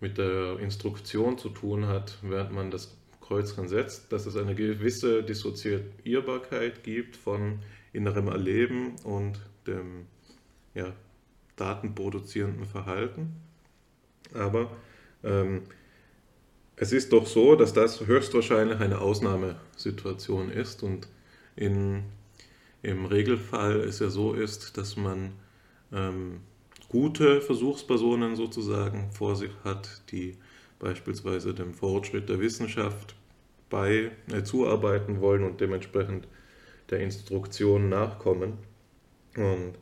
mit 0.00 0.18
der 0.18 0.58
Instruktion 0.58 1.38
zu 1.38 1.50
tun 1.50 1.86
hat, 1.86 2.18
während 2.22 2.52
man 2.52 2.70
das 2.70 2.95
Kreuzchen 3.26 3.68
setzt, 3.68 4.12
dass 4.12 4.26
es 4.26 4.36
eine 4.36 4.54
gewisse 4.54 5.22
Dissoziierbarkeit 5.22 6.82
gibt 6.82 7.16
von 7.16 7.60
innerem 7.92 8.28
Erleben 8.28 8.96
und 9.04 9.40
dem 9.66 10.06
ja, 10.74 10.92
datenproduzierenden 11.56 12.66
Verhalten. 12.66 13.36
Aber 14.34 14.70
ähm, 15.24 15.62
es 16.76 16.92
ist 16.92 17.12
doch 17.12 17.26
so, 17.26 17.56
dass 17.56 17.72
das 17.72 18.06
höchstwahrscheinlich 18.06 18.80
eine 18.80 19.00
Ausnahmesituation 19.00 20.50
ist 20.50 20.82
und 20.82 21.08
in, 21.56 22.02
im 22.82 23.06
Regelfall 23.06 23.80
es 23.80 23.98
ja 23.98 24.10
so 24.10 24.34
ist, 24.34 24.76
dass 24.76 24.96
man 24.96 25.32
ähm, 25.92 26.40
gute 26.88 27.40
Versuchspersonen 27.40 28.36
sozusagen 28.36 29.10
vor 29.10 29.36
sich 29.36 29.50
hat, 29.64 30.02
die 30.10 30.36
beispielsweise 30.78 31.54
dem 31.54 31.74
Fortschritt 31.74 32.28
der 32.28 32.40
Wissenschaft 32.40 33.14
bei, 33.70 34.10
äh, 34.32 34.42
zuarbeiten 34.42 35.20
wollen 35.20 35.44
und 35.44 35.60
dementsprechend 35.60 36.28
der 36.90 37.00
Instruktion 37.00 37.88
nachkommen. 37.88 38.58
Und 39.36 39.74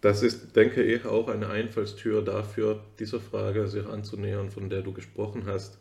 das 0.00 0.22
ist, 0.22 0.56
denke 0.56 0.82
ich, 0.82 1.04
auch 1.04 1.28
eine 1.28 1.50
Einfallstür 1.50 2.22
dafür, 2.22 2.82
dieser 2.98 3.20
Frage 3.20 3.68
sich 3.68 3.86
anzunähern, 3.86 4.50
von 4.50 4.70
der 4.70 4.82
du 4.82 4.92
gesprochen 4.92 5.44
hast, 5.46 5.78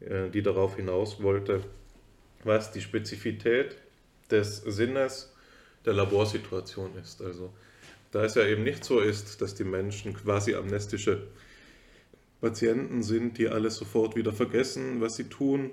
äh, 0.00 0.28
die 0.28 0.42
darauf 0.42 0.76
hinaus 0.76 1.22
wollte, 1.22 1.60
was 2.42 2.72
die 2.72 2.82
Spezifität 2.82 3.76
des 4.30 4.58
Sinnes 4.58 5.32
der 5.86 5.94
Laborsituation 5.94 6.90
ist. 7.02 7.22
Also 7.22 7.52
da 8.10 8.24
es 8.24 8.34
ja 8.34 8.44
eben 8.44 8.62
nicht 8.62 8.84
so 8.84 9.00
ist, 9.00 9.40
dass 9.40 9.54
die 9.54 9.64
Menschen 9.64 10.14
quasi 10.14 10.54
amnestische 10.54 11.26
Patienten 12.40 13.02
sind, 13.02 13.38
die 13.38 13.48
alles 13.48 13.76
sofort 13.76 14.16
wieder 14.16 14.32
vergessen, 14.32 15.00
was 15.00 15.16
sie 15.16 15.24
tun. 15.24 15.70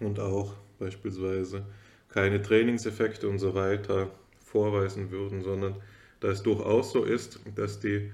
Und 0.00 0.20
auch 0.20 0.54
beispielsweise 0.78 1.64
keine 2.08 2.40
Trainingseffekte 2.40 3.28
und 3.28 3.38
so 3.38 3.54
weiter 3.54 4.10
vorweisen 4.40 5.10
würden, 5.10 5.42
sondern 5.42 5.76
da 6.20 6.28
es 6.28 6.42
durchaus 6.42 6.92
so 6.92 7.04
ist, 7.04 7.40
dass 7.54 7.80
die 7.80 8.10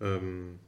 ähm, 0.00 0.58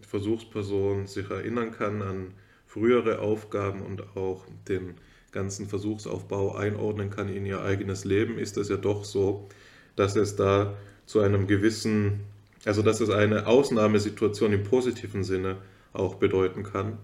Versuchsperson 0.00 1.06
sich 1.06 1.30
erinnern 1.30 1.72
kann 1.72 2.02
an 2.02 2.34
frühere 2.66 3.20
Aufgaben 3.20 3.82
und 3.82 4.16
auch 4.16 4.44
den 4.68 4.94
ganzen 5.32 5.66
Versuchsaufbau 5.66 6.54
einordnen 6.54 7.10
kann 7.10 7.28
in 7.28 7.44
ihr 7.44 7.60
eigenes 7.62 8.04
Leben, 8.04 8.38
ist 8.38 8.56
es 8.56 8.68
ja 8.68 8.76
doch 8.76 9.04
so, 9.04 9.48
dass 9.96 10.16
es 10.16 10.36
da 10.36 10.76
zu 11.04 11.20
einem 11.20 11.46
gewissen, 11.46 12.20
also 12.66 12.82
dass 12.82 13.00
es 13.00 13.10
eine 13.10 13.46
Ausnahmesituation 13.46 14.52
im 14.52 14.64
positiven 14.64 15.24
Sinne 15.24 15.56
auch 15.92 16.16
bedeuten 16.16 16.64
kann, 16.64 16.98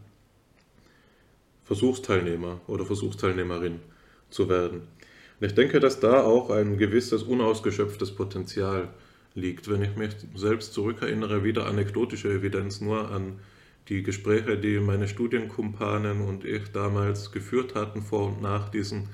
Versuchsteilnehmer 1.65 2.61
oder 2.67 2.85
Versuchsteilnehmerin 2.85 3.81
zu 4.29 4.49
werden. 4.49 4.83
Und 5.41 5.47
ich 5.47 5.55
denke, 5.55 5.81
dass 5.81 6.01
da 6.01 6.23
auch 6.23 6.51
ein 6.51 6.79
gewisses 6.79 7.23
unausgeschöpftes 7.23 8.15
Potenzial 8.15 8.89
liegt. 9.35 9.71
Wenn 9.71 9.83
ich 9.83 9.97
mich 9.97 10.13
selbst 10.35 10.75
zurückerinnere, 10.75 11.45
wieder 11.45 11.67
anekdotische 11.67 12.29
Evidenz 12.29 12.81
nur 12.81 13.11
an 13.11 13.39
die 13.89 14.03
Gespräche, 14.03 14.59
die 14.59 14.79
meine 14.81 15.09
Studienkumpanen 15.09 16.21
und 16.21 16.45
ich 16.45 16.71
damals 16.73 17.33
geführt 17.33 17.75
hatten 17.75 18.03
vor 18.03 18.29
und 18.29 18.43
nach 18.43 18.69
diesen 18.69 19.09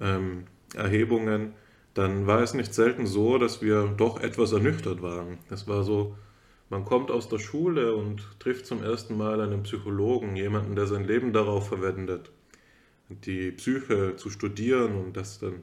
ähm, 0.00 0.44
Erhebungen, 0.74 1.52
dann 1.96 2.26
war 2.26 2.42
es 2.42 2.52
nicht 2.52 2.74
selten 2.74 3.06
so, 3.06 3.38
dass 3.38 3.62
wir 3.62 3.86
doch 3.96 4.20
etwas 4.20 4.52
ernüchtert 4.52 5.00
waren. 5.00 5.38
Es 5.48 5.66
war 5.66 5.82
so, 5.82 6.14
man 6.68 6.84
kommt 6.84 7.10
aus 7.10 7.30
der 7.30 7.38
Schule 7.38 7.96
und 7.96 8.22
trifft 8.38 8.66
zum 8.66 8.82
ersten 8.82 9.16
Mal 9.16 9.40
einen 9.40 9.62
Psychologen, 9.62 10.36
jemanden, 10.36 10.76
der 10.76 10.86
sein 10.86 11.04
Leben 11.04 11.32
darauf 11.32 11.68
verwendet, 11.68 12.30
die 13.08 13.50
Psyche 13.50 14.14
zu 14.16 14.28
studieren 14.28 14.94
und 14.94 15.16
das 15.16 15.38
dann 15.38 15.62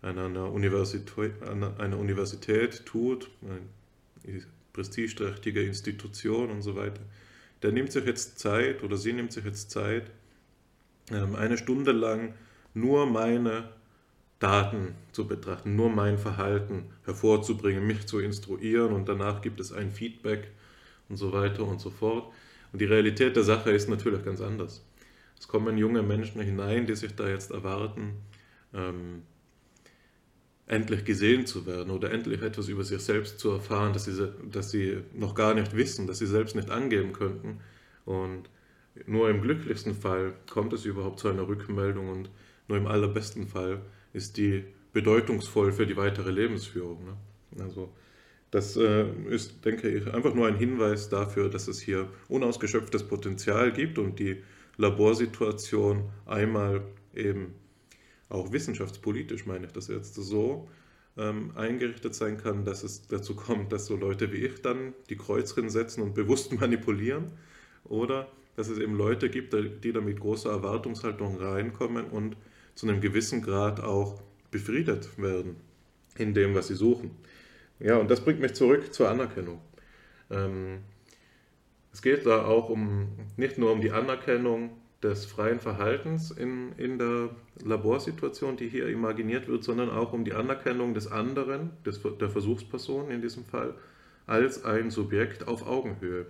an 0.00 0.18
einer 0.18 0.50
Universität, 0.50 1.42
an 1.42 1.62
einer 1.78 1.98
Universität 1.98 2.86
tut, 2.86 3.30
eine 3.42 4.40
prestigeträchtige 4.72 5.62
Institution 5.62 6.50
und 6.50 6.62
so 6.62 6.76
weiter. 6.76 7.02
Der 7.62 7.72
nimmt 7.72 7.92
sich 7.92 8.06
jetzt 8.06 8.38
Zeit 8.38 8.82
oder 8.82 8.96
sie 8.96 9.12
nimmt 9.12 9.32
sich 9.32 9.44
jetzt 9.44 9.70
Zeit, 9.70 10.10
ähm, 11.10 11.34
eine 11.34 11.58
Stunde 11.58 11.92
lang 11.92 12.32
nur 12.72 13.04
meine 13.04 13.68
Daten 14.38 14.94
zu 15.12 15.26
betrachten, 15.26 15.76
nur 15.76 15.90
mein 15.90 16.18
Verhalten 16.18 16.84
hervorzubringen, 17.04 17.86
mich 17.86 18.06
zu 18.06 18.20
instruieren 18.20 18.92
und 18.92 19.08
danach 19.08 19.40
gibt 19.40 19.60
es 19.60 19.72
ein 19.72 19.90
Feedback 19.90 20.50
und 21.08 21.16
so 21.16 21.32
weiter 21.32 21.64
und 21.64 21.80
so 21.80 21.90
fort. 21.90 22.32
Und 22.72 22.80
die 22.80 22.86
Realität 22.86 23.36
der 23.36 23.44
Sache 23.44 23.70
ist 23.70 23.88
natürlich 23.88 24.24
ganz 24.24 24.40
anders. 24.40 24.84
Es 25.38 25.48
kommen 25.48 25.78
junge 25.78 26.02
Menschen 26.02 26.40
hinein, 26.40 26.86
die 26.86 26.96
sich 26.96 27.14
da 27.14 27.28
jetzt 27.28 27.50
erwarten, 27.50 28.14
ähm, 28.72 29.22
endlich 30.66 31.04
gesehen 31.04 31.46
zu 31.46 31.66
werden 31.66 31.90
oder 31.90 32.10
endlich 32.10 32.42
etwas 32.42 32.68
über 32.68 32.84
sich 32.84 33.00
selbst 33.00 33.38
zu 33.38 33.50
erfahren, 33.50 33.92
dass 33.92 34.06
sie, 34.06 34.28
dass 34.50 34.70
sie 34.70 34.98
noch 35.12 35.34
gar 35.34 35.54
nicht 35.54 35.76
wissen, 35.76 36.06
dass 36.06 36.18
sie 36.18 36.26
selbst 36.26 36.56
nicht 36.56 36.70
angeben 36.70 37.12
könnten. 37.12 37.60
Und 38.04 38.48
nur 39.06 39.28
im 39.28 39.42
glücklichsten 39.42 39.94
Fall 39.94 40.34
kommt 40.50 40.72
es 40.72 40.84
überhaupt 40.84 41.20
zu 41.20 41.28
einer 41.28 41.46
Rückmeldung 41.46 42.08
und 42.08 42.30
nur 42.68 42.78
im 42.78 42.86
allerbesten 42.86 43.46
Fall 43.46 43.82
ist 44.14 44.38
die 44.38 44.64
bedeutungsvoll 44.94 45.72
für 45.72 45.86
die 45.86 45.96
weitere 45.96 46.30
Lebensführung. 46.30 47.04
Ne? 47.04 47.62
Also 47.62 47.92
das 48.50 48.76
äh, 48.76 49.06
ist, 49.28 49.64
denke 49.64 49.88
ich, 49.88 50.06
einfach 50.14 50.32
nur 50.32 50.46
ein 50.46 50.56
Hinweis 50.56 51.08
dafür, 51.08 51.50
dass 51.50 51.68
es 51.68 51.80
hier 51.80 52.08
unausgeschöpftes 52.28 53.02
Potenzial 53.02 53.72
gibt 53.72 53.98
und 53.98 54.18
die 54.18 54.42
Laborsituation 54.76 56.08
einmal 56.24 56.82
eben 57.14 57.54
auch 58.28 58.52
wissenschaftspolitisch, 58.52 59.46
meine 59.46 59.66
ich 59.66 59.72
das 59.72 59.88
jetzt 59.88 60.14
so, 60.14 60.68
ähm, 61.16 61.52
eingerichtet 61.54 62.14
sein 62.14 62.38
kann, 62.38 62.64
dass 62.64 62.82
es 62.82 63.06
dazu 63.06 63.34
kommt, 63.36 63.72
dass 63.72 63.86
so 63.86 63.96
Leute 63.96 64.32
wie 64.32 64.46
ich 64.46 64.62
dann 64.62 64.94
die 65.10 65.16
Kreuzchen 65.16 65.68
setzen 65.68 66.02
und 66.02 66.14
bewusst 66.14 66.52
manipulieren 66.60 67.32
oder 67.84 68.28
dass 68.56 68.68
es 68.68 68.78
eben 68.78 68.96
Leute 68.96 69.30
gibt, 69.30 69.52
die 69.52 69.92
da 69.92 70.00
mit 70.00 70.20
großer 70.20 70.50
Erwartungshaltung 70.50 71.38
reinkommen 71.38 72.06
und 72.06 72.36
zu 72.74 72.88
einem 72.88 73.00
gewissen 73.00 73.42
Grad 73.42 73.80
auch 73.80 74.20
befriedet 74.50 75.18
werden 75.18 75.56
in 76.16 76.34
dem, 76.34 76.54
was 76.54 76.68
sie 76.68 76.74
suchen. 76.74 77.10
Ja, 77.80 77.96
und 77.96 78.10
das 78.10 78.20
bringt 78.20 78.40
mich 78.40 78.54
zurück 78.54 78.94
zur 78.94 79.08
Anerkennung. 79.08 79.60
Ähm, 80.30 80.78
es 81.92 82.02
geht 82.02 82.26
da 82.26 82.44
auch 82.44 82.70
um 82.70 83.08
nicht 83.36 83.58
nur 83.58 83.72
um 83.72 83.80
die 83.80 83.90
Anerkennung 83.90 84.70
des 85.02 85.26
freien 85.26 85.60
Verhaltens 85.60 86.30
in, 86.30 86.72
in 86.78 86.98
der 86.98 87.30
Laborsituation, 87.62 88.56
die 88.56 88.68
hier 88.68 88.88
imaginiert 88.88 89.48
wird, 89.48 89.62
sondern 89.62 89.90
auch 89.90 90.12
um 90.12 90.24
die 90.24 90.32
Anerkennung 90.32 90.94
des 90.94 91.06
anderen, 91.06 91.70
des, 91.84 92.00
der 92.20 92.30
Versuchsperson 92.30 93.10
in 93.10 93.20
diesem 93.20 93.44
Fall, 93.44 93.74
als 94.26 94.64
ein 94.64 94.90
Subjekt 94.90 95.46
auf 95.46 95.66
Augenhöhe. 95.66 96.26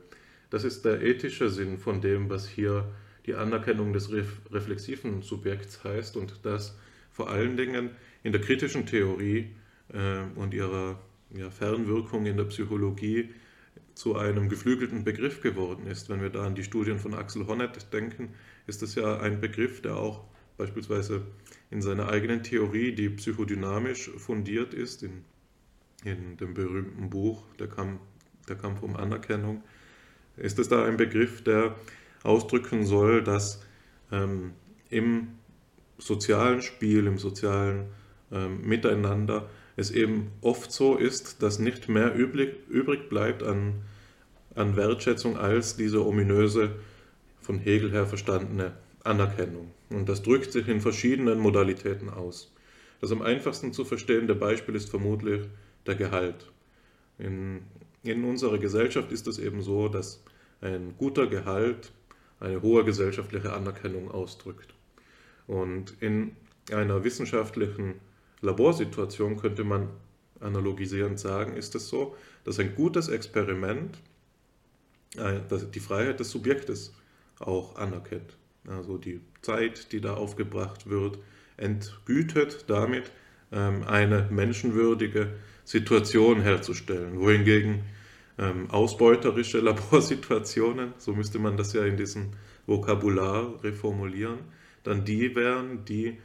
Das 0.50 0.64
ist 0.64 0.84
der 0.84 1.02
ethische 1.02 1.48
Sinn 1.50 1.78
von 1.78 2.00
dem, 2.00 2.28
was 2.28 2.48
hier 2.48 2.92
die 3.26 3.34
Anerkennung 3.34 3.92
des 3.92 4.12
reflexiven 4.12 5.22
Subjekts 5.22 5.82
heißt 5.84 6.16
und 6.16 6.44
das 6.44 6.76
vor 7.10 7.30
allen 7.30 7.56
Dingen 7.56 7.90
in 8.22 8.32
der 8.32 8.40
kritischen 8.40 8.86
Theorie 8.86 9.54
äh, 9.92 10.22
und 10.34 10.52
ihrer 10.52 11.00
ja, 11.30 11.50
Fernwirkung 11.50 12.26
in 12.26 12.36
der 12.36 12.44
Psychologie 12.44 13.30
zu 13.94 14.16
einem 14.16 14.48
geflügelten 14.48 15.04
Begriff 15.04 15.40
geworden 15.40 15.86
ist. 15.86 16.08
Wenn 16.08 16.20
wir 16.20 16.30
da 16.30 16.44
an 16.44 16.54
die 16.54 16.64
Studien 16.64 16.98
von 16.98 17.14
Axel 17.14 17.46
Honneth 17.46 17.92
denken, 17.92 18.30
ist 18.66 18.82
das 18.82 18.94
ja 18.96 19.20
ein 19.20 19.40
Begriff, 19.40 19.82
der 19.82 19.96
auch 19.96 20.24
beispielsweise 20.56 21.22
in 21.70 21.82
seiner 21.82 22.08
eigenen 22.08 22.42
Theorie, 22.42 22.92
die 22.92 23.08
psychodynamisch 23.08 24.10
fundiert 24.16 24.74
ist, 24.74 25.02
in, 25.02 25.24
in 26.04 26.36
dem 26.36 26.54
berühmten 26.54 27.10
Buch 27.10 27.44
Der 27.58 27.68
Kampf, 27.68 28.00
der 28.48 28.56
Kampf 28.56 28.82
um 28.82 28.96
Anerkennung, 28.96 29.62
ist 30.36 30.58
es 30.58 30.68
da 30.68 30.84
ein 30.84 30.96
Begriff, 30.96 31.42
der 31.42 31.76
ausdrücken 32.24 32.84
soll, 32.84 33.22
dass 33.22 33.62
ähm, 34.10 34.52
im 34.90 35.28
sozialen 35.98 36.60
Spiel, 36.62 37.06
im 37.06 37.18
sozialen 37.18 37.86
ähm, 38.32 38.60
Miteinander 38.62 39.48
es 39.76 39.90
eben 39.90 40.30
oft 40.40 40.72
so 40.72 40.96
ist, 40.96 41.42
dass 41.42 41.58
nicht 41.58 41.88
mehr 41.88 42.14
übrig, 42.14 42.56
übrig 42.68 43.08
bleibt 43.08 43.42
an, 43.42 43.82
an 44.54 44.76
Wertschätzung 44.76 45.36
als 45.36 45.76
diese 45.76 46.04
ominöse, 46.04 46.72
von 47.40 47.58
Hegel 47.58 47.92
her 47.92 48.06
verstandene 48.06 48.72
Anerkennung. 49.02 49.70
Und 49.90 50.08
das 50.08 50.22
drückt 50.22 50.50
sich 50.52 50.66
in 50.66 50.80
verschiedenen 50.80 51.38
Modalitäten 51.38 52.08
aus. 52.08 52.52
Das 53.00 53.12
am 53.12 53.20
einfachsten 53.20 53.72
zu 53.72 53.84
verstehende 53.84 54.34
Beispiel 54.34 54.74
ist 54.74 54.88
vermutlich 54.88 55.42
der 55.86 55.94
Gehalt. 55.94 56.50
In, 57.18 57.60
in 58.02 58.24
unserer 58.24 58.58
Gesellschaft 58.58 59.12
ist 59.12 59.26
es 59.26 59.38
eben 59.38 59.60
so, 59.60 59.88
dass 59.88 60.22
ein 60.62 60.94
guter 60.96 61.26
Gehalt 61.26 61.92
eine 62.40 62.62
hohe 62.62 62.84
gesellschaftliche 62.84 63.52
Anerkennung 63.52 64.10
ausdrückt. 64.10 64.74
Und 65.46 65.94
in 66.00 66.36
einer 66.72 67.04
wissenschaftlichen 67.04 67.94
Laborsituation 68.40 69.36
könnte 69.36 69.64
man 69.64 69.88
analogisierend 70.40 71.18
sagen, 71.18 71.56
ist 71.56 71.74
es 71.74 71.88
so, 71.88 72.16
dass 72.44 72.58
ein 72.58 72.74
gutes 72.74 73.08
Experiment 73.08 73.98
äh, 75.16 75.40
die 75.72 75.80
Freiheit 75.80 76.20
des 76.20 76.30
Subjektes 76.30 76.94
auch 77.38 77.76
anerkennt. 77.76 78.36
Also 78.66 78.98
die 78.98 79.20
Zeit, 79.42 79.92
die 79.92 80.00
da 80.00 80.14
aufgebracht 80.14 80.88
wird, 80.88 81.18
entgütet 81.56 82.64
damit 82.68 83.10
ähm, 83.52 83.84
eine 83.84 84.28
menschenwürdige 84.30 85.34
Situation 85.64 86.40
herzustellen. 86.40 87.20
Wohingegen 87.20 87.84
ähm, 88.38 88.70
ausbeuterische 88.70 89.60
Laborsituationen, 89.60 90.94
so 90.98 91.12
müsste 91.12 91.38
man 91.38 91.56
das 91.56 91.72
ja 91.72 91.84
in 91.84 91.96
diesem 91.96 92.30
Vokabular 92.66 93.62
reformulieren, 93.62 94.40
dann 94.82 95.04
die 95.04 95.34
wären, 95.34 95.84
die 95.84 96.18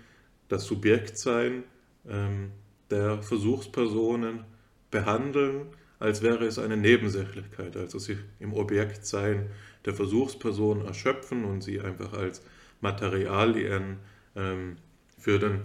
das 0.47 0.65
Subjektsein 0.65 1.63
ähm, 2.07 2.51
der 2.89 3.21
Versuchspersonen 3.21 4.45
behandeln, 4.91 5.67
als 5.99 6.21
wäre 6.21 6.45
es 6.45 6.57
eine 6.57 6.77
Nebensächlichkeit, 6.77 7.75
also 7.77 7.99
sich 7.99 8.17
im 8.39 8.53
Objektsein 8.53 9.49
der 9.85 9.93
Versuchsperson 9.93 10.85
erschöpfen 10.85 11.45
und 11.45 11.61
sie 11.61 11.79
einfach 11.79 12.13
als 12.13 12.41
Materialien 12.81 13.97
ähm, 14.35 14.77
für 15.17 15.39
den 15.39 15.61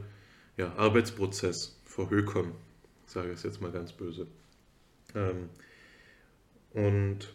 ja, 0.56 0.74
Arbeitsprozess 0.76 1.80
verhökern, 1.84 2.52
sage 3.06 3.28
ich 3.28 3.34
es 3.34 3.42
jetzt 3.44 3.60
mal 3.60 3.70
ganz 3.70 3.92
böse. 3.92 4.26
Ähm, 5.14 5.48
und 6.74 7.32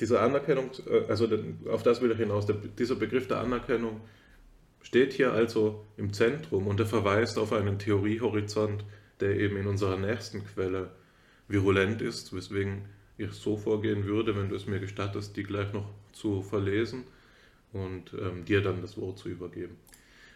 diese 0.00 0.20
Anerkennung, 0.20 0.70
äh, 0.86 1.06
also 1.08 1.28
auf 1.70 1.82
das 1.82 2.02
will 2.02 2.10
ich 2.10 2.18
hinaus, 2.18 2.46
dieser 2.78 2.96
Begriff 2.96 3.28
der 3.28 3.38
Anerkennung 3.38 4.00
steht 4.82 5.12
hier 5.12 5.32
also 5.32 5.86
im 5.96 6.12
Zentrum 6.12 6.66
und 6.66 6.80
er 6.80 6.86
verweist 6.86 7.38
auf 7.38 7.52
einen 7.52 7.78
Theoriehorizont, 7.78 8.84
der 9.20 9.38
eben 9.38 9.56
in 9.56 9.68
unserer 9.68 9.96
nächsten 9.96 10.44
Quelle 10.44 10.90
virulent 11.46 12.02
ist, 12.02 12.34
weswegen 12.34 12.86
ich 13.16 13.30
so 13.32 13.56
vorgehen 13.56 14.04
würde, 14.04 14.36
wenn 14.36 14.48
du 14.48 14.56
es 14.56 14.66
mir 14.66 14.80
gestattest, 14.80 15.36
die 15.36 15.44
gleich 15.44 15.72
noch 15.72 15.88
zu 16.12 16.42
verlesen 16.42 17.04
und 17.72 18.12
ähm, 18.14 18.44
dir 18.44 18.60
dann 18.60 18.82
das 18.82 18.98
Wort 18.98 19.18
zu 19.18 19.28
übergeben. 19.28 19.76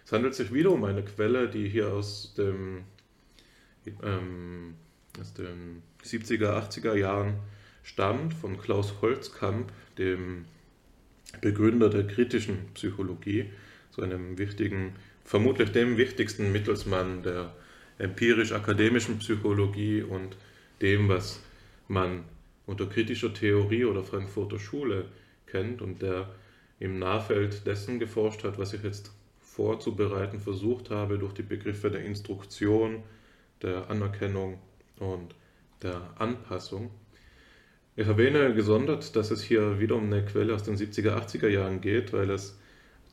Es 0.05 0.13
handelt 0.13 0.37
sich 0.37 0.53
wieder 0.53 0.71
um 0.71 0.85
eine 0.85 1.05
Quelle, 1.05 1.49
die 1.49 1.69
hier 1.69 1.93
aus 1.93 2.35
dem 2.35 2.85
ähm, 4.03 4.75
aus 5.21 5.35
den 5.35 5.83
70er, 6.07 6.51
80er 6.69 6.95
Jahren 6.95 7.35
stammt, 7.83 8.35
von 8.35 8.59
Klaus 8.59 8.95
Holzkamp, 9.01 9.71
dem 9.99 10.45
Begründer 11.41 11.91
der 11.91 12.07
kritischen 12.07 12.69
Psychologie, 12.75 13.51
so 13.91 14.03
einem 14.03 14.39
wichtigen, 14.39 14.95
vermutlich 15.25 15.73
dem 15.73 15.97
wichtigsten 15.97 16.53
Mittelsmann 16.53 17.23
der 17.23 17.55
empirisch-akademischen 17.99 19.19
Psychologie 19.19 20.03
und 20.03 20.37
dem, 20.81 21.09
was 21.09 21.41
man 21.89 22.25
unter 22.67 22.87
kritischer 22.87 23.33
Theorie 23.33 23.85
oder 23.85 24.03
Frankfurter 24.03 24.59
Schule 24.59 25.07
kennt 25.47 25.81
und 25.81 26.03
der 26.03 26.29
im 26.79 26.99
Nahfeld 26.99 27.67
dessen 27.67 27.99
geforscht 27.99 28.45
hat, 28.45 28.59
was 28.59 28.73
ich 28.75 28.83
jetzt 28.83 29.13
vorzubereiten 29.41 30.41
versucht 30.41 30.91
habe 30.91 31.19
durch 31.19 31.33
die 31.33 31.43
Begriffe 31.43 31.91
der 31.91 32.05
Instruktion, 32.05 33.03
der 33.63 33.89
Anerkennung 33.89 34.59
und 34.99 35.35
der 35.87 36.03
Anpassung. 36.19 36.91
Ich 37.95 38.07
erwähne 38.07 38.55
gesondert, 38.55 39.17
dass 39.17 39.31
es 39.31 39.43
hier 39.43 39.81
wieder 39.81 39.97
um 39.97 40.05
eine 40.05 40.25
Quelle 40.25 40.55
aus 40.55 40.65
den 40.65 40.77
70er, 40.77 41.17
80er 41.17 41.49
Jahren 41.49 41.81
geht, 41.81 42.13
weil 42.13 42.31
es 42.31 42.59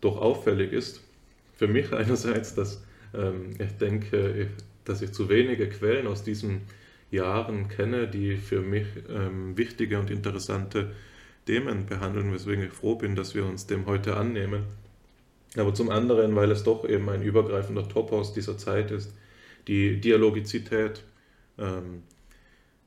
doch 0.02 0.18
auffällig 0.18 0.74
ist. 0.74 1.02
Für 1.54 1.68
mich 1.68 1.94
einerseits, 2.02 2.56
dass 2.56 2.84
ähm, 3.14 3.52
ich 3.60 3.72
denke, 3.78 4.50
dass 4.84 5.02
ich 5.02 5.14
zu 5.14 5.30
wenige 5.30 5.70
Quellen 5.70 6.08
aus 6.08 6.24
diesen 6.24 6.62
Jahren 7.12 7.70
kenne, 7.70 8.08
die 8.08 8.38
für 8.38 8.62
mich 8.62 8.88
ähm, 9.08 9.56
wichtige 9.56 10.00
und 10.00 10.10
interessante 10.10 10.94
Themen 11.46 11.86
behandeln, 11.86 12.34
weswegen 12.34 12.66
ich 12.66 12.74
froh 12.74 12.96
bin, 12.96 13.16
dass 13.16 13.36
wir 13.36 13.46
uns 13.46 13.68
dem 13.68 13.86
heute 13.86 14.18
annehmen. 14.18 14.64
Aber 15.56 15.74
zum 15.74 15.90
anderen, 15.92 16.36
weil 16.36 16.50
es 16.52 16.64
doch 16.64 16.88
eben 16.90 17.08
ein 17.10 17.22
übergreifender 17.22 17.88
Topos 17.88 18.34
dieser 18.34 18.58
Zeit 18.58 18.90
ist, 18.92 19.14
die 19.68 20.02
Dialogizität, 20.02 21.04
ähm, 21.60 22.04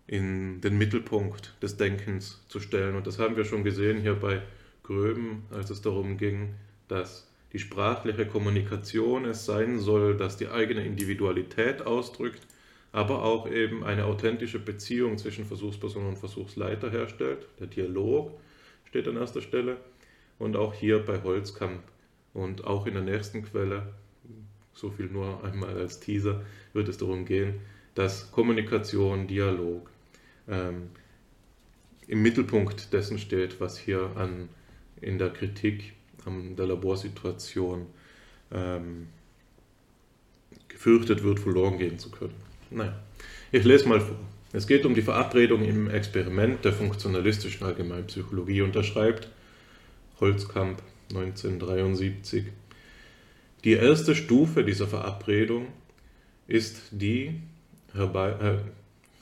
in 0.06 0.60
den 0.60 0.78
Mittelpunkt 0.78 1.54
des 1.62 1.76
Denkens 1.76 2.40
zu 2.48 2.60
stellen. 2.60 2.94
Und 2.94 3.06
das 3.06 3.18
haben 3.18 3.36
wir 3.36 3.44
schon 3.44 3.64
gesehen 3.64 4.00
hier 4.00 4.14
bei 4.14 4.42
Gröben, 4.82 5.44
als 5.50 5.70
es 5.70 5.82
darum 5.82 6.16
ging, 6.16 6.54
dass 6.88 7.28
die 7.52 7.58
sprachliche 7.58 8.26
Kommunikation 8.26 9.24
es 9.24 9.46
sein 9.46 9.78
soll, 9.78 10.16
dass 10.16 10.36
die 10.36 10.48
eigene 10.48 10.84
Individualität 10.84 11.82
ausdrückt, 11.82 12.42
aber 12.92 13.24
auch 13.24 13.50
eben 13.50 13.84
eine 13.84 14.04
authentische 14.04 14.58
Beziehung 14.58 15.18
zwischen 15.18 15.44
Versuchsperson 15.44 16.06
und 16.06 16.18
Versuchsleiter 16.18 16.90
herstellt. 16.90 17.46
Der 17.58 17.66
Dialog 17.66 18.38
steht 18.84 19.08
an 19.08 19.16
erster 19.16 19.42
Stelle 19.42 19.76
und 20.38 20.56
auch 20.56 20.74
hier 20.74 21.00
bei 21.00 21.22
Holzkamp 21.22 21.82
und 22.32 22.64
auch 22.64 22.86
in 22.86 22.94
der 22.94 23.02
nächsten 23.02 23.42
Quelle, 23.42 23.94
so 24.72 24.90
viel 24.90 25.06
nur 25.06 25.42
einmal 25.42 25.76
als 25.76 25.98
Teaser, 25.98 26.44
wird 26.74 26.88
es 26.88 26.98
darum 26.98 27.24
gehen, 27.24 27.54
dass 27.94 28.30
Kommunikation, 28.30 29.26
Dialog 29.26 29.90
ähm, 30.48 30.90
im 32.06 32.22
Mittelpunkt 32.22 32.92
dessen 32.92 33.18
steht, 33.18 33.60
was 33.60 33.78
hier 33.78 34.10
an, 34.16 34.48
in 35.00 35.18
der 35.18 35.30
Kritik 35.30 35.94
an 36.24 36.56
der 36.56 36.66
Laborsituation 36.66 37.86
ähm, 38.52 39.08
gefürchtet 40.68 41.22
wird, 41.22 41.40
verloren 41.40 41.78
gehen 41.78 41.98
zu 41.98 42.10
können. 42.10 42.34
Naja, 42.70 42.98
ich 43.52 43.64
lese 43.64 43.88
mal 43.88 44.00
vor. 44.00 44.16
Es 44.52 44.66
geht 44.66 44.86
um 44.86 44.94
die 44.94 45.02
Verabredung 45.02 45.64
im 45.64 45.90
Experiment 45.90 46.64
der 46.64 46.72
funktionalistischen 46.72 47.66
Allgemeinpsychologie 47.66 48.62
und 48.62 48.74
da 48.74 48.82
schreibt 48.82 49.28
Holzkamp 50.20 50.80
1973, 51.10 52.46
die 53.64 53.72
erste 53.72 54.14
Stufe 54.14 54.64
dieser 54.64 54.86
Verabredung 54.86 55.66
ist 56.46 56.82
die 56.90 57.40
herbei, 57.94 58.30
äh, 58.30 58.58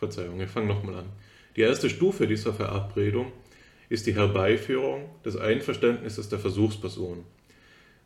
Verzeihung, 0.05 0.41
ich 0.41 0.51
fange 0.51 0.67
nochmal 0.67 0.97
an. 0.97 1.13
Die 1.57 1.63
erste 1.63 1.89
Stufe 1.89 2.27
dieser 2.27 2.53
Verabredung 2.53 3.33
ist 3.89 4.07
die 4.07 4.15
Herbeiführung 4.15 5.09
des 5.25 5.37
Einverständnisses 5.37 6.29
der 6.29 6.39
Versuchsperson, 6.39 7.25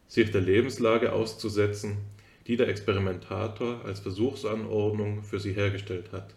sich 0.06 0.30
der 0.30 0.42
Lebenslage 0.42 1.12
auszusetzen, 1.12 1.96
die 2.46 2.56
der 2.56 2.68
Experimentator 2.68 3.84
als 3.84 4.00
Versuchsanordnung 4.00 5.24
für 5.24 5.40
sie 5.40 5.52
hergestellt 5.52 6.12
hat, 6.12 6.34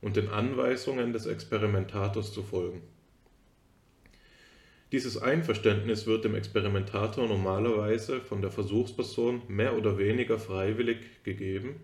und 0.00 0.16
den 0.16 0.28
Anweisungen 0.28 1.12
des 1.12 1.26
Experimentators 1.26 2.32
zu 2.32 2.42
folgen. 2.42 2.80
Dieses 4.92 5.20
Einverständnis 5.20 6.06
wird 6.06 6.24
dem 6.24 6.34
Experimentator 6.34 7.26
normalerweise 7.26 8.20
von 8.20 8.40
der 8.40 8.50
Versuchsperson 8.50 9.42
mehr 9.48 9.76
oder 9.76 9.98
weniger 9.98 10.38
freiwillig 10.38 10.98
gegeben 11.24 11.80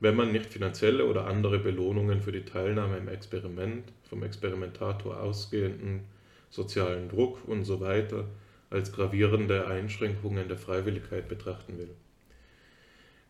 wenn 0.00 0.16
man 0.16 0.32
nicht 0.32 0.52
finanzielle 0.52 1.06
oder 1.06 1.26
andere 1.26 1.58
Belohnungen 1.58 2.20
für 2.20 2.32
die 2.32 2.44
Teilnahme 2.44 2.98
im 2.98 3.08
Experiment, 3.08 3.92
vom 4.08 4.22
Experimentator 4.22 5.20
ausgehenden 5.20 6.04
sozialen 6.50 7.08
Druck 7.08 7.46
usw. 7.48 8.08
So 8.08 8.24
als 8.70 8.92
gravierende 8.92 9.66
Einschränkungen 9.68 10.48
der 10.48 10.58
Freiwilligkeit 10.58 11.28
betrachten 11.28 11.78
will. 11.78 11.90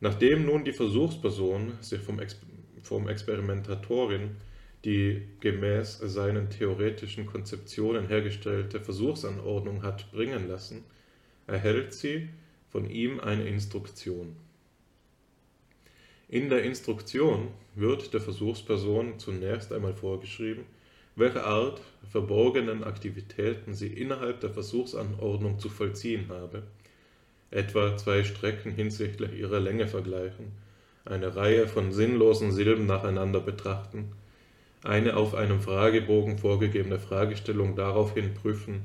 Nachdem 0.00 0.46
nun 0.46 0.64
die 0.64 0.72
Versuchsperson 0.72 1.74
sich 1.80 2.00
vom, 2.00 2.20
Ex 2.20 2.40
vom 2.82 3.08
Experimentatorin 3.08 4.36
die 4.84 5.22
gemäß 5.40 5.98
seinen 5.98 6.48
theoretischen 6.48 7.26
Konzeptionen 7.26 8.06
hergestellte 8.06 8.80
Versuchsanordnung 8.80 9.82
hat 9.82 10.10
bringen 10.12 10.48
lassen, 10.48 10.84
erhält 11.46 11.92
sie 11.92 12.28
von 12.70 12.88
ihm 12.88 13.18
eine 13.18 13.44
Instruktion. 13.44 14.36
In 16.28 16.48
der 16.48 16.64
Instruktion 16.64 17.50
wird 17.76 18.12
der 18.12 18.20
Versuchsperson 18.20 19.20
zunächst 19.20 19.72
einmal 19.72 19.94
vorgeschrieben, 19.94 20.64
welche 21.14 21.44
Art 21.44 21.80
verborgenen 22.10 22.82
Aktivitäten 22.82 23.74
sie 23.74 23.86
innerhalb 23.86 24.40
der 24.40 24.50
Versuchsanordnung 24.50 25.60
zu 25.60 25.68
vollziehen 25.68 26.26
habe, 26.28 26.64
etwa 27.52 27.96
zwei 27.96 28.24
Strecken 28.24 28.72
hinsichtlich 28.72 29.38
ihrer 29.38 29.60
Länge 29.60 29.86
vergleichen, 29.86 30.50
eine 31.04 31.36
Reihe 31.36 31.68
von 31.68 31.92
sinnlosen 31.92 32.50
Silben 32.50 32.86
nacheinander 32.86 33.40
betrachten, 33.40 34.10
eine 34.82 35.16
auf 35.16 35.32
einem 35.36 35.60
Fragebogen 35.60 36.38
vorgegebene 36.38 36.98
Fragestellung 36.98 37.76
daraufhin 37.76 38.34
prüfen, 38.34 38.82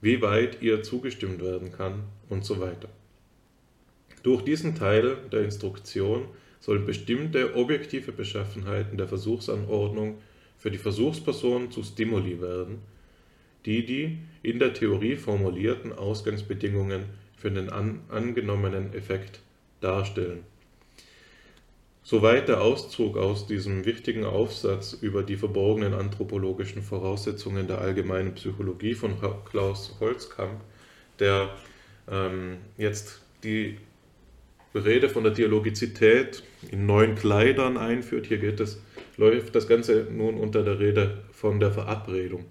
wie 0.00 0.22
weit 0.22 0.62
ihr 0.62 0.82
zugestimmt 0.82 1.42
werden 1.42 1.72
kann 1.72 2.04
und 2.30 2.46
so 2.46 2.58
weiter. 2.58 2.88
Durch 4.22 4.42
diesen 4.42 4.74
Teil 4.74 5.16
der 5.32 5.42
Instruktion 5.42 6.26
sollen 6.60 6.86
bestimmte 6.86 7.56
objektive 7.56 8.12
Beschaffenheiten 8.12 8.96
der 8.96 9.08
Versuchsanordnung 9.08 10.18
für 10.58 10.70
die 10.70 10.78
Versuchsperson 10.78 11.72
zu 11.72 11.82
Stimuli 11.82 12.40
werden, 12.40 12.78
die 13.66 13.84
die 13.84 14.18
in 14.42 14.60
der 14.60 14.74
Theorie 14.74 15.16
formulierten 15.16 15.92
Ausgangsbedingungen 15.92 17.04
für 17.36 17.50
den 17.50 17.68
an, 17.70 18.00
angenommenen 18.08 18.94
Effekt 18.94 19.40
darstellen. 19.80 20.44
Soweit 22.04 22.48
der 22.48 22.60
Auszug 22.60 23.16
aus 23.16 23.46
diesem 23.46 23.84
wichtigen 23.84 24.24
Aufsatz 24.24 24.92
über 24.92 25.22
die 25.22 25.36
verborgenen 25.36 25.94
anthropologischen 25.94 26.82
Voraussetzungen 26.82 27.66
der 27.68 27.80
allgemeinen 27.80 28.34
Psychologie 28.34 28.94
von 28.94 29.16
Klaus 29.44 29.96
Holzkamp, 30.00 30.60
der 31.18 31.50
ähm, 32.10 32.58
jetzt 32.76 33.22
die 33.44 33.78
Rede 34.74 35.08
von 35.08 35.24
der 35.24 35.32
Dialogizität 35.32 36.42
in 36.70 36.86
neuen 36.86 37.14
Kleidern 37.14 37.76
einführt. 37.76 38.26
Hier 38.26 38.38
geht 38.38 38.60
es, 38.60 38.80
läuft 39.16 39.54
das 39.54 39.68
Ganze 39.68 40.06
nun 40.10 40.36
unter 40.36 40.62
der 40.62 40.78
Rede 40.78 41.24
von 41.32 41.60
der 41.60 41.72
Verabredung. 41.72 42.44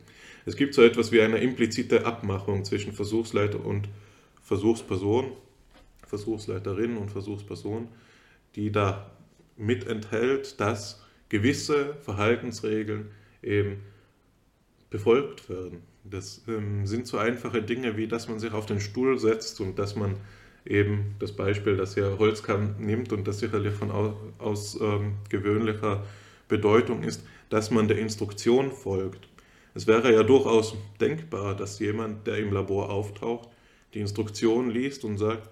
Es 0.45 0.56
gibt 0.56 0.73
so 0.73 0.81
etwas 0.81 1.11
wie 1.11 1.22
eine 1.22 1.38
implizite 1.38 2.06
Abmachung 2.06 2.64
zwischen 2.64 2.93
Versuchsleiter 2.93 3.64
und 3.64 3.89
Versuchsperson, 4.43 5.31
Versuchsleiterin 6.07 6.98
und 6.98 7.11
Versuchsperson, 7.11 7.88
die 8.56 8.72
da 8.72 9.11
mit 9.57 9.88
enthält, 9.88 10.60
dass 10.60 11.02
gewisse 11.30 11.95
Verhaltensregeln 12.02 13.11
eben 13.41 13.84
befolgt 14.89 15.49
werden. 15.49 15.84
Das 16.03 16.41
ähm, 16.48 16.85
sind 16.85 17.07
so 17.07 17.18
einfache 17.18 17.61
Dinge, 17.61 17.95
wie 17.95 18.07
dass 18.07 18.27
man 18.27 18.39
sich 18.39 18.52
auf 18.52 18.65
den 18.65 18.80
Stuhl 18.80 19.18
setzt 19.19 19.61
und 19.61 19.80
dass 19.80 19.95
man 19.95 20.18
eben 20.65 21.15
das 21.19 21.31
Beispiel, 21.35 21.77
das 21.77 21.95
hier 21.95 22.17
Holzkamm 22.19 22.75
nimmt 22.79 23.13
und 23.13 23.27
das 23.27 23.39
sicherlich 23.39 23.73
von 23.73 23.91
ausgewöhnlicher 24.38 25.93
ähm, 25.95 26.01
Bedeutung 26.47 27.03
ist, 27.03 27.25
dass 27.49 27.71
man 27.71 27.88
der 27.88 27.97
Instruktion 27.97 28.71
folgt. 28.71 29.27
Es 29.73 29.88
wäre 29.88 30.13
ja 30.13 30.23
durchaus 30.23 30.75
denkbar, 30.99 31.55
dass 31.55 31.79
jemand, 31.79 32.27
der 32.27 32.38
im 32.38 32.51
Labor 32.51 32.89
auftaucht, 32.89 33.49
die 33.93 33.99
Instruktion 33.99 34.69
liest 34.69 35.03
und 35.03 35.17
sagt, 35.17 35.49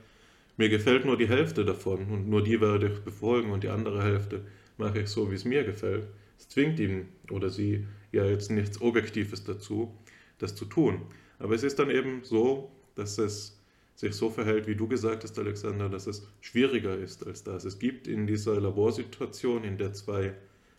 mir 0.57 0.69
gefällt 0.69 1.05
nur 1.05 1.17
die 1.17 1.29
Hälfte 1.29 1.63
davon 1.63 2.07
und 2.09 2.29
nur 2.29 2.43
die 2.43 2.59
werde 2.59 2.91
ich 2.91 2.99
befolgen 2.99 3.51
und 3.51 3.63
die 3.63 3.69
andere 3.69 4.03
Hälfte 4.03 4.45
mache 4.77 4.99
ich 4.99 5.07
so, 5.07 5.31
wie 5.31 5.35
es 5.35 5.45
mir 5.45 5.63
gefällt. 5.63 6.07
Es 6.37 6.49
zwingt 6.49 6.79
ihn 6.79 7.07
oder 7.31 7.49
sie 7.49 7.85
ja 8.11 8.25
jetzt 8.25 8.51
nichts 8.51 8.81
Objektives 8.81 9.43
dazu, 9.43 9.93
das 10.37 10.55
zu 10.55 10.65
tun. 10.65 11.01
Aber 11.37 11.55
es 11.55 11.63
ist 11.63 11.79
dann 11.79 11.89
eben 11.89 12.21
so, 12.23 12.71
dass 12.95 13.17
es 13.17 13.58
sich 13.99 14.15
so 14.15 14.29
verhält, 14.29 14.65
wie 14.65 14.75
du 14.75 14.87
gesagt 14.87 15.25
hast, 15.25 15.37
Alexander, 15.37 15.89
dass 15.89 16.07
es 16.07 16.25
schwieriger 16.39 16.95
ist 16.95 17.27
als 17.27 17.43
das. 17.43 17.65
Es 17.65 17.79
gibt 17.79 18.07
in 18.07 18.27
dieser 18.27 18.57
Laborsituation, 18.61 19.65
in 19.65 19.77
der 19.77 19.91
zwei 19.91 20.35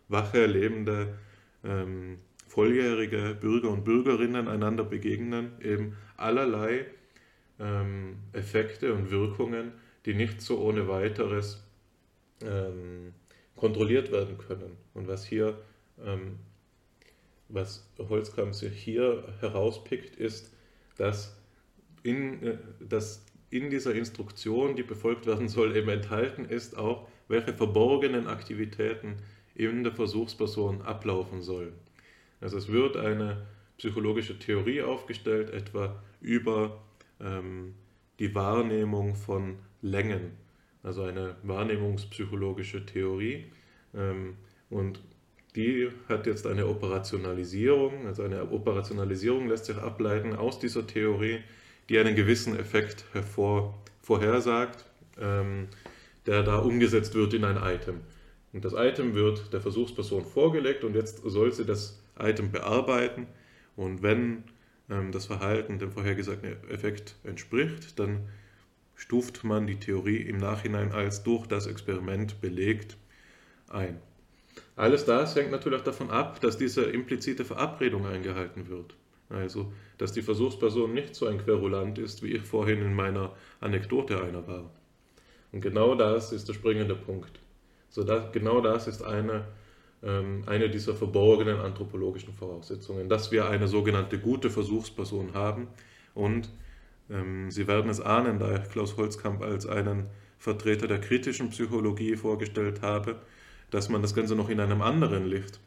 wache, 0.09 0.47
lebende, 0.47 1.19
ähm, 1.63 2.17
volljährige 2.49 3.37
Bürger 3.39 3.69
und 3.69 3.85
Bürgerinnen 3.85 4.49
einander 4.49 4.85
begegnen, 4.85 5.53
eben 5.61 5.99
allerlei 6.17 6.87
ähm, 7.59 8.17
Effekte 8.33 8.95
und 8.95 9.11
Wirkungen, 9.11 9.73
die 10.07 10.15
nicht 10.15 10.41
so 10.41 10.59
ohne 10.59 10.89
weiteres 10.89 11.63
ähm, 12.43 13.13
kontrolliert 13.55 14.11
werden 14.13 14.39
können. 14.39 14.79
Und 14.95 15.09
was 15.09 15.27
hier, 15.27 15.61
ähm, 16.03 16.39
was 17.51 17.87
Holzkamp 17.99 18.55
sich 18.55 18.83
hier 18.83 19.25
herauspickt, 19.41 20.17
ist, 20.17 20.55
dass 20.97 21.37
in, 22.03 22.43
äh, 22.43 22.59
dass 22.81 23.25
in 23.51 23.71
dieser 23.71 23.95
Instruktion, 23.95 24.77
die 24.77 24.83
befolgt 24.83 25.27
werden 25.27 25.49
soll, 25.49 25.77
eben 25.77 25.89
enthalten 25.89 26.45
ist 26.45 26.77
auch, 26.77 27.09
welche 27.29 27.53
verborgenen 27.53 28.27
Aktivitäten 28.27 29.17
in 29.55 29.83
der 29.83 29.93
Versuchsperson 29.93 30.83
ablaufen 30.83 31.43
sollen. 31.43 31.73
Also 32.41 32.59
es 32.59 32.69
wird 32.69 32.97
eine 32.97 33.47
psychologische 33.77 34.39
Theorie 34.39 34.83
aufgestellt, 34.83 35.51
etwa 35.51 36.03
über 36.21 36.83
ähm, 37.21 37.75
die 38.19 38.35
Wahrnehmung 38.35 39.15
von 39.17 39.57
Längen, 39.83 40.33
also 40.83 41.03
eine 41.03 41.37
wahrnehmungspsychologische 41.43 42.87
Theorie. 42.87 43.47
Ähm, 43.95 44.37
und 44.69 45.01
die 45.57 45.91
hat 46.09 46.27
jetzt 46.27 46.47
eine 46.47 46.67
Operationalisierung, 46.67 48.07
also 48.07 48.23
eine 48.23 48.51
Operationalisierung 48.51 49.49
lässt 49.49 49.65
sich 49.65 49.77
ableiten 49.77 50.37
aus 50.37 50.59
dieser 50.59 50.87
Theorie, 50.87 51.41
die 51.91 51.99
einen 51.99 52.15
gewissen 52.15 52.59
Effekt 52.59 53.05
hervor, 53.13 53.75
vorhersagt, 54.01 54.85
ähm, 55.21 55.67
der 56.25 56.45
da 56.45 56.59
umgesetzt 56.59 57.15
wird 57.15 57.35
in 57.35 57.45
ein 57.45 57.57
Item. 57.57 58.01
Und 58.53 58.65
das 58.65 58.73
Item 58.75 59.15
wird 59.15 59.53
der 59.53 59.61
Versuchsperson 59.61 60.25
vorgelegt 60.25 60.85
und 60.85 60.95
jetzt 60.95 61.21
soll 61.25 61.53
sie 61.53 61.65
das 61.65 62.01
Item 62.19 62.53
bearbeiten. 62.53 63.27
Und 63.77 64.03
wenn 64.03 64.45
ähm, 64.89 65.11
das 65.11 65.27
Verhalten 65.27 65.79
dem 65.79 65.91
vorhergesagten 65.91 66.57
Effekt 66.71 67.17
entspricht, 67.25 67.99
dann 67.99 68.29
stuft 68.95 69.43
man 69.43 69.67
die 69.67 69.81
Theorie 69.81 70.19
im 70.19 70.39
Nachhinein 70.39 70.93
als 70.93 71.25
durch 71.25 71.47
das 71.47 71.67
Experiment 71.67 72.41
belegt 72.41 72.97
ein. 73.69 74.01
Alles 74.77 75.05
das 75.05 75.35
hängt 75.35 75.51
natürlich 75.51 75.83
davon 75.83 76.11
ab, 76.11 76.41
dass 76.41 76.57
diese 76.57 76.83
implizite 76.83 77.45
Verabredung 77.45 78.07
eingehalten 78.07 78.69
wird. 78.69 78.95
Also, 79.31 79.73
dass 79.97 80.13
die 80.13 80.23
Versuchsperson 80.23 80.93
nicht 80.93 81.15
so 81.15 81.27
ein 81.27 81.39
Querulant 81.39 81.99
ist, 81.99 82.23
wie 82.23 82.33
ich 82.33 82.43
vorhin 82.43 82.83
in 82.83 82.95
meiner 82.95 83.33
Anekdote 83.61 84.23
einer 84.23 84.47
war. 84.47 84.71
Und 85.53 85.61
genau 85.61 85.95
das 85.95 86.33
ist 86.33 86.49
der 86.49 86.55
springende 86.55 86.95
Punkt. 86.95 87.41
So 87.89 88.05
das, 88.05 88.33
genau 88.33 88.61
das 88.61 88.87
ist 88.87 89.03
eine 89.03 89.47
ähm, 90.03 90.43
eine 90.47 90.71
dieser 90.71 90.95
verborgenen 90.95 91.59
anthropologischen 91.61 92.33
Voraussetzungen, 92.33 93.09
dass 93.09 93.31
wir 93.31 93.49
eine 93.49 93.69
sogenannte 93.69 94.19
gute 94.19 94.51
Versuchsperson 94.51 95.35
haben. 95.35 95.69
Und 96.15 96.51
ähm, 97.11 97.51
Sie 97.51 97.67
werden 97.67 97.91
es 97.91 98.01
ahnen, 98.01 98.39
da 98.39 98.57
ich 98.57 98.71
Klaus 98.71 98.97
Holzkamp 98.97 99.43
als 99.43 99.67
einen 99.67 100.07
Vertreter 100.39 100.87
der 100.87 101.01
kritischen 101.01 101.51
Psychologie 101.51 102.17
vorgestellt 102.17 102.81
habe, 102.83 103.21
dass 103.71 103.89
man 103.89 104.03
das 104.03 104.15
Ganze 104.15 104.35
noch 104.35 104.49
in 104.49 104.61
einem 104.61 104.81
anderen 104.81 105.27
Licht 105.27 105.61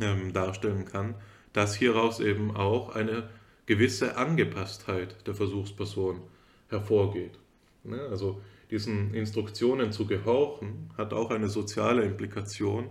ähm, 0.00 0.32
darstellen 0.32 0.84
kann, 0.84 1.16
dass 1.52 1.74
hieraus 1.74 2.20
eben 2.20 2.54
auch 2.56 2.94
eine 2.94 3.28
gewisse 3.66 4.16
Angepasstheit 4.16 5.26
der 5.26 5.34
Versuchsperson 5.34 6.22
hervorgeht. 6.68 7.38
Ne? 7.84 8.00
Also 8.10 8.40
diesen 8.70 9.14
Instruktionen 9.14 9.92
zu 9.92 10.06
gehorchen 10.06 10.90
hat 10.96 11.12
auch 11.12 11.30
eine 11.30 11.48
soziale 11.48 12.02
Implikation, 12.02 12.88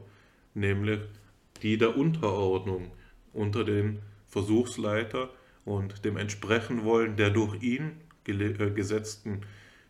nämlich 0.54 1.00
die 1.62 1.78
der 1.78 1.98
Unterordnung 1.98 2.92
unter 3.34 3.64
den 3.64 4.00
Versuchsleiter 4.28 5.30
und 5.66 6.06
dem 6.06 6.18
entsprechen 6.18 6.84
wollen 6.84 7.16
der 7.16 7.30
durch 7.30 7.62
ihn 7.62 8.02
äh, 8.28 8.72
gesetzten 8.72 9.42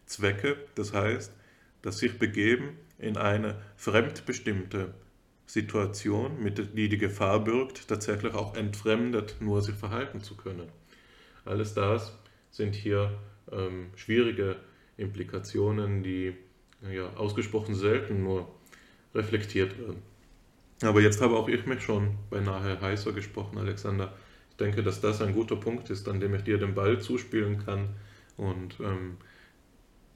Zwecke, 0.05 0.57
das 0.75 0.93
heißt, 0.93 1.33
das 1.81 1.99
sich 1.99 2.17
begeben 2.17 2.77
in 2.97 3.17
eine 3.17 3.61
fremdbestimmte 3.75 4.93
Situation, 5.47 6.43
mit 6.43 6.77
die 6.77 6.89
die 6.89 6.97
Gefahr 6.97 7.43
birgt, 7.43 7.87
tatsächlich 7.87 8.33
auch 8.33 8.55
entfremdet 8.55 9.37
nur 9.39 9.61
sich 9.61 9.75
verhalten 9.75 10.21
zu 10.21 10.35
können. 10.35 10.67
Alles 11.45 11.73
das 11.73 12.13
sind 12.51 12.75
hier 12.75 13.17
ähm, 13.51 13.87
schwierige 13.95 14.57
Implikationen, 14.97 16.03
die 16.03 16.35
ja, 16.91 17.13
ausgesprochen 17.15 17.75
selten 17.75 18.23
nur 18.23 18.47
reflektiert 19.15 19.79
werden. 19.79 20.01
Aber 20.83 21.01
jetzt 21.01 21.21
habe 21.21 21.35
auch 21.35 21.47
ich 21.47 21.65
mich 21.65 21.81
schon 21.81 22.17
beinahe 22.29 22.79
heißer 22.79 23.13
gesprochen, 23.13 23.57
Alexander. 23.57 24.13
Ich 24.51 24.57
denke, 24.57 24.83
dass 24.83 25.01
das 25.01 25.21
ein 25.21 25.33
guter 25.33 25.55
Punkt 25.55 25.89
ist, 25.89 26.07
an 26.09 26.19
dem 26.19 26.35
ich 26.35 26.43
dir 26.43 26.57
den 26.57 26.75
Ball 26.75 26.99
zuspielen 26.99 27.63
kann 27.65 27.89
und 28.35 28.79
ähm, 28.81 29.17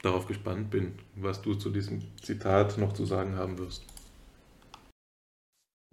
darauf 0.02 0.26
gespannt 0.26 0.70
bin, 0.70 0.92
was 1.16 1.42
du 1.42 1.54
zu 1.54 1.70
diesem 1.70 2.02
Zitat 2.20 2.76
noch 2.76 2.92
zu 2.92 3.06
sagen 3.06 3.36
haben 3.36 3.58
wirst. 3.58 3.91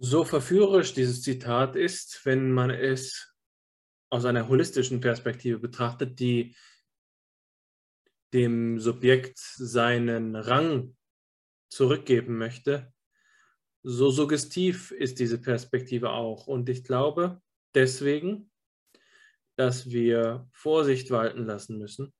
So 0.02 0.24
verführerisch 0.24 0.94
dieses 0.94 1.20
Zitat 1.20 1.76
ist, 1.76 2.24
wenn 2.24 2.52
man 2.52 2.70
es 2.70 3.34
aus 4.08 4.24
einer 4.24 4.48
holistischen 4.48 5.02
Perspektive 5.02 5.58
betrachtet, 5.58 6.18
die 6.18 6.56
dem 8.32 8.80
Subjekt 8.80 9.38
seinen 9.38 10.36
Rang 10.36 10.96
zurückgeben 11.68 12.38
möchte, 12.38 12.94
so 13.82 14.10
suggestiv 14.10 14.90
ist 14.90 15.18
diese 15.18 15.38
Perspektive 15.38 16.10
auch. 16.10 16.46
Und 16.46 16.70
ich 16.70 16.82
glaube 16.82 17.42
deswegen, 17.74 18.50
dass 19.56 19.90
wir 19.90 20.48
Vorsicht 20.50 21.10
walten 21.10 21.44
lassen 21.44 21.76
müssen, 21.76 22.14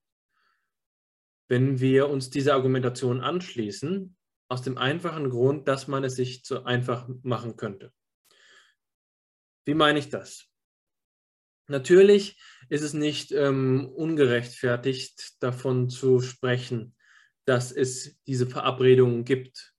wenn 1.48 1.80
wir 1.80 2.10
uns 2.10 2.28
dieser 2.28 2.56
Argumentation 2.56 3.22
anschließen, 3.22 4.18
aus 4.50 4.62
dem 4.62 4.76
einfachen 4.76 5.30
Grund, 5.30 5.68
dass 5.68 5.88
man 5.88 6.02
es 6.04 6.16
sich 6.16 6.44
zu 6.44 6.64
einfach 6.64 7.08
machen 7.22 7.56
könnte. 7.56 7.92
Wie 9.64 9.74
meine 9.74 10.00
ich 10.00 10.08
das? 10.08 10.46
Natürlich 11.68 12.36
ist 12.68 12.82
es 12.82 12.92
nicht 12.92 13.30
ähm, 13.30 13.88
ungerechtfertigt, 13.94 15.40
davon 15.40 15.88
zu 15.88 16.20
sprechen, 16.20 16.96
dass 17.44 17.70
es 17.70 18.20
diese 18.26 18.48
Verabredungen 18.48 19.24
gibt 19.24 19.72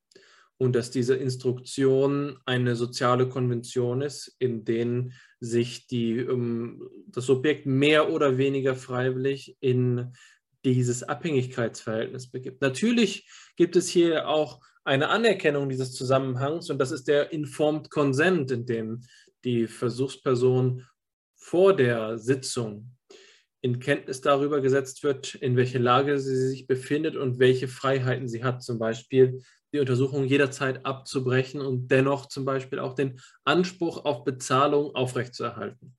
und 0.57 0.73
dass 0.73 0.89
diese 0.89 1.15
Instruktion 1.15 2.39
eine 2.45 2.77
soziale 2.77 3.27
Konvention 3.27 4.01
ist, 4.01 4.35
in 4.39 4.63
denen 4.63 5.13
sich 5.41 5.87
die, 5.87 6.17
ähm, 6.17 6.87
das 7.07 7.25
Subjekt 7.25 7.65
mehr 7.65 8.09
oder 8.09 8.37
weniger 8.37 8.75
freiwillig 8.75 9.57
in 9.59 10.13
dieses 10.65 11.03
Abhängigkeitsverhältnis 11.03 12.29
begibt. 12.29 12.61
Natürlich 12.61 13.29
gibt 13.55 13.75
es 13.75 13.89
hier 13.89 14.27
auch 14.27 14.61
eine 14.83 15.09
Anerkennung 15.09 15.69
dieses 15.69 15.93
Zusammenhangs 15.93 16.69
und 16.69 16.79
das 16.79 16.91
ist 16.91 17.07
der 17.07 17.31
Informed 17.31 17.89
Consent, 17.89 18.51
in 18.51 18.65
dem 18.65 19.01
die 19.43 19.67
Versuchsperson 19.67 20.85
vor 21.35 21.75
der 21.75 22.17
Sitzung 22.17 22.95
in 23.61 23.79
Kenntnis 23.79 24.21
darüber 24.21 24.59
gesetzt 24.61 25.03
wird, 25.03 25.35
in 25.35 25.55
welcher 25.55 25.79
Lage 25.79 26.19
sie 26.19 26.35
sich 26.35 26.67
befindet 26.67 27.15
und 27.15 27.39
welche 27.39 27.67
Freiheiten 27.67 28.27
sie 28.27 28.43
hat, 28.43 28.63
zum 28.63 28.79
Beispiel 28.79 29.41
die 29.73 29.79
Untersuchung 29.79 30.25
jederzeit 30.25 30.85
abzubrechen 30.85 31.61
und 31.61 31.89
dennoch 31.89 32.27
zum 32.27 32.43
Beispiel 32.43 32.79
auch 32.79 32.93
den 32.93 33.19
Anspruch 33.45 34.03
auf 34.03 34.23
Bezahlung 34.23 34.95
aufrechtzuerhalten. 34.95 35.95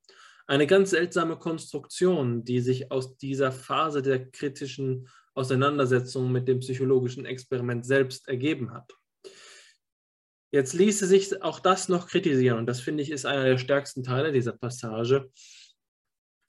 Eine 0.52 0.66
ganz 0.66 0.90
seltsame 0.90 1.38
Konstruktion, 1.38 2.44
die 2.44 2.60
sich 2.60 2.92
aus 2.92 3.16
dieser 3.16 3.52
Phase 3.52 4.02
der 4.02 4.30
kritischen 4.30 5.08
Auseinandersetzung 5.32 6.30
mit 6.30 6.46
dem 6.46 6.58
psychologischen 6.58 7.24
Experiment 7.24 7.86
selbst 7.86 8.28
ergeben 8.28 8.70
hat. 8.74 8.92
Jetzt 10.50 10.74
ließe 10.74 11.06
sich 11.06 11.42
auch 11.42 11.58
das 11.58 11.88
noch 11.88 12.06
kritisieren 12.06 12.58
und 12.58 12.66
das 12.66 12.80
finde 12.80 13.02
ich 13.02 13.10
ist 13.10 13.24
einer 13.24 13.44
der 13.44 13.56
stärksten 13.56 14.02
Teile 14.02 14.30
dieser 14.30 14.52
Passage, 14.52 15.30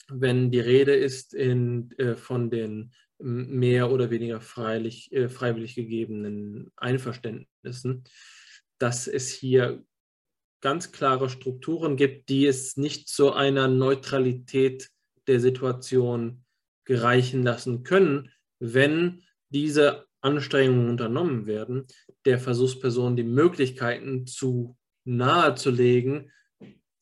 wenn 0.09 0.51
die 0.51 0.59
Rede 0.59 0.95
ist 0.95 1.33
in, 1.33 1.89
äh, 1.97 2.17
von 2.17 2.49
den 2.49 2.91
mehr 3.19 3.89
oder 3.89 4.09
weniger 4.09 4.41
freilich, 4.41 5.13
äh, 5.13 5.29
freiwillig 5.29 5.75
gegebenen 5.75 6.73
Einverständnissen, 6.75 8.03
dass 8.79 9.07
es 9.07 9.31
hier 9.31 9.85
ganz 10.63 10.93
klare 10.93 11.29
Strukturen 11.29 11.97
gibt, 11.97 12.29
die 12.29 12.45
es 12.47 12.77
nicht 12.77 13.09
zu 13.09 13.33
einer 13.33 13.67
Neutralität 13.67 14.89
der 15.27 15.41
Situation 15.41 16.45
gereichen 16.85 17.43
lassen 17.43 17.83
können, 17.83 18.31
wenn 18.59 19.23
diese 19.49 20.05
Anstrengungen 20.21 20.89
unternommen 20.89 21.47
werden, 21.47 21.85
der 22.23 22.39
Versuchsperson 22.39 23.17
die 23.17 23.25
Möglichkeiten 23.25 24.25
zu 24.25 24.77
nahezulegen, 25.03 26.31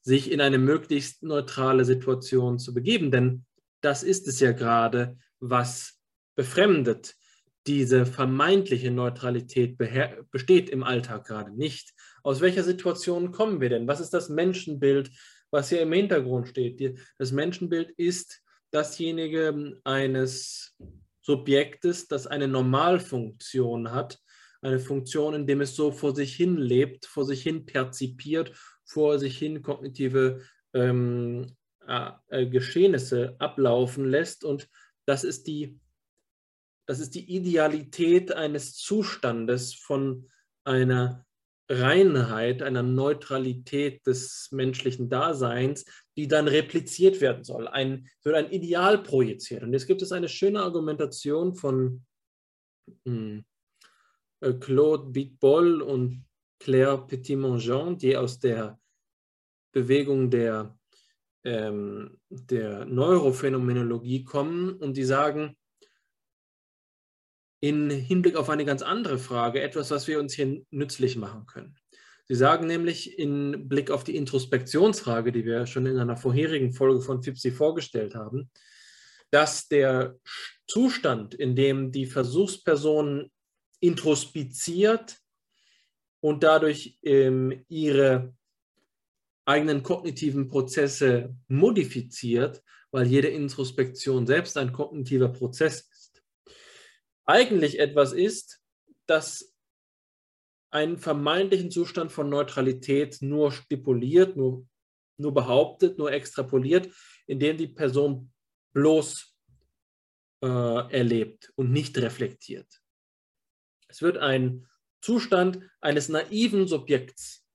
sich 0.01 0.31
in 0.31 0.41
eine 0.41 0.57
möglichst 0.57 1.21
neutrale 1.21 1.85
Situation 1.85 2.57
zu 2.57 2.73
begeben. 2.73 3.11
Denn 3.11 3.45
das 3.81 4.01
ist 4.01 4.27
es 4.27 4.39
ja 4.39 4.53
gerade, 4.53 5.19
was 5.39 5.99
befremdet. 6.35 7.15
Diese 7.67 8.07
vermeintliche 8.07 8.89
Neutralität 8.89 9.77
besteht 10.31 10.71
im 10.71 10.83
Alltag 10.83 11.27
gerade 11.27 11.55
nicht. 11.55 11.93
Aus 12.23 12.41
welcher 12.41 12.63
Situation 12.63 13.31
kommen 13.31 13.61
wir 13.61 13.69
denn? 13.69 13.87
Was 13.87 13.99
ist 13.99 14.13
das 14.13 14.29
Menschenbild, 14.29 15.11
was 15.49 15.69
hier 15.69 15.81
im 15.81 15.93
Hintergrund 15.93 16.47
steht? 16.47 16.99
Das 17.17 17.31
Menschenbild 17.31 17.91
ist 17.91 18.41
dasjenige 18.71 19.79
eines 19.83 20.77
Subjektes, 21.21 22.07
das 22.07 22.27
eine 22.27 22.47
Normalfunktion 22.47 23.91
hat, 23.91 24.19
eine 24.61 24.79
Funktion, 24.79 25.33
in 25.33 25.47
dem 25.47 25.61
es 25.61 25.75
so 25.75 25.91
vor 25.91 26.15
sich 26.15 26.35
hin 26.35 26.57
lebt, 26.57 27.05
vor 27.05 27.25
sich 27.25 27.43
hin 27.43 27.65
perzipiert, 27.65 28.53
vor 28.85 29.19
sich 29.19 29.37
hin 29.37 29.61
kognitive 29.61 30.41
ähm, 30.73 31.55
äh, 31.87 32.47
Geschehnisse 32.47 33.35
ablaufen 33.39 34.05
lässt. 34.05 34.43
Und 34.43 34.69
das 35.05 35.23
ist 35.23 35.47
die 35.47 35.79
das 36.91 36.99
ist 36.99 37.15
die 37.15 37.35
Idealität 37.35 38.33
eines 38.33 38.75
Zustandes 38.75 39.73
von 39.73 40.29
einer 40.65 41.25
Reinheit, 41.71 42.61
einer 42.61 42.83
Neutralität 42.83 44.05
des 44.05 44.49
menschlichen 44.51 45.09
Daseins, 45.09 45.85
die 46.17 46.27
dann 46.27 46.47
repliziert 46.49 47.21
werden 47.21 47.45
soll, 47.45 47.67
ein, 47.67 48.09
wird 48.23 48.35
ein 48.35 48.51
Ideal 48.51 49.01
projiziert. 49.01 49.63
Und 49.63 49.71
jetzt 49.71 49.87
gibt 49.87 50.01
es 50.01 50.11
eine 50.11 50.27
schöne 50.27 50.61
Argumentation 50.61 51.55
von 51.55 52.03
hm, 53.05 53.45
äh, 54.41 54.53
Claude 54.53 55.11
Bitbol 55.11 55.81
und 55.81 56.25
Claire 56.59 57.07
Petit-Mongeon, 57.07 57.97
die 57.97 58.17
aus 58.17 58.39
der 58.39 58.79
Bewegung 59.71 60.29
der, 60.29 60.77
ähm, 61.45 62.19
der 62.29 62.85
Neurophänomenologie 62.85 64.25
kommen 64.25 64.75
und 64.75 64.97
die 64.97 65.05
sagen, 65.05 65.55
in 67.61 67.89
Hinblick 67.89 68.35
auf 68.35 68.49
eine 68.49 68.65
ganz 68.65 68.81
andere 68.81 69.19
Frage, 69.19 69.61
etwas, 69.61 69.91
was 69.91 70.07
wir 70.07 70.19
uns 70.19 70.33
hier 70.33 70.61
nützlich 70.71 71.15
machen 71.15 71.45
können. 71.45 71.75
Sie 72.27 72.35
sagen 72.35 72.65
nämlich 72.65 73.19
in 73.19 73.67
Blick 73.69 73.91
auf 73.91 74.03
die 74.03 74.15
Introspektionsfrage, 74.15 75.31
die 75.31 75.45
wir 75.45 75.67
schon 75.67 75.85
in 75.85 75.97
einer 75.97 76.17
vorherigen 76.17 76.73
Folge 76.73 77.01
von 77.01 77.21
FIPSI 77.21 77.51
vorgestellt 77.51 78.15
haben, 78.15 78.49
dass 79.29 79.67
der 79.67 80.17
Zustand, 80.67 81.33
in 81.35 81.55
dem 81.55 81.91
die 81.91 82.05
Versuchsperson 82.05 83.31
introspiziert 83.79 85.17
und 86.19 86.43
dadurch 86.43 86.97
ähm, 87.03 87.63
ihre 87.67 88.33
eigenen 89.45 89.83
kognitiven 89.83 90.47
Prozesse 90.47 91.35
modifiziert, 91.47 92.63
weil 92.91 93.07
jede 93.07 93.27
Introspektion 93.27 94.25
selbst 94.25 94.57
ein 94.57 94.71
kognitiver 94.71 95.29
Prozess 95.29 95.90
eigentlich 97.25 97.79
etwas 97.79 98.13
ist, 98.13 98.61
das 99.07 99.53
einen 100.71 100.97
vermeintlichen 100.97 101.69
Zustand 101.69 102.11
von 102.11 102.29
Neutralität 102.29 103.21
nur 103.21 103.51
stipuliert, 103.51 104.37
nur, 104.37 104.65
nur 105.17 105.33
behauptet, 105.33 105.97
nur 105.97 106.11
extrapoliert, 106.11 106.93
indem 107.27 107.57
die 107.57 107.67
Person 107.67 108.31
bloß 108.73 109.35
äh, 110.43 110.47
erlebt 110.47 111.51
und 111.55 111.71
nicht 111.71 111.97
reflektiert. 111.97 112.81
Es 113.87 114.01
wird 114.01 114.17
ein 114.17 114.67
Zustand 115.01 115.59
eines 115.81 116.07
naiven 116.07 116.67
Subjekts 116.67 117.45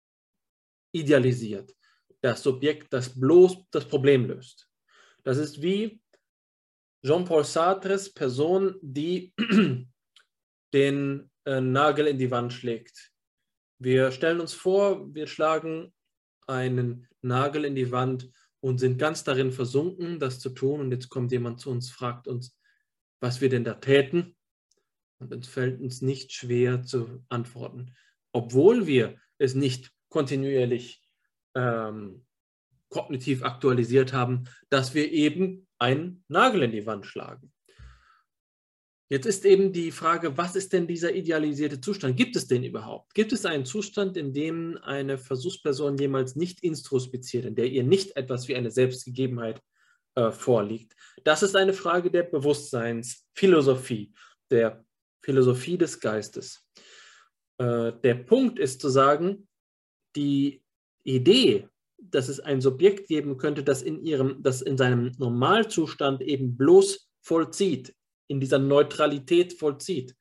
idealisiert. 0.93 1.75
Das 2.21 2.43
Subjekt, 2.43 2.93
das 2.93 3.19
bloß 3.19 3.65
das 3.71 3.87
Problem 3.87 4.27
löst. 4.27 4.69
Das 5.25 5.39
ist 5.39 5.63
wie 5.63 6.01
Jean-Paul 7.07 7.45
Sartres 7.45 8.13
Person, 8.13 8.75
die 8.83 9.33
den 10.75 11.31
äh, 11.45 11.61
Nagel 11.61 12.09
in 12.09 12.19
die 12.19 12.33
Wand 12.33 12.53
schlägt. 12.53 13.13
Wir 13.79 14.11
stellen 14.11 14.41
uns 14.41 14.55
vor, 14.55 15.15
wir 15.15 15.29
schlagen 15.29 15.95
einen 16.49 17.07
Nagel 17.23 17.65
in 17.65 17.77
die 17.77 17.93
Wand 17.93 18.29
und 18.59 18.79
sind 18.79 18.99
ganz 18.99 19.23
darin 19.23 19.53
versunken, 19.53 20.19
das 20.19 20.41
zu 20.41 20.51
tun. 20.51 20.81
Und 20.81 20.91
jetzt 20.91 21.09
kommt 21.09 21.31
jemand 21.31 21.61
zu 21.61 21.71
uns, 21.71 21.93
fragt 21.93 22.27
uns, 22.27 22.59
was 23.21 23.41
wir 23.41 23.51
denn 23.51 23.63
da 23.63 23.75
täten. 23.75 24.35
Und 25.21 25.33
es 25.33 25.47
fällt 25.47 25.81
uns 25.81 26.03
nicht 26.03 26.33
schwer 26.33 26.83
zu 26.83 27.25
antworten, 27.29 27.95
obwohl 28.33 28.89
wir 28.89 29.17
es 29.39 29.55
nicht 29.55 29.93
kontinuierlich 30.09 31.03
ähm, 31.55 32.27
kognitiv 32.89 33.45
aktualisiert 33.45 34.13
haben, 34.13 34.49
dass 34.71 34.95
wir 34.95 35.13
eben 35.13 35.66
einen 35.79 36.25
Nagel 36.29 36.63
in 36.63 36.73
die 36.73 36.87
Wand 36.87 37.07
schlagen. 37.07 37.53
Jetzt 39.09 39.27
ist 39.27 39.45
eben 39.45 39.73
die 39.73 39.93
Frage, 39.93 40.37
was 40.37 40.57
ist 40.57 40.73
denn 40.73 40.89
dieser 40.89 41.15
idealisierte 41.15 41.81
Zustand? 41.81 42.17
Gibt 42.17 42.35
es 42.35 42.49
den 42.49 42.65
überhaupt? 42.65 43.15
Gibt 43.15 43.33
es 43.33 43.47
einen 43.47 43.65
Zustand, 43.65 44.17
in 44.17 44.33
dem 44.33 44.79
eine 44.83 45.17
Versuchsperson 45.17 45.97
jemals 45.97 46.35
nicht 46.35 46.65
introspiziert, 46.65 47.45
in 47.45 47.55
der 47.55 47.67
ihr 47.67 47.85
nicht 47.85 48.17
etwas 48.17 48.49
wie 48.49 48.57
eine 48.57 48.73
Selbstgegebenheit 48.73 49.63
äh, 50.17 50.33
vorliegt? 50.33 50.97
Das 51.23 51.45
ist 51.45 51.55
eine 51.55 51.73
Frage 51.73 52.11
der 52.11 52.25
Bewusstseinsphilosophie, 52.25 54.13
der 54.51 54.85
Philosophie 55.23 55.79
des 55.79 56.01
Geistes. 56.01 56.67
Äh, 57.59 57.93
der 58.03 58.15
Punkt 58.15 58.59
ist 58.59 58.81
zu 58.81 58.89
sagen, 58.89 59.47
die 60.17 60.65
Idee, 61.05 61.69
dass 61.99 62.29
es 62.29 62.41
ein 62.41 62.61
Subjekt 62.61 63.09
geben 63.09 63.37
könnte, 63.37 63.63
das 63.63 63.83
in, 63.83 64.05
ihrem, 64.05 64.43
das 64.43 64.63
in 64.63 64.77
seinem 64.77 65.13
Normalzustand 65.19 66.23
eben 66.23 66.57
bloß 66.57 67.09
vollzieht, 67.23 67.95
in 68.29 68.41
dieser 68.41 68.59
Neutralität 68.59 69.59
vollzieht, 69.59 70.15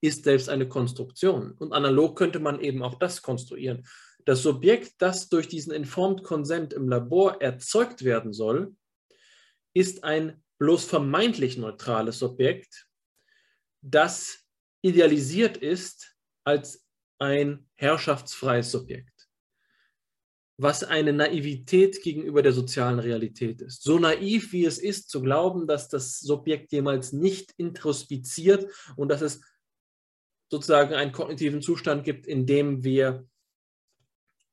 ist 0.00 0.24
selbst 0.24 0.48
eine 0.48 0.68
Konstruktion. 0.68 1.52
Und 1.52 1.72
analog 1.72 2.16
könnte 2.16 2.40
man 2.40 2.60
eben 2.60 2.82
auch 2.82 2.98
das 2.98 3.22
konstruieren. 3.22 3.86
Das 4.24 4.42
Subjekt, 4.42 4.94
das 4.98 5.28
durch 5.28 5.48
diesen 5.48 5.72
Informed 5.72 6.22
Consent 6.22 6.72
im 6.72 6.88
Labor 6.88 7.40
erzeugt 7.40 8.04
werden 8.04 8.32
soll, 8.32 8.74
ist 9.74 10.04
ein 10.04 10.42
bloß 10.58 10.84
vermeintlich 10.84 11.56
neutrales 11.56 12.18
Subjekt, 12.18 12.86
das 13.80 14.44
idealisiert 14.82 15.56
ist 15.56 16.16
als 16.44 16.86
ein 17.18 17.68
herrschaftsfreies 17.74 18.70
Subjekt 18.70 19.11
was 20.62 20.84
eine 20.84 21.12
Naivität 21.12 22.02
gegenüber 22.02 22.40
der 22.40 22.52
sozialen 22.52 23.00
Realität 23.00 23.60
ist. 23.60 23.82
So 23.82 23.98
naiv 23.98 24.52
wie 24.52 24.64
es 24.64 24.78
ist, 24.78 25.10
zu 25.10 25.20
glauben, 25.20 25.66
dass 25.66 25.88
das 25.88 26.20
Subjekt 26.20 26.70
jemals 26.72 27.12
nicht 27.12 27.52
introspiziert 27.56 28.72
und 28.96 29.08
dass 29.08 29.22
es 29.22 29.42
sozusagen 30.50 30.94
einen 30.94 31.12
kognitiven 31.12 31.62
Zustand 31.62 32.04
gibt, 32.04 32.26
in 32.26 32.46
dem 32.46 32.84
wir 32.84 33.26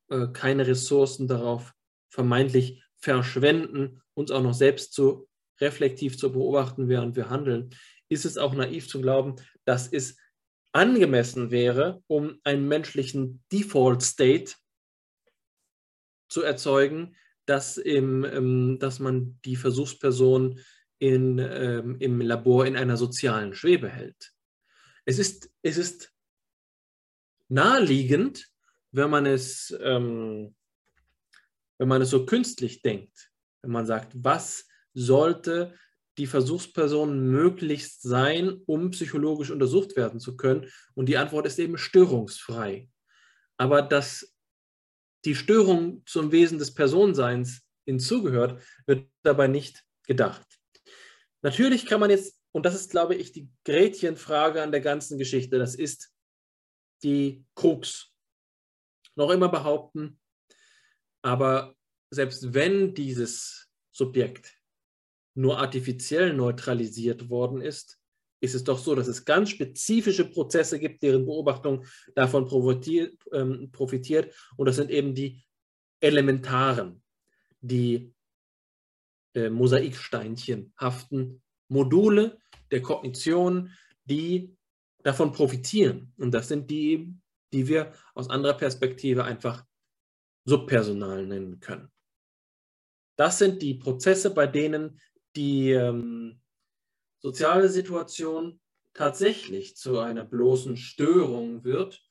äh, 0.08 0.26
keine 0.32 0.66
Ressourcen 0.66 1.28
darauf 1.28 1.74
vermeintlich 2.08 2.82
verschwenden, 2.96 4.02
uns 4.14 4.30
auch 4.30 4.42
noch 4.42 4.54
selbst 4.54 4.92
zu 4.92 5.28
reflektiv 5.60 6.18
zu 6.18 6.32
beobachten, 6.32 6.88
während 6.88 7.16
wir 7.16 7.30
handeln, 7.30 7.70
ist 8.08 8.24
es 8.24 8.36
auch 8.36 8.54
naiv 8.54 8.88
zu 8.88 9.00
glauben, 9.00 9.36
dass 9.64 9.86
es 9.86 10.16
angemessen 10.72 11.50
wäre, 11.50 12.02
um 12.06 12.40
einen 12.44 12.66
menschlichen 12.66 13.44
Default 13.52 14.02
State 14.02 14.54
zu 16.30 16.42
erzeugen, 16.42 17.14
dass, 17.44 17.76
im, 17.76 18.24
ähm, 18.24 18.78
dass 18.78 19.00
man 19.00 19.38
die 19.44 19.56
Versuchsperson 19.56 20.60
in, 20.98 21.38
ähm, 21.38 21.96
im 21.98 22.20
Labor 22.20 22.66
in 22.66 22.76
einer 22.76 22.96
sozialen 22.96 23.54
Schwebe 23.54 23.88
hält. 23.88 24.32
Es 25.04 25.18
ist, 25.18 25.50
es 25.62 25.76
ist 25.76 26.12
naheliegend, 27.48 28.46
wenn 28.92 29.10
man 29.10 29.26
es, 29.26 29.76
ähm, 29.80 30.54
wenn 31.78 31.88
man 31.88 32.02
es 32.02 32.10
so 32.10 32.26
künstlich 32.26 32.82
denkt, 32.82 33.30
wenn 33.62 33.72
man 33.72 33.86
sagt, 33.86 34.12
was 34.14 34.68
sollte 34.94 35.74
die 36.18 36.26
Versuchsperson 36.26 37.18
möglichst 37.30 38.02
sein, 38.02 38.60
um 38.66 38.90
psychologisch 38.90 39.50
untersucht 39.50 39.96
werden 39.96 40.20
zu 40.20 40.36
können? 40.36 40.70
Und 40.94 41.08
die 41.08 41.16
Antwort 41.16 41.46
ist 41.46 41.58
eben 41.58 41.78
störungsfrei. 41.78 42.88
Aber 43.56 43.82
das 43.82 44.34
die 45.24 45.34
Störung 45.34 46.02
zum 46.06 46.32
Wesen 46.32 46.58
des 46.58 46.74
Personenseins 46.74 47.62
hinzugehört, 47.84 48.62
wird 48.86 49.08
dabei 49.22 49.48
nicht 49.48 49.84
gedacht. 50.06 50.46
Natürlich 51.42 51.86
kann 51.86 52.00
man 52.00 52.10
jetzt, 52.10 52.40
und 52.52 52.66
das 52.66 52.74
ist, 52.74 52.90
glaube 52.90 53.14
ich, 53.14 53.32
die 53.32 53.48
Gretchenfrage 53.64 54.62
an 54.62 54.72
der 54.72 54.80
ganzen 54.80 55.18
Geschichte, 55.18 55.58
das 55.58 55.74
ist 55.74 56.12
die 57.02 57.44
Krux, 57.54 58.12
noch 59.14 59.30
immer 59.30 59.48
behaupten, 59.48 60.20
aber 61.22 61.74
selbst 62.10 62.54
wenn 62.54 62.94
dieses 62.94 63.68
Subjekt 63.92 64.56
nur 65.34 65.58
artifiziell 65.58 66.32
neutralisiert 66.32 67.28
worden 67.28 67.60
ist, 67.60 67.99
ist 68.40 68.54
es 68.54 68.64
doch 68.64 68.78
so, 68.78 68.94
dass 68.94 69.06
es 69.06 69.24
ganz 69.24 69.50
spezifische 69.50 70.24
Prozesse 70.24 70.78
gibt, 70.78 71.02
deren 71.02 71.26
Beobachtung 71.26 71.84
davon 72.14 72.48
ähm, 73.32 73.70
profitiert. 73.70 74.34
Und 74.56 74.66
das 74.66 74.76
sind 74.76 74.90
eben 74.90 75.14
die 75.14 75.42
elementaren, 76.00 77.02
die 77.60 78.12
äh, 79.34 79.50
Mosaiksteinchenhaften 79.50 81.42
Module 81.68 82.38
der 82.70 82.82
Kognition, 82.82 83.72
die 84.04 84.56
davon 85.02 85.32
profitieren. 85.32 86.12
Und 86.16 86.32
das 86.32 86.48
sind 86.48 86.70
die, 86.70 87.14
die 87.52 87.68
wir 87.68 87.92
aus 88.14 88.30
anderer 88.30 88.54
Perspektive 88.54 89.24
einfach 89.24 89.64
subpersonal 90.44 91.26
nennen 91.26 91.60
können. 91.60 91.90
Das 93.16 93.38
sind 93.38 93.60
die 93.60 93.74
Prozesse, 93.74 94.30
bei 94.32 94.46
denen 94.46 94.98
die 95.36 95.72
ähm, 95.72 96.40
soziale 97.20 97.68
Situation 97.68 98.60
tatsächlich 98.94 99.76
zu 99.76 99.98
einer 99.98 100.24
bloßen 100.24 100.76
Störung 100.76 101.64
wird 101.64 102.02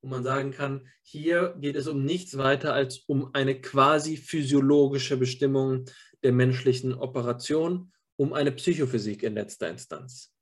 und 0.00 0.10
man 0.10 0.22
sagen 0.22 0.52
kann, 0.52 0.86
hier 1.02 1.56
geht 1.58 1.76
es 1.76 1.88
um 1.88 2.04
nichts 2.04 2.38
weiter 2.38 2.72
als 2.72 2.98
um 3.06 3.34
eine 3.34 3.60
quasi 3.60 4.16
physiologische 4.16 5.16
Bestimmung 5.16 5.86
der 6.22 6.32
menschlichen 6.32 6.94
Operation, 6.94 7.92
um 8.16 8.32
eine 8.32 8.52
Psychophysik 8.52 9.22
in 9.22 9.34
letzter 9.34 9.68
Instanz. 9.68 10.32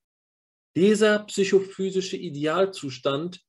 Dieser 0.75 1.21
psychophysische 1.21 2.19
Idealzustand, 2.19 3.41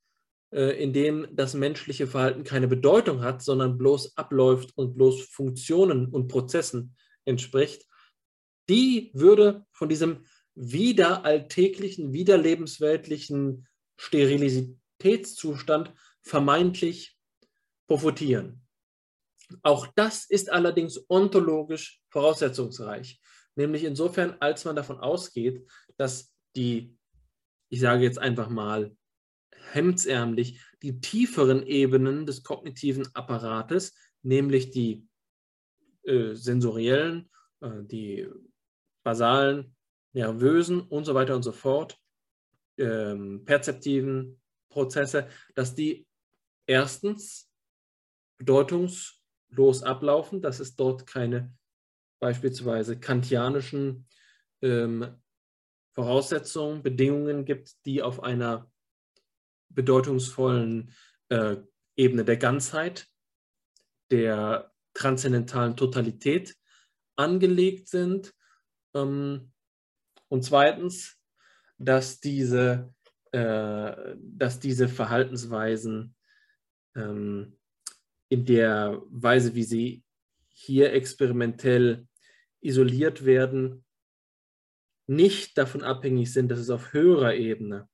äh, 0.52 0.82
in 0.82 0.94
dem 0.94 1.28
das 1.32 1.54
menschliche 1.54 2.08
Verhalten 2.08 2.45
keine 2.45 2.70
Bedeutung 2.70 3.22
hat, 3.22 3.41
sondern 3.41 3.78
bloß 3.78 4.18
abläuft 4.18 4.72
und 4.78 4.95
bloß 4.95 5.26
Funktionen 5.26 6.08
und 6.08 6.30
Prozessen 6.30 6.95
entspricht, 7.26 7.86
die 8.70 9.12
würde 9.14 9.66
von 9.72 9.90
diesem 9.90 10.26
wieder 10.60 11.24
alltäglichen, 11.24 12.14
wieder 12.14 12.36
lebensweltlichen 12.38 13.68
Sterilitätszustand 13.96 15.94
vermeintlich 16.24 17.16
profitieren. 17.88 18.64
Auch 19.62 19.86
das 19.96 20.26
ist 20.26 20.52
allerdings 20.52 21.00
ontologisch 21.10 22.02
voraussetzungsreich, 22.10 23.22
nämlich 23.56 23.84
insofern, 23.84 24.36
als 24.40 24.66
man 24.66 24.76
davon 24.76 24.98
ausgeht, 24.98 25.66
dass 25.96 26.34
die, 26.56 26.98
ich 27.70 27.80
sage 27.80 28.04
jetzt 28.04 28.18
einfach 28.18 28.50
mal 28.50 28.98
hemdsärmlich, 29.72 30.60
die 30.82 31.00
tieferen 31.00 31.66
Ebenen 31.66 32.26
des 32.26 32.44
kognitiven 32.44 33.08
Apparates, 33.14 33.96
nämlich 34.24 34.72
die 34.72 35.08
äh, 36.04 36.34
sensoriellen, 36.34 37.30
äh, 37.62 37.84
die 37.84 38.28
basalen 39.04 39.77
nervösen 40.18 40.81
und 40.81 41.06
so 41.06 41.14
weiter 41.14 41.35
und 41.35 41.44
so 41.44 41.52
fort, 41.52 41.99
ähm, 42.77 43.45
perzeptiven 43.45 44.41
Prozesse, 44.69 45.27
dass 45.53 45.76
die 45.76 46.07
erstens 46.65 47.49
bedeutungslos 48.39 49.84
ablaufen, 49.84 50.41
dass 50.41 50.60
es 50.60 50.76
dort 50.76 51.06
keine 51.06 51.53
beispielsweise 52.19 52.99
kantianischen 52.99 54.07
ähm, 54.61 55.22
Voraussetzungen, 55.94 56.81
Bedingungen 56.81 57.45
gibt, 57.45 57.85
die 57.85 58.02
auf 58.02 58.23
einer 58.23 58.72
bedeutungsvollen 59.69 60.94
äh, 61.30 61.57
Ebene 61.95 62.26
der 62.26 62.38
Ganzheit, 62.38 63.07
der 64.11 64.72
transzendentalen 64.94 65.76
Totalität 65.76 66.56
angelegt 67.15 67.88
sind. 67.88 68.34
Ähm, 68.95 69.52
und 70.30 70.44
zweitens, 70.44 71.18
dass 71.78 72.20
diese, 72.20 72.94
äh, 73.32 74.16
dass 74.18 74.60
diese 74.60 74.88
Verhaltensweisen 74.88 76.16
ähm, 76.95 77.58
in 78.30 78.45
der 78.45 79.02
Weise, 79.10 79.56
wie 79.56 79.64
sie 79.64 80.04
hier 80.49 80.94
experimentell 80.94 82.08
isoliert 82.62 83.26
werden, 83.26 83.86
nicht 85.08 85.58
davon 85.58 85.84
abhängig 85.84 86.34
sind, 86.34 86.49
dass 86.49 86.60
es 86.60 86.70
auf 86.70 86.91
höherer 86.91 87.36
Ebene 87.36 87.88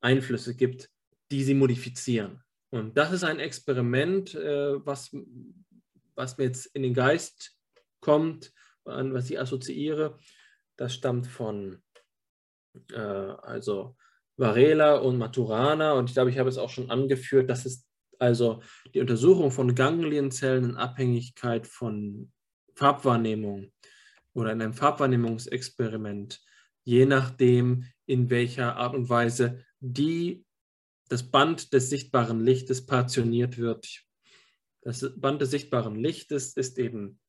Einflüsse 0.00 0.54
gibt, 0.54 0.90
die 1.30 1.44
sie 1.44 1.54
modifizieren. 1.54 2.42
Und 2.70 2.96
das 2.96 3.12
ist 3.12 3.24
ein 3.24 3.40
Experiment, 3.40 4.34
äh, 4.34 4.84
was, 4.86 5.14
was 6.14 6.38
mir 6.38 6.44
jetzt 6.44 6.66
in 6.66 6.82
den 6.82 6.94
Geist 6.94 7.56
kommt, 8.00 8.52
an 8.84 9.14
was 9.14 9.30
ich 9.30 9.38
assoziiere, 9.38 10.18
das 10.76 10.94
stammt 10.94 11.26
von 11.26 11.82
äh, 12.92 12.98
also 12.98 13.96
Varela 14.36 14.96
und 14.96 15.18
Maturana 15.18 15.92
und 15.92 16.10
ich 16.10 16.14
glaube, 16.14 16.30
ich 16.30 16.38
habe 16.38 16.48
es 16.48 16.58
auch 16.58 16.70
schon 16.70 16.90
angeführt, 16.90 17.48
das 17.48 17.66
ist 17.66 17.86
also 18.18 18.62
die 18.92 19.00
Untersuchung 19.00 19.50
von 19.50 19.74
Ganglienzellen 19.74 20.64
in 20.64 20.76
Abhängigkeit 20.76 21.66
von 21.66 22.32
Farbwahrnehmung 22.74 23.72
oder 24.32 24.52
in 24.52 24.62
einem 24.62 24.72
Farbwahrnehmungsexperiment, 24.72 26.40
je 26.82 27.06
nachdem, 27.06 27.86
in 28.06 28.30
welcher 28.30 28.76
Art 28.76 28.94
und 28.94 29.08
Weise 29.08 29.64
die, 29.80 30.44
das 31.08 31.30
Band 31.30 31.72
des 31.72 31.90
sichtbaren 31.90 32.40
Lichtes 32.40 32.86
partioniert 32.86 33.58
wird. 33.58 34.02
Das 34.82 35.12
Band 35.16 35.40
des 35.40 35.50
sichtbaren 35.50 35.94
Lichtes 35.94 36.56
ist 36.56 36.78
eben 36.78 37.20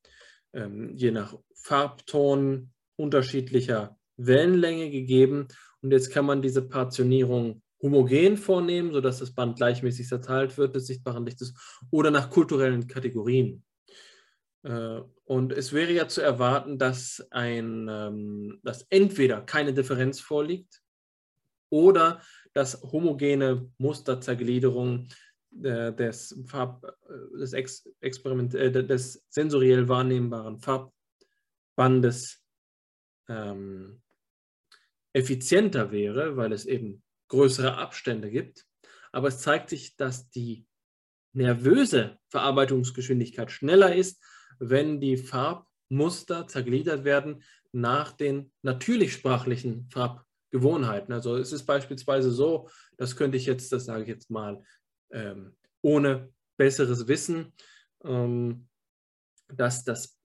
ähm, 0.52 0.94
je 0.94 1.10
nach 1.10 1.38
Farbton 1.54 2.72
unterschiedlicher 2.96 3.96
Wellenlänge 4.16 4.90
gegeben. 4.90 5.48
Und 5.82 5.92
jetzt 5.92 6.10
kann 6.10 6.26
man 6.26 6.42
diese 6.42 6.62
Partitionierung 6.62 7.62
homogen 7.82 8.36
vornehmen, 8.36 8.92
sodass 8.92 9.18
das 9.18 9.34
Band 9.34 9.56
gleichmäßig 9.56 10.08
zerteilt 10.08 10.56
wird 10.58 10.74
des 10.74 10.86
sichtbaren 10.86 11.24
Lichtes, 11.24 11.54
oder 11.90 12.10
nach 12.10 12.30
kulturellen 12.30 12.86
Kategorien. 12.86 13.62
Äh, 14.62 15.00
und 15.24 15.52
es 15.52 15.72
wäre 15.72 15.92
ja 15.92 16.08
zu 16.08 16.20
erwarten, 16.20 16.78
dass, 16.78 17.26
ein, 17.30 17.88
ähm, 17.90 18.60
dass 18.62 18.86
entweder 18.90 19.42
keine 19.42 19.72
Differenz 19.72 20.20
vorliegt 20.20 20.82
oder 21.68 22.20
dass 22.52 22.82
homogene 22.82 23.70
Musterzergliederung 23.78 25.08
äh, 25.62 25.92
des, 25.92 26.38
Farb, 26.46 26.84
äh, 26.84 27.38
des, 27.38 27.52
Ex 27.52 27.88
Experiment, 28.00 28.52
des 28.54 29.24
sensoriell 29.28 29.88
wahrnehmbaren 29.88 30.58
Farbbandes 30.58 32.42
ähm, 33.28 34.02
effizienter 35.12 35.90
wäre, 35.92 36.36
weil 36.36 36.52
es 36.52 36.66
eben 36.66 37.02
größere 37.28 37.76
Abstände 37.76 38.30
gibt. 38.30 38.66
Aber 39.12 39.28
es 39.28 39.38
zeigt 39.38 39.70
sich, 39.70 39.96
dass 39.96 40.30
die 40.30 40.66
nervöse 41.32 42.18
Verarbeitungsgeschwindigkeit 42.28 43.50
schneller 43.50 43.94
ist, 43.94 44.22
wenn 44.58 45.00
die 45.00 45.16
Farbmuster 45.16 46.46
zergliedert 46.46 47.04
werden 47.04 47.42
nach 47.72 48.12
den 48.12 48.52
natürlich 48.62 49.12
sprachlichen 49.12 49.88
Farbgewohnheiten. 49.90 51.12
Also 51.12 51.36
es 51.36 51.52
ist 51.52 51.64
beispielsweise 51.64 52.30
so, 52.30 52.68
das 52.96 53.16
könnte 53.16 53.36
ich 53.36 53.46
jetzt, 53.46 53.72
das 53.72 53.84
sage 53.84 54.02
ich 54.02 54.08
jetzt 54.08 54.30
mal, 54.30 54.62
ähm, 55.10 55.56
ohne 55.82 56.32
besseres 56.56 57.06
Wissen, 57.06 57.52
ähm, 58.04 58.68
dass 59.48 59.84
das 59.84 60.15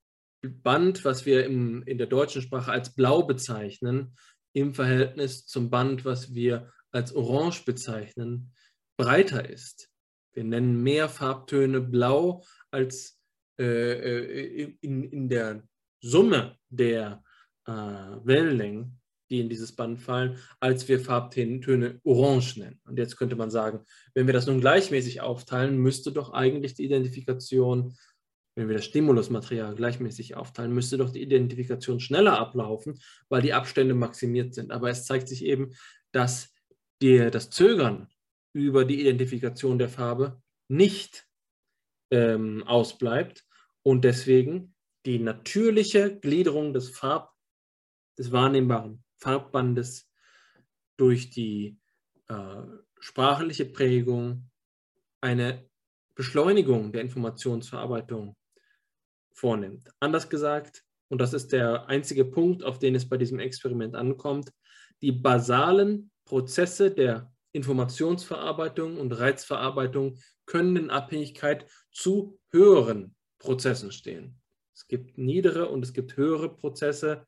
Band, 0.42 1.06
was 1.06 1.26
wir 1.26 1.46
im, 1.46 1.84
in 1.84 1.98
der 1.98 2.08
deutschen 2.08 2.42
Sprache 2.42 2.72
als 2.72 2.94
blau 2.96 3.24
bezeichnen, 3.24 4.16
im 4.54 4.74
Verhältnis 4.74 5.46
zum 5.46 5.70
Band, 5.70 6.04
was 6.04 6.34
wir 6.34 6.72
als 6.92 7.14
orange 7.14 7.64
bezeichnen, 7.66 8.52
breiter 8.98 9.50
ist. 9.50 9.90
Wir 10.34 10.44
nennen 10.44 10.82
mehr 10.82 11.10
Farbtöne 11.10 11.82
blau 11.82 12.44
als 12.70 13.20
äh, 13.60 13.64
äh 13.64 14.76
in, 14.82 15.04
in 15.04 15.30
der 15.30 15.64
Summe 16.02 16.58
der 16.70 17.24
äh, 17.66 17.72
Wellenlängen, 17.72 19.00
die 19.30 19.40
in 19.40 19.50
dieses 19.50 19.74
Band 19.74 20.00
fallen, 20.00 20.38
als 20.60 20.88
wir 20.88 21.00
Farbtöne 21.00 22.02
orange 22.04 22.58
nennen. 22.58 22.82
Und 22.86 22.98
jetzt 22.98 23.16
könnte 23.16 23.36
man 23.36 23.50
sagen, 23.50 23.86
wenn 24.14 24.28
wir 24.28 24.34
das 24.34 24.48
nun 24.48 24.60
gleichmäßig 24.60 25.22
aufteilen, 25.22 25.78
müsste 25.78 26.12
doch 26.12 26.34
eigentlich 26.34 26.74
die 26.74 26.86
Identifikation 26.86 27.96
wenn 28.56 28.68
wir 28.68 28.76
das 28.76 28.86
Stimulusmaterial 28.86 29.76
gleichmäßig 29.76 30.36
aufteilen, 30.36 30.74
müsste 30.74 30.98
doch 30.98 31.12
die 31.12 31.22
Identifikation 31.22 32.00
schneller 32.00 32.38
ablaufen, 32.38 33.00
weil 33.30 33.42
die 33.42 33.54
Abstände 33.54 33.94
maximiert 33.94 34.54
sind. 34.54 34.72
Aber 34.72 34.90
es 34.90 35.06
zeigt 35.06 35.28
sich 35.28 35.46
eben, 35.46 35.74
dass 36.12 36.54
der, 37.02 37.32
das 37.32 37.50
Zögern 37.50 38.10
über 38.54 38.84
die 38.84 39.00
Identifikation 39.00 39.80
der 39.80 39.90
Farbe 39.90 40.42
nicht 40.68 41.28
ähm, 42.12 42.64
ausbleibt 42.68 43.46
und 43.84 44.04
deswegen 44.04 44.76
die 45.06 45.20
natürliche 45.20 46.20
Gliederung 46.20 46.74
des 46.74 46.90
Farb, 46.90 47.34
des 48.18 48.32
wahrnehmbaren 48.32 49.04
Farbbandes 49.18 50.12
durch 50.98 51.30
die 51.30 51.80
äh, 52.28 52.62
sprachliche 53.00 53.66
Prägung 53.66 54.52
eine 55.22 55.68
Beschleunigung 56.14 56.92
der 56.92 57.02
Informationsverarbeitung 57.02 58.36
vornimmt. 59.42 59.90
Anders 60.00 60.30
gesagt, 60.30 60.84
und 61.10 61.20
das 61.20 61.34
ist 61.34 61.52
der 61.52 61.88
einzige 61.88 62.26
Punkt, 62.26 62.64
auf 62.64 62.78
den 62.78 62.94
es 62.96 63.10
bei 63.10 63.18
diesem 63.18 63.40
Experiment 63.40 63.96
ankommt, 63.96 64.52
die 65.02 65.12
basalen 65.12 66.12
Prozesse 66.26 66.92
der 66.92 67.34
Informationsverarbeitung 67.52 68.98
und 68.98 69.12
Reizverarbeitung 69.12 70.20
können 70.46 70.78
in 70.78 70.90
Abhängigkeit 70.90 71.66
zu 71.92 72.40
höheren 72.52 73.16
Prozessen 73.40 73.92
stehen. 73.92 74.40
Es 74.74 74.88
gibt 74.88 75.18
niedere 75.18 75.70
und 75.70 75.84
es 75.84 75.92
gibt 75.92 76.16
höhere 76.18 76.56
Prozesse, 76.56 77.26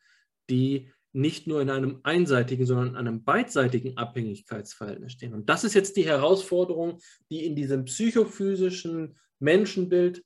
die 0.50 0.92
nicht 1.14 1.48
nur 1.48 1.62
in 1.62 1.70
einem 1.70 2.00
einseitigen, 2.04 2.66
sondern 2.66 2.90
in 2.90 2.96
einem 2.96 3.24
beidseitigen 3.24 3.98
Abhängigkeitsverhältnis 3.98 5.14
stehen. 5.14 5.34
Und 5.34 5.50
das 5.50 5.64
ist 5.64 5.74
jetzt 5.74 5.98
die 5.98 6.06
Herausforderung, 6.06 7.00
die 7.30 7.46
in 7.46 7.56
diesem 7.56 7.86
psychophysischen 7.86 9.18
Menschenbild 9.40 10.24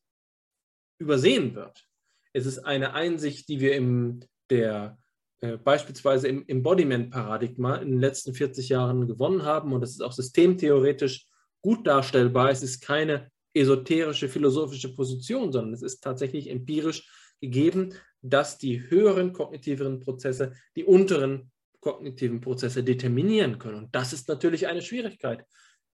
übersehen 0.99 1.55
wird. 1.55 1.87
Es 2.33 2.45
ist 2.45 2.59
eine 2.59 2.93
Einsicht, 2.93 3.49
die 3.49 3.59
wir 3.59 3.75
im, 3.75 4.21
der, 4.49 4.97
äh, 5.41 5.57
beispielsweise 5.57 6.27
im 6.27 6.47
Embodiment-Paradigma 6.47 7.77
in 7.77 7.91
den 7.91 7.99
letzten 7.99 8.33
40 8.33 8.69
Jahren 8.69 9.07
gewonnen 9.07 9.43
haben 9.43 9.73
und 9.73 9.81
das 9.81 9.91
ist 9.91 10.01
auch 10.01 10.11
systemtheoretisch 10.11 11.25
gut 11.61 11.85
darstellbar. 11.87 12.49
Es 12.51 12.63
ist 12.63 12.81
keine 12.81 13.31
esoterische 13.53 14.29
philosophische 14.29 14.93
Position, 14.93 15.51
sondern 15.51 15.73
es 15.73 15.81
ist 15.81 16.01
tatsächlich 16.01 16.49
empirisch 16.49 17.09
gegeben, 17.41 17.93
dass 18.21 18.57
die 18.57 18.89
höheren 18.89 19.33
kognitiven 19.33 19.99
Prozesse 19.99 20.53
die 20.75 20.83
unteren 20.83 21.51
kognitiven 21.79 22.41
Prozesse 22.41 22.83
determinieren 22.83 23.59
können. 23.59 23.77
Und 23.77 23.95
das 23.95 24.13
ist 24.13 24.27
natürlich 24.27 24.67
eine 24.67 24.81
Schwierigkeit 24.81 25.45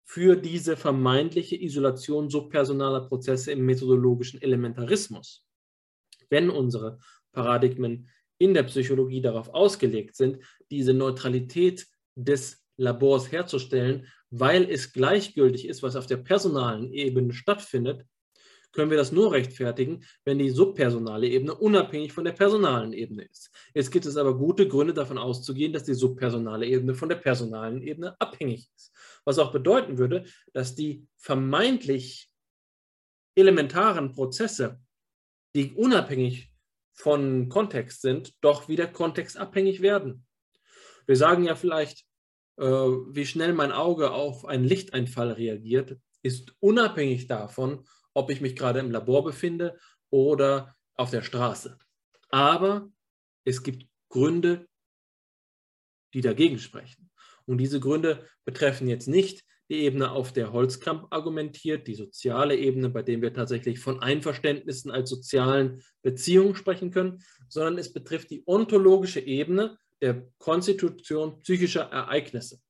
für 0.09 0.37
diese 0.37 0.79
vermeintliche 0.79 1.63
Isolation 1.63 2.31
subpersonaler 2.31 3.03
Prozesse 3.03 3.53
im 3.53 3.67
methodologischen 3.67 4.41
Elementarismus. 4.41 5.45
Wenn 6.31 6.49
unsere 6.49 6.99
Paradigmen 7.33 8.09
in 8.39 8.55
der 8.55 8.63
Psychologie 8.63 9.21
darauf 9.21 9.51
ausgelegt 9.51 10.17
sind, 10.17 10.39
diese 10.71 10.95
Neutralität 10.95 11.87
des 12.15 12.65
Labors 12.79 13.31
herzustellen, 13.31 14.07
weil 14.31 14.71
es 14.71 14.95
gleichgültig 14.95 15.69
ist, 15.69 15.83
was 15.83 15.95
auf 15.95 16.07
der 16.07 16.17
personalen 16.17 16.91
Ebene 16.91 17.35
stattfindet, 17.35 18.07
können 18.73 18.91
wir 18.91 18.99
das 18.99 19.13
nur 19.13 19.33
rechtfertigen, 19.33 20.05
wenn 20.25 20.39
die 20.39 20.51
subpersonale 20.51 21.27
Ebene 21.27 21.55
unabhängig 21.55 22.13
von 22.13 22.25
der 22.25 22.33
personalen 22.33 22.93
Ebene 22.93 23.25
ist. 23.25 23.51
Jetzt 23.75 23.91
gibt 23.91 24.07
es 24.07 24.17
aber 24.17 24.37
gute 24.37 24.69
Gründe 24.69 24.95
davon 24.95 25.19
auszugehen, 25.19 25.73
dass 25.73 25.85
die 25.85 25.95
subpersonale 25.95 26.67
Ebene 26.67 26.95
von 26.95 27.09
der 27.09 27.17
personalen 27.17 27.83
Ebene 27.83 28.19
abhängig 28.21 28.71
ist. 28.77 28.93
Was 29.25 29.39
auch 29.39 29.53
bedeuten 29.53 29.99
würde, 29.99 30.25
dass 30.53 30.75
die 30.75 31.07
vermeintlich 31.17 32.31
elementaren 33.35 34.13
Prozesse, 34.13 34.81
die 35.55 35.73
unabhängig 35.73 36.53
von 36.93 37.49
Kontext 37.49 38.03
sind, 38.03 38.35
doch 38.41 38.69
wieder 38.69 38.87
kontextabhängig 38.87 39.81
werden. 39.81 40.27
Wir 41.07 41.17
sagen 41.17 41.45
ja 41.45 41.55
vielleicht, 41.55 42.05
äh, 42.57 42.65
wie 42.65 43.25
schnell 43.25 43.53
mein 43.53 43.73
Auge 43.73 44.11
auf 44.11 44.45
einen 44.45 44.65
Lichteinfall 44.65 45.33
reagiert, 45.33 45.97
ist 46.23 46.55
unabhängig 46.61 47.29
davon, 47.29 47.87
ob 48.15 48.31
ich 48.31 48.41
mich 48.41 48.57
gerade 48.57 48.81
im 48.81 48.91
Labor 48.91 49.25
befinde 49.25 49.79
oder 50.11 50.77
auf 50.95 51.11
der 51.11 51.23
Straße. 51.23 51.79
Aber 52.31 52.91
es 53.45 53.63
gibt 53.63 53.89
Gründe, 54.09 54.69
die 56.15 56.21
dagegen 56.21 56.59
sprechen. 56.59 57.11
Und 57.49 57.59
diese 57.59 57.81
Gründe 57.81 58.27
betreffen 58.45 58.89
jetzt 58.89 59.09
nicht 59.09 59.45
die 59.71 59.81
Ebene, 59.81 60.11
auf 60.11 60.33
der 60.33 60.53
Holzkamp 60.53 61.09
argumentiert, 61.11 61.87
die 61.87 61.95
soziale 61.95 62.57
Ebene, 62.57 62.89
bei 62.89 63.03
der 63.03 63.21
wir 63.21 63.35
tatsächlich 63.35 63.81
von 63.81 64.01
Einverständnissen 64.01 64.91
als 64.91 65.11
sozialen 65.11 65.83
Beziehungen 66.03 66.55
sprechen 66.55 66.91
können, 66.91 67.23
sondern 67.49 67.79
es 67.79 67.93
betrifft 67.93 68.31
die 68.31 68.43
ontologische 68.47 69.21
Ebene 69.21 69.79
der 70.01 70.27
Konstitution 70.39 71.39
psychischer 71.41 71.91
Ereignisse. 71.91 72.61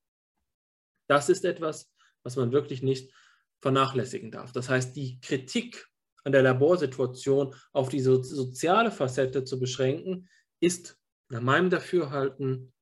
Das 1.08 1.28
ist 1.28 1.44
etwas, 1.44 1.92
was 2.22 2.36
man 2.36 2.52
wirklich 2.52 2.82
nicht 2.82 3.12
vernachlässigen 3.60 4.30
darf. 4.30 4.52
Das 4.52 4.68
heißt, 4.68 4.96
die 4.96 5.20
Kritik 5.20 5.88
an 6.24 6.32
der 6.32 6.42
Laborsituation 6.42 7.54
auf 7.72 7.88
die 7.88 8.00
soziale 8.00 8.90
Facette 8.90 9.44
zu 9.44 9.58
beschränken, 9.58 10.28
ist 10.60 10.98
nach 11.28 11.40
meinem 11.40 11.70
Dafürhalten 11.70 12.72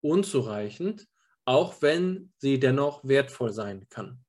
unzureichend, 0.00 1.06
auch 1.44 1.82
wenn 1.82 2.32
sie 2.38 2.58
dennoch 2.58 3.04
wertvoll 3.04 3.52
sein 3.52 3.86
kann. 3.88 4.24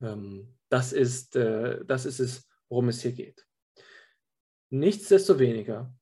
Ähm, 0.00 0.56
das 0.68 0.92
ist, 0.92 1.36
äh, 1.36 1.84
das 1.84 2.06
ist 2.06 2.20
es, 2.20 2.48
worum 2.68 2.88
es 2.88 3.02
hier 3.02 3.12
geht. 3.12 3.46
Nichtsdestoweniger 4.70 5.94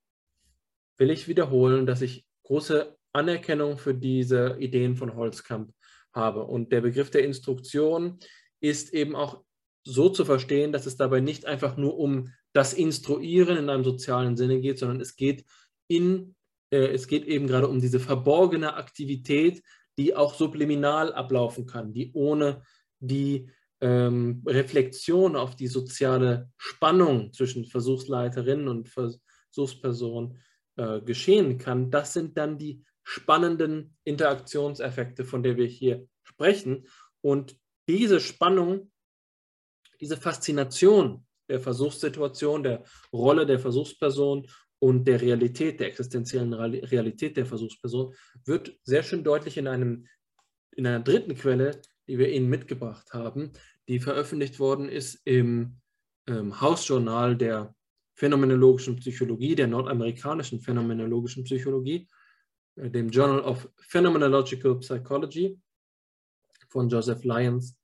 will 0.97 1.11
ich 1.11 1.29
wiederholen, 1.29 1.87
dass 1.87 2.03
ich 2.03 2.27
große 2.45 2.97
Anerkennung 3.13 3.79
für 3.79 3.95
diese 3.95 4.57
Ideen 4.59 4.97
von 4.97 5.15
Holzkamp 5.17 5.73
habe. 6.13 6.45
Und 6.45 6.73
der 6.73 6.81
Begriff 6.81 7.11
der 7.11 7.25
Instruktion 7.25 8.19
ist 8.61 8.93
eben 8.93 9.17
auch 9.17 9.43
so 9.85 10.09
zu 10.09 10.25
verstehen, 10.25 10.73
dass 10.73 10.87
es 10.87 10.97
dabei 10.97 11.21
nicht 11.21 11.47
einfach 11.47 11.77
nur 11.77 11.99
um 11.99 12.33
das 12.53 12.73
Instruieren 12.73 13.57
in 13.57 13.71
einem 13.71 13.85
sozialen 13.85 14.37
Sinne 14.37 14.61
geht, 14.61 14.79
sondern 14.79 15.01
es 15.01 15.17
geht 15.17 15.45
in, 15.89 16.35
äh, 16.71 16.89
es 16.89 17.07
geht 17.07 17.25
eben 17.25 17.47
gerade 17.47 17.69
um 17.69 17.81
diese 17.81 18.01
verborgene 18.01 18.75
Aktivität, 18.75 19.63
die 20.01 20.17
auch 20.17 20.33
subliminal 20.33 21.13
ablaufen 21.13 21.67
kann, 21.67 21.93
die 21.93 22.11
ohne 22.15 22.63
die 23.01 23.51
ähm, 23.83 24.43
Reflexion 24.47 25.37
auf 25.37 25.57
die 25.57 25.67
soziale 25.67 26.51
Spannung 26.57 27.35
zwischen 27.35 27.67
Versuchsleiterinnen 27.67 28.67
und 28.69 28.89
Versuchspersonen 28.89 30.39
äh, 30.77 31.03
geschehen 31.03 31.59
kann. 31.59 31.91
Das 31.91 32.15
sind 32.15 32.39
dann 32.39 32.57
die 32.57 32.83
spannenden 33.03 33.95
Interaktionseffekte, 34.05 35.27
von 35.27 35.43
der 35.43 35.59
wir 35.59 35.67
hier 35.67 36.09
sprechen. 36.23 36.87
Und 37.21 37.59
diese 37.87 38.21
Spannung, 38.21 38.91
diese 40.01 40.17
Faszination 40.17 41.27
der 41.51 41.61
Versuchssituation, 41.61 42.63
der 42.63 42.85
Rolle 43.13 43.45
der 43.45 43.59
Versuchsperson 43.59 44.47
und 44.81 45.05
der 45.05 45.21
Realität, 45.21 45.79
der 45.79 45.89
existenziellen 45.89 46.55
Realität 46.55 47.37
der 47.37 47.47
Versuchsperson, 47.47 48.15
wird 48.45 48.77
sehr 48.83 49.03
schön 49.03 49.23
deutlich 49.23 49.59
in, 49.59 49.69
einem, 49.69 50.07
in 50.73 50.87
einer 50.87 51.01
dritten 51.01 51.35
Quelle, 51.37 51.81
die 52.09 52.19
wir 52.19 52.31
Ihnen 52.33 52.49
mitgebracht 52.49 53.13
haben, 53.13 53.53
die 53.89 54.01
veröffentlicht 54.01 54.59
worden 54.59 54.89
ist 54.89 55.21
im 55.27 55.81
ähm, 56.27 56.61
Hausjournal 56.61 57.37
der 57.37 57.75
phänomenologischen 58.15 58.97
Psychologie, 58.97 59.55
der 59.55 59.67
nordamerikanischen 59.67 60.61
phänomenologischen 60.61 61.45
Psychologie, 61.45 62.09
äh, 62.77 62.91
dem 62.91 63.11
Journal 63.11 63.41
of 63.41 63.69
Phenomenological 63.89 64.79
Psychology 64.79 65.61
von 66.69 66.89
Joseph 66.89 67.23
Lyons, 67.25 67.77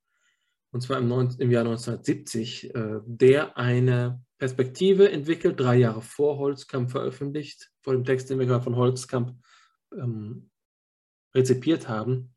und 0.71 0.81
zwar 0.81 0.97
im, 0.97 1.11
im 1.11 1.51
Jahr 1.51 1.65
1970, 1.65 2.73
äh, 2.73 2.99
der 3.05 3.55
eine 3.55 4.23
Perspektive 4.37 5.11
entwickelt, 5.11 5.59
drei 5.59 5.77
Jahre 5.77 6.01
vor 6.01 6.37
Holzkamp 6.37 6.91
veröffentlicht, 6.91 7.71
vor 7.81 7.93
dem 7.93 8.05
Text, 8.05 8.29
den 8.29 8.39
wir 8.39 8.45
gerade 8.45 8.63
von 8.63 8.75
Holzkamp 8.75 9.35
ähm, 9.93 10.51
rezipiert 11.33 11.87
haben, 11.87 12.35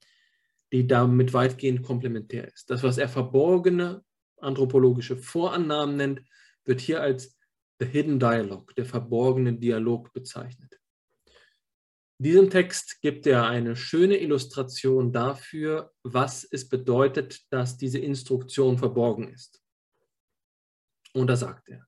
die 0.73 0.87
damit 0.87 1.33
weitgehend 1.33 1.83
komplementär 1.83 2.49
ist. 2.49 2.71
Das, 2.71 2.83
was 2.83 2.99
er 2.99 3.09
verborgene 3.09 4.03
anthropologische 4.39 5.17
Vorannahmen 5.17 5.97
nennt, 5.97 6.23
wird 6.65 6.81
hier 6.81 7.03
als 7.03 7.37
The 7.81 7.87
Hidden 7.87 8.19
Dialogue, 8.19 8.73
der 8.75 8.87
verborgene 8.87 9.55
Dialog 9.55 10.13
bezeichnet. 10.13 10.81
In 12.19 12.25
diesem 12.25 12.51
Text 12.51 13.01
gibt 13.01 13.27
er 13.27 13.47
eine 13.47 13.77
schöne 13.77 14.19
Illustration 14.19 15.13
dafür, 15.13 15.93
was 16.03 16.45
es 16.45 16.69
bedeutet, 16.69 17.41
dass 17.51 17.79
diese 17.79 17.99
Instruktion 17.99 18.77
verborgen 18.77 19.29
ist. 19.29 19.63
Und 21.15 21.29
da 21.29 21.37
sagt 21.37 21.71
er, 21.71 21.87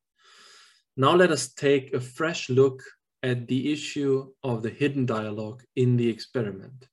Now 0.97 1.15
let 1.15 1.31
us 1.31 1.53
take 1.55 1.95
a 1.95 2.01
fresh 2.01 2.51
look 2.51 2.83
at 3.23 3.49
the 3.49 3.73
issue 3.73 4.31
of 4.43 4.63
the 4.63 4.71
hidden 4.71 5.07
dialogue 5.07 5.63
in 5.75 5.97
the 5.97 6.09
experiment. 6.09 6.87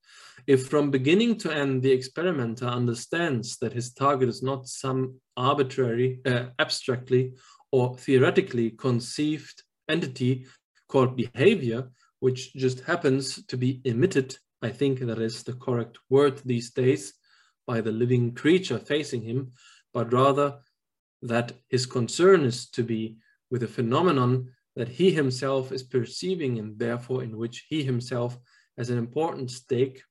If 0.47 0.67
from 0.67 0.89
beginning 0.89 1.37
to 1.39 1.53
end 1.53 1.83
the 1.83 1.91
experimenter 1.91 2.65
understands 2.65 3.57
that 3.57 3.73
his 3.73 3.93
target 3.93 4.29
is 4.29 4.41
not 4.41 4.67
some 4.67 5.19
arbitrary, 5.35 6.21
uh, 6.25 6.45
abstractly 6.59 7.33
or 7.71 7.95
theoretically 7.97 8.71
conceived 8.71 9.63
entity 9.89 10.45
called 10.87 11.17
behavior, 11.17 11.89
which 12.19 12.53
just 12.53 12.79
happens 12.81 13.45
to 13.47 13.57
be 13.57 13.81
emitted, 13.83 14.37
I 14.61 14.69
think 14.69 14.99
that 14.99 15.19
is 15.19 15.43
the 15.43 15.53
correct 15.53 15.97
word 16.09 16.41
these 16.45 16.71
days, 16.71 17.13
by 17.67 17.81
the 17.81 17.91
living 17.91 18.33
creature 18.33 18.79
facing 18.79 19.21
him, 19.21 19.51
but 19.93 20.13
rather 20.13 20.59
that 21.21 21.51
his 21.67 21.85
concern 21.85 22.45
is 22.45 22.69
to 22.71 22.81
be 22.81 23.17
with 23.51 23.63
a 23.63 23.67
phenomenon 23.67 24.51
that 24.75 24.87
he 24.87 25.11
himself 25.11 25.71
is 25.71 25.83
perceiving 25.83 26.59
and 26.59 26.77
therefore 26.77 27.23
in 27.23 27.37
which 27.37 27.65
he 27.69 27.83
himself 27.83 28.37
has 28.77 28.89
an 28.89 28.97
important 28.97 29.51
stake. 29.51 30.01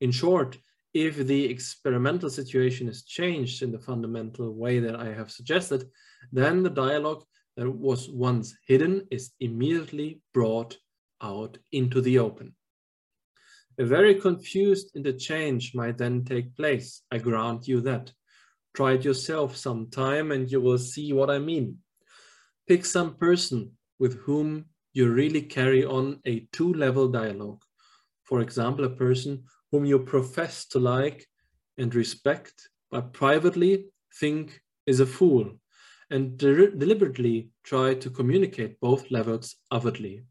In 0.00 0.12
short, 0.12 0.58
if 0.94 1.16
the 1.16 1.44
experimental 1.46 2.28
situation 2.28 2.88
is 2.88 3.04
changed 3.04 3.62
in 3.62 3.72
the 3.72 3.78
fundamental 3.78 4.52
way 4.52 4.78
that 4.78 4.96
I 4.96 5.12
have 5.12 5.30
suggested, 5.30 5.88
then 6.30 6.62
the 6.62 6.70
dialogue 6.70 7.24
that 7.56 7.68
was 7.68 8.08
once 8.08 8.54
hidden 8.66 9.06
is 9.10 9.32
immediately 9.40 10.20
brought 10.32 10.76
out 11.22 11.58
into 11.72 12.00
the 12.00 12.18
open. 12.18 12.54
A 13.78 13.84
very 13.84 14.14
confused 14.14 14.94
interchange 14.94 15.74
might 15.74 15.96
then 15.96 16.24
take 16.24 16.54
place. 16.56 17.02
I 17.10 17.18
grant 17.18 17.66
you 17.66 17.80
that. 17.82 18.12
Try 18.74 18.92
it 18.92 19.04
yourself 19.04 19.56
some 19.56 19.90
time 19.90 20.30
and 20.30 20.50
you 20.50 20.60
will 20.60 20.78
see 20.78 21.12
what 21.12 21.30
I 21.30 21.38
mean. 21.38 21.78
Pick 22.68 22.84
some 22.84 23.14
person 23.14 23.72
with 23.98 24.18
whom 24.20 24.66
you 24.92 25.10
really 25.10 25.42
carry 25.42 25.84
on 25.84 26.20
a 26.26 26.46
two-level 26.52 27.08
dialogue. 27.08 27.62
For 28.24 28.40
example, 28.40 28.84
a 28.84 28.90
person 28.90 29.44
whom 29.70 29.84
you 29.84 29.98
profess 29.98 30.66
to 30.68 30.78
like 30.78 31.26
and 31.78 31.94
respect, 31.94 32.68
but 32.90 33.12
privately 33.12 33.86
think 34.20 34.60
is 34.86 35.00
a 35.00 35.06
fool, 35.06 35.58
and 36.10 36.36
de 36.36 36.70
deliberately 36.70 37.50
try 37.64 37.94
to 37.94 38.10
communicate 38.10 38.78
both 38.80 39.10
levels 39.10 39.56
avidly 39.70 40.24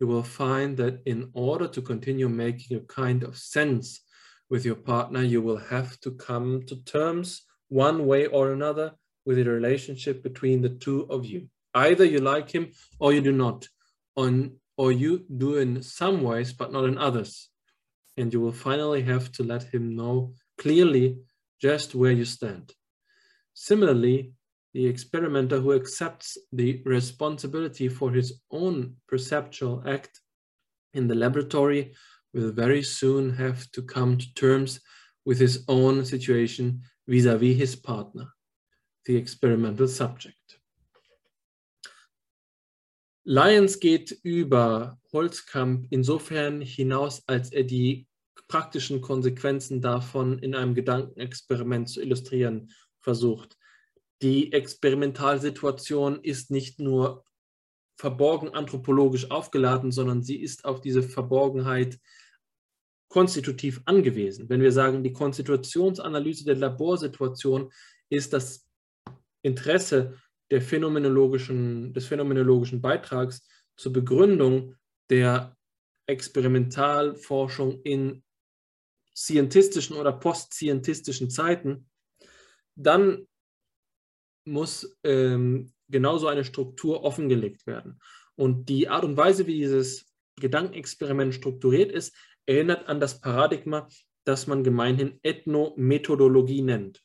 you 0.00 0.06
will 0.06 0.22
find 0.22 0.76
that 0.78 1.00
in 1.04 1.30
order 1.34 1.68
to 1.68 1.82
continue 1.82 2.28
making 2.28 2.76
a 2.76 2.80
kind 2.80 3.22
of 3.22 3.36
sense 3.36 4.00
with 4.48 4.64
your 4.64 4.74
partner, 4.74 5.22
you 5.22 5.42
will 5.42 5.58
have 5.58 6.00
to 6.00 6.10
come 6.12 6.62
to 6.66 6.82
terms 6.84 7.42
one 7.68 8.06
way 8.06 8.26
or 8.26 8.52
another 8.52 8.92
with 9.26 9.36
the 9.36 9.44
relationship 9.44 10.22
between 10.22 10.62
the 10.62 10.70
two 10.70 11.06
of 11.10 11.26
you. 11.26 11.48
Either 11.74 12.04
you 12.04 12.18
like 12.18 12.50
him 12.50 12.72
or 12.98 13.12
you 13.12 13.20
do 13.20 13.32
not, 13.32 13.68
on, 14.16 14.56
or 14.76 14.92
you 14.92 15.24
do 15.36 15.56
in 15.56 15.82
some 15.82 16.22
ways, 16.22 16.52
but 16.52 16.72
not 16.72 16.84
in 16.84 16.98
others. 16.98 17.48
And 18.16 18.32
you 18.32 18.40
will 18.40 18.52
finally 18.52 19.02
have 19.02 19.30
to 19.32 19.44
let 19.44 19.62
him 19.62 19.94
know 19.94 20.34
clearly 20.58 21.18
just 21.60 21.94
where 21.94 22.12
you 22.12 22.24
stand. 22.24 22.72
Similarly, 23.54 24.32
the 24.72 24.86
experimenter 24.86 25.60
who 25.60 25.72
accepts 25.72 26.38
the 26.52 26.82
responsibility 26.84 27.88
for 27.88 28.12
his 28.12 28.40
own 28.50 28.96
perceptual 29.08 29.82
act 29.86 30.20
in 30.94 31.08
the 31.08 31.14
laboratory 31.14 31.94
will 32.32 32.52
very 32.52 32.82
soon 32.82 33.34
have 33.34 33.70
to 33.72 33.82
come 33.82 34.16
to 34.18 34.34
terms 34.34 34.80
with 35.24 35.38
his 35.38 35.64
own 35.68 36.04
situation 36.04 36.82
vis-à-vis 37.06 37.54
-vis 37.54 37.58
his 37.58 37.76
partner, 37.76 38.26
the 39.04 39.16
experimental 39.16 39.88
subject. 39.88 40.59
Lyons 43.24 43.80
geht 43.80 44.18
über 44.22 44.98
Holzkamp 45.12 45.86
insofern 45.90 46.60
hinaus, 46.60 47.22
als 47.26 47.52
er 47.52 47.64
die 47.64 48.06
praktischen 48.48 49.00
Konsequenzen 49.00 49.80
davon 49.80 50.38
in 50.38 50.54
einem 50.54 50.74
Gedankenexperiment 50.74 51.88
zu 51.88 52.00
illustrieren 52.00 52.72
versucht 53.00 53.56
die 54.22 54.52
Experimentalsituation 54.52 56.22
ist 56.22 56.50
nicht 56.50 56.78
nur 56.78 57.24
verborgen 57.96 58.50
anthropologisch 58.50 59.30
aufgeladen, 59.30 59.92
sondern 59.92 60.22
sie 60.22 60.36
ist 60.36 60.64
auf 60.64 60.80
diese 60.80 61.02
Verborgenheit 61.02 61.98
konstitutiv 63.08 63.80
angewiesen. 63.86 64.48
Wenn 64.48 64.60
wir 64.60 64.72
sagen, 64.72 65.02
die 65.02 65.12
Konstitutionsanalyse 65.12 66.44
der 66.44 66.56
Laborsituation 66.56 67.72
ist 68.08 68.32
das 68.32 68.66
Interesse 69.42 70.18
der 70.50 70.60
phänomenologischen, 70.60 71.92
des 71.92 72.06
phänomenologischen 72.06 72.80
Beitrags 72.80 73.46
zur 73.76 73.92
Begründung 73.92 74.74
der 75.08 75.56
Experimentalforschung 76.06 77.82
in 77.82 78.22
scientistischen 79.14 79.96
oder 79.96 80.12
postscientistischen 80.12 81.30
Zeiten, 81.30 81.88
dann 82.74 83.28
muss 84.44 84.98
ähm, 85.04 85.72
genauso 85.88 86.26
eine 86.28 86.44
Struktur 86.44 87.04
offengelegt 87.04 87.66
werden. 87.66 88.00
Und 88.36 88.68
die 88.68 88.88
Art 88.88 89.04
und 89.04 89.16
Weise, 89.16 89.46
wie 89.46 89.54
dieses 89.54 90.06
Gedankenexperiment 90.36 91.34
strukturiert 91.34 91.92
ist, 91.92 92.16
erinnert 92.46 92.88
an 92.88 93.00
das 93.00 93.20
Paradigma, 93.20 93.88
das 94.24 94.46
man 94.46 94.64
gemeinhin 94.64 95.18
Ethnomethodologie 95.22 96.62
nennt. 96.62 97.02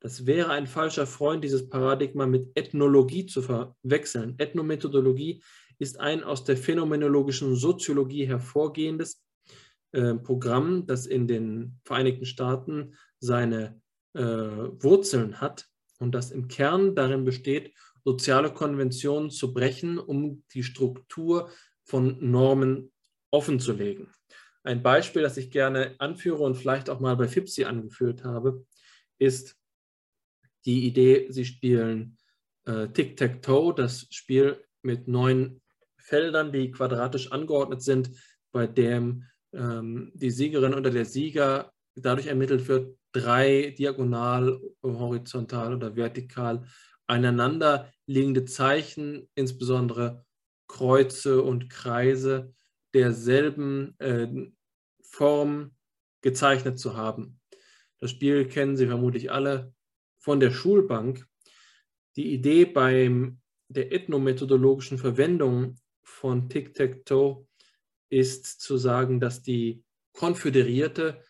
Das 0.00 0.24
wäre 0.24 0.50
ein 0.50 0.66
falscher 0.66 1.06
Freund, 1.06 1.44
dieses 1.44 1.68
Paradigma 1.68 2.26
mit 2.26 2.50
Ethnologie 2.54 3.26
zu 3.26 3.42
verwechseln. 3.42 4.34
Ethnomethodologie 4.38 5.42
ist 5.78 6.00
ein 6.00 6.24
aus 6.24 6.44
der 6.44 6.56
phänomenologischen 6.56 7.54
Soziologie 7.54 8.26
hervorgehendes 8.26 9.22
äh, 9.92 10.14
Programm, 10.14 10.86
das 10.86 11.06
in 11.06 11.28
den 11.28 11.78
Vereinigten 11.84 12.24
Staaten 12.24 12.94
seine 13.18 13.80
äh, 14.14 14.22
Wurzeln 14.22 15.40
hat 15.40 15.68
und 15.98 16.14
das 16.14 16.30
im 16.30 16.48
Kern 16.48 16.94
darin 16.94 17.24
besteht, 17.24 17.74
soziale 18.04 18.52
Konventionen 18.52 19.30
zu 19.30 19.52
brechen, 19.52 19.98
um 19.98 20.42
die 20.54 20.62
Struktur 20.62 21.50
von 21.84 22.16
Normen 22.20 22.90
offenzulegen. 23.30 24.08
Ein 24.62 24.82
Beispiel, 24.82 25.22
das 25.22 25.36
ich 25.36 25.50
gerne 25.50 25.94
anführe 25.98 26.42
und 26.42 26.54
vielleicht 26.54 26.88
auch 26.88 27.00
mal 27.00 27.16
bei 27.16 27.28
FIPSI 27.28 27.64
angeführt 27.64 28.24
habe, 28.24 28.64
ist 29.18 29.59
die 30.64 30.86
Idee, 30.86 31.26
Sie 31.30 31.44
spielen 31.44 32.18
äh, 32.66 32.88
Tic-Tac-Toe, 32.88 33.74
das 33.74 34.06
Spiel 34.10 34.62
mit 34.82 35.08
neun 35.08 35.60
Feldern, 35.96 36.52
die 36.52 36.70
quadratisch 36.70 37.32
angeordnet 37.32 37.82
sind, 37.82 38.10
bei 38.52 38.66
dem 38.66 39.24
ähm, 39.52 40.12
die 40.14 40.30
Siegerin 40.30 40.74
oder 40.74 40.90
der 40.90 41.04
Sieger 41.04 41.72
dadurch 41.94 42.26
ermittelt 42.26 42.68
wird, 42.68 42.96
drei 43.12 43.74
diagonal, 43.76 44.60
horizontal 44.82 45.74
oder 45.74 45.96
vertikal 45.96 46.64
aneinander 47.06 47.92
liegende 48.06 48.44
Zeichen, 48.44 49.28
insbesondere 49.34 50.24
Kreuze 50.68 51.42
und 51.42 51.68
Kreise 51.68 52.54
derselben 52.94 53.98
äh, 53.98 54.28
Form 55.02 55.72
gezeichnet 56.22 56.78
zu 56.78 56.96
haben. 56.96 57.40
Das 57.98 58.10
Spiel 58.10 58.46
kennen 58.46 58.76
Sie 58.76 58.86
vermutlich 58.86 59.32
alle 59.32 59.74
von 60.20 60.38
der 60.38 60.52
Schulbank. 60.52 61.26
Die 62.16 62.32
Idee 62.32 62.64
bei 62.64 63.10
der 63.68 63.92
ethnomethodologischen 63.92 64.98
Verwendung 64.98 65.76
von 66.02 66.48
Tic-Tac-Toe 66.48 67.46
ist 68.10 68.60
zu 68.60 68.76
sagen, 68.76 69.20
dass 69.20 69.42
die 69.42 69.82
konföderierte 70.12 71.24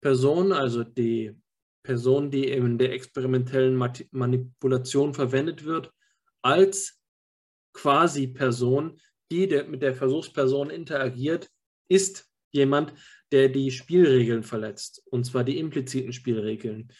Person, 0.00 0.52
also 0.52 0.84
die 0.84 1.34
Person, 1.82 2.30
die 2.30 2.48
in 2.48 2.78
der 2.78 2.92
experimentellen 2.92 3.76
Manipulation 4.10 5.14
verwendet 5.14 5.64
wird, 5.64 5.92
als 6.42 7.00
quasi 7.72 8.26
Person, 8.26 9.00
die 9.30 9.48
der, 9.48 9.64
mit 9.64 9.82
der 9.82 9.94
Versuchsperson 9.94 10.70
interagiert, 10.70 11.50
ist 11.88 12.28
jemand, 12.52 12.92
der 13.32 13.48
die 13.48 13.70
Spielregeln 13.70 14.42
verletzt, 14.42 15.02
und 15.10 15.24
zwar 15.24 15.44
die 15.44 15.58
impliziten 15.58 16.12
Spielregeln. 16.12 16.92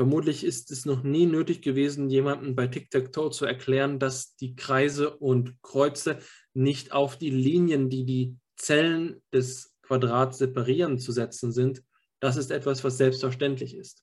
Vermutlich 0.00 0.44
ist 0.44 0.70
es 0.70 0.86
noch 0.86 1.02
nie 1.02 1.26
nötig 1.26 1.60
gewesen, 1.60 2.08
jemandem 2.08 2.56
bei 2.56 2.66
Tic-Tac-Toe 2.66 3.32
zu 3.32 3.44
erklären, 3.44 3.98
dass 3.98 4.34
die 4.34 4.56
Kreise 4.56 5.14
und 5.14 5.60
Kreuze 5.60 6.20
nicht 6.54 6.92
auf 6.92 7.18
die 7.18 7.28
Linien, 7.28 7.90
die 7.90 8.06
die 8.06 8.34
Zellen 8.56 9.20
des 9.30 9.74
Quadrats 9.82 10.38
separieren, 10.38 10.98
zu 10.98 11.12
setzen 11.12 11.52
sind. 11.52 11.82
Das 12.18 12.38
ist 12.38 12.50
etwas, 12.50 12.82
was 12.82 12.96
selbstverständlich 12.96 13.76
ist. 13.76 14.02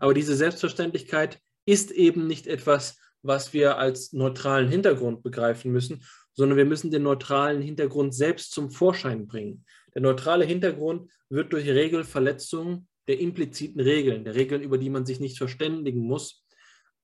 Aber 0.00 0.14
diese 0.14 0.34
Selbstverständlichkeit 0.34 1.38
ist 1.64 1.92
eben 1.92 2.26
nicht 2.26 2.48
etwas, 2.48 2.98
was 3.22 3.52
wir 3.52 3.78
als 3.78 4.12
neutralen 4.12 4.68
Hintergrund 4.68 5.22
begreifen 5.22 5.70
müssen, 5.70 6.02
sondern 6.32 6.58
wir 6.58 6.64
müssen 6.64 6.90
den 6.90 7.04
neutralen 7.04 7.62
Hintergrund 7.62 8.16
selbst 8.16 8.50
zum 8.50 8.72
Vorschein 8.72 9.28
bringen. 9.28 9.64
Der 9.94 10.02
neutrale 10.02 10.44
Hintergrund 10.44 11.08
wird 11.28 11.52
durch 11.52 11.68
Regelverletzungen 11.68 12.88
der 13.08 13.20
impliziten 13.20 13.80
Regeln, 13.80 14.24
der 14.24 14.34
Regeln, 14.34 14.62
über 14.62 14.78
die 14.78 14.90
man 14.90 15.06
sich 15.06 15.20
nicht 15.20 15.38
verständigen 15.38 16.00
muss, 16.00 16.44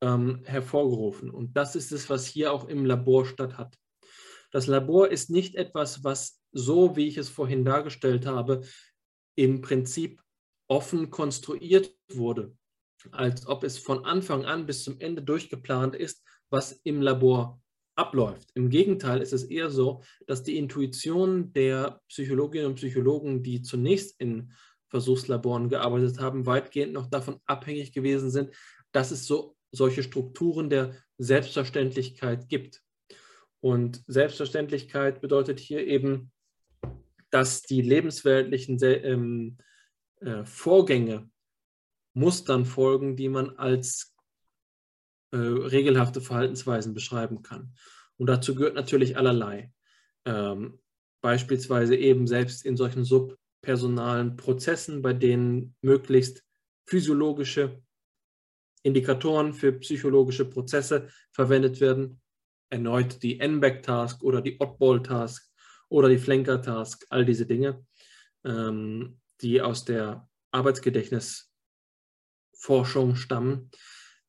ähm, 0.01 0.41
hervorgerufen. 0.45 1.31
Und 1.31 1.57
das 1.57 1.77
ist 1.77 1.93
es, 1.93 2.11
was 2.11 2.27
hier 2.27 2.53
auch 2.53 2.69
im 2.69 2.85
Labor 2.85 3.24
statt 3.24 3.57
hat. 3.57 3.77
Das 4.51 4.66
Labor 4.66 5.09
ist 5.09 5.31
nicht 5.31 5.55
etwas, 5.55 6.05
was 6.05 6.43
so, 6.53 6.97
wie 6.97 7.07
ich 7.07 7.16
es 7.16 7.29
vorhin 7.29 7.65
dargestellt 7.65 8.27
habe, 8.27 8.62
im 9.35 9.62
Prinzip 9.62 10.20
offen 10.69 11.11
konstruiert 11.11 11.95
wurde, 12.12 12.55
als 13.11 13.47
ob 13.47 13.65
es 13.65 13.79
von 13.79 14.05
Anfang 14.05 14.45
an 14.45 14.66
bis 14.66 14.85
zum 14.85 15.01
Ende 15.01 15.23
durchgeplant 15.23 15.95
ist, 15.95 16.23
was 16.51 16.73
im 16.85 17.01
Labor 17.01 17.62
abläuft. 17.95 18.51
Im 18.55 18.70
Gegenteil 18.70 19.20
ist 19.20 19.33
es 19.33 19.45
eher 19.45 19.70
so, 19.70 20.03
dass 20.27 20.43
die 20.43 20.57
Intuition 20.57 21.53
der 21.53 22.01
Psychologinnen 22.09 22.69
und 22.69 22.74
Psychologen, 22.77 23.43
die 23.43 23.62
zunächst 23.62 24.20
in 24.20 24.53
Versuchslaboren 24.93 25.70
gearbeitet 25.70 26.20
haben, 26.20 26.44
weitgehend 26.44 26.93
noch 26.93 27.06
davon 27.06 27.40
abhängig 27.47 27.93
gewesen 27.93 28.31
sind, 28.31 28.51
dass 28.93 29.10
es 29.10 29.27
so 29.27 29.56
solche 29.70 30.02
Strukturen 30.02 30.69
der 30.69 30.94
Selbstverständlichkeit 31.16 32.51
gibt. 32.51 32.82
Und 33.60 34.05
Selbstverständlichkeit 34.06 35.23
bedeutet 35.23 35.60
hier 35.60 35.86
eben, 35.86 36.31
dass 37.31 37.62
die 37.62 37.81
lebensweltlichen 37.81 38.78
ähm, 38.82 39.56
äh, 40.20 40.44
Vorgänge 40.44 41.31
Mustern 42.12 42.66
folgen, 42.66 43.16
die 43.16 43.31
man 43.31 43.56
als 43.56 44.14
äh, 45.31 45.39
regelhafte 45.39 46.20
Verhaltensweisen 46.20 46.93
beschreiben 46.93 47.43
kann. 47.43 47.74
Und 48.19 48.27
dazu 48.27 48.55
gehört 48.55 48.74
natürlich 48.74 49.16
allerlei. 49.16 49.73
Ähm, 50.27 50.78
beispielsweise 51.23 51.97
eben 51.97 52.27
selbst 52.27 52.66
in 52.66 52.77
solchen 52.77 53.05
subpersonalen 53.62 54.36
Prozessen, 54.36 55.01
bei 55.02 55.12
denen 55.12 55.76
möglichst 55.82 56.43
physiologische 56.86 57.80
Indikatoren 58.82 59.55
für 59.55 59.70
psychologische 59.72 60.44
Prozesse 60.44 61.09
verwendet 61.30 61.80
werden. 61.80 62.20
Erneut 62.70 63.22
die 63.22 63.39
NBAC-Task 63.39 64.24
oder 64.24 64.43
die 64.43 64.60
Oddball-Task 64.60 65.48
oder 65.89 66.09
die 66.09 66.18
Flanker-Task, 66.18 67.06
all 67.10 67.24
diese 67.24 67.47
Dinge, 67.47 67.86
ähm, 68.44 69.20
die 69.40 69.62
aus 69.62 69.84
der 69.84 70.28
Arbeitsgedächtnisforschung 70.51 73.14
stammen 73.14 73.70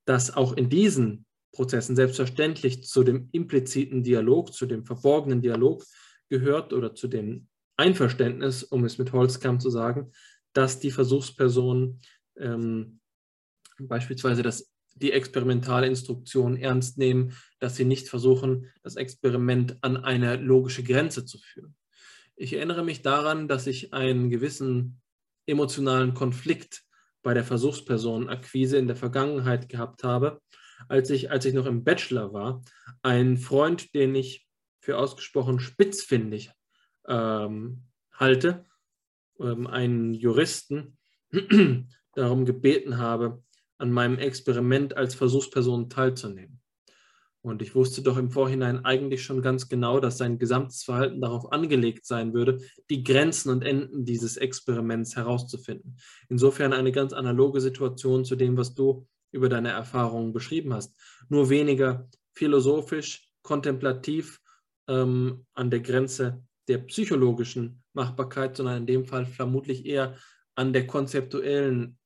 dass 0.06 0.36
auch 0.36 0.52
in 0.52 0.68
diesen 0.68 1.26
Prozessen 1.52 1.96
selbstverständlich 1.96 2.84
zu 2.84 3.04
dem 3.04 3.28
impliziten 3.32 4.02
Dialog, 4.02 4.52
zu 4.52 4.66
dem 4.66 4.84
verborgenen 4.84 5.40
Dialog 5.40 5.84
gehört 6.28 6.72
oder 6.72 6.94
zu 6.94 7.08
dem 7.08 7.48
Einverständnis, 7.76 8.62
um 8.62 8.84
es 8.84 8.98
mit 8.98 9.12
Holzkamp 9.12 9.60
zu 9.60 9.70
sagen, 9.70 10.12
dass 10.52 10.80
die 10.80 10.90
Versuchspersonen 10.90 12.00
ähm, 12.36 13.00
beispielsweise 13.78 14.42
das, 14.42 14.72
die 14.94 15.12
experimentale 15.12 15.86
Instruktion 15.86 16.56
ernst 16.56 16.98
nehmen, 16.98 17.36
dass 17.58 17.76
sie 17.76 17.84
nicht 17.84 18.08
versuchen, 18.08 18.70
das 18.82 18.96
Experiment 18.96 19.78
an 19.82 19.96
eine 19.96 20.36
logische 20.36 20.84
Grenze 20.84 21.24
zu 21.24 21.38
führen. 21.38 21.74
Ich 22.36 22.52
erinnere 22.52 22.84
mich 22.84 23.02
daran, 23.02 23.48
dass 23.48 23.66
ich 23.66 23.92
einen 23.92 24.30
gewissen 24.30 25.00
emotionalen 25.46 26.14
Konflikt 26.14 26.84
bei 27.22 27.34
der 27.34 27.44
Versuchspersonenakquise 27.44 28.76
in 28.76 28.86
der 28.86 28.96
Vergangenheit 28.96 29.68
gehabt 29.68 30.04
habe, 30.04 30.40
als 30.88 31.10
ich, 31.10 31.30
als 31.30 31.44
ich 31.44 31.54
noch 31.54 31.66
im 31.66 31.84
Bachelor 31.84 32.32
war, 32.32 32.62
einen 33.02 33.36
Freund, 33.36 33.94
den 33.94 34.14
ich 34.14 34.46
für 34.80 34.98
ausgesprochen 34.98 35.60
spitzfindig 35.60 36.50
ähm, 37.08 37.84
halte, 38.12 38.64
ähm, 39.40 39.66
einen 39.66 40.14
Juristen, 40.14 40.98
darum 42.14 42.44
gebeten 42.44 42.98
habe, 42.98 43.42
an 43.78 43.90
meinem 43.90 44.18
Experiment 44.18 44.96
als 44.96 45.14
Versuchsperson 45.14 45.90
teilzunehmen. 45.90 46.60
Und 47.44 47.60
ich 47.60 47.74
wusste 47.74 48.00
doch 48.00 48.16
im 48.16 48.30
Vorhinein 48.30 48.86
eigentlich 48.86 49.22
schon 49.22 49.42
ganz 49.42 49.68
genau, 49.68 50.00
dass 50.00 50.16
sein 50.16 50.38
gesamtes 50.38 50.82
Verhalten 50.82 51.20
darauf 51.20 51.52
angelegt 51.52 52.06
sein 52.06 52.32
würde, 52.32 52.60
die 52.88 53.04
Grenzen 53.04 53.50
und 53.50 53.62
Enden 53.62 54.06
dieses 54.06 54.38
Experiments 54.38 55.14
herauszufinden. 55.14 55.98
Insofern 56.30 56.72
eine 56.72 56.90
ganz 56.90 57.12
analoge 57.12 57.60
Situation 57.60 58.24
zu 58.24 58.36
dem, 58.36 58.56
was 58.56 58.74
du 58.74 59.06
über 59.30 59.50
deine 59.50 59.70
Erfahrungen 59.70 60.32
beschrieben 60.32 60.72
hast. 60.72 60.98
Nur 61.28 61.50
weniger 61.50 62.08
philosophisch, 62.32 63.28
kontemplativ 63.42 64.40
ähm, 64.88 65.44
an 65.52 65.68
der 65.68 65.80
Grenze 65.80 66.42
der 66.68 66.78
psychologischen 66.78 67.82
Machbarkeit, 67.92 68.56
sondern 68.56 68.78
in 68.78 68.86
dem 68.86 69.04
Fall 69.04 69.26
vermutlich 69.26 69.86
eher 69.86 70.16
an 70.54 70.72
der 70.72 70.86
konzeptuellen, 70.86 71.98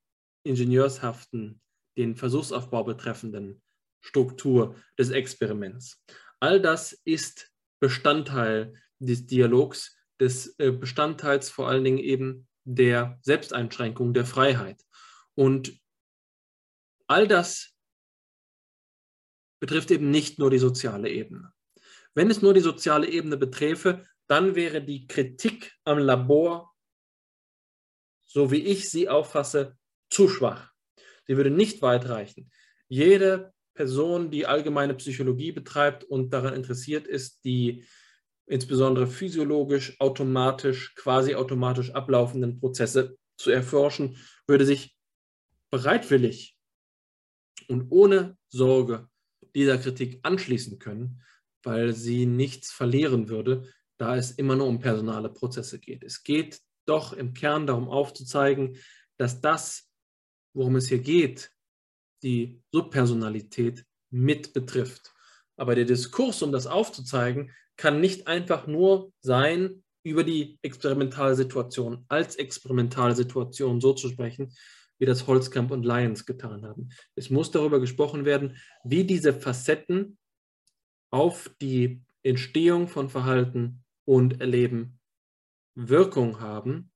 ingenieurshaften, 0.44 1.60
den 1.97 2.16
Versuchsaufbau 2.16 2.85
betreffenden 2.85 3.62
Struktur 4.01 4.76
des 4.98 5.10
Experiments. 5.10 6.02
All 6.40 6.60
das 6.60 6.93
ist 7.05 7.51
Bestandteil 7.80 8.74
des 8.98 9.26
Dialogs, 9.26 9.97
des 10.20 10.59
äh, 10.59 10.72
Bestandteils 10.72 11.51
vor 11.51 11.68
allen 11.68 11.85
Dingen 11.85 11.98
eben 11.98 12.48
der 12.64 13.18
Selbsteinschränkung, 13.22 14.14
der 14.14 14.24
Freiheit. 14.24 14.82
Und 15.35 15.78
all 17.06 17.26
das 17.26 17.74
betrifft 19.60 19.90
eben 19.90 20.10
nicht 20.10 20.39
nur 20.39 20.51
die 20.51 20.59
soziale 20.59 21.09
Ebene. 21.09 21.52
Wenn 22.14 22.30
es 22.30 22.43
nur 22.43 22.55
die 22.55 22.60
soziale 22.60 23.09
Ebene 23.09 23.36
beträfe, 23.36 24.05
dann 24.28 24.55
wäre 24.55 24.82
die 24.82 25.06
Kritik 25.06 25.72
am 25.84 25.98
Labor, 25.98 26.72
so 28.24 28.50
wie 28.50 28.64
ich 28.64 28.88
sie 28.88 29.09
auffasse, 29.09 29.76
zu 30.10 30.28
schwach. 30.28 30.72
Sie 31.26 31.36
würde 31.36 31.50
nicht 31.50 31.82
weit 31.82 32.09
reichen. 32.09 32.50
Jede 32.88 33.52
Person, 33.74 34.30
die 34.30 34.46
allgemeine 34.46 34.94
Psychologie 34.94 35.52
betreibt 35.52 36.05
und 36.05 36.30
daran 36.30 36.55
interessiert 36.55 37.06
ist, 37.06 37.44
die 37.44 37.84
insbesondere 38.46 39.06
physiologisch, 39.06 39.98
automatisch, 40.00 40.94
quasi 40.94 41.34
automatisch 41.34 41.90
ablaufenden 41.90 42.59
Prozesse 42.60 43.16
zu 43.36 43.50
erforschen, 43.50 44.16
würde 44.46 44.64
sich 44.66 44.96
bereitwillig 45.70 46.56
und 47.68 47.90
ohne 47.90 48.36
Sorge 48.48 49.09
dieser 49.55 49.78
Kritik 49.78 50.20
anschließen 50.22 50.78
können, 50.78 51.22
weil 51.62 51.92
sie 51.92 52.26
nichts 52.26 52.72
verlieren 52.72 53.28
würde, 53.28 53.70
da 53.99 54.16
es 54.16 54.33
immer 54.33 54.57
nur 54.57 54.66
um 54.66 54.79
personale 54.79 55.29
Prozesse 55.29 55.79
geht. 55.79 56.05
Es 56.05 56.23
geht 56.23 56.61
doch 56.87 57.12
im 57.12 57.35
Kern 57.35 57.66
darum 57.66 57.89
aufzuzeigen, 57.89 58.77
dass 59.19 59.41
das, 59.41 59.91
worum 60.55 60.77
es 60.77 60.89
hier 60.89 61.01
geht, 61.01 61.51
die 62.23 62.62
Subpersonalität 62.73 63.85
mit 64.11 64.53
betrifft. 64.53 65.12
Aber 65.57 65.75
der 65.75 65.85
Diskurs, 65.85 66.43
um 66.43 66.53
das 66.53 66.66
aufzuzeigen, 66.66 67.53
kann 67.77 68.01
nicht 68.01 68.27
einfach 68.27 68.66
nur 68.66 69.12
sein, 69.20 69.83
über 70.05 70.25
die 70.25 70.59
Experimentalsituation 70.62 72.05
als 72.09 72.37
Experimentalsituation 72.37 73.81
so 73.81 73.93
zu 73.93 74.09
sprechen, 74.09 74.55
wie 74.99 75.07
das 75.07 75.27
Holzkamp 75.27 75.70
und 75.70 75.85
Lyons 75.85 76.25
getan 76.25 76.65
haben. 76.65 76.91
Es 77.15 77.31
muss 77.31 77.51
darüber 77.51 77.79
gesprochen 77.79 78.25
werden, 78.25 78.57
wie 78.85 79.05
diese 79.05 79.33
Facetten 79.33 80.19
auf 81.11 81.51
die 81.61 82.03
Entstehung 82.23 82.89
von 82.89 83.09
Verhalten 83.09 83.85
und 84.09 84.40
Erleben 84.40 84.98
Wirkung 85.74 86.40
haben. 86.40 86.90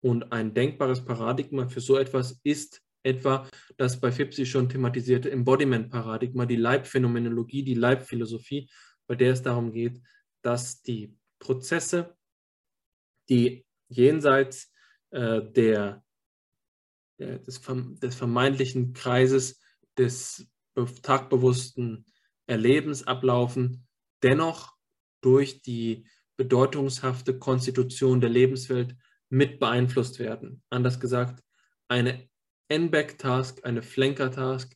Und 0.00 0.32
ein 0.32 0.52
denkbares 0.52 1.02
Paradigma 1.02 1.66
für 1.66 1.80
so 1.80 1.96
etwas 1.96 2.40
ist 2.44 2.82
etwa 3.02 3.48
das 3.78 3.98
bei 3.98 4.12
Fipsi 4.12 4.44
schon 4.44 4.68
thematisierte 4.68 5.30
Embodiment-Paradigma, 5.30 6.44
die 6.44 6.56
Leibphänomenologie, 6.56 7.64
die 7.64 7.74
Leibphilosophie, 7.74 8.70
bei 9.06 9.14
der 9.14 9.32
es 9.32 9.42
darum 9.42 9.72
geht, 9.72 9.98
dass 10.42 10.82
die 10.82 11.16
Prozesse, 11.38 12.14
die 13.30 13.64
jenseits 13.88 14.70
äh, 15.10 15.40
der, 15.40 16.04
der 17.18 17.38
des, 17.38 17.62
des, 17.62 18.14
vermeintlichen 18.14 18.92
Kreises 18.92 19.58
des 19.96 20.46
tagbewussten 21.02 22.04
Erlebens 22.46 23.06
ablaufen, 23.06 23.86
dennoch 24.22 24.76
durch 25.22 25.62
die 25.62 26.06
bedeutungshafte 26.38 27.38
Konstitution 27.38 28.22
der 28.22 28.30
Lebenswelt 28.30 28.96
mit 29.28 29.58
beeinflusst 29.58 30.18
werden. 30.18 30.62
Anders 30.70 31.00
gesagt, 31.00 31.42
eine 31.88 32.28
N-Back-Task, 32.68 33.64
eine 33.64 33.82
Flanker-Task 33.82 34.74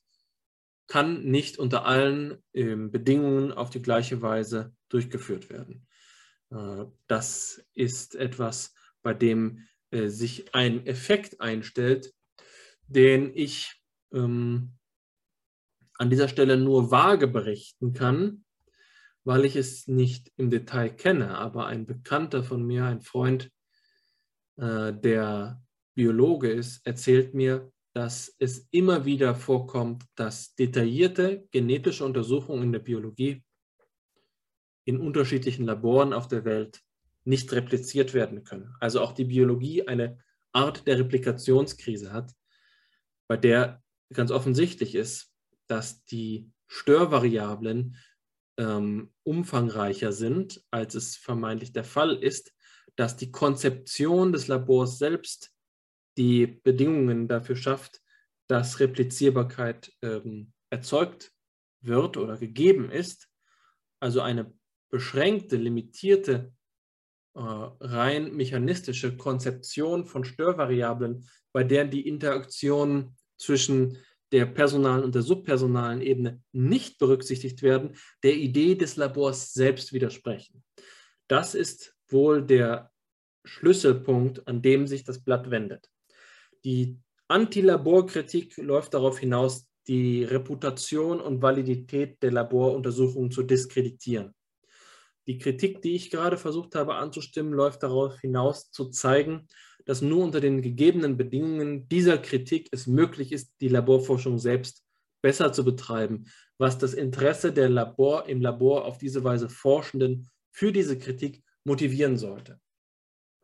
kann 0.88 1.22
nicht 1.22 1.58
unter 1.58 1.86
allen 1.86 2.42
äh, 2.52 2.74
Bedingungen 2.74 3.52
auf 3.52 3.70
die 3.70 3.80
gleiche 3.80 4.20
Weise 4.20 4.74
durchgeführt 4.90 5.48
werden. 5.48 5.86
Äh, 6.50 6.84
das 7.06 7.64
ist 7.72 8.16
etwas, 8.16 8.74
bei 9.02 9.14
dem 9.14 9.66
äh, 9.90 10.08
sich 10.08 10.54
ein 10.54 10.84
Effekt 10.86 11.40
einstellt, 11.40 12.12
den 12.88 13.32
ich 13.34 13.80
ähm, 14.12 14.72
an 15.94 16.10
dieser 16.10 16.28
Stelle 16.28 16.56
nur 16.56 16.90
vage 16.90 17.28
berichten 17.28 17.92
kann, 17.92 18.41
weil 19.24 19.44
ich 19.44 19.56
es 19.56 19.86
nicht 19.86 20.32
im 20.36 20.50
Detail 20.50 20.90
kenne. 20.90 21.38
Aber 21.38 21.66
ein 21.66 21.86
Bekannter 21.86 22.42
von 22.42 22.64
mir, 22.64 22.84
ein 22.84 23.00
Freund, 23.00 23.50
äh, 24.56 24.92
der 24.92 25.62
Biologe 25.94 26.50
ist, 26.50 26.86
erzählt 26.86 27.34
mir, 27.34 27.70
dass 27.92 28.34
es 28.38 28.68
immer 28.70 29.04
wieder 29.04 29.34
vorkommt, 29.34 30.04
dass 30.14 30.54
detaillierte 30.54 31.46
genetische 31.50 32.04
Untersuchungen 32.04 32.64
in 32.64 32.72
der 32.72 32.78
Biologie 32.78 33.44
in 34.84 34.98
unterschiedlichen 34.98 35.66
Laboren 35.66 36.12
auf 36.12 36.26
der 36.26 36.44
Welt 36.44 36.80
nicht 37.24 37.52
repliziert 37.52 38.14
werden 38.14 38.44
können. 38.44 38.74
Also 38.80 39.00
auch 39.00 39.12
die 39.12 39.26
Biologie 39.26 39.86
eine 39.86 40.18
Art 40.52 40.86
der 40.86 40.98
Replikationskrise 40.98 42.12
hat, 42.12 42.32
bei 43.28 43.36
der 43.36 43.82
ganz 44.12 44.30
offensichtlich 44.30 44.94
ist, 44.94 45.32
dass 45.66 46.04
die 46.04 46.50
Störvariablen 46.66 47.96
ähm, 48.58 49.12
umfangreicher 49.22 50.12
sind, 50.12 50.62
als 50.70 50.94
es 50.94 51.16
vermeintlich 51.16 51.72
der 51.72 51.84
Fall 51.84 52.16
ist, 52.16 52.52
dass 52.96 53.16
die 53.16 53.30
Konzeption 53.30 54.32
des 54.32 54.48
Labors 54.48 54.98
selbst 54.98 55.52
die 56.18 56.46
Bedingungen 56.46 57.28
dafür 57.28 57.56
schafft, 57.56 58.00
dass 58.48 58.80
Replizierbarkeit 58.80 59.92
ähm, 60.02 60.52
erzeugt 60.70 61.32
wird 61.80 62.16
oder 62.16 62.36
gegeben 62.36 62.90
ist. 62.90 63.28
Also 64.00 64.20
eine 64.20 64.52
beschränkte, 64.90 65.56
limitierte, 65.56 66.52
äh, 67.34 67.40
rein 67.40 68.34
mechanistische 68.34 69.16
Konzeption 69.16 70.04
von 70.04 70.24
Störvariablen, 70.24 71.26
bei 71.52 71.64
der 71.64 71.86
die 71.86 72.06
Interaktionen 72.06 73.16
zwischen 73.38 73.98
der 74.32 74.46
personalen 74.46 75.04
und 75.04 75.14
der 75.14 75.22
subpersonalen 75.22 76.00
Ebene 76.00 76.42
nicht 76.52 76.98
berücksichtigt 76.98 77.62
werden, 77.62 77.96
der 78.22 78.34
Idee 78.34 78.74
des 78.74 78.96
Labors 78.96 79.52
selbst 79.52 79.92
widersprechen. 79.92 80.64
Das 81.28 81.54
ist 81.54 81.94
wohl 82.08 82.42
der 82.42 82.90
Schlüsselpunkt, 83.44 84.46
an 84.48 84.62
dem 84.62 84.86
sich 84.86 85.04
das 85.04 85.22
Blatt 85.22 85.50
wendet. 85.50 85.88
Die 86.64 86.98
Anti-Labor-Kritik 87.28 88.56
läuft 88.58 88.94
darauf 88.94 89.18
hinaus, 89.18 89.68
die 89.88 90.24
Reputation 90.24 91.20
und 91.20 91.42
Validität 91.42 92.22
der 92.22 92.32
Laboruntersuchungen 92.32 93.30
zu 93.30 93.42
diskreditieren. 93.42 94.34
Die 95.26 95.38
Kritik, 95.38 95.82
die 95.82 95.94
ich 95.94 96.10
gerade 96.10 96.36
versucht 96.36 96.74
habe 96.74 96.94
anzustimmen, 96.94 97.52
läuft 97.52 97.82
darauf 97.82 98.20
hinaus, 98.20 98.70
zu 98.70 98.90
zeigen, 98.90 99.46
dass 99.84 100.02
nur 100.02 100.24
unter 100.24 100.40
den 100.40 100.62
gegebenen 100.62 101.16
Bedingungen 101.16 101.88
dieser 101.88 102.18
Kritik 102.18 102.68
es 102.72 102.86
möglich 102.86 103.32
ist, 103.32 103.54
die 103.60 103.68
Laborforschung 103.68 104.38
selbst 104.38 104.84
besser 105.22 105.52
zu 105.52 105.64
betreiben, 105.64 106.26
was 106.58 106.78
das 106.78 106.94
Interesse 106.94 107.52
der 107.52 107.68
Labor 107.68 108.28
im 108.28 108.40
Labor 108.40 108.84
auf 108.84 108.98
diese 108.98 109.22
Weise 109.22 109.48
Forschenden 109.48 110.28
für 110.50 110.72
diese 110.72 110.98
Kritik 110.98 111.42
motivieren 111.64 112.16
sollte. 112.16 112.60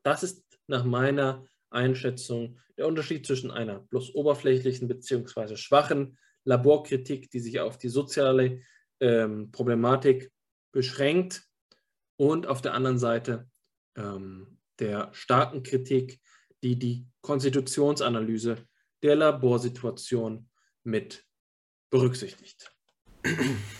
Das 0.03 0.23
ist 0.23 0.45
nach 0.67 0.85
meiner 0.85 1.45
Einschätzung 1.71 2.59
der 2.77 2.87
Unterschied 2.87 3.27
zwischen 3.27 3.51
einer 3.51 3.81
bloß 3.81 4.15
oberflächlichen 4.15 4.89
bzw. 4.89 5.57
schwachen 5.57 6.19
Laborkritik, 6.45 7.31
die 7.31 7.41
sich 7.41 7.61
auf 7.61 7.79
die 7.79 7.89
soziale 7.89 8.61
ähm, 9.01 9.51
Problematik 9.53 10.31
beschränkt, 10.73 11.48
und 12.19 12.47
auf 12.47 12.61
der 12.61 12.75
anderen 12.75 12.99
Seite 12.99 13.49
ähm, 13.97 14.59
der 14.79 15.09
starken 15.13 15.63
Kritik, 15.63 16.21
die 16.63 16.79
die 16.79 17.07
Konstitutionsanalyse 17.23 18.59
der 19.03 19.17
Laborsituation 19.17 20.49
mit 20.85 21.25
berücksichtigt. 21.91 22.71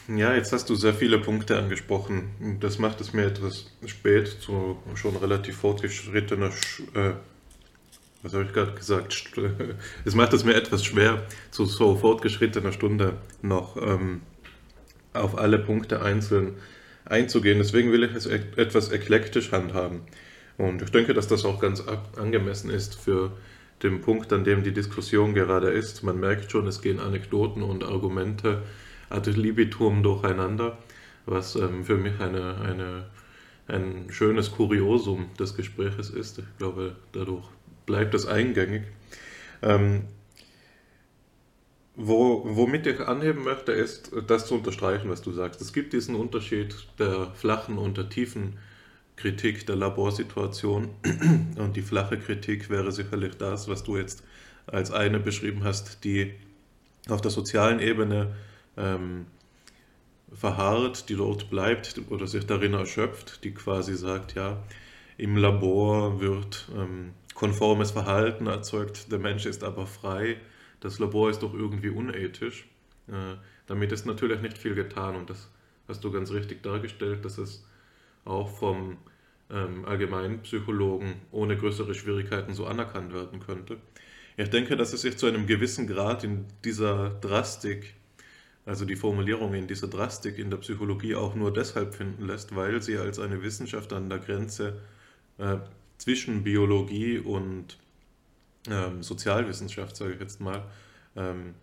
Ja, 0.09 0.35
jetzt 0.35 0.53
hast 0.53 0.69
du 0.69 0.75
sehr 0.75 0.95
viele 0.95 1.19
Punkte 1.19 1.59
angesprochen. 1.59 2.59
Das 2.61 2.79
macht 2.79 3.01
es 3.01 3.13
mir 3.13 3.27
etwas 3.27 3.67
spät 3.87 4.29
zu 4.29 4.83
schon 4.95 5.17
relativ 5.17 5.57
fortgeschrittener 5.57 6.51
äh, 6.95 7.15
was 8.23 8.35
habe 8.35 8.45
ich 8.45 8.53
gerade 8.53 8.73
gesagt? 8.73 9.33
Es 10.05 10.15
macht 10.15 10.33
es 10.33 10.45
mir 10.45 10.55
etwas 10.55 10.85
schwer, 10.85 11.23
zu 11.51 11.65
so 11.65 11.97
fortgeschrittener 11.97 12.73
Stunde 12.73 13.19
noch 13.43 13.77
ähm, 13.77 14.23
auf 15.13 15.39
alle 15.39 15.59
Punkte 15.59 16.03
einzeln 16.03 16.57
einzugehen. 17.09 17.59
Deswegen 17.59 17.93
will 17.93 18.05
ich 18.05 18.15
es 18.15 18.27
etwas 18.27 18.93
eklektisch 18.93 19.53
handhaben. 19.53 20.03
Und 20.57 20.83
ich 20.83 20.91
denke, 20.91 21.15
dass 21.15 21.29
das 21.29 21.45
auch 21.45 21.61
ganz 21.61 21.83
angemessen 22.17 22.71
ist 22.71 22.95
für 22.97 23.33
den 23.83 24.01
Punkt, 24.01 24.33
an 24.33 24.45
dem 24.45 24.65
die 24.65 24.73
Diskussion 24.73 25.35
gerade 25.35 25.71
ist. 25.71 26.03
Man 26.03 26.19
merkt 26.19 26.51
schon, 26.51 26.67
es 26.67 26.83
gehen 26.83 26.99
Anekdoten 26.99 27.63
und 27.63 27.85
Argumente 27.85 28.63
ad 29.09 29.31
libitum 29.31 30.03
durcheinander, 30.03 30.79
was 31.27 31.55
ähm, 31.55 31.85
für 31.85 31.97
mich 31.97 32.21
eine, 32.21 32.57
eine, 32.61 33.07
ein 33.69 34.07
schönes 34.11 34.51
Kuriosum 34.51 35.31
des 35.39 35.57
Gespräches 35.57 36.11
ist. 36.11 36.39
Ich 36.39 36.59
glaube, 36.59 36.97
dadurch 37.13 37.45
bleibt 37.87 38.15
es 38.15 38.27
eingängig. 38.27 38.83
Ähm, 39.63 40.05
wo, 42.01 42.45
womit 42.45 42.87
ich 42.87 43.01
anheben 43.01 43.43
möchte, 43.43 43.73
ist 43.73 44.13
das 44.29 44.47
zu 44.47 44.55
unterstreichen, 44.55 45.11
was 45.11 45.21
du 45.21 45.33
sagst. 45.33 45.61
Es 45.61 45.73
gibt 45.73 45.93
diesen 45.93 46.15
Unterschied 46.15 46.77
der 47.01 47.33
flachen 47.35 47.77
und 47.77 47.99
der 47.99 48.09
tiefen 48.09 48.57
Kritik 49.17 49.67
der 49.67 49.75
Laborsituation. 49.75 50.91
Und 51.59 51.75
die 51.75 51.83
flache 51.83 52.17
Kritik 52.17 52.71
wäre 52.71 52.93
sicherlich 52.93 53.37
das, 53.37 53.67
was 53.67 53.83
du 53.83 53.97
jetzt 53.97 54.23
als 54.67 54.93
eine 54.93 55.19
beschrieben 55.19 55.65
hast, 55.65 56.05
die 56.05 56.35
auf 57.09 57.21
der 57.21 57.33
sozialen 57.33 57.81
Ebene 57.81 58.37
ähm, 58.77 59.27
verharrt, 60.33 61.09
die 61.09 61.17
dort 61.17 61.51
bleibt 61.51 62.01
oder 62.11 62.29
sich 62.29 62.47
darin 62.47 62.75
erschöpft, 62.75 63.43
die 63.43 63.53
quasi 63.53 63.97
sagt, 63.97 64.37
ja, 64.37 64.63
im 65.17 65.37
Labor 65.37 66.21
wird 66.21 66.69
ähm, 66.77 67.11
konformes 67.35 67.91
Verhalten 67.91 68.47
erzeugt, 68.47 69.11
der 69.11 69.19
Mensch 69.19 69.47
ist 69.47 69.65
aber 69.65 69.89
frei 69.89 70.37
das 70.81 70.99
Labor 70.99 71.31
ist 71.31 71.43
doch 71.43 71.55
irgendwie 71.55 71.91
unethisch. 71.91 72.69
Äh, 73.09 73.37
damit 73.67 73.93
ist 73.93 74.07
natürlich 74.07 74.41
nicht 74.41 74.59
viel 74.59 74.75
getan 74.75 75.17
und 75.17 75.31
das 75.31 75.49
hast 75.89 76.05
du 76.05 76.11
ganz 76.11 76.31
richtig 76.31 76.63
dargestellt, 76.63 77.25
dass 77.25 77.39
es 77.39 77.67
auch 78.25 78.49
vom 78.49 78.99
ähm, 79.51 79.85
Allgemeinpsychologen 79.85 81.15
ohne 81.33 81.57
größere 81.57 81.95
Schwierigkeiten 81.95 82.55
so 82.55 82.67
anerkannt 82.67 83.13
werden 83.13 83.41
könnte. 83.41 83.79
Ich 84.37 84.51
denke, 84.51 84.77
dass 84.77 84.93
es 84.93 85.03
sich 85.03 85.17
zu 85.17 85.27
einem 85.27 85.47
gewissen 85.47 85.87
Grad 85.87 86.23
in 86.23 86.45
dieser 86.65 87.11
Drastik, 87.11 87.95
also 88.67 88.85
die 88.85 88.97
Formulierung 88.97 89.55
in 89.55 89.67
dieser 89.67 89.89
Drastik 89.89 90.39
in 90.39 90.51
der 90.51 90.59
Psychologie 90.59 91.15
auch 91.15 91.35
nur 91.35 91.53
deshalb 91.53 91.95
finden 91.95 92.27
lässt, 92.27 92.55
weil 92.55 92.83
sie 92.83 92.99
als 92.99 93.19
eine 93.19 93.43
Wissenschaft 93.43 93.93
an 93.93 94.09
der 94.09 94.19
Grenze 94.19 94.81
äh, 95.39 95.57
zwischen 95.97 96.45
Biologie 96.45 97.19
und 97.19 97.79
ähm, 98.71 99.03
Sozialwissenschaft, 99.03 99.97
sage 99.97 100.15
ich 100.15 100.21
jetzt 100.21 100.41
mal, 100.41 100.63
ähm, 101.17 101.55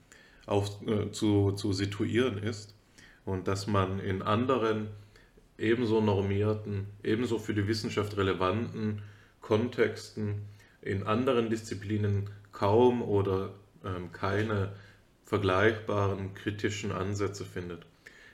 auf, 0.45 0.81
äh, 0.87 1.11
zu, 1.11 1.51
zu 1.53 1.73
situieren 1.73 2.37
ist 2.37 2.75
und 3.25 3.47
dass 3.47 3.67
man 3.67 3.99
in 3.99 4.21
anderen 4.21 4.87
ebenso 5.57 6.01
normierten, 6.01 6.87
ebenso 7.03 7.39
für 7.39 7.53
die 7.53 7.67
Wissenschaft 7.67 8.17
relevanten 8.17 9.01
Kontexten 9.41 10.41
in 10.81 11.03
anderen 11.03 11.49
Disziplinen 11.49 12.29
kaum 12.51 13.01
oder 13.01 13.51
ähm, 13.83 14.11
keine 14.11 14.69
vergleichbaren 15.25 16.33
kritischen 16.35 16.91
Ansätze 16.91 17.45
findet. 17.45 17.85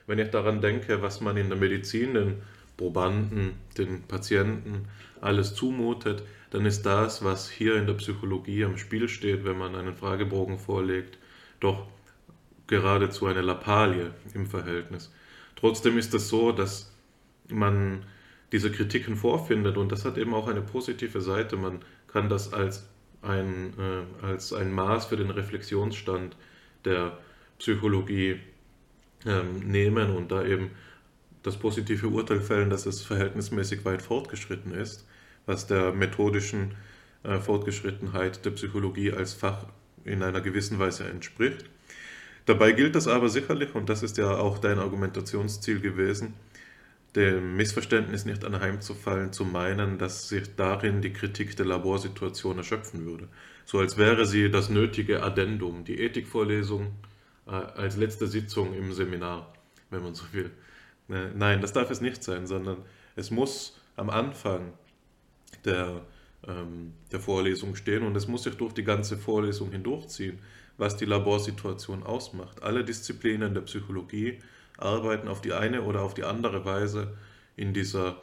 Wenn 0.06 0.18
ich 0.18 0.30
daran 0.30 0.60
denke, 0.60 1.00
was 1.00 1.20
man 1.20 1.36
in 1.36 1.48
der 1.48 1.58
Medizin 1.58 2.14
den 2.14 2.42
Probanden, 2.76 3.54
den 3.78 4.02
Patienten 4.02 4.88
alles 5.20 5.54
zumutet, 5.54 6.22
dann 6.52 6.66
ist 6.66 6.82
das, 6.82 7.24
was 7.24 7.48
hier 7.48 7.76
in 7.76 7.86
der 7.86 7.94
Psychologie 7.94 8.66
am 8.66 8.76
Spiel 8.76 9.08
steht, 9.08 9.42
wenn 9.42 9.56
man 9.56 9.74
einen 9.74 9.94
Fragebogen 9.94 10.58
vorlegt, 10.58 11.16
doch 11.60 11.86
geradezu 12.66 13.24
eine 13.24 13.40
Lappalie 13.40 14.12
im 14.34 14.46
Verhältnis. 14.46 15.10
Trotzdem 15.56 15.96
ist 15.96 16.12
es 16.12 16.28
so, 16.28 16.52
dass 16.52 16.92
man 17.48 18.04
diese 18.52 18.70
Kritiken 18.70 19.16
vorfindet 19.16 19.78
und 19.78 19.90
das 19.92 20.04
hat 20.04 20.18
eben 20.18 20.34
auch 20.34 20.46
eine 20.46 20.60
positive 20.60 21.22
Seite. 21.22 21.56
Man 21.56 21.80
kann 22.06 22.28
das 22.28 22.52
als 22.52 22.86
ein, 23.22 23.72
äh, 23.78 24.26
als 24.26 24.52
ein 24.52 24.72
Maß 24.72 25.06
für 25.06 25.16
den 25.16 25.30
Reflexionsstand 25.30 26.36
der 26.84 27.16
Psychologie 27.58 28.40
ähm, 29.24 29.60
nehmen 29.60 30.14
und 30.14 30.30
da 30.30 30.44
eben 30.44 30.72
das 31.42 31.56
positive 31.56 32.08
Urteil 32.08 32.42
fällen, 32.42 32.68
dass 32.68 32.84
es 32.84 33.00
verhältnismäßig 33.00 33.86
weit 33.86 34.02
fortgeschritten 34.02 34.74
ist, 34.74 35.06
was 35.46 35.66
der 35.66 35.92
methodischen 35.92 36.74
äh, 37.24 37.38
Fortgeschrittenheit 37.38 38.44
der 38.44 38.50
Psychologie 38.50 39.12
als 39.12 39.32
Fach 39.34 39.66
in 40.04 40.22
einer 40.22 40.40
gewissen 40.40 40.78
Weise 40.78 41.04
entspricht. 41.04 41.64
Dabei 42.46 42.72
gilt 42.72 42.96
es 42.96 43.06
aber 43.06 43.28
sicherlich, 43.28 43.74
und 43.74 43.88
das 43.88 44.02
ist 44.02 44.18
ja 44.18 44.36
auch 44.36 44.58
dein 44.58 44.78
Argumentationsziel 44.78 45.80
gewesen, 45.80 46.34
dem 47.14 47.56
Missverständnis 47.56 48.24
nicht 48.24 48.44
anheimzufallen, 48.44 49.32
zu 49.32 49.44
meinen, 49.44 49.98
dass 49.98 50.28
sich 50.28 50.56
darin 50.56 51.02
die 51.02 51.12
Kritik 51.12 51.56
der 51.56 51.66
Laborsituation 51.66 52.58
erschöpfen 52.58 53.04
würde. 53.04 53.28
So 53.64 53.78
als 53.78 53.96
wäre 53.98 54.26
sie 54.26 54.50
das 54.50 54.70
nötige 54.70 55.22
Addendum, 55.22 55.84
die 55.84 56.00
Ethikvorlesung 56.00 56.92
äh, 57.46 57.50
als 57.50 57.96
letzte 57.96 58.26
Sitzung 58.26 58.74
im 58.74 58.92
Seminar, 58.92 59.52
wenn 59.90 60.02
man 60.02 60.14
so 60.14 60.24
will. 60.32 60.50
Äh, 61.10 61.28
nein, 61.34 61.60
das 61.60 61.72
darf 61.72 61.90
es 61.90 62.00
nicht 62.00 62.24
sein, 62.24 62.46
sondern 62.46 62.78
es 63.14 63.30
muss 63.30 63.78
am 63.94 64.10
Anfang 64.10 64.72
der, 65.64 66.02
ähm, 66.46 66.92
der 67.10 67.20
Vorlesung 67.20 67.76
stehen 67.76 68.02
und 68.02 68.16
es 68.16 68.28
muss 68.28 68.44
sich 68.44 68.56
durch 68.56 68.72
die 68.72 68.84
ganze 68.84 69.16
Vorlesung 69.16 69.70
hindurchziehen, 69.70 70.38
was 70.78 70.96
die 70.96 71.04
Laborsituation 71.04 72.02
ausmacht. 72.02 72.62
Alle 72.62 72.84
Disziplinen 72.84 73.54
der 73.54 73.62
Psychologie 73.62 74.38
arbeiten 74.78 75.28
auf 75.28 75.40
die 75.40 75.52
eine 75.52 75.82
oder 75.82 76.02
auf 76.02 76.14
die 76.14 76.24
andere 76.24 76.64
Weise 76.64 77.14
in 77.56 77.72
dieser, 77.72 78.16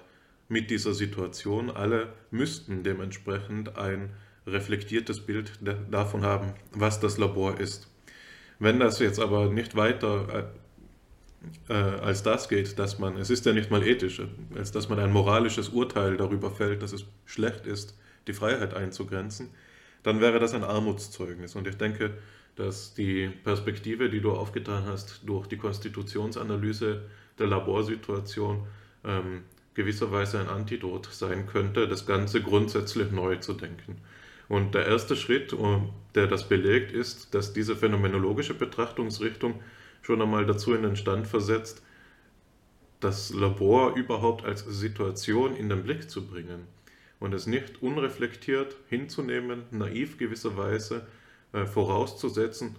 mit 0.47 0.69
dieser 0.69 0.93
Situation. 0.93 1.69
Alle 1.69 2.13
müssten 2.31 2.83
dementsprechend 2.83 3.77
ein 3.77 4.09
reflektiertes 4.47 5.21
Bild 5.21 5.51
davon 5.91 6.23
haben, 6.23 6.53
was 6.71 6.99
das 6.99 7.17
Labor 7.17 7.59
ist. 7.59 7.87
Wenn 8.57 8.79
das 8.79 8.99
jetzt 8.99 9.19
aber 9.19 9.49
nicht 9.49 9.75
weiter 9.75 10.51
äh, 11.69 11.73
als 11.73 12.23
das 12.23 12.49
geht, 12.49 12.77
dass 12.79 12.99
man, 12.99 13.17
es 13.17 13.29
ist 13.29 13.45
ja 13.45 13.53
nicht 13.53 13.71
mal 13.71 13.85
ethisch, 13.85 14.21
als 14.55 14.71
dass 14.71 14.89
man 14.89 14.99
ein 14.99 15.11
moralisches 15.11 15.69
Urteil 15.69 16.17
darüber 16.17 16.51
fällt, 16.51 16.81
dass 16.81 16.93
es 16.93 17.05
schlecht 17.25 17.65
ist, 17.65 17.97
die 18.27 18.33
Freiheit 18.33 18.73
einzugrenzen, 18.73 19.49
dann 20.03 20.21
wäre 20.21 20.39
das 20.39 20.53
ein 20.53 20.63
Armutszeugnis. 20.63 21.55
Und 21.55 21.67
ich 21.67 21.77
denke, 21.77 22.11
dass 22.55 22.93
die 22.93 23.29
Perspektive, 23.43 24.09
die 24.09 24.19
du 24.19 24.31
aufgetan 24.31 24.83
hast, 24.85 25.21
durch 25.25 25.47
die 25.47 25.57
Konstitutionsanalyse 25.57 27.03
der 27.37 27.47
Laborsituation 27.47 28.67
ähm, 29.05 29.43
gewisserweise 29.75 30.39
ein 30.39 30.49
Antidot 30.49 31.07
sein 31.11 31.47
könnte, 31.47 31.87
das 31.87 32.05
Ganze 32.05 32.41
grundsätzlich 32.41 33.11
neu 33.11 33.37
zu 33.37 33.53
denken. 33.53 34.01
Und 34.49 34.73
der 34.73 34.87
erste 34.87 35.15
Schritt, 35.15 35.55
der 36.15 36.27
das 36.27 36.49
belegt, 36.49 36.91
ist, 36.91 37.33
dass 37.33 37.53
diese 37.53 37.75
phänomenologische 37.75 38.55
Betrachtungsrichtung 38.55 39.61
schon 40.01 40.21
einmal 40.21 40.45
dazu 40.45 40.73
in 40.73 40.83
den 40.83 40.95
Stand 40.95 41.27
versetzt, 41.27 41.83
das 42.99 43.33
Labor 43.33 43.95
überhaupt 43.95 44.43
als 44.43 44.65
Situation 44.65 45.55
in 45.55 45.69
den 45.69 45.83
Blick 45.83 46.09
zu 46.09 46.27
bringen 46.27 46.67
und 47.19 47.33
es 47.33 47.47
nicht 47.47 47.81
unreflektiert 47.81 48.75
hinzunehmen, 48.89 49.63
naiv 49.71 50.17
gewisserweise 50.17 51.07
äh, 51.53 51.65
vorauszusetzen 51.65 52.75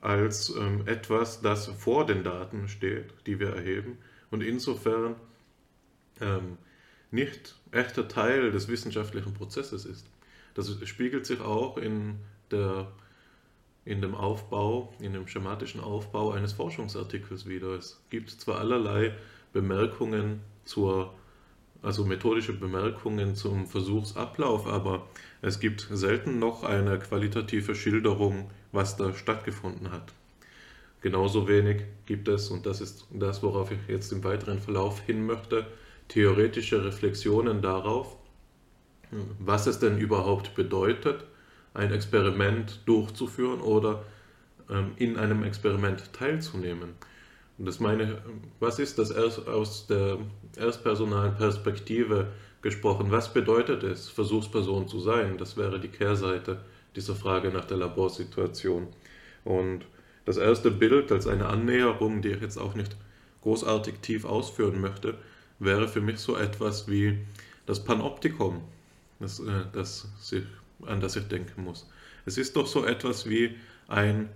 als 0.00 0.54
ähm, 0.56 0.86
etwas, 0.86 1.40
das 1.40 1.66
vor 1.66 2.06
den 2.06 2.22
Daten 2.22 2.68
steht, 2.68 3.12
die 3.26 3.40
wir 3.40 3.50
erheben 3.50 3.98
und 4.30 4.42
insofern 4.42 5.16
ähm, 6.20 6.58
nicht 7.10 7.56
echter 7.72 8.08
Teil 8.08 8.50
des 8.50 8.68
wissenschaftlichen 8.68 9.34
Prozesses 9.34 9.84
ist. 9.84 10.06
Das 10.54 10.70
spiegelt 10.88 11.26
sich 11.26 11.40
auch 11.40 11.76
in, 11.76 12.16
der, 12.50 12.92
in 13.86 14.02
dem 14.02 14.14
Aufbau, 14.14 14.92
in 15.00 15.14
dem 15.14 15.26
schematischen 15.26 15.80
Aufbau 15.80 16.32
eines 16.32 16.52
Forschungsartikels 16.52 17.46
wieder. 17.46 17.68
Es 17.68 18.02
gibt 18.10 18.30
zwar 18.30 18.58
allerlei 18.58 19.14
Bemerkungen 19.52 20.40
zur 20.64 21.14
also 21.82 22.04
methodische 22.04 22.52
Bemerkungen 22.52 23.36
zum 23.36 23.66
Versuchsablauf, 23.66 24.66
aber 24.66 25.06
es 25.40 25.60
gibt 25.60 25.86
selten 25.90 26.38
noch 26.40 26.64
eine 26.64 26.98
qualitative 26.98 27.76
Schilderung, 27.76 28.50
was 28.72 28.96
da 28.96 29.14
stattgefunden 29.14 29.92
hat. 29.92 30.12
Genauso 31.00 31.46
wenig 31.46 31.82
gibt 32.06 32.26
es, 32.26 32.50
und 32.50 32.66
das 32.66 32.80
ist 32.80 33.06
das, 33.10 33.42
worauf 33.42 33.70
ich 33.70 33.78
jetzt 33.86 34.10
im 34.12 34.24
weiteren 34.24 34.58
Verlauf 34.58 35.00
hin 35.00 35.26
möchte, 35.26 35.66
theoretische 36.08 36.84
Reflexionen 36.84 37.62
darauf, 37.62 38.16
was 39.38 39.68
es 39.68 39.78
denn 39.78 39.98
überhaupt 39.98 40.56
bedeutet, 40.56 41.24
ein 41.76 41.92
Experiment 41.92 42.80
durchzuführen 42.86 43.60
oder 43.60 44.02
ähm, 44.70 44.92
in 44.96 45.16
einem 45.16 45.44
Experiment 45.44 46.12
teilzunehmen. 46.12 46.90
Und 47.58 47.66
das 47.66 47.80
meine, 47.80 48.18
was 48.60 48.78
ist 48.78 48.98
das 48.98 49.12
aus 49.12 49.86
der 49.86 50.18
erstpersonalen 50.56 51.36
Perspektive 51.36 52.28
gesprochen? 52.60 53.10
Was 53.10 53.32
bedeutet 53.32 53.82
es, 53.82 54.08
Versuchsperson 54.08 54.88
zu 54.88 55.00
sein? 55.00 55.38
Das 55.38 55.56
wäre 55.56 55.80
die 55.80 55.88
Kehrseite 55.88 56.60
dieser 56.96 57.14
Frage 57.14 57.50
nach 57.50 57.64
der 57.64 57.78
Laborsituation. 57.78 58.88
Und 59.44 59.86
das 60.24 60.36
erste 60.36 60.70
Bild 60.70 61.12
als 61.12 61.26
eine 61.26 61.46
Annäherung, 61.46 62.20
die 62.20 62.30
ich 62.30 62.42
jetzt 62.42 62.58
auch 62.58 62.74
nicht 62.74 62.96
großartig 63.42 64.00
tief 64.02 64.24
ausführen 64.24 64.80
möchte, 64.80 65.14
wäre 65.58 65.88
für 65.88 66.00
mich 66.00 66.18
so 66.18 66.36
etwas 66.36 66.88
wie 66.88 67.18
das 67.64 67.82
Panoptikum, 67.82 68.60
das, 69.20 69.40
äh, 69.40 69.64
das 69.72 70.08
sich, 70.20 70.42
an 70.82 71.00
das 71.00 71.16
ich 71.16 71.28
denken 71.28 71.64
muss. 71.64 71.88
Es 72.24 72.38
ist 72.38 72.56
doch 72.56 72.66
so 72.66 72.84
etwas 72.84 73.28
wie 73.28 73.56
ein 73.88 74.28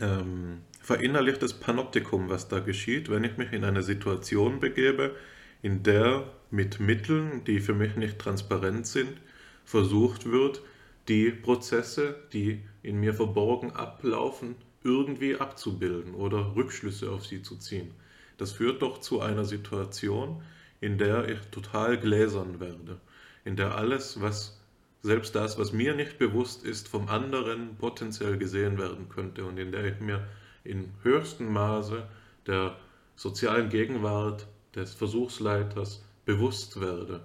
ähm, 0.00 0.58
verinnerlichtes 0.80 1.54
Panoptikum, 1.54 2.28
was 2.28 2.48
da 2.48 2.60
geschieht, 2.60 3.10
wenn 3.10 3.24
ich 3.24 3.36
mich 3.36 3.52
in 3.52 3.64
eine 3.64 3.82
Situation 3.82 4.60
begebe, 4.60 5.14
in 5.62 5.82
der 5.82 6.24
mit 6.50 6.80
Mitteln, 6.80 7.44
die 7.44 7.60
für 7.60 7.74
mich 7.74 7.96
nicht 7.96 8.18
transparent 8.18 8.86
sind, 8.86 9.20
versucht 9.64 10.26
wird, 10.26 10.62
die 11.08 11.30
Prozesse, 11.30 12.16
die 12.32 12.62
in 12.82 12.98
mir 12.98 13.14
verborgen 13.14 13.72
ablaufen, 13.72 14.56
irgendwie 14.82 15.36
abzubilden 15.36 16.14
oder 16.14 16.54
Rückschlüsse 16.56 17.10
auf 17.10 17.26
sie 17.26 17.42
zu 17.42 17.56
ziehen. 17.56 17.92
Das 18.38 18.52
führt 18.52 18.80
doch 18.80 19.00
zu 19.00 19.20
einer 19.20 19.44
Situation, 19.44 20.42
in 20.80 20.96
der 20.96 21.28
ich 21.28 21.40
total 21.50 21.98
gläsern 21.98 22.58
werde, 22.58 22.98
in 23.44 23.56
der 23.56 23.76
alles, 23.76 24.20
was 24.20 24.59
selbst 25.02 25.34
das, 25.34 25.58
was 25.58 25.72
mir 25.72 25.94
nicht 25.94 26.18
bewusst 26.18 26.64
ist, 26.64 26.88
vom 26.88 27.08
anderen 27.08 27.76
potenziell 27.76 28.36
gesehen 28.36 28.78
werden 28.78 29.08
könnte 29.08 29.44
und 29.44 29.58
in 29.58 29.72
der 29.72 29.84
ich 29.84 30.00
mir 30.00 30.26
in 30.64 30.92
höchstem 31.02 31.52
Maße 31.52 32.06
der 32.46 32.76
sozialen 33.16 33.68
Gegenwart 33.68 34.46
des 34.74 34.94
Versuchsleiters 34.94 36.04
bewusst 36.24 36.80
werde. 36.80 37.20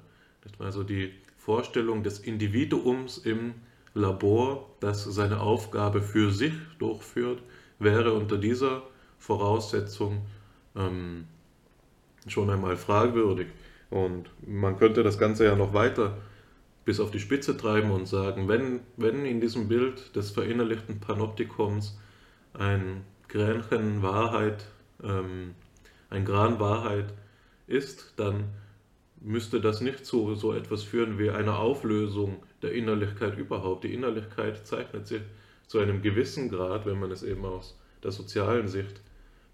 Also 0.60 0.84
die 0.84 1.14
Vorstellung 1.38 2.03
des 2.03 2.19
Individuums 2.19 3.18
im 3.18 3.56
Labor, 3.93 4.69
das 4.80 5.03
seine 5.03 5.39
Aufgabe 5.39 6.02
für 6.02 6.31
sich 6.31 6.53
durchführt, 6.80 7.41
wäre 7.80 8.14
unter 8.14 8.38
dieser 8.38 8.84
Voraussetzung 9.19 10.26
ähm, 10.76 11.27
schon 12.27 12.49
einmal 12.49 12.77
fragwürdig. 12.77 13.47
Und 13.89 14.30
man 14.45 14.77
könnte 14.77 15.03
das 15.03 15.18
Ganze 15.18 15.45
ja 15.45 15.56
noch 15.56 15.73
weiter 15.73 16.18
bis 16.85 16.99
auf 16.99 17.09
die 17.09 17.19
Spitze 17.19 17.57
treiben 17.57 17.91
und 17.91 18.07
sagen, 18.07 18.47
wenn, 18.47 18.81
wenn 18.95 19.25
in 19.25 19.41
diesem 19.41 19.67
Bild 19.67 20.15
des 20.15 20.29
verinnerlichten 20.31 20.99
Panoptikums 20.99 21.99
ein 22.53 23.03
Gränchen 23.27 24.03
Wahrheit, 24.03 24.65
ähm, 25.03 25.55
ein 26.11 26.23
Gran 26.25 26.59
Wahrheit 26.59 27.11
ist, 27.67 28.13
dann 28.17 28.45
müsste 29.19 29.59
das 29.59 29.81
nicht 29.81 30.05
zu 30.05 30.35
so 30.35 30.53
etwas 30.53 30.83
führen 30.83 31.17
wie 31.17 31.31
einer 31.31 31.57
Auflösung 31.57 32.43
der 32.61 32.73
Innerlichkeit 32.73 33.35
überhaupt. 33.37 33.83
Die 33.83 33.93
Innerlichkeit 33.93 34.67
zeichnet 34.67 35.07
sich 35.07 35.23
zu 35.65 35.79
einem 35.79 36.03
gewissen 36.03 36.49
Grad, 36.49 36.85
wenn 36.85 36.99
man 36.99 37.11
es 37.11 37.23
eben 37.23 37.43
aus 37.43 37.79
der 38.03 38.11
sozialen 38.11 38.67
Sicht 38.67 39.01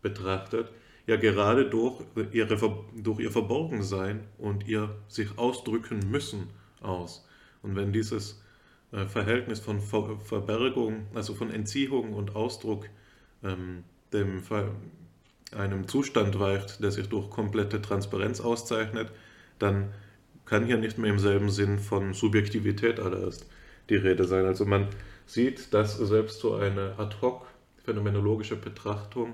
betrachtet, 0.02 0.70
ja 1.08 1.16
gerade 1.16 1.70
durch, 1.70 2.04
ihre, 2.34 2.58
durch 3.02 3.20
ihr 3.22 3.32
Verborgensein 3.32 4.28
und 4.38 4.68
ihr 4.68 4.94
sich 5.08 5.38
ausdrücken 5.38 6.12
müssen 6.12 6.50
aus. 6.82 7.26
Und 7.62 7.76
wenn 7.76 7.94
dieses 7.94 8.42
äh, 8.92 9.06
Verhältnis 9.06 9.60
von 9.60 9.80
Ver 9.80 10.20
Verbergung, 10.20 11.08
also 11.14 11.34
von 11.34 11.52
Entziehung 11.52 12.14
und 12.14 12.36
Ausdruck 12.36 12.88
ähm, 13.44 13.84
dem 14.14 14.44
einem 15.56 15.88
Zustand 15.88 16.40
weicht, 16.40 16.84
der 16.84 16.92
sich 16.92 17.08
durch 17.08 17.30
komplette 17.30 17.82
Transparenz 17.82 18.42
auszeichnet, 18.42 19.12
dann 19.60 19.94
kann 20.46 20.66
hier 20.66 20.78
nicht 20.78 20.98
mehr 20.98 21.12
im 21.12 21.20
selben 21.20 21.50
Sinn 21.50 21.80
von 21.80 22.14
Subjektivität 22.14 23.00
allererst 23.00 23.50
die 23.90 23.96
Rede 23.96 24.26
sein. 24.26 24.46
Also 24.46 24.66
man 24.66 24.88
sieht, 25.26 25.74
dass 25.74 25.98
selbst 25.98 26.40
so 26.40 26.56
eine 26.56 26.96
ad-hoc 26.98 27.46
phänomenologische 27.84 28.56
Betrachtung, 28.56 29.34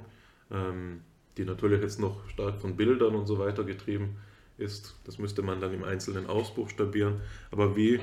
ähm, 0.51 1.01
die 1.37 1.45
natürlich 1.45 1.81
jetzt 1.81 1.99
noch 1.99 2.27
stark 2.29 2.59
von 2.59 2.75
Bildern 2.75 3.15
und 3.15 3.25
so 3.25 3.39
weiter 3.39 3.63
getrieben 3.63 4.17
ist, 4.57 4.95
das 5.05 5.17
müsste 5.19 5.41
man 5.41 5.61
dann 5.61 5.73
im 5.73 5.84
Einzelnen 5.84 6.27
ausbuchstabieren, 6.27 7.21
aber 7.51 7.75
wie, 7.75 7.99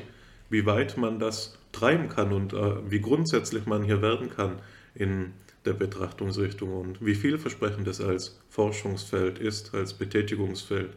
wie 0.50 0.66
weit 0.66 0.96
man 0.96 1.18
das 1.18 1.58
treiben 1.72 2.08
kann 2.08 2.32
und 2.32 2.52
äh, 2.52 2.90
wie 2.90 3.00
grundsätzlich 3.00 3.66
man 3.66 3.82
hier 3.82 4.02
werden 4.02 4.30
kann 4.30 4.60
in 4.94 5.32
der 5.64 5.72
Betrachtungsrichtung 5.72 6.72
und 6.72 7.04
wie 7.04 7.14
vielversprechend 7.14 7.88
es 7.88 8.00
als 8.00 8.38
Forschungsfeld 8.50 9.38
ist, 9.38 9.74
als 9.74 9.94
Betätigungsfeld, 9.94 10.90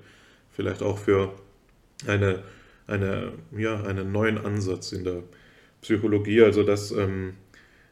vielleicht 0.51 0.83
auch 0.83 0.97
für 0.97 1.33
eine, 2.05 2.43
eine, 2.85 3.33
ja, 3.57 3.81
einen 3.83 4.11
neuen 4.11 4.37
Ansatz 4.37 4.91
in 4.91 5.03
der 5.03 5.23
Psychologie. 5.81 6.41
Also 6.41 6.63
dass, 6.63 6.91
ähm, 6.91 7.35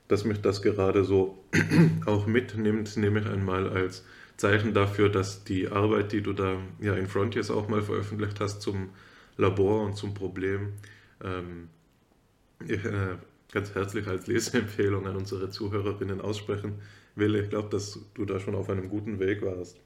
dass 0.07 0.25
mich 0.25 0.41
das 0.41 0.61
gerade 0.61 1.03
so 1.03 1.43
auch 2.05 2.27
mitnimmt, 2.27 2.97
nehme 2.97 3.21
ich 3.21 3.25
einmal 3.27 3.69
als 3.69 4.03
Zeichen 4.37 4.73
dafür, 4.73 5.09
dass 5.09 5.43
die 5.43 5.69
Arbeit, 5.69 6.11
die 6.11 6.21
du 6.21 6.33
da 6.33 6.57
ja 6.81 6.95
in 6.95 7.07
Frontiers 7.07 7.51
auch 7.51 7.67
mal 7.67 7.81
veröffentlicht 7.81 8.39
hast 8.39 8.61
zum 8.61 8.89
Labor 9.37 9.85
und 9.85 9.95
zum 9.95 10.13
Problem, 10.13 10.73
ähm, 11.23 11.69
äh, 12.67 13.15
ganz 13.51 13.73
herzlich 13.75 14.07
als 14.07 14.27
Leseempfehlung 14.27 15.07
an 15.07 15.15
unsere 15.15 15.49
Zuhörerinnen 15.49 16.21
aussprechen 16.21 16.81
will. 17.15 17.35
Ich 17.35 17.49
glaube, 17.49 17.69
dass 17.69 17.99
du 18.13 18.25
da 18.25 18.39
schon 18.39 18.55
auf 18.55 18.69
einem 18.69 18.89
guten 18.89 19.19
Weg 19.19 19.41
warst. 19.41 19.79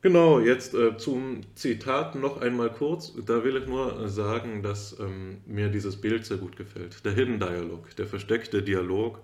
Genau, 0.00 0.38
jetzt 0.38 0.74
äh, 0.74 0.96
zum 0.96 1.40
Zitat 1.56 2.14
noch 2.14 2.40
einmal 2.40 2.70
kurz. 2.70 3.14
Da 3.26 3.42
will 3.42 3.56
ich 3.56 3.66
nur 3.66 4.08
sagen, 4.08 4.62
dass 4.62 4.96
ähm, 5.00 5.38
mir 5.44 5.70
dieses 5.70 6.00
Bild 6.00 6.24
sehr 6.24 6.36
gut 6.36 6.56
gefällt. 6.56 7.04
Der 7.04 7.12
Hidden 7.12 7.40
Dialog, 7.40 7.96
der 7.96 8.06
versteckte 8.06 8.62
Dialog. 8.62 9.18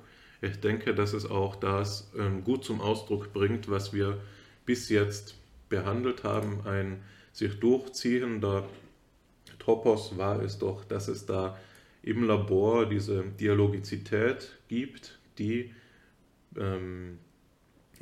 Ich 0.45 0.61
denke, 0.61 0.95
dass 0.95 1.15
es 1.15 1.25
auch 1.31 1.57
das 1.57 2.11
ähm, 2.19 2.45
gut 2.45 2.65
zum 2.65 2.83
Ausdruck 2.83 3.33
bringt, 3.33 3.71
was 3.71 3.95
wir 3.95 4.21
bis 4.67 4.91
jetzt 4.91 5.37
behandelt 5.71 6.23
haben. 6.23 6.61
Ein 6.67 7.03
sich 7.33 7.59
durchziehender 7.59 8.69
Topos 9.59 10.19
war 10.19 10.43
es 10.43 10.59
doch, 10.59 10.85
dass 10.85 11.09
es 11.09 11.25
da 11.25 11.59
im 12.03 12.27
Labor 12.27 12.87
diese 12.87 13.25
Dialogizität 13.41 14.53
gibt, 14.69 15.19
die 15.39 15.73
ähm, 16.59 17.19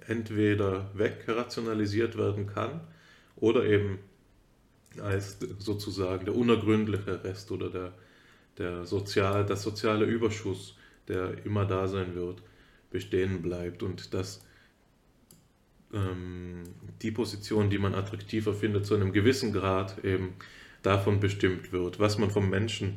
entweder 0.08 0.90
wegrationalisiert 0.94 2.18
werden 2.18 2.48
kann 2.48 2.80
oder 3.36 3.64
eben 3.64 4.00
als 5.00 5.38
sozusagen 5.58 6.24
der 6.24 6.34
unergründliche 6.34 7.22
Rest 7.22 7.52
oder 7.52 7.70
der, 7.70 7.92
der 8.58 8.84
sozial, 8.84 9.46
das 9.46 9.62
soziale 9.62 10.04
Überschuss, 10.06 10.76
der 11.08 11.44
immer 11.44 11.64
da 11.64 11.88
sein 11.88 12.14
wird, 12.14 12.42
bestehen 12.90 13.42
bleibt 13.42 13.82
und 13.82 14.14
dass 14.14 14.44
ähm, 15.92 16.62
die 17.02 17.10
Position, 17.10 17.70
die 17.70 17.78
man 17.78 17.94
attraktiver 17.94 18.54
findet, 18.54 18.86
zu 18.86 18.94
einem 18.94 19.12
gewissen 19.12 19.52
Grad 19.52 20.04
eben 20.04 20.34
davon 20.82 21.20
bestimmt 21.20 21.72
wird, 21.72 21.98
was 21.98 22.18
man 22.18 22.30
vom 22.30 22.50
Menschen 22.50 22.96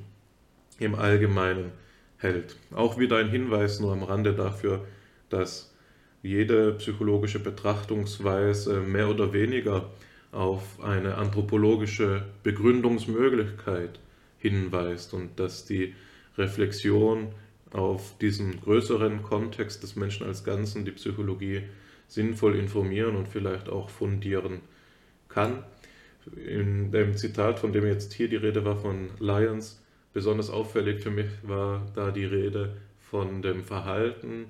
im 0.80 0.96
Allgemeinen 0.96 1.72
hält. 2.18 2.58
Auch 2.72 2.98
wieder 2.98 3.18
ein 3.18 3.30
Hinweis 3.30 3.80
nur 3.80 3.94
am 3.94 4.04
Rande 4.04 4.34
dafür, 4.34 4.86
dass 5.30 5.74
jede 6.22 6.74
psychologische 6.74 7.40
Betrachtungsweise 7.40 8.82
mehr 8.82 9.10
oder 9.10 9.32
weniger 9.34 9.92
auf 10.32 10.84
eine 10.84 11.16
anthropologische 11.16 12.26
Begründungsmöglichkeit 12.44 14.00
hinweist 14.40 15.14
und 15.14 15.40
dass 15.40 15.66
die 15.66 15.94
Reflexion 16.38 17.32
auf 17.76 18.18
diesen 18.20 18.62
größeren 18.62 19.22
Kontext 19.22 19.84
des 19.84 19.96
Menschen 19.96 20.26
als 20.26 20.44
Ganzen 20.44 20.86
die 20.86 20.92
Psychologie 20.92 21.64
sinnvoll 22.08 22.56
informieren 22.56 23.16
und 23.16 23.28
vielleicht 23.28 23.70
auch 23.70 23.90
fundieren 23.90 24.62
kann. 25.28 25.64
In 26.36 26.92
dem 26.92 27.18
Zitat, 27.18 27.60
von 27.60 27.74
dem 27.74 27.86
jetzt 27.86 28.14
hier 28.14 28.30
die 28.30 28.38
Rede 28.38 28.64
war 28.66 28.78
von 28.78 29.10
Lyons, 29.20 29.82
besonders 30.14 30.50
auffällig 30.50 31.02
für 31.02 31.12
mich 31.12 31.28
war 31.44 31.86
da 31.94 32.12
die 32.12 32.26
Rede 32.26 32.78
von 33.00 33.42
dem 33.42 33.64
Verhalten 33.64 34.46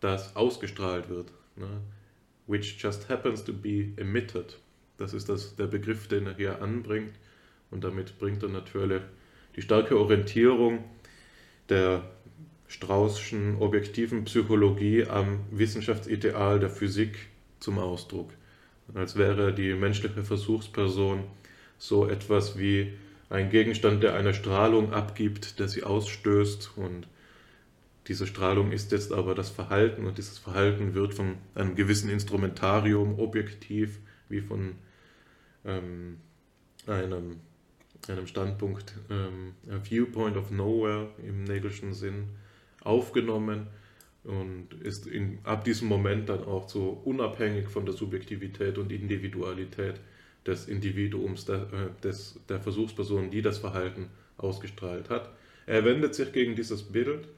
das 0.00 0.36
ausgestrahlt 0.36 1.08
wird. 1.08 1.32
Ne? 1.56 1.80
Which 2.46 2.76
just 2.78 3.08
happens 3.08 3.42
to 3.42 3.52
be 3.52 3.92
emitted. 3.96 4.58
Das 4.98 5.14
ist 5.14 5.28
das, 5.28 5.56
der 5.56 5.66
Begriff, 5.66 6.06
den 6.08 6.26
er 6.26 6.36
hier 6.36 6.62
anbringt. 6.62 7.14
Und 7.70 7.82
damit 7.82 8.18
bringt 8.18 8.42
er 8.42 8.50
natürlich 8.50 9.02
die 9.56 9.62
starke 9.62 9.98
Orientierung 9.98 10.84
der 11.68 12.04
Straußschen 12.68 13.56
objektiven 13.60 14.24
Psychologie 14.24 15.04
am 15.04 15.40
Wissenschaftsideal 15.50 16.58
der 16.60 16.70
Physik 16.70 17.16
zum 17.60 17.78
Ausdruck. 17.78 18.30
Als 18.94 19.16
wäre 19.16 19.52
die 19.52 19.74
menschliche 19.74 20.22
Versuchsperson 20.22 21.24
so 21.78 22.08
etwas 22.08 22.58
wie 22.58 22.92
ein 23.28 23.50
Gegenstand, 23.50 24.02
der 24.02 24.14
eine 24.14 24.34
Strahlung 24.34 24.92
abgibt, 24.92 25.58
der 25.58 25.68
sie 25.68 25.82
ausstößt. 25.82 26.72
Und 26.76 27.08
diese 28.06 28.26
Strahlung 28.26 28.72
ist 28.72 28.92
jetzt 28.92 29.12
aber 29.12 29.34
das 29.34 29.50
Verhalten. 29.50 30.06
Und 30.06 30.18
dieses 30.18 30.38
Verhalten 30.38 30.94
wird 30.94 31.14
von 31.14 31.36
einem 31.54 31.74
gewissen 31.74 32.10
Instrumentarium 32.10 33.18
objektiv 33.18 33.98
wie 34.28 34.40
von 34.40 34.76
ähm, 35.64 36.18
einem, 36.86 37.40
einem 38.08 38.26
Standpunkt, 38.26 38.94
ähm, 39.10 39.54
a 39.70 39.78
viewpoint 39.82 40.36
of 40.36 40.50
nowhere 40.50 41.08
im 41.26 41.44
Nägelschen 41.44 41.92
Sinn 41.92 42.28
aufgenommen 42.86 43.66
und 44.24 44.74
ist 44.82 45.06
in, 45.06 45.38
ab 45.44 45.64
diesem 45.64 45.88
Moment 45.88 46.28
dann 46.28 46.44
auch 46.44 46.68
so 46.68 47.00
unabhängig 47.04 47.68
von 47.68 47.86
der 47.86 47.94
Subjektivität 47.94 48.78
und 48.78 48.90
Individualität 48.90 50.00
des 50.46 50.68
Individuums, 50.68 51.44
der, 51.44 51.62
äh, 51.72 52.02
des, 52.02 52.40
der 52.48 52.60
Versuchsperson, 52.60 53.30
die 53.30 53.42
das 53.42 53.58
Verhalten 53.58 54.08
ausgestrahlt 54.36 55.10
hat. 55.10 55.30
Er 55.66 55.84
wendet 55.84 56.14
sich 56.14 56.32
gegen 56.32 56.54
dieses 56.54 56.82
Bild 56.82 57.28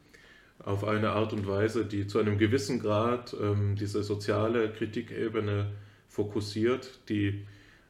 auf 0.58 0.84
eine 0.84 1.10
Art 1.10 1.32
und 1.32 1.46
Weise, 1.46 1.84
die 1.84 2.06
zu 2.06 2.18
einem 2.18 2.36
gewissen 2.36 2.80
Grad 2.80 3.34
ähm, 3.40 3.76
diese 3.76 4.02
soziale 4.02 4.70
Kritikebene 4.70 5.72
fokussiert, 6.08 7.00
die 7.08 7.46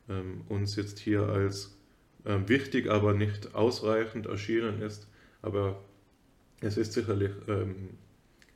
ähm, 0.08 0.42
uns 0.48 0.76
jetzt 0.76 0.98
hier 0.98 1.22
als 1.22 1.76
ähm, 2.26 2.48
wichtig, 2.48 2.90
aber 2.90 3.14
nicht 3.14 3.54
ausreichend 3.54 4.26
erschienen 4.26 4.82
ist. 4.82 5.08
Aber 5.40 5.82
es 6.60 6.76
ist 6.76 6.92
sicherlich 6.92 7.30
ähm, 7.48 7.90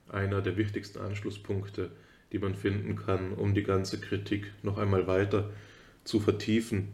einer 0.09 0.41
der 0.41 0.57
wichtigsten 0.57 0.99
Anschlusspunkte, 0.99 1.91
die 2.33 2.39
man 2.39 2.55
finden 2.55 2.97
kann, 2.97 3.33
um 3.33 3.55
die 3.55 3.63
ganze 3.63 4.01
Kritik 4.01 4.53
noch 4.63 4.79
einmal 4.79 5.07
weiter 5.07 5.51
zu 6.05 6.21
vertiefen. 6.21 6.89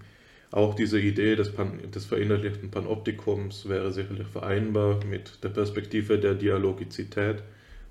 Auch 0.51 0.75
diese 0.75 0.99
Idee 0.99 1.37
des, 1.37 1.53
Pan 1.53 1.91
des 1.91 2.07
verinnerlichten 2.07 2.71
Panoptikums 2.71 3.69
wäre 3.69 3.93
sicherlich 3.93 4.27
vereinbar 4.27 5.05
mit 5.05 5.43
der 5.45 5.51
Perspektive 5.51 6.19
der 6.19 6.35
Dialogizität 6.35 7.43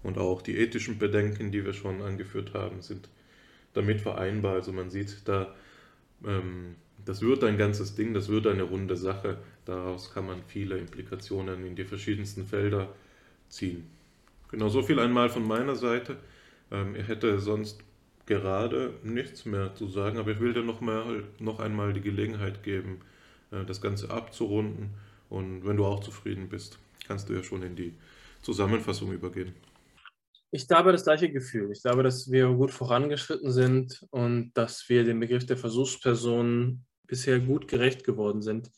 und 0.03 0.17
auch 0.17 0.41
die 0.41 0.57
ethischen 0.57 0.97
Bedenken, 0.97 1.51
die 1.51 1.63
wir 1.65 1.73
schon 1.73 2.01
angeführt 2.01 2.53
haben, 2.53 2.81
sind 2.81 3.09
damit 3.73 4.01
vereinbar. 4.01 4.53
Also 4.53 4.73
man 4.73 4.89
sieht 4.89 5.27
da, 5.27 5.53
ähm, 6.25 6.75
das 7.05 7.21
wird 7.21 7.43
ein 7.43 7.57
ganzes 7.57 7.95
Ding, 7.95 8.13
das 8.13 8.27
wird 8.27 8.47
eine 8.47 8.63
runde 8.63 8.97
Sache. 8.97 9.37
Daraus 9.65 10.11
kann 10.13 10.25
man 10.25 10.41
viele 10.47 10.77
Implikationen 10.77 11.65
in 11.65 11.75
die 11.75 11.85
verschiedensten 11.85 12.45
Felder 12.45 12.89
ziehen. 13.49 13.87
Genau 14.49 14.69
so 14.69 14.81
viel 14.81 14.99
einmal 14.99 15.29
von 15.29 15.45
meiner 15.45 15.75
Seite. 15.75 16.17
Ähm, 16.71 16.95
ich 16.95 17.07
hätte 17.07 17.39
sonst 17.39 17.79
gerade 18.25 18.93
nichts 19.03 19.45
mehr 19.45 19.73
zu 19.75 19.87
sagen, 19.87 20.17
aber 20.17 20.31
ich 20.31 20.39
will 20.39 20.53
dir 20.53 20.63
noch, 20.63 20.81
mal, 20.81 21.23
noch 21.39 21.59
einmal 21.59 21.93
die 21.93 22.01
Gelegenheit 22.01 22.63
geben, 22.63 23.01
äh, 23.51 23.65
das 23.65 23.81
Ganze 23.81 24.09
abzurunden. 24.09 24.91
Und 25.29 25.65
wenn 25.65 25.77
du 25.77 25.85
auch 25.85 26.01
zufrieden 26.01 26.49
bist, 26.49 26.77
kannst 27.07 27.29
du 27.29 27.33
ja 27.33 27.43
schon 27.43 27.63
in 27.63 27.75
die 27.75 27.93
Zusammenfassung 28.41 29.11
übergehen. 29.11 29.53
Ich 30.51 30.65
habe 30.69 30.93
das 30.93 31.03
gleiche 31.03 31.29
Gefühl. 31.29 31.71
Ich 31.71 31.81
glaube, 31.81 32.03
dass 32.03 32.31
wir 32.31 32.47
gut 32.47 32.71
vorangeschritten 32.71 33.51
sind 33.51 34.05
und 34.11 34.51
dass 34.53 34.87
wir 34.87 35.03
dem 35.03 35.19
Begriff 35.19 35.45
der 35.45 35.57
Versuchsperson 35.57 36.85
bisher 37.05 37.39
gut 37.39 37.67
gerecht 37.67 38.05
geworden 38.05 38.41
sind. 38.41 38.71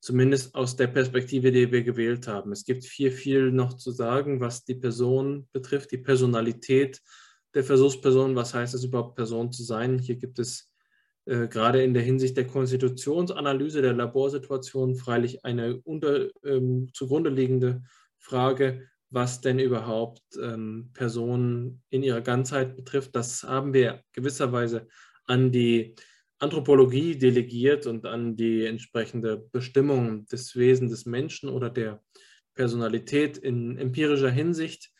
Zumindest 0.00 0.54
aus 0.54 0.76
der 0.76 0.86
Perspektive, 0.86 1.50
die 1.50 1.72
wir 1.72 1.82
gewählt 1.82 2.28
haben. 2.28 2.52
Es 2.52 2.64
gibt 2.64 2.84
viel, 2.84 3.10
viel 3.10 3.50
noch 3.50 3.74
zu 3.74 3.90
sagen, 3.90 4.40
was 4.40 4.64
die 4.64 4.74
Person 4.74 5.48
betrifft, 5.52 5.90
die 5.90 5.98
Personalität 5.98 7.00
der 7.54 7.64
Versuchsperson, 7.64 8.36
was 8.36 8.54
heißt 8.54 8.74
es 8.74 8.84
überhaupt, 8.84 9.16
Person 9.16 9.50
zu 9.50 9.64
sein. 9.64 9.98
Hier 9.98 10.16
gibt 10.16 10.38
es 10.38 10.70
äh, 11.24 11.48
gerade 11.48 11.82
in 11.82 11.94
der 11.94 12.02
Hinsicht 12.02 12.36
der 12.36 12.46
Konstitutionsanalyse 12.46 13.82
der 13.82 13.94
Laborsituation 13.94 14.94
freilich 14.94 15.44
eine 15.44 15.80
unter, 15.82 16.28
ähm, 16.44 16.90
zugrunde 16.92 17.30
liegende 17.30 17.82
Frage, 18.18 18.88
was 19.10 19.40
denn 19.40 19.58
überhaupt 19.58 20.22
ähm, 20.40 20.90
Personen 20.94 21.82
in 21.90 22.02
ihrer 22.02 22.20
Ganzheit 22.20 22.76
betrifft. 22.76 23.16
Das 23.16 23.42
haben 23.42 23.72
wir 23.72 24.02
gewisserweise 24.12 24.86
an 25.24 25.50
die 25.50 25.96
Anthropologie 26.38 27.16
delegiert 27.16 27.86
und 27.86 28.04
an 28.04 28.36
die 28.36 28.64
entsprechende 28.66 29.38
Bestimmung 29.52 30.26
des 30.26 30.54
Wesens 30.56 30.90
des 30.90 31.06
Menschen 31.06 31.48
oder 31.48 31.70
der 31.70 32.02
Personalität 32.54 33.38
in 33.38 33.78
empirischer 33.78 34.30
Hinsicht. 34.30 34.90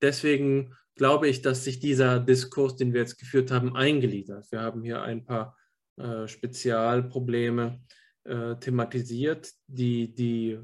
Deswegen 0.00 0.74
glaube 0.94 1.28
ich, 1.28 1.42
dass 1.42 1.64
sich 1.64 1.80
dieser 1.80 2.20
Diskurs, 2.20 2.76
den 2.76 2.92
wir 2.92 3.00
jetzt 3.00 3.18
geführt 3.18 3.50
haben, 3.50 3.76
eingliedert. 3.76 4.50
Wir 4.50 4.60
haben 4.60 4.82
hier 4.82 5.02
ein 5.02 5.24
paar 5.24 5.56
äh, 5.96 6.26
Spezialprobleme 6.28 7.80
äh, 8.24 8.56
thematisiert, 8.56 9.52
die 9.66 10.14
die 10.14 10.58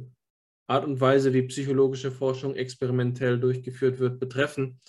Art 0.66 0.84
und 0.84 1.00
Weise, 1.00 1.32
wie 1.32 1.42
psychologische 1.42 2.12
Forschung 2.12 2.54
experimentell 2.54 3.40
durchgeführt 3.40 3.98
wird, 3.98 4.20
betreffen. 4.20 4.80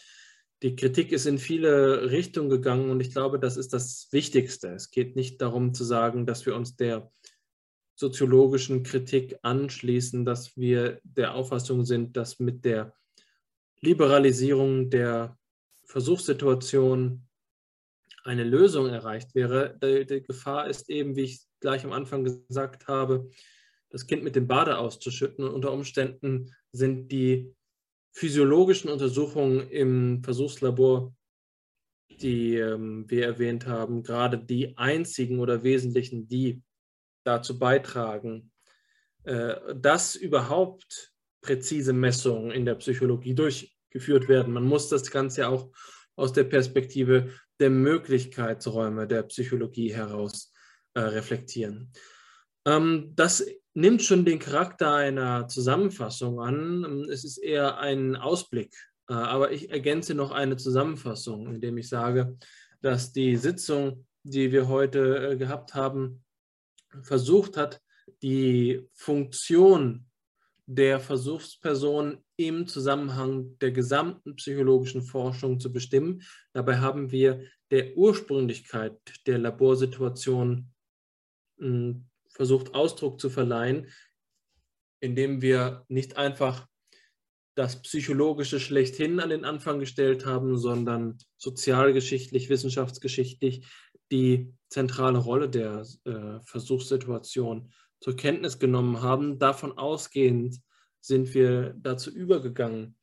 Die 0.63 0.75
Kritik 0.75 1.11
ist 1.11 1.25
in 1.25 1.39
viele 1.39 2.11
Richtungen 2.11 2.49
gegangen 2.49 2.91
und 2.91 2.99
ich 2.99 3.11
glaube, 3.11 3.39
das 3.39 3.57
ist 3.57 3.73
das 3.73 4.07
Wichtigste. 4.11 4.69
Es 4.69 4.91
geht 4.91 5.15
nicht 5.15 5.41
darum 5.41 5.73
zu 5.73 5.83
sagen, 5.83 6.25
dass 6.27 6.45
wir 6.45 6.55
uns 6.55 6.75
der 6.75 7.11
soziologischen 7.95 8.83
Kritik 8.83 9.37
anschließen, 9.41 10.23
dass 10.23 10.55
wir 10.57 10.99
der 11.03 11.33
Auffassung 11.33 11.83
sind, 11.83 12.15
dass 12.15 12.39
mit 12.39 12.63
der 12.63 12.93
Liberalisierung 13.79 14.89
der 14.89 15.37
Versuchssituation 15.85 17.27
eine 18.23 18.43
Lösung 18.43 18.87
erreicht 18.87 19.33
wäre. 19.33 19.77
Die, 19.81 20.21
Gefahr 20.21 20.67
ist 20.67 20.89
eben, 20.89 21.15
wie 21.15 21.23
ich 21.23 21.41
gleich 21.59 21.83
am 21.83 21.91
Anfang 21.91 22.23
gesagt 22.23 22.87
habe, 22.87 23.29
das 23.89 24.05
Kind 24.05 24.23
mit 24.23 24.35
dem 24.35 24.47
Bade 24.47 24.77
auszuschütten. 24.77 25.43
Und 25.43 25.53
unter 25.53 25.71
Umständen 25.71 26.55
sind 26.71 27.11
die 27.11 27.53
physiologischen 28.13 28.89
Untersuchungen 28.89 29.69
im 29.69 30.23
Versuchslabor, 30.23 31.13
die 32.09 32.55
ähm, 32.55 33.09
wir 33.09 33.25
erwähnt 33.25 33.65
haben, 33.65 34.03
gerade 34.03 34.37
die 34.37 34.77
einzigen 34.77 35.39
oder 35.39 35.63
wesentlichen, 35.63 36.27
die 36.27 36.61
dazu 37.23 37.57
beitragen, 37.57 38.51
äh, 39.23 39.55
dass 39.75 40.15
überhaupt 40.15 41.13
präzise 41.41 41.93
Messungen 41.93 42.51
in 42.51 42.65
der 42.65 42.75
Psychologie 42.75 43.33
durchgeführt 43.33 44.27
werden. 44.27 44.53
Man 44.53 44.65
muss 44.65 44.89
das 44.89 45.09
Ganze 45.09 45.47
auch 45.47 45.71
aus 46.15 46.33
der 46.33 46.43
Perspektive 46.43 47.31
der 47.59 47.69
Möglichkeitsräume 47.69 49.07
der 49.07 49.23
Psychologie 49.23 49.93
heraus 49.93 50.53
äh, 50.93 50.99
reflektieren. 50.99 51.91
Ähm, 52.65 53.13
das 53.15 53.45
nimmt 53.73 54.01
schon 54.01 54.25
den 54.25 54.39
Charakter 54.39 54.93
einer 54.95 55.47
Zusammenfassung 55.47 56.39
an. 56.39 57.07
Es 57.09 57.23
ist 57.23 57.37
eher 57.37 57.79
ein 57.79 58.15
Ausblick, 58.15 58.75
äh, 59.09 59.13
aber 59.13 59.51
ich 59.51 59.69
ergänze 59.69 60.13
noch 60.13 60.31
eine 60.31 60.57
Zusammenfassung, 60.57 61.47
indem 61.47 61.77
ich 61.77 61.89
sage, 61.89 62.37
dass 62.81 63.13
die 63.13 63.37
Sitzung, 63.37 64.05
die 64.23 64.51
wir 64.51 64.67
heute 64.67 65.31
äh, 65.31 65.37
gehabt 65.37 65.73
haben, 65.73 66.23
versucht 67.03 67.57
hat, 67.57 67.81
die 68.21 68.87
Funktion 68.93 70.05
der 70.65 70.99
Versuchsperson 70.99 72.23
im 72.37 72.67
Zusammenhang 72.67 73.57
der 73.59 73.71
gesamten 73.71 74.35
psychologischen 74.35 75.01
Forschung 75.01 75.59
zu 75.59 75.71
bestimmen. 75.71 76.21
Dabei 76.53 76.77
haben 76.77 77.11
wir 77.11 77.43
der 77.71 77.97
Ursprünglichkeit 77.97 78.97
der 79.25 79.37
Laborsituation 79.37 80.71
hm, 81.57 82.05
versucht 82.33 82.73
Ausdruck 82.73 83.19
zu 83.19 83.29
verleihen, 83.29 83.87
indem 84.99 85.41
wir 85.41 85.85
nicht 85.87 86.17
einfach 86.17 86.67
das 87.55 87.81
Psychologische 87.81 88.59
schlechthin 88.59 89.19
an 89.19 89.29
den 89.29 89.45
Anfang 89.45 89.79
gestellt 89.79 90.25
haben, 90.25 90.57
sondern 90.57 91.17
sozialgeschichtlich, 91.37 92.49
wissenschaftsgeschichtlich 92.49 93.67
die 94.11 94.53
zentrale 94.69 95.19
Rolle 95.19 95.49
der 95.49 95.85
äh, 96.05 96.39
Versuchssituation 96.43 97.71
zur 97.99 98.15
Kenntnis 98.15 98.59
genommen 98.59 99.01
haben. 99.01 99.37
Davon 99.37 99.77
ausgehend 99.77 100.61
sind 101.01 101.33
wir 101.33 101.75
dazu 101.77 102.09
übergegangen, 102.09 102.97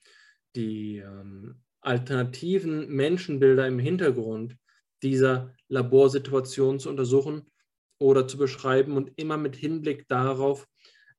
die 0.57 0.99
ähm, 0.99 1.63
alternativen 1.81 2.89
Menschenbilder 2.89 3.67
im 3.67 3.79
Hintergrund 3.79 4.57
dieser 5.03 5.55
Laborsituation 5.69 6.81
zu 6.81 6.89
untersuchen 6.89 7.51
oder 7.99 8.27
zu 8.29 8.39
beschreiben 8.39 8.97
und 8.97 9.13
immer 9.17 9.37
mit 9.37 9.57
Hinblick 9.57 10.07
darauf, 10.09 10.67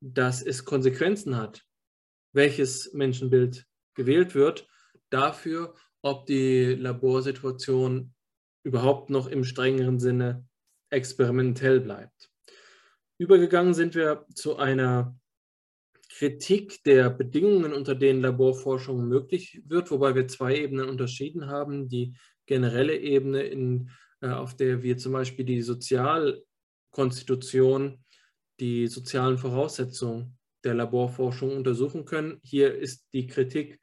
dass 0.01 0.41
es 0.41 0.65
Konsequenzen 0.65 1.37
hat, 1.37 1.63
welches 2.33 2.93
Menschenbild 2.93 3.65
gewählt 3.95 4.35
wird, 4.35 4.67
dafür, 5.09 5.75
ob 6.01 6.25
die 6.25 6.75
Laborsituation 6.75 8.13
überhaupt 8.63 9.09
noch 9.09 9.27
im 9.27 9.43
strengeren 9.43 9.99
Sinne 9.99 10.47
experimentell 10.89 11.81
bleibt. 11.81 12.29
Übergegangen 13.17 13.73
sind 13.73 13.95
wir 13.95 14.25
zu 14.33 14.57
einer 14.57 15.19
Kritik 16.09 16.83
der 16.83 17.09
Bedingungen, 17.09 17.73
unter 17.73 17.95
denen 17.95 18.21
Laborforschung 18.21 19.07
möglich 19.07 19.61
wird, 19.65 19.91
wobei 19.91 20.15
wir 20.15 20.27
zwei 20.27 20.55
Ebenen 20.55 20.89
unterschieden 20.89 21.47
haben. 21.47 21.87
Die 21.87 22.15
generelle 22.45 22.97
Ebene, 22.97 23.43
in, 23.43 23.91
äh, 24.21 24.29
auf 24.29 24.55
der 24.55 24.81
wir 24.81 24.97
zum 24.97 25.13
Beispiel 25.13 25.45
die 25.45 25.61
Sozialkonstitution, 26.91 28.03
die 28.59 28.87
sozialen 28.87 29.37
Voraussetzungen 29.37 30.37
der 30.63 30.73
Laborforschung 30.73 31.55
untersuchen 31.55 32.05
können. 32.05 32.39
Hier 32.43 32.75
ist 32.75 33.07
die 33.13 33.27
Kritik 33.27 33.79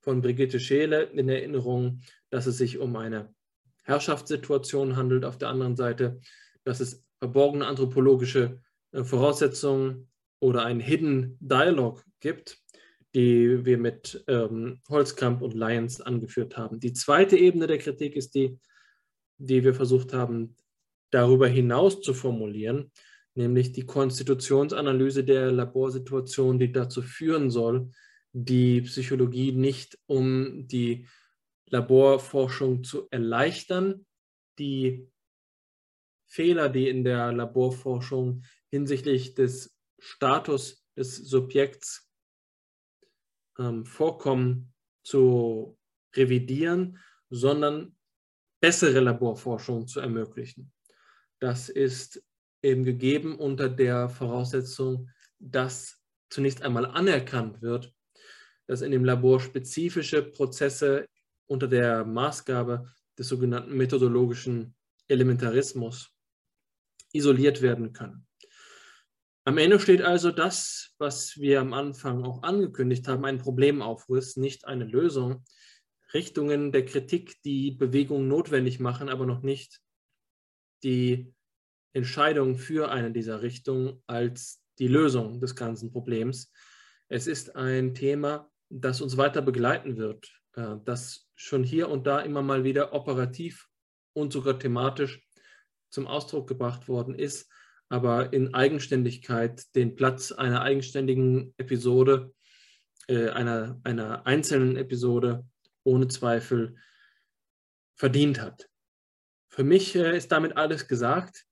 von 0.00 0.20
Brigitte 0.20 0.58
Scheele 0.58 1.04
in 1.04 1.28
Erinnerung, 1.28 2.00
dass 2.30 2.46
es 2.46 2.58
sich 2.58 2.78
um 2.78 2.96
eine 2.96 3.32
Herrschaftssituation 3.84 4.96
handelt. 4.96 5.24
Auf 5.24 5.38
der 5.38 5.48
anderen 5.48 5.76
Seite, 5.76 6.20
dass 6.64 6.80
es 6.80 7.04
verborgene 7.18 7.66
anthropologische 7.66 8.60
äh, 8.92 9.04
Voraussetzungen 9.04 10.08
oder 10.40 10.64
ein 10.64 10.80
Hidden 10.80 11.38
Dialog 11.40 12.04
gibt, 12.20 12.58
die 13.14 13.64
wir 13.64 13.78
mit 13.78 14.24
ähm, 14.26 14.80
Holzkamp 14.88 15.40
und 15.40 15.54
Lyons 15.54 16.00
angeführt 16.00 16.56
haben. 16.56 16.80
Die 16.80 16.92
zweite 16.92 17.36
Ebene 17.36 17.66
der 17.66 17.78
Kritik 17.78 18.16
ist 18.16 18.34
die, 18.34 18.58
die 19.38 19.64
wir 19.64 19.74
versucht 19.74 20.12
haben, 20.12 20.56
darüber 21.10 21.48
hinaus 21.48 22.00
zu 22.00 22.14
formulieren, 22.14 22.90
nämlich 23.34 23.72
die 23.72 23.86
Konstitutionsanalyse 23.86 25.24
der 25.24 25.52
Laborsituation, 25.52 26.58
die 26.58 26.72
dazu 26.72 27.02
führen 27.02 27.50
soll, 27.50 27.90
die 28.32 28.82
Psychologie 28.82 29.52
nicht 29.52 29.98
um 30.06 30.66
die 30.66 31.08
Laborforschung 31.68 32.84
zu 32.84 33.08
erleichtern, 33.10 34.06
die 34.58 35.08
Fehler, 36.26 36.68
die 36.68 36.88
in 36.88 37.04
der 37.04 37.32
Laborforschung 37.32 38.42
hinsichtlich 38.70 39.34
des 39.34 39.76
Status 39.98 40.84
des 40.96 41.16
Subjekts 41.16 42.10
ähm, 43.58 43.84
vorkommen, 43.84 44.72
zu 45.02 45.78
revidieren, 46.16 46.98
sondern 47.30 47.96
bessere 48.60 49.00
Laborforschung 49.00 49.86
zu 49.86 50.00
ermöglichen. 50.00 50.72
Das 51.40 51.68
ist 51.68 52.22
eben 52.62 52.84
gegeben 52.84 53.36
unter 53.36 53.68
der 53.68 54.08
Voraussetzung, 54.08 55.10
dass 55.38 56.00
zunächst 56.30 56.62
einmal 56.62 56.86
anerkannt 56.86 57.62
wird, 57.62 57.92
dass 58.66 58.80
in 58.80 58.90
dem 58.90 59.04
Labor 59.04 59.40
spezifische 59.40 60.22
Prozesse 60.22 61.06
unter 61.46 61.68
der 61.68 62.04
Maßgabe 62.04 62.92
des 63.18 63.28
sogenannten 63.28 63.76
methodologischen 63.76 64.74
Elementarismus 65.08 66.10
isoliert 67.12 67.62
werden 67.62 67.92
können. 67.92 68.26
Am 69.44 69.58
Ende 69.58 69.78
steht 69.78 70.02
also 70.02 70.32
das, 70.32 70.94
was 70.98 71.36
wir 71.36 71.60
am 71.60 71.72
Anfang 71.72 72.24
auch 72.24 72.42
angekündigt 72.42 73.06
haben, 73.06 73.24
ein 73.24 73.38
Problemaufriss, 73.38 74.36
nicht 74.36 74.66
eine 74.66 74.84
Lösung. 74.84 75.44
Richtungen 76.12 76.72
der 76.72 76.84
Kritik, 76.84 77.40
die 77.44 77.70
Bewegung 77.70 78.26
notwendig 78.26 78.80
machen, 78.80 79.08
aber 79.08 79.24
noch 79.24 79.42
nicht 79.42 79.80
die 80.82 81.32
Entscheidung 81.92 82.56
für 82.56 82.90
eine 82.90 83.10
dieser 83.10 83.42
Richtungen 83.42 84.02
als 84.06 84.62
die 84.78 84.88
Lösung 84.88 85.40
des 85.40 85.56
ganzen 85.56 85.90
Problems. 85.90 86.52
Es 87.08 87.26
ist 87.26 87.56
ein 87.56 87.94
Thema, 87.94 88.50
das 88.68 89.00
uns 89.00 89.16
weiter 89.16 89.42
begleiten 89.42 89.96
wird, 89.96 90.30
äh, 90.54 90.76
das 90.84 91.28
schon 91.34 91.62
hier 91.62 91.88
und 91.88 92.06
da 92.06 92.20
immer 92.20 92.42
mal 92.42 92.64
wieder 92.64 92.92
operativ 92.92 93.68
und 94.12 94.32
sogar 94.32 94.58
thematisch 94.58 95.22
zum 95.90 96.06
Ausdruck 96.06 96.48
gebracht 96.48 96.88
worden 96.88 97.14
ist, 97.14 97.50
aber 97.88 98.32
in 98.32 98.54
Eigenständigkeit 98.54 99.74
den 99.74 99.94
Platz 99.94 100.32
einer 100.32 100.62
eigenständigen 100.62 101.54
Episode, 101.56 102.34
äh, 103.06 103.28
einer, 103.30 103.80
einer 103.84 104.26
einzelnen 104.26 104.76
Episode 104.76 105.46
ohne 105.84 106.08
Zweifel 106.08 106.76
verdient 107.94 108.40
hat. 108.40 108.68
Für 109.56 109.64
mich 109.64 109.96
äh, 109.96 110.14
ist 110.14 110.32
damit 110.32 110.58
alles 110.58 110.86
gesagt. 110.86 111.46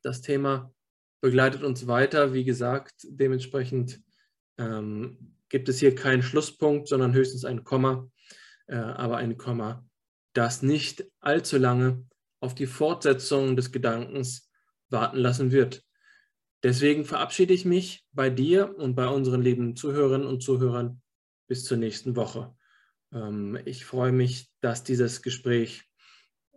Das 0.00 0.20
Thema 0.20 0.72
begleitet 1.20 1.64
uns 1.64 1.88
weiter. 1.88 2.32
Wie 2.32 2.44
gesagt, 2.44 2.94
dementsprechend 3.02 4.00
ähm, 4.58 5.34
gibt 5.48 5.68
es 5.68 5.80
hier 5.80 5.96
keinen 5.96 6.22
Schlusspunkt, 6.22 6.86
sondern 6.86 7.14
höchstens 7.14 7.44
ein 7.44 7.64
Komma, 7.64 8.08
äh, 8.68 8.76
aber 8.76 9.16
ein 9.16 9.36
Komma, 9.36 9.84
das 10.34 10.62
nicht 10.62 11.04
allzu 11.18 11.58
lange 11.58 12.06
auf 12.38 12.54
die 12.54 12.68
Fortsetzung 12.68 13.56
des 13.56 13.72
Gedankens 13.72 14.48
warten 14.88 15.16
lassen 15.16 15.50
wird. 15.50 15.82
Deswegen 16.62 17.04
verabschiede 17.04 17.54
ich 17.54 17.64
mich 17.64 18.06
bei 18.12 18.30
dir 18.30 18.78
und 18.78 18.94
bei 18.94 19.08
unseren 19.08 19.42
lieben 19.42 19.74
Zuhörerinnen 19.74 20.28
und 20.28 20.44
Zuhörern 20.44 21.02
bis 21.48 21.64
zur 21.64 21.76
nächsten 21.76 22.14
Woche. 22.14 22.54
Ähm, 23.12 23.58
ich 23.64 23.84
freue 23.84 24.12
mich, 24.12 24.52
dass 24.60 24.84
dieses 24.84 25.22
Gespräch 25.22 25.85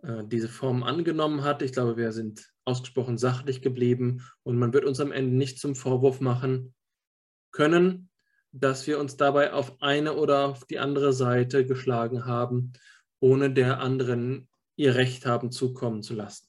äh, 0.02 0.24
diese 0.24 0.48
Form 0.48 0.82
angenommen 0.82 1.42
hat. 1.42 1.62
Ich 1.62 1.72
glaube, 1.72 1.96
wir 1.96 2.12
sind 2.12 2.50
ausgesprochen 2.64 3.18
sachlich 3.18 3.62
geblieben 3.62 4.24
und 4.42 4.58
man 4.58 4.72
wird 4.72 4.84
uns 4.84 5.00
am 5.00 5.12
Ende 5.12 5.36
nicht 5.36 5.58
zum 5.58 5.74
Vorwurf 5.74 6.20
machen 6.20 6.74
können, 7.52 8.10
dass 8.52 8.86
wir 8.86 8.98
uns 8.98 9.16
dabei 9.16 9.52
auf 9.52 9.80
eine 9.82 10.14
oder 10.14 10.46
auf 10.46 10.64
die 10.64 10.78
andere 10.78 11.12
Seite 11.12 11.66
geschlagen 11.66 12.24
haben, 12.26 12.72
ohne 13.20 13.52
der 13.52 13.80
anderen 13.80 14.48
ihr 14.76 14.94
Recht 14.94 15.26
haben 15.26 15.50
zukommen 15.50 16.02
zu 16.02 16.14
lassen. 16.14 16.46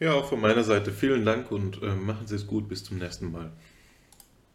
Ja, 0.00 0.14
auch 0.14 0.28
von 0.28 0.40
meiner 0.40 0.64
Seite 0.64 0.90
vielen 0.92 1.24
Dank 1.24 1.50
und 1.50 1.82
äh, 1.82 1.94
machen 1.94 2.26
Sie 2.26 2.34
es 2.34 2.46
gut. 2.46 2.68
Bis 2.68 2.84
zum 2.84 2.98
nächsten 2.98 3.30
Mal. 3.30 3.52